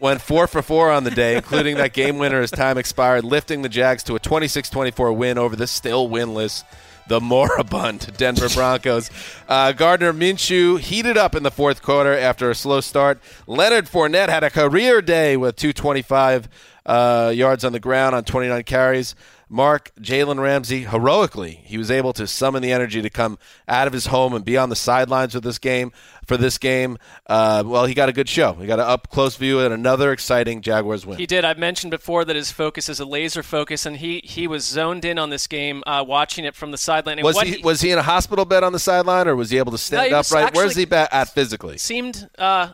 went 0.00 0.20
four 0.20 0.46
for 0.46 0.62
four 0.62 0.90
on 0.90 1.04
the 1.04 1.10
day, 1.10 1.36
including 1.36 1.76
that 1.76 1.92
game 1.92 2.18
winner 2.18 2.40
as 2.40 2.50
time 2.50 2.78
expired, 2.78 3.24
lifting 3.24 3.62
the 3.62 3.68
Jags 3.68 4.02
to 4.04 4.16
a 4.16 4.20
26-24 4.20 5.14
win 5.14 5.38
over 5.38 5.54
the 5.54 5.66
still 5.66 6.08
winless, 6.08 6.64
the 7.08 7.20
moribund 7.20 8.12
Denver 8.16 8.48
Broncos. 8.48 9.10
Uh, 9.48 9.72
Gardner 9.72 10.12
Minshew 10.12 10.78
heated 10.78 11.16
up 11.16 11.34
in 11.34 11.42
the 11.42 11.50
fourth 11.50 11.82
quarter 11.82 12.16
after 12.16 12.50
a 12.50 12.54
slow 12.54 12.80
start. 12.80 13.20
Leonard 13.46 13.86
Fournette 13.86 14.28
had 14.28 14.44
a 14.44 14.50
career 14.50 15.02
day 15.02 15.36
with 15.36 15.56
225 15.56 16.48
uh, 16.86 17.32
yards 17.34 17.64
on 17.64 17.72
the 17.72 17.80
ground 17.80 18.14
on 18.14 18.24
29 18.24 18.62
carries. 18.64 19.14
Marc 19.52 19.92
Jalen 20.00 20.40
Ramsey 20.40 20.84
heroically, 20.84 21.60
he 21.64 21.76
was 21.76 21.90
able 21.90 22.14
to 22.14 22.26
summon 22.26 22.62
the 22.62 22.72
energy 22.72 23.02
to 23.02 23.10
come 23.10 23.38
out 23.68 23.86
of 23.86 23.92
his 23.92 24.06
home 24.06 24.32
and 24.32 24.42
be 24.42 24.56
on 24.56 24.70
the 24.70 24.76
sidelines 24.76 25.34
with 25.34 25.44
this 25.44 25.58
game 25.58 25.92
for 26.26 26.38
this 26.38 26.56
game. 26.56 26.96
Uh, 27.26 27.62
well, 27.66 27.84
he 27.84 27.92
got 27.92 28.08
a 28.08 28.14
good 28.14 28.30
show. 28.30 28.54
He 28.54 28.66
got 28.66 28.78
an 28.78 28.86
up 28.86 29.10
close 29.10 29.36
view 29.36 29.60
at 29.60 29.70
another 29.70 30.10
exciting 30.10 30.62
Jaguars 30.62 31.04
win. 31.04 31.18
he 31.18 31.26
did. 31.26 31.44
I've 31.44 31.58
mentioned 31.58 31.90
before 31.90 32.24
that 32.24 32.34
his 32.34 32.50
focus 32.50 32.88
is 32.88 32.98
a 32.98 33.04
laser 33.04 33.42
focus, 33.42 33.84
and 33.84 33.98
he 33.98 34.22
he 34.24 34.46
was 34.46 34.64
zoned 34.64 35.04
in 35.04 35.18
on 35.18 35.28
this 35.28 35.46
game, 35.46 35.82
uh, 35.86 36.02
watching 36.06 36.46
it 36.46 36.56
from 36.56 36.70
the 36.70 36.78
sideline. 36.78 37.18
And 37.18 37.24
was 37.24 37.36
what 37.36 37.46
he 37.46 37.62
was 37.62 37.82
he 37.82 37.90
in 37.90 37.98
a 37.98 38.02
hospital 38.02 38.46
bed 38.46 38.64
on 38.64 38.72
the 38.72 38.78
sideline, 38.78 39.28
or 39.28 39.36
was 39.36 39.50
he 39.50 39.58
able 39.58 39.72
to 39.72 39.78
stand 39.78 40.08
he 40.08 40.14
was 40.14 40.32
upright? 40.32 40.54
Where's 40.54 40.76
he 40.76 40.90
at 40.90 41.28
physically? 41.28 41.76
seemed 41.76 42.26
uh, 42.38 42.72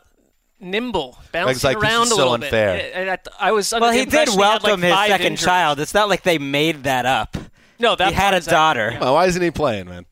nimble, 0.60 1.18
bouncing 1.32 1.68
like, 1.68 1.76
around 1.78 2.04
a 2.04 2.10
so 2.10 2.16
little 2.16 2.34
unfair. 2.34 2.76
bit. 2.76 2.92
And 2.94 3.10
I, 3.10 3.18
I 3.38 3.52
was 3.52 3.72
under 3.72 3.82
Well, 3.84 3.92
the 3.92 3.98
he 3.98 4.04
did 4.04 4.14
impression 4.28 4.32
had, 4.34 4.40
like, 4.40 4.62
welcome 4.62 4.82
his 4.82 4.92
five 4.92 5.08
second 5.10 5.26
injuries. 5.26 5.44
child. 5.44 5.80
It's 5.80 5.94
not 5.94 6.08
like 6.08 6.22
they 6.22 6.38
made 6.38 6.84
that 6.84 7.06
up. 7.06 7.36
No, 7.78 7.94
that 7.96 8.08
he 8.08 8.14
had 8.14 8.34
a 8.34 8.38
is- 8.38 8.46
daughter. 8.46 8.96
Well, 9.00 9.14
why 9.14 9.26
isn't 9.26 9.40
he 9.42 9.50
playing, 9.50 9.86
man? 9.88 10.06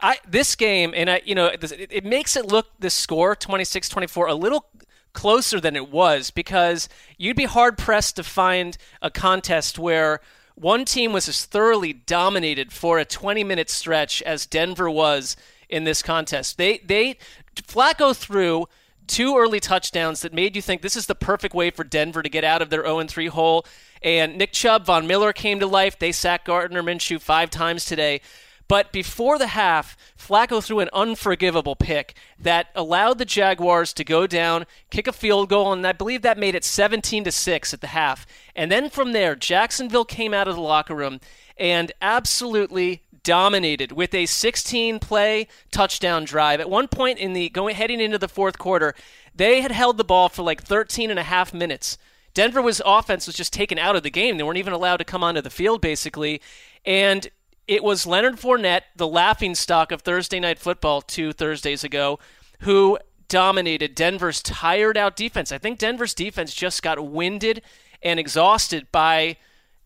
I 0.00 0.18
this 0.28 0.54
game 0.54 0.92
and 0.94 1.10
I 1.10 1.22
you 1.24 1.34
know 1.34 1.46
it, 1.46 1.72
it 1.90 2.04
makes 2.04 2.36
it 2.36 2.46
look 2.46 2.68
the 2.78 2.88
score 2.88 3.34
26-24 3.34 4.28
a 4.28 4.34
little 4.34 4.66
closer 5.12 5.58
than 5.58 5.74
it 5.74 5.90
was 5.90 6.30
because 6.30 6.88
you'd 7.16 7.34
be 7.36 7.46
hard 7.46 7.76
pressed 7.76 8.14
to 8.14 8.22
find 8.22 8.78
a 9.02 9.10
contest 9.10 9.76
where 9.76 10.20
one 10.54 10.84
team 10.84 11.12
was 11.12 11.28
as 11.28 11.44
thoroughly 11.44 11.92
dominated 11.92 12.72
for 12.72 12.98
a 13.00 13.04
20 13.04 13.42
minute 13.42 13.68
stretch 13.70 14.22
as 14.22 14.46
Denver 14.46 14.88
was 14.88 15.36
in 15.68 15.82
this 15.82 16.00
contest. 16.00 16.58
They 16.58 16.78
they 16.78 17.16
Flacco 17.56 18.14
threw 18.14 18.66
two 19.08 19.36
early 19.36 19.60
touchdowns 19.60 20.20
that 20.22 20.32
made 20.32 20.54
you 20.54 20.62
think 20.62 20.82
this 20.82 20.96
is 20.96 21.06
the 21.06 21.14
perfect 21.14 21.54
way 21.54 21.70
for 21.70 21.84
Denver 21.84 22.22
to 22.22 22.28
get 22.28 22.44
out 22.44 22.62
of 22.62 22.70
their 22.70 22.84
0 22.84 23.04
3 23.04 23.26
hole. 23.26 23.66
And 24.02 24.38
Nick 24.38 24.52
Chubb, 24.52 24.86
Von 24.86 25.06
Miller 25.06 25.32
came 25.32 25.58
to 25.60 25.66
life. 25.66 25.98
They 25.98 26.12
sacked 26.12 26.46
Gardner 26.46 26.82
Minshew 26.82 27.20
five 27.20 27.50
times 27.50 27.84
today. 27.84 28.20
But 28.68 28.92
before 28.92 29.38
the 29.38 29.48
half, 29.48 29.96
Flacco 30.16 30.62
threw 30.62 30.80
an 30.80 30.90
unforgivable 30.92 31.74
pick 31.74 32.14
that 32.38 32.68
allowed 32.74 33.16
the 33.16 33.24
Jaguars 33.24 33.94
to 33.94 34.04
go 34.04 34.26
down, 34.26 34.66
kick 34.90 35.06
a 35.06 35.12
field 35.12 35.48
goal, 35.48 35.72
and 35.72 35.86
I 35.86 35.92
believe 35.92 36.20
that 36.20 36.36
made 36.36 36.54
it 36.54 36.64
17 36.64 37.24
to 37.24 37.32
6 37.32 37.74
at 37.74 37.80
the 37.80 37.86
half. 37.88 38.26
And 38.54 38.70
then 38.70 38.90
from 38.90 39.12
there, 39.12 39.34
Jacksonville 39.34 40.04
came 40.04 40.34
out 40.34 40.48
of 40.48 40.54
the 40.54 40.60
locker 40.60 40.94
room 40.94 41.18
and 41.56 41.92
absolutely 42.02 43.02
dominated 43.28 43.92
with 43.92 44.14
a 44.14 44.24
16 44.24 45.00
play 45.00 45.46
touchdown 45.70 46.24
drive. 46.24 46.60
At 46.60 46.70
one 46.70 46.88
point 46.88 47.18
in 47.18 47.34
the 47.34 47.50
going 47.50 47.74
heading 47.74 48.00
into 48.00 48.16
the 48.16 48.26
fourth 48.26 48.56
quarter, 48.56 48.94
they 49.34 49.60
had 49.60 49.70
held 49.70 49.98
the 49.98 50.04
ball 50.04 50.30
for 50.30 50.42
like 50.42 50.62
13 50.62 51.10
and 51.10 51.18
a 51.18 51.24
half 51.24 51.52
minutes. 51.52 51.98
Denver 52.32 52.62
was 52.62 52.80
offense 52.86 53.26
was 53.26 53.36
just 53.36 53.52
taken 53.52 53.78
out 53.78 53.96
of 53.96 54.02
the 54.02 54.08
game. 54.08 54.38
They 54.38 54.44
weren't 54.44 54.56
even 54.56 54.72
allowed 54.72 54.96
to 54.96 55.04
come 55.04 55.22
onto 55.22 55.42
the 55.42 55.50
field 55.50 55.82
basically. 55.82 56.40
And 56.86 57.28
it 57.66 57.84
was 57.84 58.06
Leonard 58.06 58.36
Fournette, 58.36 58.84
the 58.96 59.06
laughing 59.06 59.54
stock 59.54 59.92
of 59.92 60.00
Thursday 60.00 60.40
night 60.40 60.58
football 60.58 61.02
two 61.02 61.34
Thursdays 61.34 61.84
ago, 61.84 62.18
who 62.60 62.98
dominated 63.28 63.94
Denver's 63.94 64.42
tired 64.42 64.96
out 64.96 65.16
defense. 65.16 65.52
I 65.52 65.58
think 65.58 65.78
Denver's 65.78 66.14
defense 66.14 66.54
just 66.54 66.82
got 66.82 67.06
winded 67.06 67.60
and 68.02 68.18
exhausted 68.18 68.90
by 68.90 69.36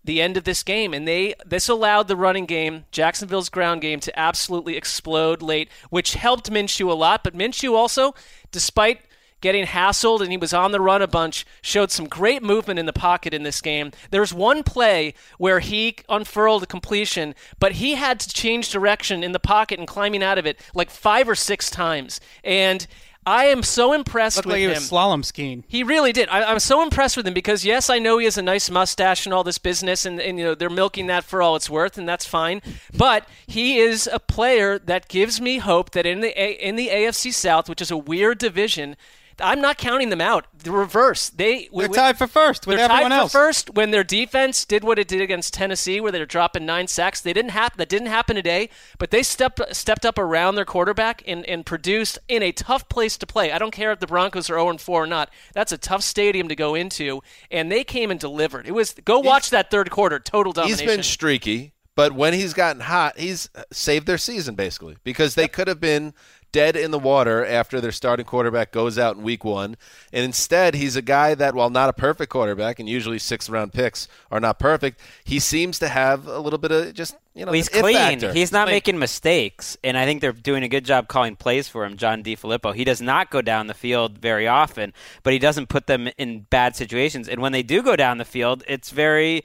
the 0.05 0.21
end 0.21 0.37
of 0.37 0.45
this 0.45 0.63
game 0.63 0.93
and 0.93 1.07
they 1.07 1.35
this 1.47 1.69
allowed 1.69 2.09
the 2.09 2.17
running 2.17 2.47
game 2.47 2.85
Jacksonville's 2.91 3.49
ground 3.49 3.81
game 3.81 4.01
to 4.01 4.19
absolutely 4.19 4.77
explode 4.77 5.43
late 5.43 5.69
which 5.91 6.15
helped 6.15 6.51
Minshew 6.51 6.91
a 6.91 6.95
lot 6.95 7.23
but 7.23 7.35
Minshew 7.35 7.75
also 7.75 8.15
despite 8.51 9.01
getting 9.43 9.67
hassled 9.67 10.23
and 10.23 10.31
he 10.31 10.39
was 10.39 10.55
on 10.55 10.73
the 10.73 10.81
run 10.81 11.03
a 11.03 11.07
bunch 11.07 11.45
showed 11.61 11.91
some 11.91 12.07
great 12.07 12.43
movement 12.43 12.79
in 12.79 12.87
the 12.87 12.93
pocket 12.93 13.35
in 13.35 13.43
this 13.43 13.61
game. 13.61 13.91
There's 14.11 14.33
one 14.33 14.63
play 14.63 15.15
where 15.37 15.61
he 15.61 15.97
unfurled 16.09 16.63
a 16.63 16.67
completion 16.67 17.35
but 17.59 17.73
he 17.73 17.97
had 17.97 18.21
to 18.21 18.29
change 18.29 18.71
direction 18.71 19.23
in 19.23 19.33
the 19.33 19.41
pocket 19.41 19.79
and 19.79 19.87
climbing 19.87 20.23
out 20.23 20.39
of 20.39 20.47
it 20.47 20.59
like 20.75 20.89
five 20.89 21.29
or 21.29 21.35
six 21.35 21.69
times. 21.69 22.21
And 22.43 22.87
I 23.25 23.45
am 23.47 23.63
so 23.63 23.93
impressed 23.93 24.37
Looked 24.39 24.47
with 24.47 24.53
like 24.55 24.59
he 24.61 24.65
him. 24.65 24.71
was 24.71 24.91
slalom 24.91 25.25
skiing. 25.25 25.63
He 25.69 25.83
really 25.85 26.13
did. 26.13 26.29
I, 26.29 26.43
I'm 26.43 26.59
so 26.59 26.83
impressed 26.83 27.17
with 27.17 27.27
him 27.27 27.35
because 27.35 27.65
yes, 27.65 27.89
I 27.89 27.99
know 28.01 28.19
he 28.19 28.25
has 28.25 28.37
a 28.37 28.43
nice 28.43 28.69
mustache 28.69 29.27
and 29.27 29.33
all 29.33 29.45
this 29.45 29.59
business, 29.59 30.05
and, 30.05 30.21
and 30.21 30.39
you 30.39 30.45
know 30.45 30.55
they're 30.57 30.69
milking 30.71 31.07
that 31.07 31.23
for 31.25 31.41
all 31.41 31.55
it's 31.55 31.71
worth, 31.71 31.97
and 31.99 32.09
that's 32.09 32.27
fine. 32.27 32.61
But 32.97 33.29
he 33.47 33.79
is 33.79 34.09
a 34.13 34.19
player 34.19 34.79
that 34.79 35.07
gives 35.09 35.41
me 35.41 35.59
hope 35.59 35.91
that 35.93 36.05
in 36.07 36.21
the 36.21 36.31
A- 36.41 36.53
in 36.55 36.75
the 36.77 36.89
AFC 36.89 37.33
South, 37.33 37.69
which 37.69 37.81
is 37.81 37.91
a 37.93 37.97
weird 37.97 38.39
division, 38.39 38.97
I'm 39.43 39.61
not 39.61 39.79
counting 39.79 40.11
them 40.11 40.21
out. 40.21 40.47
The 40.59 40.71
reverse. 40.71 41.29
They 41.31 41.69
They're 41.75 41.89
tied 41.89 42.19
for 42.19 42.27
first 42.27 42.67
with 42.67 42.77
they're 42.77 42.85
everyone 42.85 43.11
tied 43.11 43.19
else. 43.19 43.33
for 43.33 43.39
first 43.39 43.71
when 43.75 43.91
their 43.91 44.05
defense 44.05 44.65
did 44.65 44.85
what 44.85 44.99
it 44.99 45.09
did 45.09 45.21
against 45.21 45.53
Tennessee, 45.55 46.01
where 46.01 46.13
they're 46.13 46.27
dropping 46.27 46.65
nine 46.65 46.87
sacks. 46.87 47.21
They 47.21 47.33
didn't 47.33 47.51
happen. 47.51 47.79
That 47.79 47.89
didn't 47.89 48.09
happen 48.09 48.37
today. 48.37 48.71
But 48.99 49.11
they 49.11 49.23
stepped 49.23 49.61
stepped 49.75 50.07
up 50.07 50.19
around 50.19 50.55
their 50.55 50.65
quarterback 50.65 51.23
and, 51.27 51.45
and 51.47 51.67
produced 51.67 52.19
in 52.29 52.43
a 52.43 52.53
tough 52.53 52.89
place 52.89 53.19
to 53.19 53.27
play. 53.27 53.53
I 53.53 53.59
don't 53.59 53.73
care 53.73 53.93
if 53.93 54.01
the 54.01 54.07
Broncos 54.07 54.49
are 54.49 54.59
0 54.59 54.79
4 54.79 55.03
or 55.03 55.07
not. 55.07 55.31
That's 55.53 55.73
a 55.73 55.79
tough 55.79 56.03
stadium 56.03 56.49
to 56.49 56.55
go 56.55 56.75
into, 56.75 57.23
and 57.51 57.71
they 57.71 57.85
came 57.85 58.11
and 58.11 58.21
delivered. 58.21 58.67
It 58.67 58.73
was 58.73 58.95
go 59.05 59.19
watch 59.19 59.51
that 59.51 59.71
third 59.71 59.91
quarter. 59.91 60.19
Total 60.19 60.53
domination. 60.53 60.87
He's 60.87 60.97
been 60.97 61.03
streaky, 61.03 61.73
but 61.95 62.13
when 62.13 62.33
he's 62.33 62.55
gotten 62.55 62.83
hot, 62.83 63.19
he's 63.19 63.51
saved 63.73 64.07
their 64.07 64.19
season 64.19 64.55
basically 64.55 64.97
because 65.05 65.35
they 65.35 65.49
could 65.49 65.69
have 65.69 65.81
been 65.81 66.15
dead 66.53 66.77
in 66.77 66.91
the 66.91 66.99
water 66.99 67.45
after 67.45 67.81
their 67.81 67.91
starting 67.93 68.25
quarterback 68.27 68.71
goes 68.73 68.99
out 68.99 69.17
in 69.17 69.23
week 69.23 69.45
one. 69.45 69.77
And 70.13 70.25
instead, 70.25 70.75
he's 70.75 70.95
a 70.97 71.03
guy 71.03 71.35
that, 71.35 71.55
while 71.55 71.71
not 71.71 71.89
a 71.89 71.93
perfect 71.93 72.31
quarterback, 72.31 72.79
and 72.79 72.89
usually 72.89 73.19
six 73.19 73.49
round 73.49 73.73
picks 73.73 74.07
are 74.31 74.39
not 74.41 74.59
perfect, 74.59 75.01
he 75.25 75.39
seems 75.39 75.79
to 75.81 75.89
have 75.89 76.27
a 76.29 76.39
little 76.39 76.59
bit 76.59 76.71
of 76.71 76.93
just, 76.95 77.17
you 77.35 77.41
know, 77.45 77.47
Well, 77.47 77.55
he's 77.55 77.69
clean. 77.69 77.95
factor. 78.21 78.33
He's 78.33 78.53
not 78.53 78.67
Clean. 78.67 78.77
making 78.77 78.99
mistakes, 78.99 79.77
and 79.83 79.97
I 79.97 80.05
think 80.05 80.21
they're 80.21 80.33
doing 80.33 80.63
a 80.63 80.69
good 80.69 80.85
job 80.85 81.09
calling 81.09 81.35
plays 81.37 81.69
for 81.69 81.85
him. 81.85 81.97
John 81.97 82.23
DeFilippo. 82.23 82.75
He 82.75 82.85
does 82.85 83.01
not 83.01 83.31
go 83.31 83.41
down 83.43 83.67
the 83.67 83.75
field 83.75 84.19
very 84.19 84.47
often, 84.47 84.93
but 85.23 85.33
he 85.33 85.39
doesn't 85.39 85.69
put 85.69 85.87
them 85.87 86.09
in 86.19 86.47
bad 86.51 86.77
situations. 86.77 87.29
And 87.29 87.41
when 87.41 87.53
they 87.53 87.63
do 87.63 87.83
go 87.83 87.97
down 87.97 88.19
the 88.19 88.25
field, 88.25 88.63
it's 88.69 88.91
very 88.91 89.45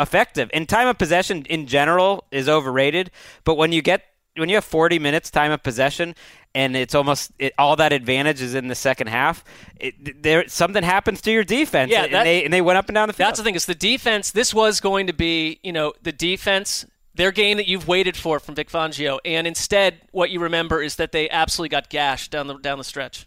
effective. 0.00 0.50
And 0.54 0.68
time 0.68 0.88
of 0.88 0.98
possession 0.98 1.44
in 1.46 1.66
general 1.66 2.24
is 2.30 2.48
overrated, 2.48 3.10
but 3.44 3.56
when 3.56 3.72
you 3.72 3.82
get 3.82 4.04
when 4.36 4.48
you 4.48 4.54
have 4.54 4.64
40 4.64 5.00
minutes 5.00 5.30
time 5.32 5.50
of 5.50 5.64
possession 5.64 6.14
and 6.54 6.76
it's 6.76 6.94
almost 6.94 7.32
it, 7.38 7.52
all 7.58 7.76
that 7.76 7.92
advantage 7.92 8.40
is 8.40 8.54
in 8.54 8.68
the 8.68 8.74
second 8.74 9.08
half, 9.08 9.44
it, 9.78 10.22
there 10.22 10.48
something 10.48 10.82
happens 10.82 11.20
to 11.22 11.30
your 11.30 11.44
defense. 11.44 11.90
Yeah, 11.90 12.04
and, 12.04 12.26
they 12.26 12.44
and 12.44 12.52
they 12.52 12.60
went 12.60 12.78
up 12.78 12.88
and 12.88 12.94
down 12.94 13.08
the 13.08 13.12
field. 13.12 13.28
That's 13.28 13.38
the 13.38 13.44
thing. 13.44 13.54
Is 13.54 13.66
the 13.66 13.74
defense? 13.74 14.30
This 14.30 14.52
was 14.54 14.80
going 14.80 15.06
to 15.06 15.12
be, 15.12 15.60
you 15.62 15.72
know, 15.72 15.92
the 16.02 16.12
defense 16.12 16.86
their 17.18 17.32
game 17.32 17.56
that 17.56 17.66
you've 17.66 17.88
waited 17.88 18.16
for 18.16 18.38
from 18.38 18.54
Vic 18.54 18.70
Fangio, 18.70 19.18
and 19.24 19.46
instead, 19.46 20.00
what 20.12 20.30
you 20.30 20.40
remember 20.40 20.80
is 20.80 20.96
that 20.96 21.10
they 21.10 21.28
absolutely 21.28 21.68
got 21.68 21.90
gashed 21.90 22.30
down 22.30 22.46
the 22.46 22.54
down 22.54 22.78
the 22.78 22.84
stretch. 22.84 23.26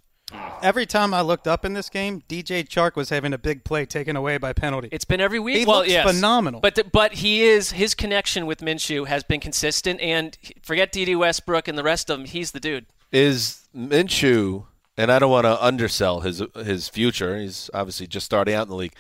Every 0.61 0.85
time 0.85 1.13
I 1.13 1.21
looked 1.21 1.45
up 1.45 1.65
in 1.65 1.73
this 1.73 1.89
game, 1.89 2.23
DJ 2.29 2.65
Chark 2.65 2.95
was 2.95 3.09
having 3.09 3.33
a 3.33 3.37
big 3.37 3.65
play 3.65 3.85
taken 3.85 4.15
away 4.15 4.37
by 4.37 4.53
penalty. 4.53 4.87
It's 4.91 5.03
been 5.03 5.19
every 5.19 5.39
week. 5.39 5.57
He 5.57 5.65
well, 5.65 5.79
looks 5.79 5.89
yes. 5.89 6.09
phenomenal. 6.09 6.61
But 6.61 6.75
th- 6.75 6.87
but 6.91 7.15
he 7.15 7.43
is 7.43 7.71
his 7.71 7.93
connection 7.93 8.45
with 8.45 8.59
Minshew 8.61 9.07
has 9.07 9.23
been 9.23 9.41
consistent, 9.41 9.99
and 9.99 10.37
forget 10.61 10.91
Dede 10.91 11.17
Westbrook 11.17 11.67
and 11.67 11.77
the 11.77 11.83
rest 11.83 12.09
of 12.09 12.17
them. 12.17 12.25
He's 12.25 12.51
the 12.51 12.59
dude. 12.59 12.85
Is 13.11 13.67
Minshew, 13.75 14.65
and 14.97 15.11
I 15.11 15.19
don't 15.19 15.31
want 15.31 15.45
to 15.45 15.63
undersell 15.63 16.21
his 16.21 16.41
his 16.55 16.89
future. 16.89 17.37
He's 17.37 17.69
obviously 17.73 18.07
just 18.07 18.25
starting 18.25 18.53
out 18.53 18.63
in 18.63 18.69
the 18.69 18.75
league. 18.75 18.95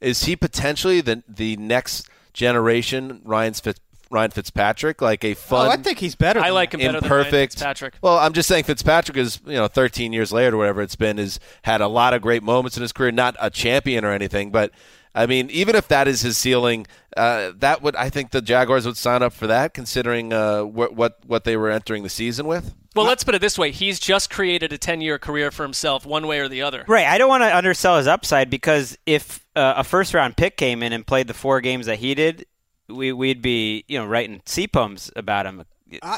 Is 0.00 0.24
he 0.24 0.36
potentially 0.36 1.00
the 1.00 1.22
the 1.28 1.56
next 1.56 2.08
generation 2.32 3.20
Ryan 3.24 3.54
Fitz, 3.54 3.80
Ryan 4.10 4.30
Fitzpatrick, 4.30 5.02
like 5.02 5.24
a 5.24 5.34
fun? 5.34 5.66
oh, 5.66 5.70
I 5.70 5.76
think 5.76 5.98
he's 5.98 6.14
better. 6.14 6.40
I 6.40 6.50
like 6.50 6.72
him 6.72 6.80
better 6.80 7.00
than 7.00 7.10
Ryan. 7.10 7.30
Fitzpatrick. 7.30 7.94
Well, 8.02 8.18
I'm 8.18 8.32
just 8.32 8.48
saying 8.48 8.64
Fitzpatrick 8.64 9.16
is, 9.16 9.40
you 9.46 9.54
know, 9.54 9.68
13 9.68 10.12
years 10.12 10.32
later, 10.32 10.56
or 10.56 10.58
whatever 10.58 10.82
it's 10.82 10.96
been, 10.96 11.18
has 11.18 11.38
had 11.62 11.80
a 11.80 11.88
lot 11.88 12.14
of 12.14 12.22
great 12.22 12.42
moments 12.42 12.76
in 12.76 12.82
his 12.82 12.92
career. 12.92 13.12
Not 13.12 13.36
a 13.40 13.50
champion 13.50 14.04
or 14.04 14.12
anything, 14.12 14.50
but 14.50 14.72
I 15.14 15.26
mean, 15.26 15.50
even 15.50 15.76
if 15.76 15.88
that 15.88 16.08
is 16.08 16.22
his 16.22 16.38
ceiling, 16.38 16.86
uh, 17.16 17.52
that 17.58 17.82
would 17.82 17.96
I 17.96 18.10
think 18.10 18.30
the 18.30 18.40
Jaguars 18.40 18.86
would 18.86 18.96
sign 18.96 19.22
up 19.22 19.32
for 19.32 19.46
that, 19.46 19.74
considering 19.74 20.32
uh, 20.32 20.62
what 20.62 20.94
what 20.94 21.18
what 21.26 21.44
they 21.44 21.56
were 21.56 21.70
entering 21.70 22.02
the 22.02 22.08
season 22.08 22.46
with. 22.46 22.74
Well, 22.94 23.06
let's 23.06 23.22
put 23.24 23.34
it 23.34 23.40
this 23.40 23.56
way: 23.58 23.70
he's 23.70 24.00
just 24.00 24.30
created 24.30 24.72
a 24.72 24.78
ten-year 24.78 25.18
career 25.18 25.50
for 25.50 25.62
himself, 25.62 26.04
one 26.04 26.26
way 26.26 26.40
or 26.40 26.48
the 26.48 26.62
other. 26.62 26.84
Right. 26.88 27.06
I 27.06 27.18
don't 27.18 27.28
want 27.28 27.42
to 27.42 27.56
undersell 27.56 27.98
his 27.98 28.06
upside 28.06 28.50
because 28.50 28.98
if 29.06 29.46
uh, 29.54 29.74
a 29.76 29.84
first 29.84 30.12
round 30.14 30.36
pick 30.36 30.56
came 30.56 30.82
in 30.82 30.92
and 30.92 31.06
played 31.06 31.26
the 31.26 31.34
four 31.34 31.60
games 31.60 31.86
that 31.86 31.98
he 31.98 32.14
did, 32.14 32.46
we, 32.88 33.12
we'd 33.12 33.42
be 33.42 33.84
you 33.88 33.98
know 33.98 34.06
writing 34.06 34.42
sea 34.46 34.66
poems 34.66 35.10
about 35.14 35.46
him. 35.46 35.64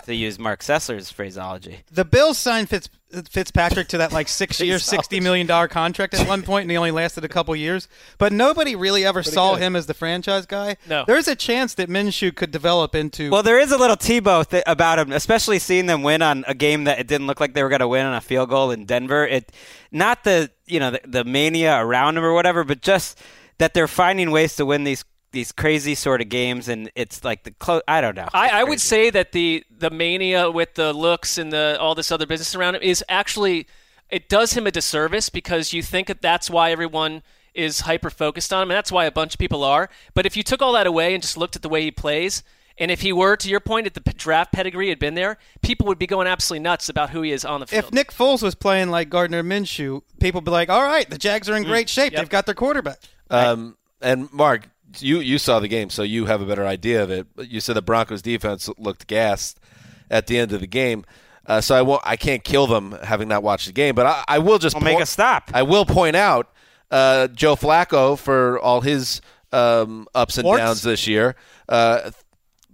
to 0.04 0.14
use 0.14 0.38
Marc 0.38 0.60
Sessler's 0.60 1.10
phraseology. 1.10 1.80
The 1.90 2.04
Bills 2.04 2.38
signed 2.38 2.68
Fitz, 2.68 2.88
Fitzpatrick 3.30 3.88
to 3.88 3.98
that 3.98 4.12
like 4.12 4.28
six-year, 4.28 4.78
sixty 4.78 5.20
million 5.20 5.46
dollar 5.46 5.68
contract 5.68 6.14
at 6.14 6.26
one 6.26 6.42
point, 6.42 6.62
and 6.62 6.70
he 6.70 6.76
only 6.76 6.90
lasted 6.90 7.24
a 7.24 7.28
couple 7.28 7.54
years. 7.54 7.88
But 8.18 8.32
nobody 8.32 8.74
really 8.74 9.04
ever 9.04 9.22
saw 9.22 9.56
him 9.56 9.76
as 9.76 9.86
the 9.86 9.94
franchise 9.94 10.46
guy. 10.46 10.76
No. 10.88 11.04
there's 11.06 11.28
a 11.28 11.36
chance 11.36 11.74
that 11.74 11.88
Minshew 11.88 12.34
could 12.34 12.50
develop 12.50 12.94
into. 12.94 13.30
Well, 13.30 13.42
there 13.42 13.60
is 13.60 13.70
a 13.72 13.76
little 13.76 13.96
Tebow 13.96 14.48
th- 14.48 14.64
about 14.66 14.98
him, 14.98 15.12
especially 15.12 15.58
seeing 15.58 15.86
them 15.86 16.02
win 16.02 16.22
on 16.22 16.44
a 16.46 16.54
game 16.54 16.84
that 16.84 16.98
it 16.98 17.06
didn't 17.06 17.26
look 17.26 17.40
like 17.40 17.54
they 17.54 17.62
were 17.62 17.68
going 17.68 17.80
to 17.80 17.88
win 17.88 18.06
on 18.06 18.14
a 18.14 18.20
field 18.20 18.48
goal 18.48 18.70
in 18.70 18.86
Denver. 18.86 19.26
It, 19.26 19.52
not 19.90 20.24
the 20.24 20.50
you 20.66 20.80
know 20.80 20.92
the, 20.92 21.00
the 21.06 21.24
mania 21.24 21.76
around 21.78 22.16
him 22.16 22.24
or 22.24 22.32
whatever, 22.32 22.64
but 22.64 22.80
just 22.80 23.18
that 23.58 23.74
they're 23.74 23.88
finding 23.88 24.30
ways 24.30 24.56
to 24.56 24.66
win 24.66 24.84
these 24.84 25.04
these 25.32 25.52
crazy 25.52 25.94
sort 25.94 26.20
of 26.20 26.28
games, 26.28 26.68
and 26.68 26.90
it's 26.94 27.24
like 27.24 27.42
the 27.44 27.50
close. 27.50 27.82
I 27.88 28.00
don't 28.00 28.14
know. 28.14 28.28
I, 28.32 28.60
I 28.60 28.64
would 28.64 28.80
say 28.80 29.10
that 29.10 29.32
the 29.32 29.64
the 29.76 29.90
mania 29.90 30.50
with 30.50 30.74
the 30.74 30.92
looks 30.92 31.38
and 31.38 31.52
the 31.52 31.76
all 31.80 31.94
this 31.94 32.12
other 32.12 32.26
business 32.26 32.54
around 32.54 32.76
him 32.76 32.82
is 32.82 33.04
actually 33.08 33.66
it 34.10 34.28
does 34.28 34.52
him 34.52 34.66
a 34.66 34.70
disservice 34.70 35.30
because 35.30 35.72
you 35.72 35.82
think 35.82 36.06
that 36.06 36.22
that's 36.22 36.50
why 36.50 36.70
everyone 36.70 37.22
is 37.54 37.80
hyper 37.80 38.10
focused 38.10 38.52
on 38.52 38.62
him, 38.62 38.70
and 38.70 38.76
that's 38.76 38.92
why 38.92 39.04
a 39.06 39.10
bunch 39.10 39.34
of 39.34 39.38
people 39.38 39.64
are. 39.64 39.90
But 40.14 40.26
if 40.26 40.36
you 40.36 40.42
took 40.42 40.62
all 40.62 40.72
that 40.72 40.86
away 40.86 41.14
and 41.14 41.22
just 41.22 41.36
looked 41.36 41.56
at 41.56 41.62
the 41.62 41.68
way 41.68 41.82
he 41.82 41.90
plays, 41.90 42.42
and 42.78 42.90
if 42.90 43.00
he 43.00 43.12
were, 43.12 43.36
to 43.36 43.48
your 43.48 43.60
point, 43.60 43.86
if 43.86 43.94
the 43.94 44.00
draft 44.00 44.52
pedigree 44.52 44.88
had 44.88 44.98
been 44.98 45.14
there, 45.14 45.38
people 45.60 45.86
would 45.86 45.98
be 45.98 46.06
going 46.06 46.26
absolutely 46.26 46.62
nuts 46.62 46.88
about 46.88 47.10
who 47.10 47.22
he 47.22 47.32
is 47.32 47.44
on 47.44 47.60
the 47.60 47.66
field. 47.66 47.84
if 47.84 47.92
Nick 47.92 48.10
Foles 48.10 48.42
was 48.42 48.54
playing 48.54 48.90
like 48.90 49.10
Gardner 49.10 49.42
Minshew, 49.42 50.02
people 50.20 50.40
would 50.40 50.44
be 50.44 50.50
like, 50.50 50.68
"All 50.68 50.82
right, 50.82 51.08
the 51.08 51.18
Jags 51.18 51.48
are 51.48 51.56
in 51.56 51.64
great 51.64 51.88
shape. 51.88 52.12
Yep. 52.12 52.20
They've 52.20 52.30
got 52.30 52.46
their 52.46 52.54
quarterback." 52.54 52.98
Um, 53.30 53.76
and 54.00 54.32
Marc, 54.32 54.68
you 54.98 55.20
you 55.20 55.38
saw 55.38 55.60
the 55.60 55.68
game, 55.68 55.90
so 55.90 56.02
you 56.02 56.26
have 56.26 56.40
a 56.42 56.46
better 56.46 56.66
idea 56.66 57.02
of 57.02 57.10
it. 57.10 57.26
You 57.38 57.60
said 57.60 57.74
the 57.76 57.82
Broncos 57.82 58.22
defense 58.22 58.68
looked 58.78 59.06
gassed 59.06 59.58
at 60.10 60.26
the 60.26 60.38
end 60.38 60.52
of 60.52 60.60
the 60.60 60.66
game. 60.66 61.04
Uh, 61.44 61.60
so 61.60 61.74
I 61.74 61.82
won't, 61.82 62.02
I 62.04 62.16
can't 62.16 62.44
kill 62.44 62.68
them 62.68 62.92
having 63.02 63.26
not 63.26 63.42
watched 63.42 63.66
the 63.66 63.72
game, 63.72 63.94
but 63.96 64.06
I, 64.06 64.24
I 64.28 64.38
will 64.38 64.58
just 64.58 64.76
Well, 64.76 64.84
make 64.84 64.98
po- 64.98 65.02
a 65.02 65.06
stop. 65.06 65.50
I 65.52 65.62
will 65.62 65.84
point 65.84 66.14
out 66.14 66.52
uh, 66.90 67.26
Joe 67.28 67.56
Flacco 67.56 68.16
for 68.16 68.60
all 68.60 68.80
his 68.80 69.20
um, 69.50 70.06
ups 70.14 70.38
and 70.38 70.46
downs 70.56 70.82
this 70.82 71.08
year. 71.08 71.34
Uh, 71.68 72.12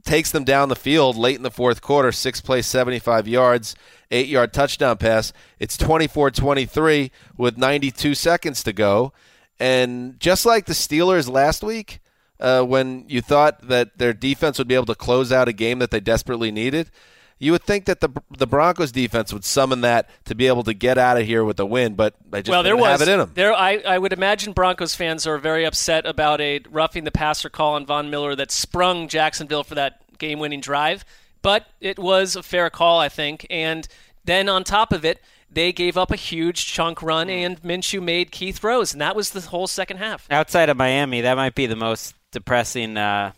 takes 0.05 0.31
them 0.33 0.45
down 0.45 0.69
the 0.69 0.77
field 0.77 1.17
late 1.17 1.37
in 1.37 1.43
the 1.43 1.51
fourth 1.51 1.81
quarter, 1.81 2.13
six 2.13 2.41
plays, 2.41 2.67
75 2.67 3.27
yards, 3.29 3.75
eight 4.11 4.27
yard 4.29 4.53
touchdown 4.53 4.97
pass. 4.99 5.33
It's 5.59 5.77
24 5.77 6.31
23 6.31 7.11
with 7.37 7.57
92 7.57 8.15
seconds 8.15 8.63
to 8.65 8.73
go. 8.73 9.13
And 9.59 10.21
just 10.21 10.47
like 10.47 10.67
the 10.67 10.73
Steelers 10.73 11.29
last 11.31 11.63
week, 11.63 12.01
uh, 12.41 12.63
when 12.63 13.05
you 13.09 13.21
thought 13.21 13.69
that 13.69 13.99
their 13.99 14.13
defense 14.13 14.59
would 14.59 14.69
be 14.69 14.75
able 14.75 14.87
to 14.87 14.95
close 14.95 15.33
out 15.33 15.49
a 15.49 15.53
game 15.53 15.79
that 15.81 15.91
they 15.91 16.01
desperately 16.01 16.51
needed, 16.51 16.91
you 17.39 17.53
would 17.53 17.63
think 17.63 17.85
that 17.85 18.01
the 18.01 18.09
the 18.37 18.47
Broncos 18.47 18.93
defense 18.93 19.33
would 19.33 19.45
summon 19.45 19.81
that 19.83 20.09
to 20.25 20.35
be 20.35 20.47
able 20.49 20.65
to 20.65 20.75
get 20.75 20.99
out 20.99 21.17
of 21.17 21.27
here 21.27 21.45
with 21.45 21.61
a 21.61 21.67
win, 21.67 21.95
but 21.95 22.15
they 22.31 22.41
just 22.43 22.51
well, 22.51 22.63
there 22.63 22.75
didn't 22.75 22.83
was 22.83 23.01
have 23.01 23.09
it 23.09 23.13
in 23.13 23.19
them. 23.19 23.31
there. 23.35 23.53
I, 23.53 23.79
I 23.87 23.99
would 23.99 24.13
imagine 24.13 24.53
Broncos 24.53 24.95
fans 24.95 25.27
are 25.27 25.39
very 25.39 25.65
upset 25.65 26.05
about 26.07 26.41
a 26.41 26.61
roughing 26.71 27.05
the 27.05 27.13
passer 27.13 27.49
call 27.49 27.75
on 27.75 27.87
Von 27.87 28.11
Miller 28.11 28.35
that 28.35 28.51
sprung 28.51 29.09
Jacksonville 29.09 29.65
for 29.65 29.77
that 29.77 30.01
game-winning 30.19 30.61
drive. 30.61 31.05
But 31.41 31.67
it 31.81 31.99
was 32.01 32.35
a 32.35 32.43
fair 32.43 32.69
call, 32.71 32.99
I 32.99 33.09
think. 33.09 33.47
And 33.49 33.87
then 34.25 34.49
on 34.49 34.65
top 34.65 34.93
of 34.93 35.05
it, 35.05 35.21
they 35.51 35.73
gave 35.73 35.97
up 35.97 36.11
a 36.11 36.17
huge 36.17 36.67
chunk 36.67 37.01
run, 37.03 37.31
and 37.31 37.63
Minshew 37.63 38.03
made 38.03 38.33
key 38.33 38.51
throws, 38.53 38.93
and 38.93 39.01
that 39.01 39.15
was 39.17 39.31
the 39.31 39.41
whole 39.41 39.67
second 39.67 39.99
half. 39.99 40.27
outside 40.31 40.69
of 40.69 40.77
Miami, 40.77 41.21
that 41.21 41.35
might 41.37 41.55
be 41.55 41.67
the 41.67 41.77
most 41.77 42.15
depressing 42.33 42.97
uh, 42.97 43.33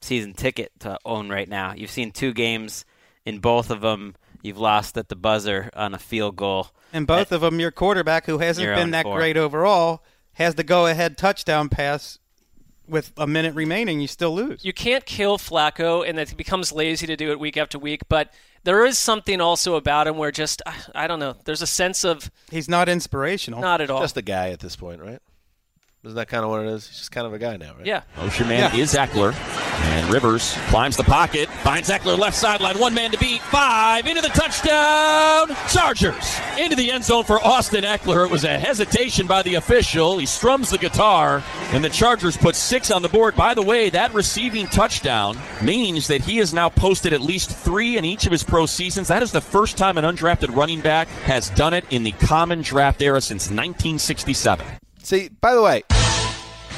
season 0.00 0.34
ticket 0.34 0.72
to 0.80 0.98
own 1.04 1.28
right 1.28 1.48
now. 1.48 1.74
You've 1.74 1.90
seen 1.90 2.10
two 2.12 2.32
games. 2.32 2.84
In 3.24 3.40
both 3.40 3.70
of 3.70 3.80
them, 3.82 4.14
you've 4.42 4.56
lost 4.58 4.96
at 4.96 5.08
the 5.08 5.16
buzzer 5.16 5.70
on 5.74 5.92
a 5.94 5.98
field 5.98 6.36
goal. 6.36 6.68
And 6.92 7.06
both 7.06 7.30
of 7.32 7.42
them, 7.42 7.60
your 7.60 7.70
quarterback, 7.70 8.24
who 8.26 8.38
hasn't 8.38 8.66
been 8.74 8.92
that 8.92 9.02
four. 9.02 9.16
great 9.18 9.36
overall, 9.36 10.02
has 10.34 10.54
the 10.54 10.64
go-ahead 10.64 11.18
touchdown 11.18 11.68
pass 11.68 12.18
with 12.88 13.12
a 13.18 13.26
minute 13.26 13.54
remaining. 13.54 14.00
You 14.00 14.06
still 14.08 14.34
lose. 14.34 14.64
you 14.64 14.72
can't 14.72 15.04
kill 15.04 15.36
Flacco, 15.36 16.08
and 16.08 16.16
that 16.16 16.30
he 16.30 16.34
becomes 16.34 16.72
lazy 16.72 17.06
to 17.06 17.16
do 17.16 17.30
it 17.32 17.38
week 17.38 17.58
after 17.58 17.78
week. 17.78 18.00
But 18.08 18.32
there 18.64 18.86
is 18.86 18.98
something 18.98 19.42
also 19.42 19.74
about 19.74 20.06
him 20.06 20.16
where 20.16 20.30
just 20.30 20.62
I- 20.64 20.74
I 20.94 21.06
don't 21.06 21.18
know. 21.18 21.36
There's 21.44 21.60
a 21.60 21.66
sense 21.66 22.02
of 22.04 22.30
He's 22.50 22.68
not 22.68 22.88
inspirational. 22.88 23.60
not 23.60 23.82
at 23.82 23.90
all. 23.90 24.00
Just 24.00 24.16
a 24.16 24.22
guy 24.22 24.50
at 24.50 24.60
this 24.60 24.74
point, 24.76 25.02
right? 25.02 25.20
Isn't 26.04 26.14
that 26.14 26.28
kind 26.28 26.44
of 26.44 26.50
what 26.50 26.60
it 26.60 26.68
is? 26.68 26.86
He's 26.86 26.96
just 26.98 27.10
kind 27.10 27.26
of 27.26 27.32
a 27.32 27.38
guy 27.38 27.56
now, 27.56 27.74
right? 27.76 27.84
yeah. 27.84 28.02
Motion 28.16 28.46
man 28.48 28.74
is 28.78 28.94
Ekeler. 28.94 29.34
And 29.80 30.08
Rivers 30.12 30.56
climbs 30.68 30.96
the 30.96 31.02
pocket, 31.02 31.48
finds 31.48 31.88
Ekeler 31.88 32.16
left 32.16 32.36
sideline, 32.36 32.78
one 32.78 32.94
man 32.94 33.10
to 33.10 33.18
beat, 33.18 33.40
five, 33.42 34.06
into 34.06 34.22
the 34.22 34.28
touchdown, 34.28 35.48
Chargers. 35.68 36.38
Into 36.56 36.76
the 36.76 36.90
end 36.92 37.02
zone 37.04 37.24
for 37.24 37.40
Austin 37.44 37.82
Ekeler. 37.82 38.24
It 38.24 38.30
was 38.30 38.44
a 38.44 38.58
hesitation 38.58 39.26
by 39.26 39.42
the 39.42 39.56
official. 39.56 40.18
He 40.18 40.26
strums 40.26 40.70
the 40.70 40.78
guitar, 40.78 41.42
and 41.72 41.84
the 41.84 41.90
Chargers 41.90 42.36
put 42.36 42.54
six 42.54 42.90
on 42.92 43.02
the 43.02 43.08
board. 43.08 43.34
By 43.34 43.54
the 43.54 43.62
way, 43.62 43.90
that 43.90 44.14
receiving 44.14 44.66
touchdown 44.66 45.36
means 45.62 46.06
that 46.06 46.22
he 46.22 46.36
has 46.38 46.54
now 46.54 46.68
posted 46.68 47.12
at 47.12 47.20
least 47.20 47.50
three 47.50 47.96
in 47.98 48.04
each 48.04 48.24
of 48.24 48.32
his 48.32 48.44
pro 48.44 48.66
seasons. 48.66 49.08
That 49.08 49.22
is 49.24 49.32
the 49.32 49.40
first 49.40 49.76
time 49.76 49.98
an 49.98 50.04
undrafted 50.04 50.54
running 50.54 50.80
back 50.80 51.08
has 51.24 51.50
done 51.50 51.74
it 51.74 51.84
in 51.90 52.04
the 52.04 52.12
common 52.12 52.62
draft 52.62 53.02
era 53.02 53.20
since 53.20 53.44
1967. 53.46 54.64
See, 55.08 55.30
by 55.40 55.54
the 55.54 55.62
way, 55.62 55.84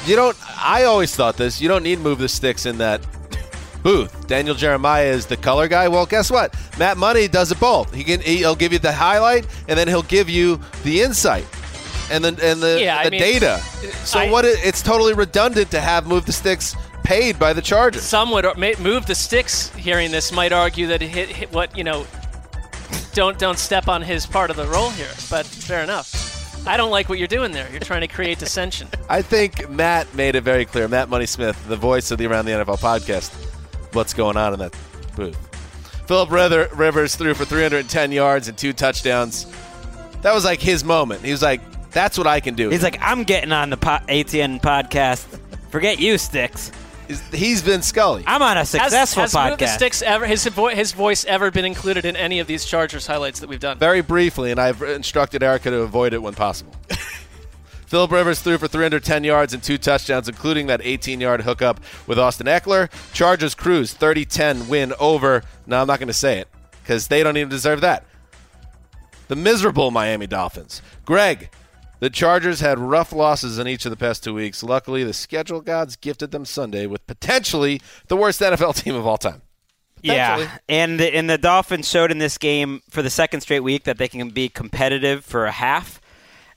you 0.05 0.15
don't. 0.15 0.37
I 0.57 0.85
always 0.85 1.13
thought 1.13 1.35
this. 1.35 1.59
You 1.59 1.67
don't 1.67 1.83
need 1.83 1.99
move 1.99 2.17
the 2.17 2.29
sticks 2.29 2.65
in 2.65 2.77
that 2.77 3.05
booth. 3.83 4.25
Daniel 4.25 4.55
Jeremiah 4.55 5.03
is 5.07 5.25
the 5.25 5.35
color 5.35 5.67
guy. 5.67 5.89
Well, 5.89 6.05
guess 6.05 6.31
what? 6.31 6.55
Matt 6.79 6.95
Money 6.95 7.27
does 7.27 7.51
it 7.51 7.59
both. 7.59 7.93
He 7.93 8.05
can. 8.05 8.21
He'll 8.21 8.55
give 8.55 8.71
you 8.71 8.79
the 8.79 8.93
highlight, 8.93 9.47
and 9.67 9.77
then 9.77 9.89
he'll 9.89 10.03
give 10.03 10.29
you 10.29 10.61
the 10.83 11.01
insight, 11.01 11.45
and 12.09 12.23
then 12.23 12.37
and 12.41 12.61
the, 12.61 12.79
Yeah, 12.81 13.03
the 13.03 13.11
mean, 13.11 13.19
data. 13.19 13.57
So 14.05 14.19
I- 14.19 14.31
what? 14.31 14.45
It, 14.45 14.59
it's 14.63 14.81
totally 14.81 15.13
redundant 15.13 15.69
to 15.71 15.81
have 15.81 16.07
move 16.07 16.25
the 16.25 16.31
sticks 16.31 16.73
paid 17.03 17.37
by 17.37 17.51
the 17.51 17.61
Chargers. 17.61 18.03
Some 18.03 18.31
would 18.31 18.45
move 18.79 19.07
the 19.07 19.15
sticks. 19.15 19.75
Hearing 19.75 20.09
this 20.09 20.31
might 20.31 20.53
argue 20.53 20.87
that 20.87 21.01
it 21.01 21.09
hit, 21.09 21.27
hit 21.27 21.51
what 21.51 21.77
you 21.77 21.83
know. 21.83 22.07
Don't 23.11 23.37
don't 23.37 23.59
step 23.59 23.89
on 23.89 24.01
his 24.01 24.25
part 24.25 24.49
of 24.49 24.55
the 24.55 24.67
role 24.67 24.89
here. 24.91 25.11
But 25.29 25.45
fair 25.45 25.83
enough. 25.83 26.40
I 26.65 26.77
don't 26.77 26.91
like 26.91 27.09
what 27.09 27.17
you're 27.17 27.27
doing 27.27 27.51
there. 27.51 27.69
You're 27.71 27.79
trying 27.79 28.01
to 28.01 28.07
create 28.07 28.39
dissension. 28.39 28.87
I 29.09 29.21
think 29.21 29.69
Matt 29.69 30.13
made 30.13 30.35
it 30.35 30.41
very 30.41 30.65
clear. 30.65 30.87
Matt 30.87 31.09
Money 31.09 31.25
Smith, 31.25 31.57
the 31.67 31.75
voice 31.75 32.11
of 32.11 32.17
the 32.19 32.27
Around 32.27 32.45
the 32.45 32.51
NFL 32.51 32.79
podcast, 32.79 33.31
what's 33.93 34.13
going 34.13 34.37
on 34.37 34.53
in 34.53 34.59
that 34.59 34.75
booth. 35.15 35.37
Philip 36.07 36.29
Rivers 36.31 37.15
threw 37.15 37.33
for 37.33 37.45
310 37.45 38.11
yards 38.11 38.47
and 38.47 38.57
two 38.57 38.73
touchdowns. 38.73 39.45
That 40.21 40.35
was 40.35 40.45
like 40.45 40.59
his 40.61 40.83
moment. 40.83 41.23
He 41.23 41.31
was 41.31 41.41
like, 41.41 41.61
"That's 41.91 42.17
what 42.17 42.27
I 42.27 42.41
can 42.41 42.53
do." 42.53 42.69
He's 42.69 42.83
like, 42.83 42.97
I'm 43.01 43.23
getting 43.23 43.51
on 43.51 43.69
the 43.69 43.77
po- 43.77 43.99
ATN 44.07 44.61
podcast. 44.61 45.25
Forget 45.69 45.99
you, 45.99 46.17
Sticks. 46.17 46.71
He's- 47.19 47.33
he's 47.33 47.61
been 47.61 47.81
Scully. 47.81 48.23
I'm 48.27 48.41
on 48.41 48.57
a 48.57 48.65
successful 48.65 49.21
has, 49.23 49.33
has 49.33 49.49
Move 49.51 49.59
the. 49.59 49.67
Sticks 49.67 50.01
ever 50.01 50.25
his 50.25 50.45
vo- 50.47 50.67
his 50.67 50.91
voice 50.91 51.25
ever 51.25 51.51
been 51.51 51.65
included 51.65 52.05
in 52.05 52.15
any 52.15 52.39
of 52.39 52.47
these 52.47 52.65
Chargers 52.65 53.07
highlights 53.07 53.39
that 53.39 53.49
we've 53.49 53.59
done? 53.59 53.77
Very 53.77 54.01
briefly, 54.01 54.51
and 54.51 54.59
I've 54.59 54.81
instructed 54.81 55.43
Erica 55.43 55.69
to 55.69 55.77
avoid 55.81 56.13
it 56.13 56.21
when 56.21 56.33
possible. 56.33 56.73
Philip 57.87 58.11
Rivers 58.11 58.39
threw 58.39 58.57
for 58.57 58.69
310 58.69 59.25
yards 59.25 59.53
and 59.53 59.61
two 59.61 59.77
touchdowns, 59.77 60.29
including 60.29 60.67
that 60.67 60.79
18-yard 60.81 61.41
hookup 61.41 61.81
with 62.07 62.17
Austin 62.17 62.47
Ekeler. 62.47 62.89
Chargers 63.11 63.53
cruise 63.53 63.93
30-10 63.93 64.69
win 64.69 64.93
over. 64.97 65.43
Now 65.67 65.81
I'm 65.81 65.87
not 65.87 65.99
going 65.99 66.07
to 66.07 66.13
say 66.13 66.39
it 66.39 66.47
because 66.81 67.09
they 67.09 67.21
don't 67.21 67.35
even 67.35 67.49
deserve 67.49 67.81
that. 67.81 68.05
The 69.27 69.35
miserable 69.35 69.91
Miami 69.91 70.25
Dolphins. 70.27 70.81
Gregg, 71.03 71.49
the 72.01 72.09
Chargers 72.09 72.59
had 72.59 72.79
rough 72.79 73.13
losses 73.13 73.59
in 73.59 73.67
each 73.67 73.85
of 73.85 73.91
the 73.91 73.95
past 73.95 74.23
two 74.23 74.33
weeks. 74.33 74.63
Luckily, 74.63 75.03
the 75.03 75.13
schedule 75.13 75.61
gods 75.61 75.95
gifted 75.95 76.31
them 76.31 76.45
Sunday 76.45 76.87
with 76.87 77.05
potentially 77.05 77.79
the 78.07 78.17
worst 78.17 78.41
NFL 78.41 78.75
team 78.83 78.95
of 78.95 79.07
all 79.07 79.17
time. 79.17 79.43
Yeah, 80.01 80.49
and 80.67 80.99
the, 80.99 81.15
and 81.15 81.29
the 81.29 81.37
Dolphins 81.37 81.87
showed 81.87 82.09
in 82.09 82.17
this 82.17 82.39
game 82.39 82.81
for 82.89 83.03
the 83.03 83.11
second 83.11 83.41
straight 83.41 83.59
week 83.59 83.83
that 83.83 83.99
they 83.99 84.07
can 84.07 84.31
be 84.31 84.49
competitive 84.49 85.23
for 85.23 85.45
a 85.45 85.51
half, 85.51 86.01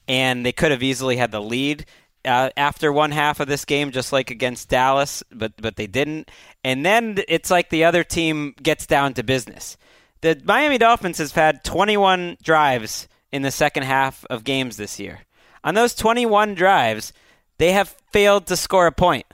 and 0.09 0.47
they 0.47 0.53
could 0.53 0.71
have 0.71 0.83
easily 0.83 1.19
had 1.19 1.31
the 1.31 1.43
lead 1.43 1.85
uh, 2.25 2.49
after 2.57 2.91
one 2.91 3.11
half 3.11 3.41
of 3.41 3.47
this 3.47 3.67
game, 3.67 3.91
just 3.91 4.15
like 4.15 4.31
against 4.31 4.71
Dallas, 4.71 5.23
but 5.31 5.53
but 5.59 5.77
they 5.77 5.87
didn't. 5.87 6.31
And 6.65 6.87
then 6.87 7.19
it's 7.29 7.51
like 7.51 7.69
the 7.69 7.85
other 7.85 8.03
team 8.03 8.55
gets 8.63 8.87
down 8.87 9.13
to 9.13 9.23
business. 9.23 9.77
The 10.23 10.41
Miami 10.43 10.79
Dolphins 10.79 11.19
has 11.19 11.33
had 11.33 11.65
21 11.65 12.39
drives 12.43 13.09
in 13.31 13.43
the 13.43 13.51
second 13.51 13.83
half 13.83 14.25
of 14.31 14.43
games 14.43 14.79
this 14.79 14.99
year. 14.99 15.21
On 15.65 15.75
those 15.75 15.95
21 15.95 16.55
drives, 16.55 17.13
they 17.59 17.73
have 17.73 17.97
failed 18.13 18.47
to 18.47 18.57
score 18.57 18.87
a 18.87 18.93
point. 18.93 19.27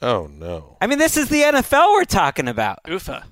Oh 0.00 0.26
no! 0.32 0.76
I 0.80 0.86
mean, 0.86 0.98
this 0.98 1.16
is 1.16 1.28
the 1.28 1.42
NFL 1.42 1.92
we're 1.92 2.04
talking 2.04 2.48
about. 2.48 2.78
Ufa. 2.88 3.24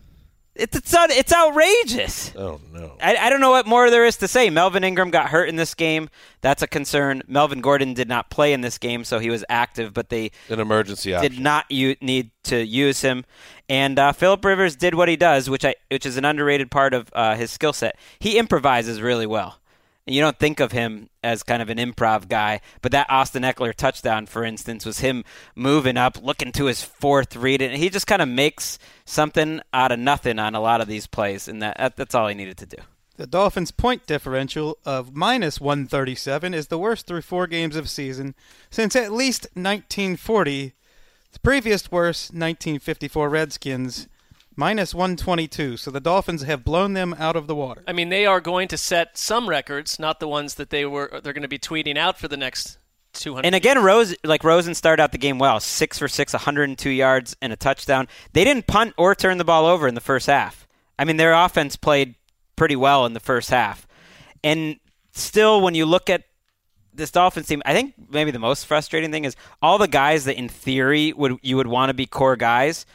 It's 0.57 0.75
it's, 0.77 0.95
un- 0.95 1.11
it's 1.11 1.33
outrageous. 1.35 2.33
Oh 2.35 2.61
no! 2.73 2.97
I, 3.01 3.15
I 3.17 3.31
don't 3.31 3.41
know 3.41 3.51
what 3.51 3.67
more 3.67 3.89
there 3.91 4.05
is 4.07 4.17
to 4.19 4.27
say. 4.29 4.49
Melvin 4.51 4.83
Ingram 4.85 5.11
got 5.11 5.29
hurt 5.29 5.49
in 5.49 5.57
this 5.57 5.75
game. 5.75 6.09
That's 6.41 6.63
a 6.63 6.67
concern. 6.67 7.23
Melvin 7.29 7.61
Gordon 7.61 7.95
did 7.95 8.09
not 8.09 8.31
play 8.31 8.53
in 8.53 8.63
this 8.63 8.79
game, 8.79 9.05
so 9.05 9.19
he 9.19 9.29
was 9.31 9.45
active, 9.49 9.93
but 9.93 10.09
they 10.09 10.31
An 10.49 10.59
emergency 10.59 11.11
did 11.11 11.25
option. 11.33 11.43
not 11.43 11.71
u- 11.71 11.97
need 12.01 12.31
to 12.45 12.65
use 12.65 13.03
him. 13.03 13.25
And 13.69 13.99
uh, 13.99 14.13
Philip 14.13 14.45
Rivers 14.45 14.77
did 14.77 14.95
what 14.95 15.09
he 15.09 15.17
does, 15.17 15.49
which 15.51 15.65
I 15.65 15.75
which 15.91 16.07
is 16.07 16.17
an 16.17 16.25
underrated 16.25 16.71
part 16.71 16.95
of 16.95 17.11
uh, 17.13 17.37
his 17.37 17.51
skill 17.51 17.73
set. 17.75 17.97
He 18.19 18.39
improvises 18.39 19.01
really 19.01 19.27
well. 19.27 19.61
You 20.09 20.20
don't 20.20 20.39
think 20.39 20.61
of 20.61 20.70
him 20.70 21.11
as 21.24 21.43
kind 21.43 21.61
of 21.61 21.69
an 21.69 21.78
improv 21.78 22.28
guy, 22.28 22.61
but 22.81 22.93
that 22.93 23.11
Austin 23.11 23.43
Ekeler 23.43 23.74
touchdown, 23.74 24.27
for 24.27 24.45
instance, 24.45 24.87
was 24.87 25.01
him 25.01 25.24
moving 25.57 25.97
up, 25.97 26.23
looking 26.23 26.53
to 26.53 26.66
his 26.66 26.81
fourth 26.81 27.35
read, 27.35 27.61
and 27.61 27.77
he 27.77 27.89
just 27.89 28.07
kind 28.07 28.23
of 28.23 28.28
makes 28.28 28.78
something 29.05 29.61
out 29.73 29.91
of 29.91 29.99
nothing 29.99 30.39
on 30.39 30.55
a 30.55 30.61
lot 30.61 30.81
of 30.81 30.87
these 30.87 31.09
plays, 31.09 31.49
and 31.49 31.61
that 31.61 31.97
that's 31.97 32.15
all 32.15 32.28
he 32.28 32.35
needed 32.35 32.57
to 32.59 32.66
do. 32.66 32.77
The 33.16 33.27
Dolphins' 33.27 33.73
point 33.73 34.07
differential 34.07 34.78
of 34.85 35.16
minus 35.16 35.61
137 35.61 36.55
is 36.55 36.69
the 36.69 36.78
worst 36.78 37.07
through 37.07 37.23
four 37.23 37.47
games 37.47 37.74
of 37.74 37.89
season 37.89 38.35
since 38.70 38.95
at 38.95 39.11
least 39.11 39.49
1940. 39.55 40.74
The 41.33 41.41
previous 41.41 41.91
worst, 41.91 42.31
1954 42.31 43.28
Redskins, 43.28 44.07
minus 44.57 44.95
122. 44.95 45.77
So 45.77 45.91
the 45.91 46.01
Dolphins 46.01 46.43
have 46.43 46.65
blown 46.65 46.95
them 46.95 47.15
out 47.19 47.37
of 47.37 47.47
the 47.47 47.55
water. 47.55 47.85
I 47.87 47.93
mean, 47.93 48.09
they 48.09 48.27
are 48.27 48.41
going 48.41 48.69
to 48.69 48.77
set 48.77 49.16
some 49.16 49.49
records, 49.49 49.99
not 49.99 50.19
the 50.19 50.28
ones 50.28 50.55
that 50.55 50.70
they 50.70 50.85
were. 50.85 51.20
They're 51.23 51.33
going 51.33 51.43
to 51.43 51.49
be 51.49 51.59
tweeting 51.59 51.97
out 51.97 52.19
for 52.19 52.28
the 52.28 52.37
next 52.37 52.78
200. 53.12 53.45
And 53.45 53.55
again, 53.55 53.83
Rose 53.83 54.15
like 54.24 54.45
Rosen 54.45 54.74
started 54.74 55.03
out 55.03 55.12
the 55.12 55.19
game 55.19 55.39
well, 55.39 55.61
six 55.61 55.99
for 55.99 56.09
six, 56.09 56.33
102 56.33 56.91
yards 56.91 57.37
and 57.41 57.53
a 57.53 57.57
touchdown. 57.57 58.09
They 58.33 58.45
didn't 58.45 58.66
punt 58.66 58.95
or 58.97 59.15
turn 59.15 59.39
the 59.39 59.45
ball 59.45 59.66
over 59.66 59.87
in 59.87 59.95
the 59.95 60.01
first 60.01 60.27
half. 60.27 60.66
I 60.99 61.05
mean, 61.05 61.16
their 61.16 61.35
offense 61.35 61.77
played 61.77 62.15
pretty 62.57 62.77
well 62.77 63.05
in 63.05 63.12
the 63.12 63.20
first 63.20 63.51
half, 63.51 63.87
and 64.43 64.77
still, 65.12 65.61
when 65.61 65.74
you 65.74 65.85
look 65.85 66.09
at 66.09 66.24
this 66.95 67.11
Dolphins 67.11 67.47
team, 67.47 67.61
I 67.66 67.74
think 67.74 67.95
maybe 68.11 68.31
the 68.31 68.39
most 68.39 68.65
frustrating 68.65 69.12
thing 69.12 69.27
is 69.27 69.37
all 69.61 69.77
the 69.77 69.89
guys 69.89 70.24
that 70.24 70.39
in 70.39 70.49
theory 70.49 71.12
would 71.12 71.37
you 71.43 71.57
would 71.57 71.66
want 71.66 71.91
to 71.91 71.95
be 71.95 72.07
core 72.07 72.37
guys 72.37 72.87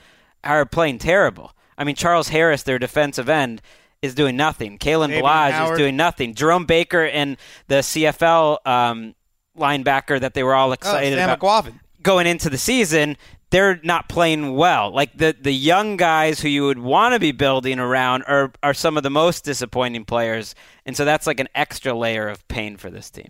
are 0.43 0.65
playing 0.65 0.99
terrible. 0.99 1.53
I 1.77 1.83
mean, 1.83 1.95
Charles 1.95 2.29
Harris, 2.29 2.63
their 2.63 2.79
defensive 2.79 3.29
end, 3.29 3.61
is 4.01 4.15
doing 4.15 4.35
nothing. 4.35 4.77
Kalen 4.77 5.09
David 5.09 5.23
Ballage 5.23 5.71
is 5.71 5.77
doing 5.77 5.95
nothing. 5.95 6.33
Jerome 6.33 6.65
Baker 6.65 7.05
and 7.05 7.37
the 7.67 7.75
CFL 7.75 8.57
um, 8.65 9.15
linebacker 9.57 10.19
that 10.19 10.33
they 10.33 10.43
were 10.43 10.55
all 10.55 10.69
Oh, 10.69 10.73
excited 10.73 11.13
Sam 11.17 11.29
about 11.29 11.39
Eguavoen. 11.39 11.79
going 12.01 12.27
into 12.27 12.49
the 12.49 12.57
season, 12.57 13.17
they're 13.51 13.79
not 13.83 14.09
playing 14.09 14.55
well. 14.55 14.91
Like 14.93 15.15
the 15.17 15.35
the 15.39 15.51
young 15.53 15.97
guys 15.97 16.39
who 16.39 16.49
you 16.49 16.65
would 16.65 16.79
want 16.79 17.13
to 17.13 17.19
be 17.19 17.31
building 17.31 17.79
around 17.79 18.23
are 18.23 18.51
are 18.63 18.73
some 18.73 18.97
of 18.97 19.03
the 19.03 19.09
most 19.09 19.43
disappointing 19.43 20.05
players, 20.05 20.55
and 20.85 20.95
so 20.95 21.03
that's 21.05 21.27
like 21.27 21.39
an 21.39 21.49
extra 21.53 21.93
layer 21.93 22.27
of 22.27 22.47
pain 22.47 22.77
for 22.77 22.89
this 22.89 23.09
team. 23.09 23.29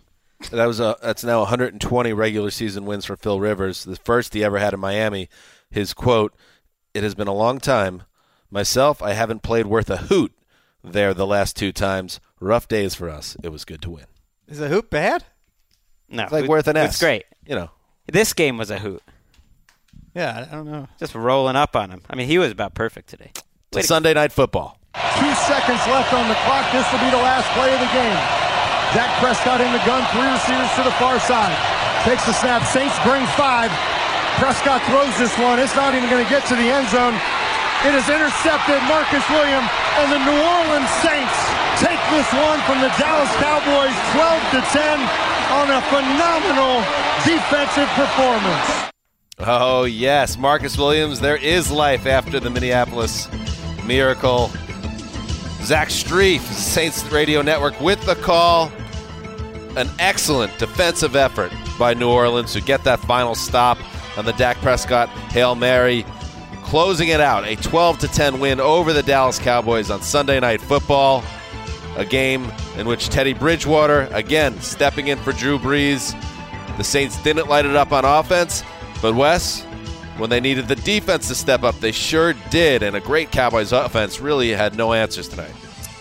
That 0.52 0.66
was 0.66 0.80
a 0.80 0.96
that's 1.02 1.24
now 1.24 1.40
120 1.40 2.14
regular 2.14 2.50
season 2.52 2.86
wins 2.86 3.06
for 3.06 3.16
Phil 3.18 3.40
Rivers, 3.40 3.84
the 3.84 3.96
first 3.96 4.34
he 4.34 4.44
ever 4.44 4.58
had 4.60 4.74
in 4.74 4.80
Miami. 4.80 5.28
His 5.72 5.94
quote: 5.94 6.34
"It 6.94 7.04
has 7.04 7.16
been 7.16 7.28
a 7.28 7.34
long 7.34 7.60
time. 7.60 8.04
Myself, 8.50 9.02
I 9.02 9.14
haven't 9.14 9.44
played 9.44 9.66
worth 9.66 9.90
a 9.90 9.98
hoot 9.98 10.34
there 10.84 11.14
the 11.14 11.28
last 11.28 11.56
two 11.56 11.72
times. 11.72 12.20
Rough 12.40 12.68
days 12.68 12.96
for 12.96 13.10
us. 13.10 13.38
It 13.44 13.50
was 13.50 13.64
good 13.66 13.82
to 13.84 13.90
win. 13.92 14.06
Is 14.48 14.58
the 14.60 14.68
hoop 14.68 14.90
bad? 14.90 15.24
No, 16.10 16.24
It's 16.24 16.32
like 16.34 16.44
it- 16.46 16.50
worth 16.50 16.68
an 16.68 16.76
S. 16.78 16.90
It's 16.92 17.00
great. 17.00 17.26
You 17.46 17.56
know, 17.56 17.70
This 18.12 18.34
game 18.34 18.58
was 18.58 18.70
a 18.70 18.80
hoot, 18.80 19.02
Yeah, 20.14 20.46
I 20.52 20.54
don't 20.56 20.66
know. 20.68 20.88
just 21.00 21.16
rolling 21.16 21.56
up 21.56 21.76
on 21.76 21.90
him. 21.92 22.02
I 22.10 22.16
mean, 22.16 22.28
he 22.28 22.38
was 22.38 22.52
about 22.52 22.74
perfect 22.74 23.08
today. 23.10 23.32
it's 23.72 23.88
Sunday 23.88 24.14
night 24.14 24.34
football. 24.34 24.78
Two 25.16 25.34
seconds 25.48 25.80
left 25.88 26.12
on 26.12 26.28
the 26.28 26.36
clock. 26.44 26.68
This 26.74 26.84
will 26.92 27.00
be 27.00 27.10
the 27.10 27.24
last 27.24 27.48
play 27.56 27.72
of 27.74 27.80
the 27.80 27.88
game. 27.96 28.20
Dak 28.92 29.08
Prescott 29.24 29.62
in 29.62 29.72
the 29.72 29.80
gun, 29.88 30.04
three 30.12 30.28
receivers 30.28 30.68
to 30.76 30.84
the 30.84 30.92
far 31.00 31.18
side. 31.22 31.56
Takes 32.04 32.26
the 32.26 32.34
snap. 32.34 32.66
Saints 32.68 32.98
bring 33.08 33.24
five. 33.40 33.72
Prescott 34.40 34.84
throws 34.88 35.16
this 35.18 35.36
one. 35.40 35.60
It's 35.60 35.76
not 35.76 35.96
even 35.96 36.10
going 36.10 36.24
to 36.24 36.30
get 36.30 36.46
to 36.48 36.56
the 36.56 36.70
end 36.70 36.88
zone. 36.90 37.16
It 37.84 37.96
is 37.98 38.06
intercepted. 38.10 38.78
Marcus 38.86 39.26
Williams 39.30 39.70
and 39.98 40.12
the 40.14 40.22
New 40.22 40.38
Orleans 40.38 40.92
Saints 41.02 41.38
take 41.82 42.00
this 42.14 42.30
one 42.34 42.62
from 42.70 42.80
the 42.80 42.94
Dallas 43.02 43.34
Cowboys 43.42 43.98
12 44.14 44.52
to 44.54 44.62
10 44.70 45.00
on 45.52 45.68
a 45.72 45.82
phenomenal 45.90 46.86
defensive 47.26 47.90
performance. 47.98 48.92
Oh 49.40 49.86
yes, 49.86 50.38
Marcus 50.38 50.78
Williams. 50.78 51.20
There 51.20 51.38
is 51.38 51.72
life 51.72 52.06
after 52.06 52.40
the 52.40 52.52
Minneapolis 52.52 53.28
miracle. 53.84 54.52
Zach 55.64 55.90
Strief, 55.90 56.42
Saints 56.42 57.04
Radio 57.12 57.42
Network, 57.42 57.80
with 57.82 58.04
the 58.06 58.16
call. 58.16 58.72
An 59.76 59.90
excellent 60.00 60.56
defensive 60.60 61.16
effort 61.16 61.52
by 61.80 61.94
New 61.94 62.10
Orleans 62.10 62.54
to 62.54 62.62
get 62.62 62.84
that 62.84 63.00
final 63.00 63.34
stop 63.34 63.78
on 64.18 64.26
the 64.26 64.34
Dak 64.34 64.58
Prescott 64.58 65.10
Hail 65.32 65.56
Mary, 65.56 66.06
closing 66.64 67.10
it 67.10 67.20
out. 67.20 67.46
A 67.46 67.56
12 67.58 68.00
to 68.00 68.08
10 68.08 68.40
win 68.40 68.60
over 68.60 68.94
the 68.94 69.04
Dallas 69.04 69.40
Cowboys 69.40 69.90
on 69.90 70.02
Sunday 70.02 70.40
Night 70.40 70.62
Football. 70.62 71.24
A 71.98 72.06
game 72.06 72.50
in 72.78 72.88
which 72.88 73.10
Teddy 73.10 73.34
Bridgewater, 73.34 74.08
again, 74.12 74.60
stepping 74.62 75.08
in 75.08 75.18
for 75.20 75.34
Drew 75.34 75.60
Brees. 75.60 76.16
The 76.78 76.84
Saints 76.84 77.22
didn't 77.22 77.50
light 77.50 77.66
it 77.66 77.76
up 77.76 77.92
on 77.92 78.06
offense, 78.06 78.64
but 79.02 79.14
Wes, 79.14 79.64
when 80.18 80.30
they 80.30 80.40
needed 80.40 80.68
the 80.68 80.78
defense 80.78 81.28
to 81.28 81.36
step 81.36 81.64
up, 81.64 81.76
they 81.80 81.92
sure 81.92 82.34
did. 82.50 82.82
And 82.82 82.96
a 82.96 83.02
great 83.02 83.32
Cowboys 83.32 83.74
offense 83.74 84.22
really 84.22 84.52
had 84.52 84.78
no 84.78 84.94
answers 84.94 85.28
tonight. 85.28 85.52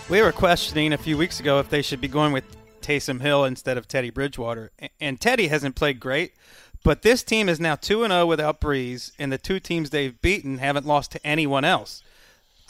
We 0.09 0.23
were 0.23 0.33
questioning 0.33 0.93
a 0.93 0.99
few 0.99 1.17
weeks 1.17 1.41
ago 1.41 1.59
if 1.59 1.71
they 1.71 1.83
should 1.83 2.01
be 2.01 2.09
going 2.09 2.33
with 2.33 2.45
Taysom 2.81 3.21
Hill 3.21 3.45
instead 3.45 3.79
of 3.79 3.89
Teddy 3.89 4.11
Bridgewater. 4.11 4.71
And 5.01 5.21
Teddy 5.21 5.49
hasn't 5.49 5.75
played 5.75 6.01
great, 6.01 6.35
but 6.83 7.03
this 7.03 7.23
team 7.23 7.49
is 7.49 7.61
now 7.61 7.75
2 7.77 8.05
and 8.05 8.13
0 8.13 8.27
without 8.27 8.61
Brees, 8.61 9.13
and 9.19 9.33
the 9.33 9.39
two 9.39 9.61
teams 9.61 9.91
they've 9.91 10.21
beaten 10.21 10.59
haven't 10.59 10.87
lost 10.87 11.13
to 11.13 11.27
anyone 11.27 11.65
else. 11.65 12.03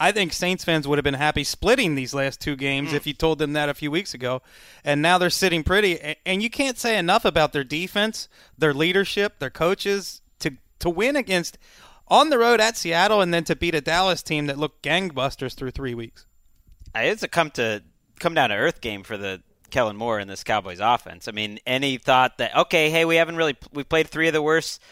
I 0.03 0.13
think 0.13 0.33
Saints 0.33 0.65
fans 0.65 0.89
would 0.89 0.97
have 0.97 1.05
been 1.05 1.15
happy 1.15 1.45
splitting 1.45 1.95
these 1.95 2.15
last 2.15 2.41
two 2.41 2.57
games 2.57 2.91
hmm. 2.91 2.97
if 2.97 3.07
you 3.07 3.13
told 3.13 3.39
them 3.39 3.53
that 3.53 3.69
a 3.69 3.75
few 3.75 3.91
weeks 3.91 4.15
ago. 4.15 4.41
And 4.83 5.03
now 5.03 5.19
they're 5.19 5.29
sitting 5.29 5.63
pretty. 5.63 6.17
And 6.25 6.43
you 6.43 6.49
can't 6.49 6.79
say 6.79 6.99
enough 6.99 7.27
about 7.27 7.53
their 7.53 7.65
defense, 7.65 8.27
their 8.57 8.73
leadership, 8.73 9.39
their 9.39 9.51
coaches 9.51 10.23
to 10.39 10.53
to 10.79 10.89
win 10.89 11.17
against 11.17 11.59
on 12.09 12.31
the 12.31 12.39
road 12.39 12.61
at 12.61 12.79
Seattle 12.79 13.21
and 13.21 13.33
then 13.33 13.45
to 13.45 13.55
beat 13.55 13.75
a 13.75 13.83
Dallas 13.83 14.23
team 14.23 14.47
that 14.47 14.59
looked 14.59 14.83
gangbusters 14.83 15.55
through 15.55 15.73
three 15.73 15.95
weeks. 15.95 16.25
It's 16.95 17.23
a 17.23 17.29
come 17.29 17.51
to 17.53 17.83
come 18.19 18.33
down 18.33 18.49
to 18.49 18.57
earth 18.57 18.81
game 18.81 19.03
for 19.03 19.19
the 19.19 19.43
Kellen 19.71 19.97
Moore 19.97 20.21
in 20.21 20.29
this 20.29 20.45
Cowboys 20.45 20.81
offense. 20.81 21.29
I 21.29 21.33
mean, 21.33 21.59
any 21.67 21.97
thought 21.97 22.39
that 22.39 22.57
okay, 22.57 22.91
hey, 22.91 23.05
we 23.05 23.17
haven't 23.17 23.37
really 23.37 23.57
we 23.73 23.85
played 23.85 24.09
three 24.09 24.29
of 24.29 24.35
the 24.35 24.43
worst 24.43 24.83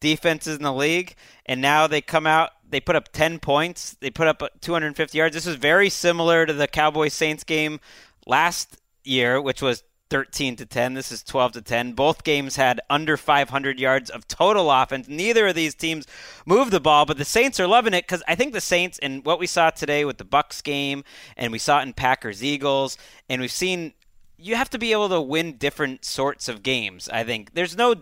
defenses 0.00 0.56
in 0.56 0.62
the 0.62 0.72
league, 0.72 1.14
and 1.46 1.60
now 1.60 1.86
they 1.86 2.00
come 2.00 2.26
out, 2.26 2.50
they 2.68 2.80
put 2.80 2.96
up 2.96 3.12
ten 3.12 3.38
points, 3.38 3.96
they 4.00 4.10
put 4.10 4.28
up 4.28 4.42
250 4.60 5.16
yards. 5.16 5.34
This 5.34 5.46
is 5.46 5.56
very 5.56 5.88
similar 5.88 6.46
to 6.46 6.52
the 6.52 6.66
Cowboys 6.66 7.14
Saints 7.14 7.44
game 7.44 7.80
last 8.26 8.78
year, 9.04 9.40
which 9.40 9.62
was 9.62 9.82
13 10.12 10.56
to 10.56 10.66
10. 10.66 10.92
This 10.92 11.10
is 11.10 11.22
12 11.22 11.52
to 11.52 11.62
10. 11.62 11.94
Both 11.94 12.22
games 12.22 12.56
had 12.56 12.82
under 12.90 13.16
500 13.16 13.80
yards 13.80 14.10
of 14.10 14.28
total 14.28 14.70
offense. 14.70 15.08
Neither 15.08 15.46
of 15.46 15.54
these 15.54 15.74
teams 15.74 16.06
moved 16.44 16.70
the 16.70 16.80
ball, 16.80 17.06
but 17.06 17.16
the 17.16 17.24
Saints 17.24 17.58
are 17.58 17.66
loving 17.66 17.94
it 17.94 18.04
because 18.04 18.22
I 18.28 18.34
think 18.34 18.52
the 18.52 18.60
Saints 18.60 18.98
and 18.98 19.24
what 19.24 19.38
we 19.38 19.46
saw 19.46 19.70
today 19.70 20.04
with 20.04 20.18
the 20.18 20.26
Bucs 20.26 20.62
game, 20.62 21.02
and 21.38 21.50
we 21.50 21.58
saw 21.58 21.78
it 21.78 21.84
in 21.84 21.94
Packers 21.94 22.44
Eagles, 22.44 22.98
and 23.30 23.40
we've 23.40 23.50
seen 23.50 23.94
you 24.42 24.56
have 24.56 24.70
to 24.70 24.78
be 24.78 24.92
able 24.92 25.08
to 25.08 25.20
win 25.20 25.56
different 25.56 26.04
sorts 26.04 26.48
of 26.48 26.62
games. 26.62 27.08
I 27.08 27.24
think 27.24 27.54
there's 27.54 27.76
no 27.76 27.94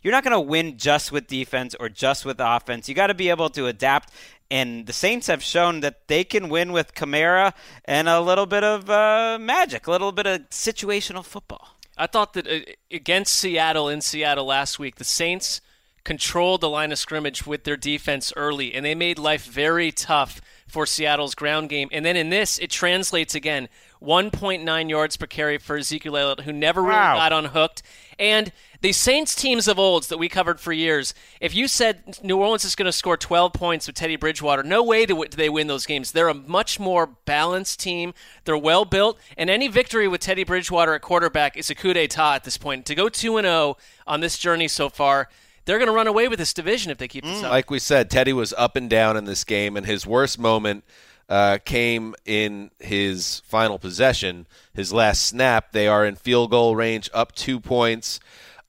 you're 0.00 0.12
not 0.12 0.24
going 0.24 0.32
to 0.32 0.40
win 0.40 0.78
just 0.78 1.12
with 1.12 1.26
defense 1.26 1.74
or 1.78 1.88
just 1.88 2.24
with 2.24 2.40
offense. 2.40 2.88
You 2.88 2.94
got 2.94 3.08
to 3.08 3.14
be 3.14 3.30
able 3.30 3.50
to 3.50 3.66
adapt. 3.66 4.10
And 4.50 4.86
the 4.86 4.92
Saints 4.92 5.28
have 5.28 5.42
shown 5.42 5.80
that 5.80 6.08
they 6.08 6.24
can 6.24 6.48
win 6.48 6.72
with 6.72 6.94
Kamara 6.94 7.54
and 7.84 8.08
a 8.08 8.20
little 8.20 8.46
bit 8.46 8.62
of 8.62 8.90
uh, 8.90 9.38
magic, 9.40 9.86
a 9.86 9.90
little 9.90 10.12
bit 10.12 10.26
of 10.26 10.50
situational 10.50 11.24
football. 11.24 11.76
I 11.96 12.06
thought 12.06 12.34
that 12.34 12.46
uh, 12.46 12.60
against 12.90 13.34
Seattle 13.34 13.88
in 13.88 14.00
Seattle 14.00 14.46
last 14.46 14.78
week, 14.78 14.96
the 14.96 15.04
Saints 15.04 15.60
controlled 16.04 16.60
the 16.60 16.68
line 16.68 16.92
of 16.92 16.98
scrimmage 16.98 17.46
with 17.46 17.64
their 17.64 17.76
defense 17.76 18.32
early, 18.36 18.74
and 18.74 18.84
they 18.84 18.94
made 18.94 19.18
life 19.18 19.46
very 19.46 19.92
tough 19.92 20.40
for 20.66 20.84
Seattle's 20.84 21.34
ground 21.34 21.68
game. 21.68 21.88
And 21.92 22.04
then 22.04 22.16
in 22.16 22.30
this, 22.30 22.58
it 22.58 22.70
translates 22.70 23.34
again 23.34 23.68
1.9 24.02 24.90
yards 24.90 25.16
per 25.16 25.26
carry 25.26 25.58
for 25.58 25.76
Ezekiel 25.76 26.16
Elliott, 26.16 26.40
who 26.40 26.52
never 26.52 26.82
really 26.82 26.94
Wow. 26.94 27.16
got 27.16 27.32
unhooked. 27.32 27.82
And 28.18 28.52
the 28.80 28.92
Saints 28.92 29.34
teams 29.34 29.68
of 29.68 29.78
olds 29.78 30.08
that 30.08 30.18
we 30.18 30.28
covered 30.28 30.60
for 30.60 30.72
years, 30.72 31.14
if 31.40 31.54
you 31.54 31.68
said 31.68 32.18
New 32.22 32.38
Orleans 32.38 32.64
is 32.64 32.74
going 32.74 32.86
to 32.86 32.92
score 32.92 33.16
12 33.16 33.52
points 33.52 33.86
with 33.86 33.94
Teddy 33.94 34.16
Bridgewater, 34.16 34.64
no 34.64 34.82
way 34.82 35.06
do, 35.06 35.24
do 35.24 35.36
they 35.36 35.48
win 35.48 35.68
those 35.68 35.86
games. 35.86 36.12
They're 36.12 36.28
a 36.28 36.34
much 36.34 36.80
more 36.80 37.06
balanced 37.06 37.78
team. 37.78 38.12
They're 38.44 38.58
well 38.58 38.84
built, 38.84 39.18
and 39.36 39.48
any 39.48 39.68
victory 39.68 40.08
with 40.08 40.20
Teddy 40.20 40.44
Bridgewater 40.44 40.94
at 40.94 41.02
quarterback 41.02 41.56
is 41.56 41.70
a 41.70 41.74
coup 41.74 41.94
d'etat 41.94 42.34
at 42.34 42.44
this 42.44 42.58
point. 42.58 42.86
To 42.86 42.94
go 42.94 43.08
2 43.08 43.36
and 43.36 43.44
0 43.44 43.76
on 44.06 44.20
this 44.20 44.36
journey 44.36 44.66
so 44.66 44.88
far, 44.88 45.28
they're 45.64 45.78
going 45.78 45.88
to 45.88 45.94
run 45.94 46.08
away 46.08 46.26
with 46.26 46.40
this 46.40 46.52
division 46.52 46.90
if 46.90 46.98
they 46.98 47.06
keep 47.06 47.24
this 47.24 47.40
mm. 47.40 47.44
up. 47.44 47.50
Like 47.52 47.70
we 47.70 47.78
said, 47.78 48.10
Teddy 48.10 48.32
was 48.32 48.52
up 48.54 48.74
and 48.74 48.90
down 48.90 49.16
in 49.16 49.26
this 49.26 49.44
game, 49.44 49.76
and 49.76 49.86
his 49.86 50.04
worst 50.04 50.38
moment 50.38 50.84
uh, 51.28 51.58
came 51.64 52.14
in 52.24 52.70
his 52.78 53.40
final 53.46 53.78
possession, 53.78 54.46
his 54.74 54.92
last 54.92 55.26
snap. 55.26 55.72
They 55.72 55.88
are 55.88 56.04
in 56.04 56.16
field 56.16 56.50
goal 56.50 56.76
range, 56.76 57.08
up 57.14 57.34
two 57.34 57.60
points, 57.60 58.20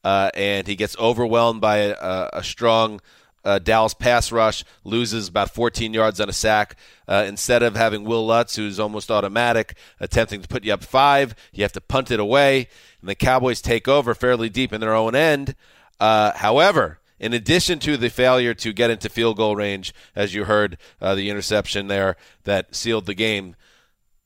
uh, 0.03 0.31
and 0.33 0.67
he 0.67 0.75
gets 0.75 0.97
overwhelmed 0.97 1.61
by 1.61 1.77
a, 1.77 2.29
a, 2.33 2.43
strong 2.43 3.01
uh, 3.45 3.59
Dallas 3.59 3.93
pass 3.93 4.31
rush, 4.31 4.63
loses 4.83 5.27
about 5.27 5.53
14 5.53 5.93
yards 5.93 6.19
on 6.19 6.29
a 6.29 6.33
sack. 6.33 6.77
Uh, 7.07 7.25
instead 7.27 7.63
of 7.63 7.75
having 7.75 8.03
Will 8.03 8.25
Lutz, 8.25 8.55
who's 8.55 8.79
almost 8.79 9.11
automatic, 9.11 9.75
attempting 9.99 10.41
to 10.41 10.47
put 10.47 10.63
you 10.63 10.73
up 10.73 10.83
five, 10.83 11.35
you 11.51 11.63
have 11.63 11.73
to 11.73 11.81
punt 11.81 12.11
it 12.11 12.19
away, 12.19 12.67
and 13.01 13.09
the 13.09 13.15
Cowboys 13.15 13.61
take 13.61 13.87
over 13.87 14.15
fairly 14.15 14.49
deep 14.49 14.71
in 14.71 14.79
their 14.79 14.93
own 14.93 15.15
end. 15.15 15.55
Uh, 15.99 16.31
however, 16.33 16.99
in 17.19 17.33
addition 17.33 17.79
to 17.79 17.97
the 17.97 18.09
failure 18.09 18.53
to 18.55 18.73
get 18.73 18.89
into 18.89 19.09
field 19.09 19.37
goal 19.37 19.55
range, 19.55 19.93
as 20.15 20.33
you 20.33 20.45
heard, 20.45 20.77
uh, 21.01 21.15
the 21.15 21.29
interception 21.29 21.87
there 21.87 22.15
that 22.43 22.75
sealed 22.75 23.05
the 23.05 23.13
game, 23.13 23.55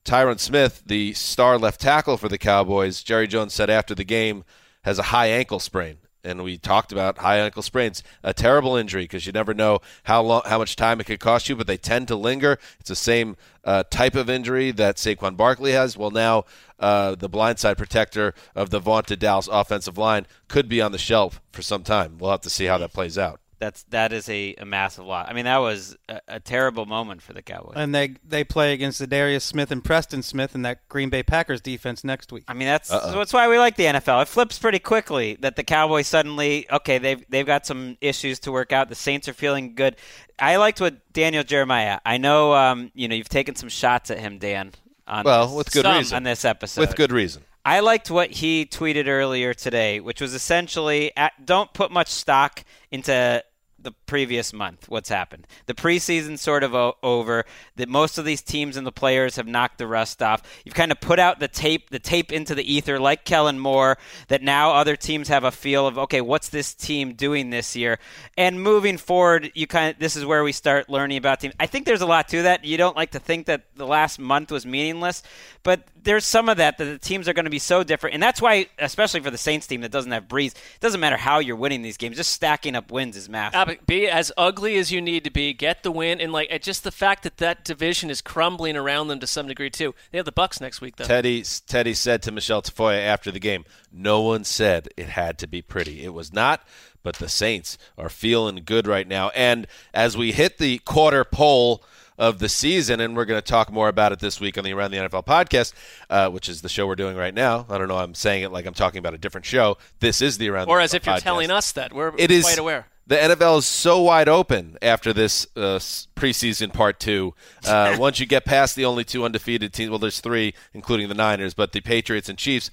Tyron 0.04 0.38
Smith, 0.38 0.82
the 0.86 1.12
star 1.12 1.58
left 1.58 1.80
tackle 1.80 2.16
for 2.16 2.28
the 2.28 2.38
Cowboys, 2.38 3.02
Jerry 3.02 3.26
Jones 3.26 3.52
said 3.52 3.68
after 3.68 3.94
the 3.94 4.04
game, 4.04 4.44
has 4.82 4.98
a 4.98 5.04
high 5.04 5.26
ankle 5.26 5.60
sprain. 5.60 5.98
And 6.24 6.42
we 6.42 6.58
talked 6.58 6.92
about 6.92 7.18
high 7.18 7.38
ankle 7.38 7.62
sprains, 7.62 8.02
a 8.22 8.34
terrible 8.34 8.76
injury 8.76 9.04
because 9.04 9.26
you 9.26 9.32
never 9.32 9.54
know 9.54 9.80
how 10.02 10.22
long, 10.22 10.42
how 10.46 10.58
much 10.58 10.76
time 10.76 11.00
it 11.00 11.04
could 11.04 11.20
cost 11.20 11.48
you, 11.48 11.56
but 11.56 11.66
they 11.66 11.76
tend 11.76 12.08
to 12.08 12.16
linger. 12.16 12.58
It's 12.80 12.88
the 12.88 12.96
same 12.96 13.36
uh, 13.64 13.84
type 13.90 14.14
of 14.14 14.28
injury 14.28 14.70
that 14.72 14.96
Saquon 14.96 15.36
Barkley 15.36 15.72
has. 15.72 15.96
Well, 15.96 16.10
now 16.10 16.44
uh, 16.78 17.14
the 17.14 17.30
blindside 17.30 17.76
protector 17.76 18.34
of 18.54 18.70
the 18.70 18.80
vaunted 18.80 19.20
Dallas 19.20 19.48
offensive 19.50 19.96
line 19.96 20.26
could 20.48 20.68
be 20.68 20.80
on 20.80 20.92
the 20.92 20.98
shelf 20.98 21.40
for 21.52 21.62
some 21.62 21.82
time. 21.84 22.18
We'll 22.18 22.32
have 22.32 22.40
to 22.42 22.50
see 22.50 22.66
how 22.66 22.78
that 22.78 22.92
plays 22.92 23.16
out. 23.16 23.40
That's 23.58 23.82
that 23.84 24.12
is 24.12 24.28
a, 24.28 24.54
a 24.58 24.64
massive 24.64 25.04
loss. 25.04 25.26
I 25.28 25.32
mean, 25.32 25.44
that 25.46 25.58
was 25.58 25.96
a, 26.08 26.20
a 26.28 26.40
terrible 26.40 26.86
moment 26.86 27.22
for 27.22 27.32
the 27.32 27.42
Cowboys. 27.42 27.74
And 27.76 27.94
they 27.94 28.14
they 28.26 28.44
play 28.44 28.72
against 28.72 28.98
the 28.98 29.06
Darius 29.06 29.44
Smith 29.44 29.70
and 29.70 29.84
Preston 29.84 30.22
Smith 30.22 30.54
in 30.54 30.62
that 30.62 30.88
Green 30.88 31.10
Bay 31.10 31.22
Packers 31.22 31.60
defense 31.60 32.04
next 32.04 32.30
week. 32.30 32.44
I 32.46 32.54
mean, 32.54 32.68
that's 32.68 32.88
that's 32.88 33.32
why 33.32 33.48
we 33.48 33.58
like 33.58 33.76
the 33.76 33.84
NFL. 33.84 34.22
It 34.22 34.28
flips 34.28 34.58
pretty 34.58 34.78
quickly 34.78 35.36
that 35.40 35.56
the 35.56 35.64
Cowboys 35.64 36.06
suddenly 36.06 36.66
okay 36.70 36.98
they've 36.98 37.24
they've 37.28 37.46
got 37.46 37.66
some 37.66 37.96
issues 38.00 38.38
to 38.40 38.52
work 38.52 38.72
out. 38.72 38.88
The 38.88 38.94
Saints 38.94 39.28
are 39.28 39.34
feeling 39.34 39.74
good. 39.74 39.96
I 40.38 40.56
liked 40.56 40.80
what 40.80 41.12
Daniel 41.12 41.42
Jeremiah. 41.42 41.98
I 42.06 42.18
know 42.18 42.54
um, 42.54 42.92
you 42.94 43.08
know 43.08 43.14
you've 43.16 43.28
taken 43.28 43.54
some 43.56 43.68
shots 43.68 44.10
at 44.10 44.18
him, 44.18 44.38
Dan. 44.38 44.72
On 45.08 45.24
Well, 45.24 45.46
this, 45.46 45.56
with 45.56 45.72
good 45.72 45.82
some 45.84 45.96
reason. 45.96 46.16
on 46.16 46.22
this 46.22 46.44
episode. 46.44 46.82
With 46.82 46.94
good 46.94 47.12
reason. 47.12 47.42
I 47.64 47.80
liked 47.80 48.10
what 48.10 48.30
he 48.30 48.64
tweeted 48.64 49.08
earlier 49.08 49.52
today, 49.52 50.00
which 50.00 50.22
was 50.22 50.32
essentially 50.32 51.12
at, 51.16 51.44
don't 51.44 51.70
put 51.74 51.90
much 51.90 52.08
stock 52.08 52.64
into 52.90 53.44
the 53.80 53.92
previous 54.06 54.52
month. 54.52 54.88
What's 54.88 55.08
happened? 55.08 55.46
The 55.66 55.74
preseason's 55.74 56.40
sort 56.40 56.62
of 56.62 56.74
o- 56.74 56.96
over. 57.02 57.44
That 57.76 57.88
most 57.88 58.18
of 58.18 58.24
these 58.24 58.42
teams 58.42 58.76
and 58.76 58.86
the 58.86 58.92
players 58.92 59.36
have 59.36 59.46
knocked 59.46 59.78
the 59.78 59.86
rust 59.86 60.22
off. 60.22 60.42
You've 60.64 60.74
kind 60.74 60.90
of 60.90 61.00
put 61.00 61.18
out 61.18 61.38
the 61.38 61.48
tape, 61.48 61.90
the 61.90 61.98
tape 61.98 62.32
into 62.32 62.54
the 62.54 62.72
ether, 62.72 62.98
like 62.98 63.24
Kellen 63.24 63.58
Moore. 63.58 63.98
That 64.28 64.42
now 64.42 64.72
other 64.72 64.96
teams 64.96 65.28
have 65.28 65.44
a 65.44 65.50
feel 65.50 65.86
of 65.86 65.98
okay, 65.98 66.20
what's 66.20 66.48
this 66.48 66.74
team 66.74 67.14
doing 67.14 67.50
this 67.50 67.76
year? 67.76 67.98
And 68.36 68.62
moving 68.62 68.98
forward, 68.98 69.50
you 69.54 69.66
kind 69.66 69.94
of 69.94 70.00
this 70.00 70.16
is 70.16 70.24
where 70.24 70.42
we 70.42 70.52
start 70.52 70.88
learning 70.88 71.18
about 71.18 71.40
teams. 71.40 71.54
I 71.60 71.66
think 71.66 71.86
there's 71.86 72.02
a 72.02 72.06
lot 72.06 72.28
to 72.28 72.42
that. 72.42 72.64
You 72.64 72.76
don't 72.76 72.96
like 72.96 73.12
to 73.12 73.20
think 73.20 73.46
that 73.46 73.62
the 73.76 73.86
last 73.86 74.18
month 74.18 74.50
was 74.50 74.66
meaningless, 74.66 75.22
but 75.62 75.88
there's 76.08 76.24
some 76.24 76.48
of 76.48 76.56
that 76.56 76.78
that 76.78 76.84
the 76.86 76.98
teams 76.98 77.28
are 77.28 77.34
going 77.34 77.44
to 77.44 77.50
be 77.50 77.58
so 77.58 77.84
different, 77.84 78.14
and 78.14 78.22
that's 78.22 78.40
why, 78.40 78.66
especially 78.78 79.20
for 79.20 79.30
the 79.30 79.36
Saints 79.36 79.66
team 79.66 79.82
that 79.82 79.90
doesn't 79.90 80.10
have 80.10 80.26
Brees, 80.26 80.52
it 80.52 80.80
doesn't 80.80 81.00
matter 81.00 81.18
how 81.18 81.38
you're 81.38 81.54
winning 81.54 81.82
these 81.82 81.98
games. 81.98 82.16
Just 82.16 82.32
stacking 82.32 82.74
up 82.74 82.90
wins 82.90 83.14
is 83.14 83.28
massive. 83.28 83.68
Uh, 83.68 83.74
be 83.86 84.08
as 84.08 84.32
ugly 84.38 84.76
as 84.78 84.90
you 84.90 85.02
need 85.02 85.22
to 85.24 85.30
be, 85.30 85.52
get 85.52 85.82
the 85.82 85.92
win, 85.92 86.18
and 86.18 86.32
like 86.32 86.62
just 86.62 86.82
the 86.82 86.90
fact 86.90 87.24
that 87.24 87.36
that 87.36 87.62
division 87.62 88.08
is 88.08 88.22
crumbling 88.22 88.74
around 88.74 89.08
them 89.08 89.20
to 89.20 89.26
some 89.26 89.48
degree 89.48 89.68
too. 89.68 89.94
They 90.10 90.16
have 90.16 90.24
the 90.24 90.32
Bucs 90.32 90.62
next 90.62 90.80
week 90.80 90.96
though. 90.96 91.04
Teddy 91.04 91.44
Teddy 91.66 91.92
said 91.92 92.22
to 92.22 92.32
Michelle 92.32 92.62
Tafoya 92.62 93.00
after 93.00 93.30
the 93.30 93.38
game, 93.38 93.66
"No 93.92 94.22
one 94.22 94.44
said 94.44 94.88
it 94.96 95.10
had 95.10 95.36
to 95.40 95.46
be 95.46 95.60
pretty. 95.60 96.04
It 96.04 96.14
was 96.14 96.32
not, 96.32 96.66
but 97.02 97.16
the 97.16 97.28
Saints 97.28 97.76
are 97.98 98.08
feeling 98.08 98.62
good 98.64 98.86
right 98.86 99.06
now." 99.06 99.28
And 99.34 99.66
as 99.92 100.16
we 100.16 100.32
hit 100.32 100.56
the 100.56 100.78
quarter 100.78 101.24
pole 101.24 101.84
of 102.18 102.40
the 102.40 102.48
season, 102.48 103.00
and 103.00 103.16
we're 103.16 103.24
going 103.24 103.40
to 103.40 103.46
talk 103.46 103.70
more 103.72 103.88
about 103.88 104.12
it 104.12 104.18
this 104.18 104.40
week 104.40 104.58
on 104.58 104.64
the 104.64 104.72
Around 104.72 104.90
the 104.90 104.96
NFL 104.98 105.24
podcast, 105.24 105.72
uh, 106.10 106.28
which 106.28 106.48
is 106.48 106.62
the 106.62 106.68
show 106.68 106.86
we're 106.86 106.96
doing 106.96 107.16
right 107.16 107.34
now. 107.34 107.64
I 107.70 107.78
don't 107.78 107.88
know. 107.88 107.96
I'm 107.98 108.14
saying 108.14 108.42
it 108.42 108.52
like 108.52 108.66
I'm 108.66 108.74
talking 108.74 108.98
about 108.98 109.14
a 109.14 109.18
different 109.18 109.46
show. 109.46 109.78
This 110.00 110.20
is 110.20 110.38
the 110.38 110.48
Around 110.48 110.66
the 110.66 110.72
or 110.72 110.78
NFL 110.78 110.82
as 110.82 110.94
if 110.94 111.06
you're 111.06 111.14
podcast. 111.14 111.20
telling 111.22 111.50
us 111.50 111.72
that 111.72 111.92
we're 111.92 112.12
It 112.18 112.30
is 112.30 112.44
quite 112.44 112.58
aware. 112.58 112.86
The 113.06 113.16
NFL 113.16 113.60
is 113.60 113.66
so 113.66 114.02
wide 114.02 114.28
open 114.28 114.76
after 114.82 115.14
this 115.14 115.46
uh, 115.56 115.78
preseason 116.14 116.74
part 116.74 117.00
two. 117.00 117.32
Uh, 117.66 117.96
once 117.98 118.20
you 118.20 118.26
get 118.26 118.44
past 118.44 118.76
the 118.76 118.84
only 118.84 119.02
two 119.02 119.24
undefeated 119.24 119.72
teams, 119.72 119.88
well, 119.88 119.98
there's 119.98 120.20
three, 120.20 120.52
including 120.74 121.08
the 121.08 121.14
Niners, 121.14 121.54
but 121.54 121.72
the 121.72 121.80
Patriots 121.80 122.28
and 122.28 122.36
Chiefs. 122.38 122.70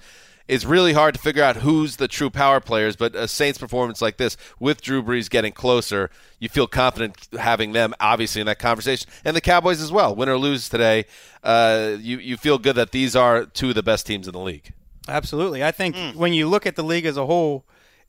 It's 0.48 0.64
really 0.64 0.92
hard 0.92 1.14
to 1.14 1.20
figure 1.20 1.42
out 1.42 1.56
who's 1.56 1.96
the 1.96 2.06
true 2.06 2.30
power 2.30 2.60
players, 2.60 2.94
but 2.94 3.16
a 3.16 3.26
Saints 3.26 3.58
performance 3.58 4.00
like 4.00 4.16
this, 4.16 4.36
with 4.60 4.80
Drew 4.80 5.02
Brees 5.02 5.28
getting 5.28 5.52
closer, 5.52 6.08
you 6.38 6.48
feel 6.48 6.66
confident 6.66 7.28
having 7.38 7.72
them 7.72 7.94
obviously 7.98 8.40
in 8.40 8.46
that 8.46 8.58
conversation, 8.58 9.08
and 9.24 9.34
the 9.34 9.40
Cowboys 9.40 9.80
as 9.82 9.90
well. 9.90 10.14
Win 10.14 10.28
or 10.28 10.38
lose 10.38 10.68
today, 10.68 11.04
uh, 11.42 11.96
you 11.98 12.18
you 12.18 12.36
feel 12.36 12.58
good 12.58 12.76
that 12.76 12.92
these 12.92 13.16
are 13.16 13.44
two 13.44 13.70
of 13.70 13.74
the 13.74 13.82
best 13.82 14.06
teams 14.06 14.28
in 14.28 14.32
the 14.32 14.40
league. 14.40 14.72
Absolutely. 15.08 15.64
I 15.64 15.70
think 15.70 15.96
when 16.16 16.32
you 16.32 16.48
look 16.48 16.66
at 16.66 16.76
the 16.76 16.82
league 16.82 17.06
as 17.06 17.16
a 17.16 17.26
whole, 17.26 17.64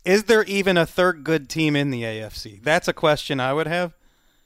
is 0.06 0.24
there 0.24 0.44
even 0.44 0.78
a 0.78 0.86
third 0.86 1.24
good 1.24 1.50
team 1.50 1.76
in 1.76 1.92
the 1.92 2.04
AFC? 2.04 2.62
That's 2.64 2.88
a 2.88 2.94
question 2.94 3.40
I 3.40 3.54
would 3.54 3.68
have. 3.68 3.94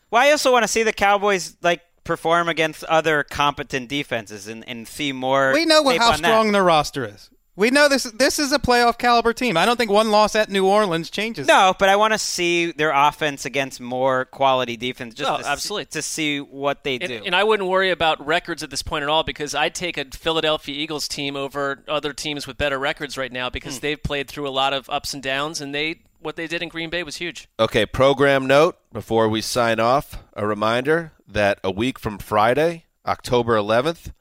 Well, 0.10 0.22
I 0.22 0.32
also 0.32 0.52
want 0.52 0.64
to 0.64 0.68
see 0.68 0.84
the 0.84 0.92
Cowboys 0.92 1.56
like 1.62 1.82
perform 2.04 2.50
against 2.50 2.84
other 2.86 3.24
competent 3.24 3.88
defenses 3.90 4.48
and, 4.48 4.68
and 4.68 4.88
see 4.88 5.12
more. 5.12 5.54
We 5.54 5.66
know 5.66 5.84
how 5.98 6.14
strong 6.14 6.48
that. 6.48 6.54
their 6.54 6.64
roster 6.64 7.06
is. 7.06 7.30
We 7.62 7.70
know 7.70 7.88
this. 7.88 8.06
This 8.06 8.40
is 8.40 8.52
a 8.52 8.58
playoff 8.58 8.98
caliber 8.98 9.34
team. 9.34 9.56
I 9.56 9.68
don't 9.68 9.78
think 9.78 9.92
one 9.92 10.10
loss 10.10 10.36
at 10.36 10.50
New 10.50 10.66
Orleans 10.66 11.12
changes. 11.12 11.48
No, 11.48 11.76
but 11.78 11.90
I 11.90 11.96
want 11.96 12.12
to 12.14 12.18
see 12.18 12.72
their 12.72 12.90
offense 12.90 13.46
against 13.46 13.80
more 13.80 14.26
quality 14.26 14.78
defense, 14.78 15.14
just 15.14 15.30
Oh, 15.30 15.38
to, 15.38 15.48
absolutely. 15.48 15.86
to 15.86 16.02
see 16.02 16.40
what 16.40 16.84
they 16.84 16.96
And, 16.96 17.08
do. 17.08 17.22
and 17.24 17.36
I 17.36 17.44
wouldn't 17.44 17.70
worry 17.70 17.92
about 17.92 18.26
records 18.26 18.64
at 18.64 18.72
this 18.72 18.82
point 18.82 19.04
at 19.04 19.10
all 19.10 19.22
because 19.22 19.54
I'd 19.54 19.76
take 19.76 19.96
a 20.00 20.06
Philadelphia 20.06 20.74
Eagles 20.76 21.08
team 21.08 21.36
over 21.36 21.84
other 21.88 22.14
teams 22.14 22.48
with 22.48 22.58
better 22.58 22.80
records 22.80 23.16
right 23.16 23.32
now 23.32 23.52
because 23.52 23.76
Hmm. 23.76 23.82
they've 23.82 24.02
played 24.02 24.28
through 24.28 24.48
a 24.48 24.50
lot 24.50 24.74
of 24.74 24.90
ups 24.90 25.14
and 25.14 25.22
downs 25.22 25.62
and 25.62 25.74
they 25.76 26.02
what 26.20 26.38
they 26.38 26.48
did 26.48 26.64
in 26.64 26.70
Green 26.70 26.90
Bay 26.90 27.04
was 27.04 27.18
huge. 27.18 27.48
Okay, 27.60 27.86
program 27.86 28.48
note 28.48 28.78
before 28.92 29.28
we 29.30 29.40
sign 29.42 29.80
off 29.80 30.18
a 30.34 30.48
reminder 30.48 31.12
that 31.28 31.60
a 31.64 31.70
week 31.70 32.00
from 32.00 32.18
Friday, 32.18 32.86
October 33.06 33.56
11th, 33.56 34.14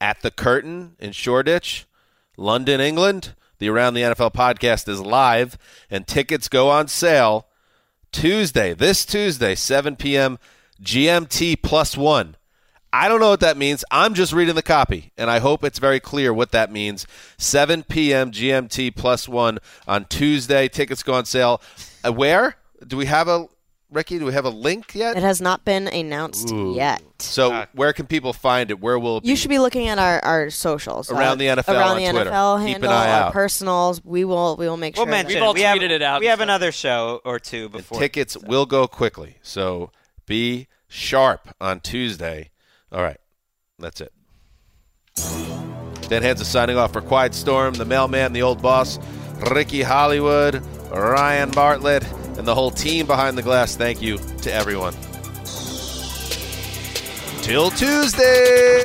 at 0.00 0.22
the 0.22 0.30
Curtain 0.30 0.96
in 0.98 1.12
Shoreditch, 1.12 1.86
London, 2.38 2.80
England, 2.80 3.34
the 3.58 3.68
Around 3.68 3.94
the 3.94 4.02
NFL 4.02 4.32
podcast 4.32 4.88
is 4.88 5.00
live 5.00 5.58
and 5.90 6.06
tickets 6.06 6.48
go 6.48 6.70
on 6.70 6.86
sale 6.86 7.48
Tuesday, 8.12 8.72
this 8.72 9.04
Tuesday, 9.04 9.56
7 9.56 9.96
p.m. 9.96 10.38
GMT 10.80 11.60
plus 11.60 11.96
one. 11.96 12.36
I 12.92 13.08
don't 13.08 13.18
know 13.18 13.30
what 13.30 13.40
that 13.40 13.56
means. 13.56 13.84
I'm 13.90 14.14
just 14.14 14.32
reading 14.32 14.54
the 14.54 14.62
copy, 14.62 15.12
and 15.18 15.28
I 15.28 15.40
hope 15.40 15.64
it's 15.64 15.80
very 15.80 15.98
clear 15.98 16.32
what 16.32 16.52
that 16.52 16.70
means. 16.70 17.08
7 17.36 17.82
p.m. 17.82 18.30
GMT 18.30 18.94
plus 18.94 19.28
one 19.28 19.58
on 19.88 20.04
Tuesday. 20.04 20.68
Tickets 20.68 21.02
go 21.02 21.14
on 21.14 21.24
sale. 21.24 21.60
Uh, 22.04 22.12
where? 22.12 22.54
Do 22.86 22.96
we 22.96 23.06
have 23.06 23.26
a 23.26 23.48
Ricky? 23.90 24.18
Do 24.18 24.26
we 24.26 24.32
have 24.32 24.44
a 24.44 24.50
link 24.50 24.94
yet? 24.94 25.16
It 25.16 25.22
has 25.22 25.40
not 25.40 25.64
been 25.64 25.88
announced 25.88 26.50
Ooh. 26.52 26.74
yet. 26.74 27.02
So 27.20 27.52
ah. 27.52 27.66
where 27.72 27.92
can 27.92 28.06
people 28.06 28.32
find 28.32 28.70
it? 28.70 28.78
Where 28.80 28.98
will 28.98 29.18
it 29.18 29.22
be? 29.22 29.30
You 29.30 29.36
should 29.36 29.48
be 29.48 29.58
looking 29.58 29.88
at 29.88 29.98
our, 29.98 30.22
our 30.24 30.50
socials 30.50 31.10
uh, 31.10 31.14
Around 31.14 31.38
the 31.38 31.46
NFL 31.46 31.68
around 31.74 31.90
on 31.90 31.96
the 31.96 32.10
Twitter. 32.10 32.30
NFL 32.30 32.58
Keep 32.58 32.66
an 32.66 32.72
handle, 32.72 32.90
eye 32.90 33.10
our 33.10 33.22
out. 33.24 33.32
personals. 33.32 34.04
We 34.04 34.24
will 34.24 34.56
we 34.56 34.68
will 34.68 34.76
make 34.76 34.96
We'll 34.96 35.06
sure. 35.06 35.10
mention. 35.10 35.34
We've 35.36 35.42
all 35.42 35.54
we 35.54 35.62
have, 35.62 35.78
tweeted 35.78 35.90
it 35.90 36.02
out 36.02 36.20
We 36.20 36.26
and 36.26 36.30
have 36.30 36.38
stuff. 36.38 36.44
another 36.44 36.72
show 36.72 37.20
or 37.24 37.38
two 37.38 37.68
before. 37.70 37.98
Tickets 37.98 38.36
will 38.36 38.66
go 38.66 38.86
quickly. 38.86 39.36
So 39.42 39.90
be 40.26 40.68
sharp 40.86 41.54
on 41.60 41.80
Tuesday. 41.80 42.50
All 42.92 43.02
right. 43.02 43.18
That's 43.78 44.00
it. 44.00 44.12
Deadheads 46.08 46.40
is 46.40 46.48
signing 46.48 46.76
off 46.78 46.92
for 46.92 47.00
Quiet 47.02 47.34
Storm, 47.34 47.74
the 47.74 47.84
mailman, 47.84 48.32
the 48.32 48.42
old 48.42 48.62
boss, 48.62 48.98
Ricky 49.50 49.82
Hollywood, 49.82 50.64
Ryan 50.90 51.50
Bartlett, 51.50 52.02
and 52.38 52.46
the 52.46 52.54
whole 52.54 52.70
team 52.70 53.06
behind 53.06 53.36
the 53.36 53.42
glass. 53.42 53.76
Thank 53.76 54.00
you 54.00 54.18
to 54.42 54.52
everyone. 54.52 54.94
Till 57.42 57.70
Tuesday. 57.70 58.84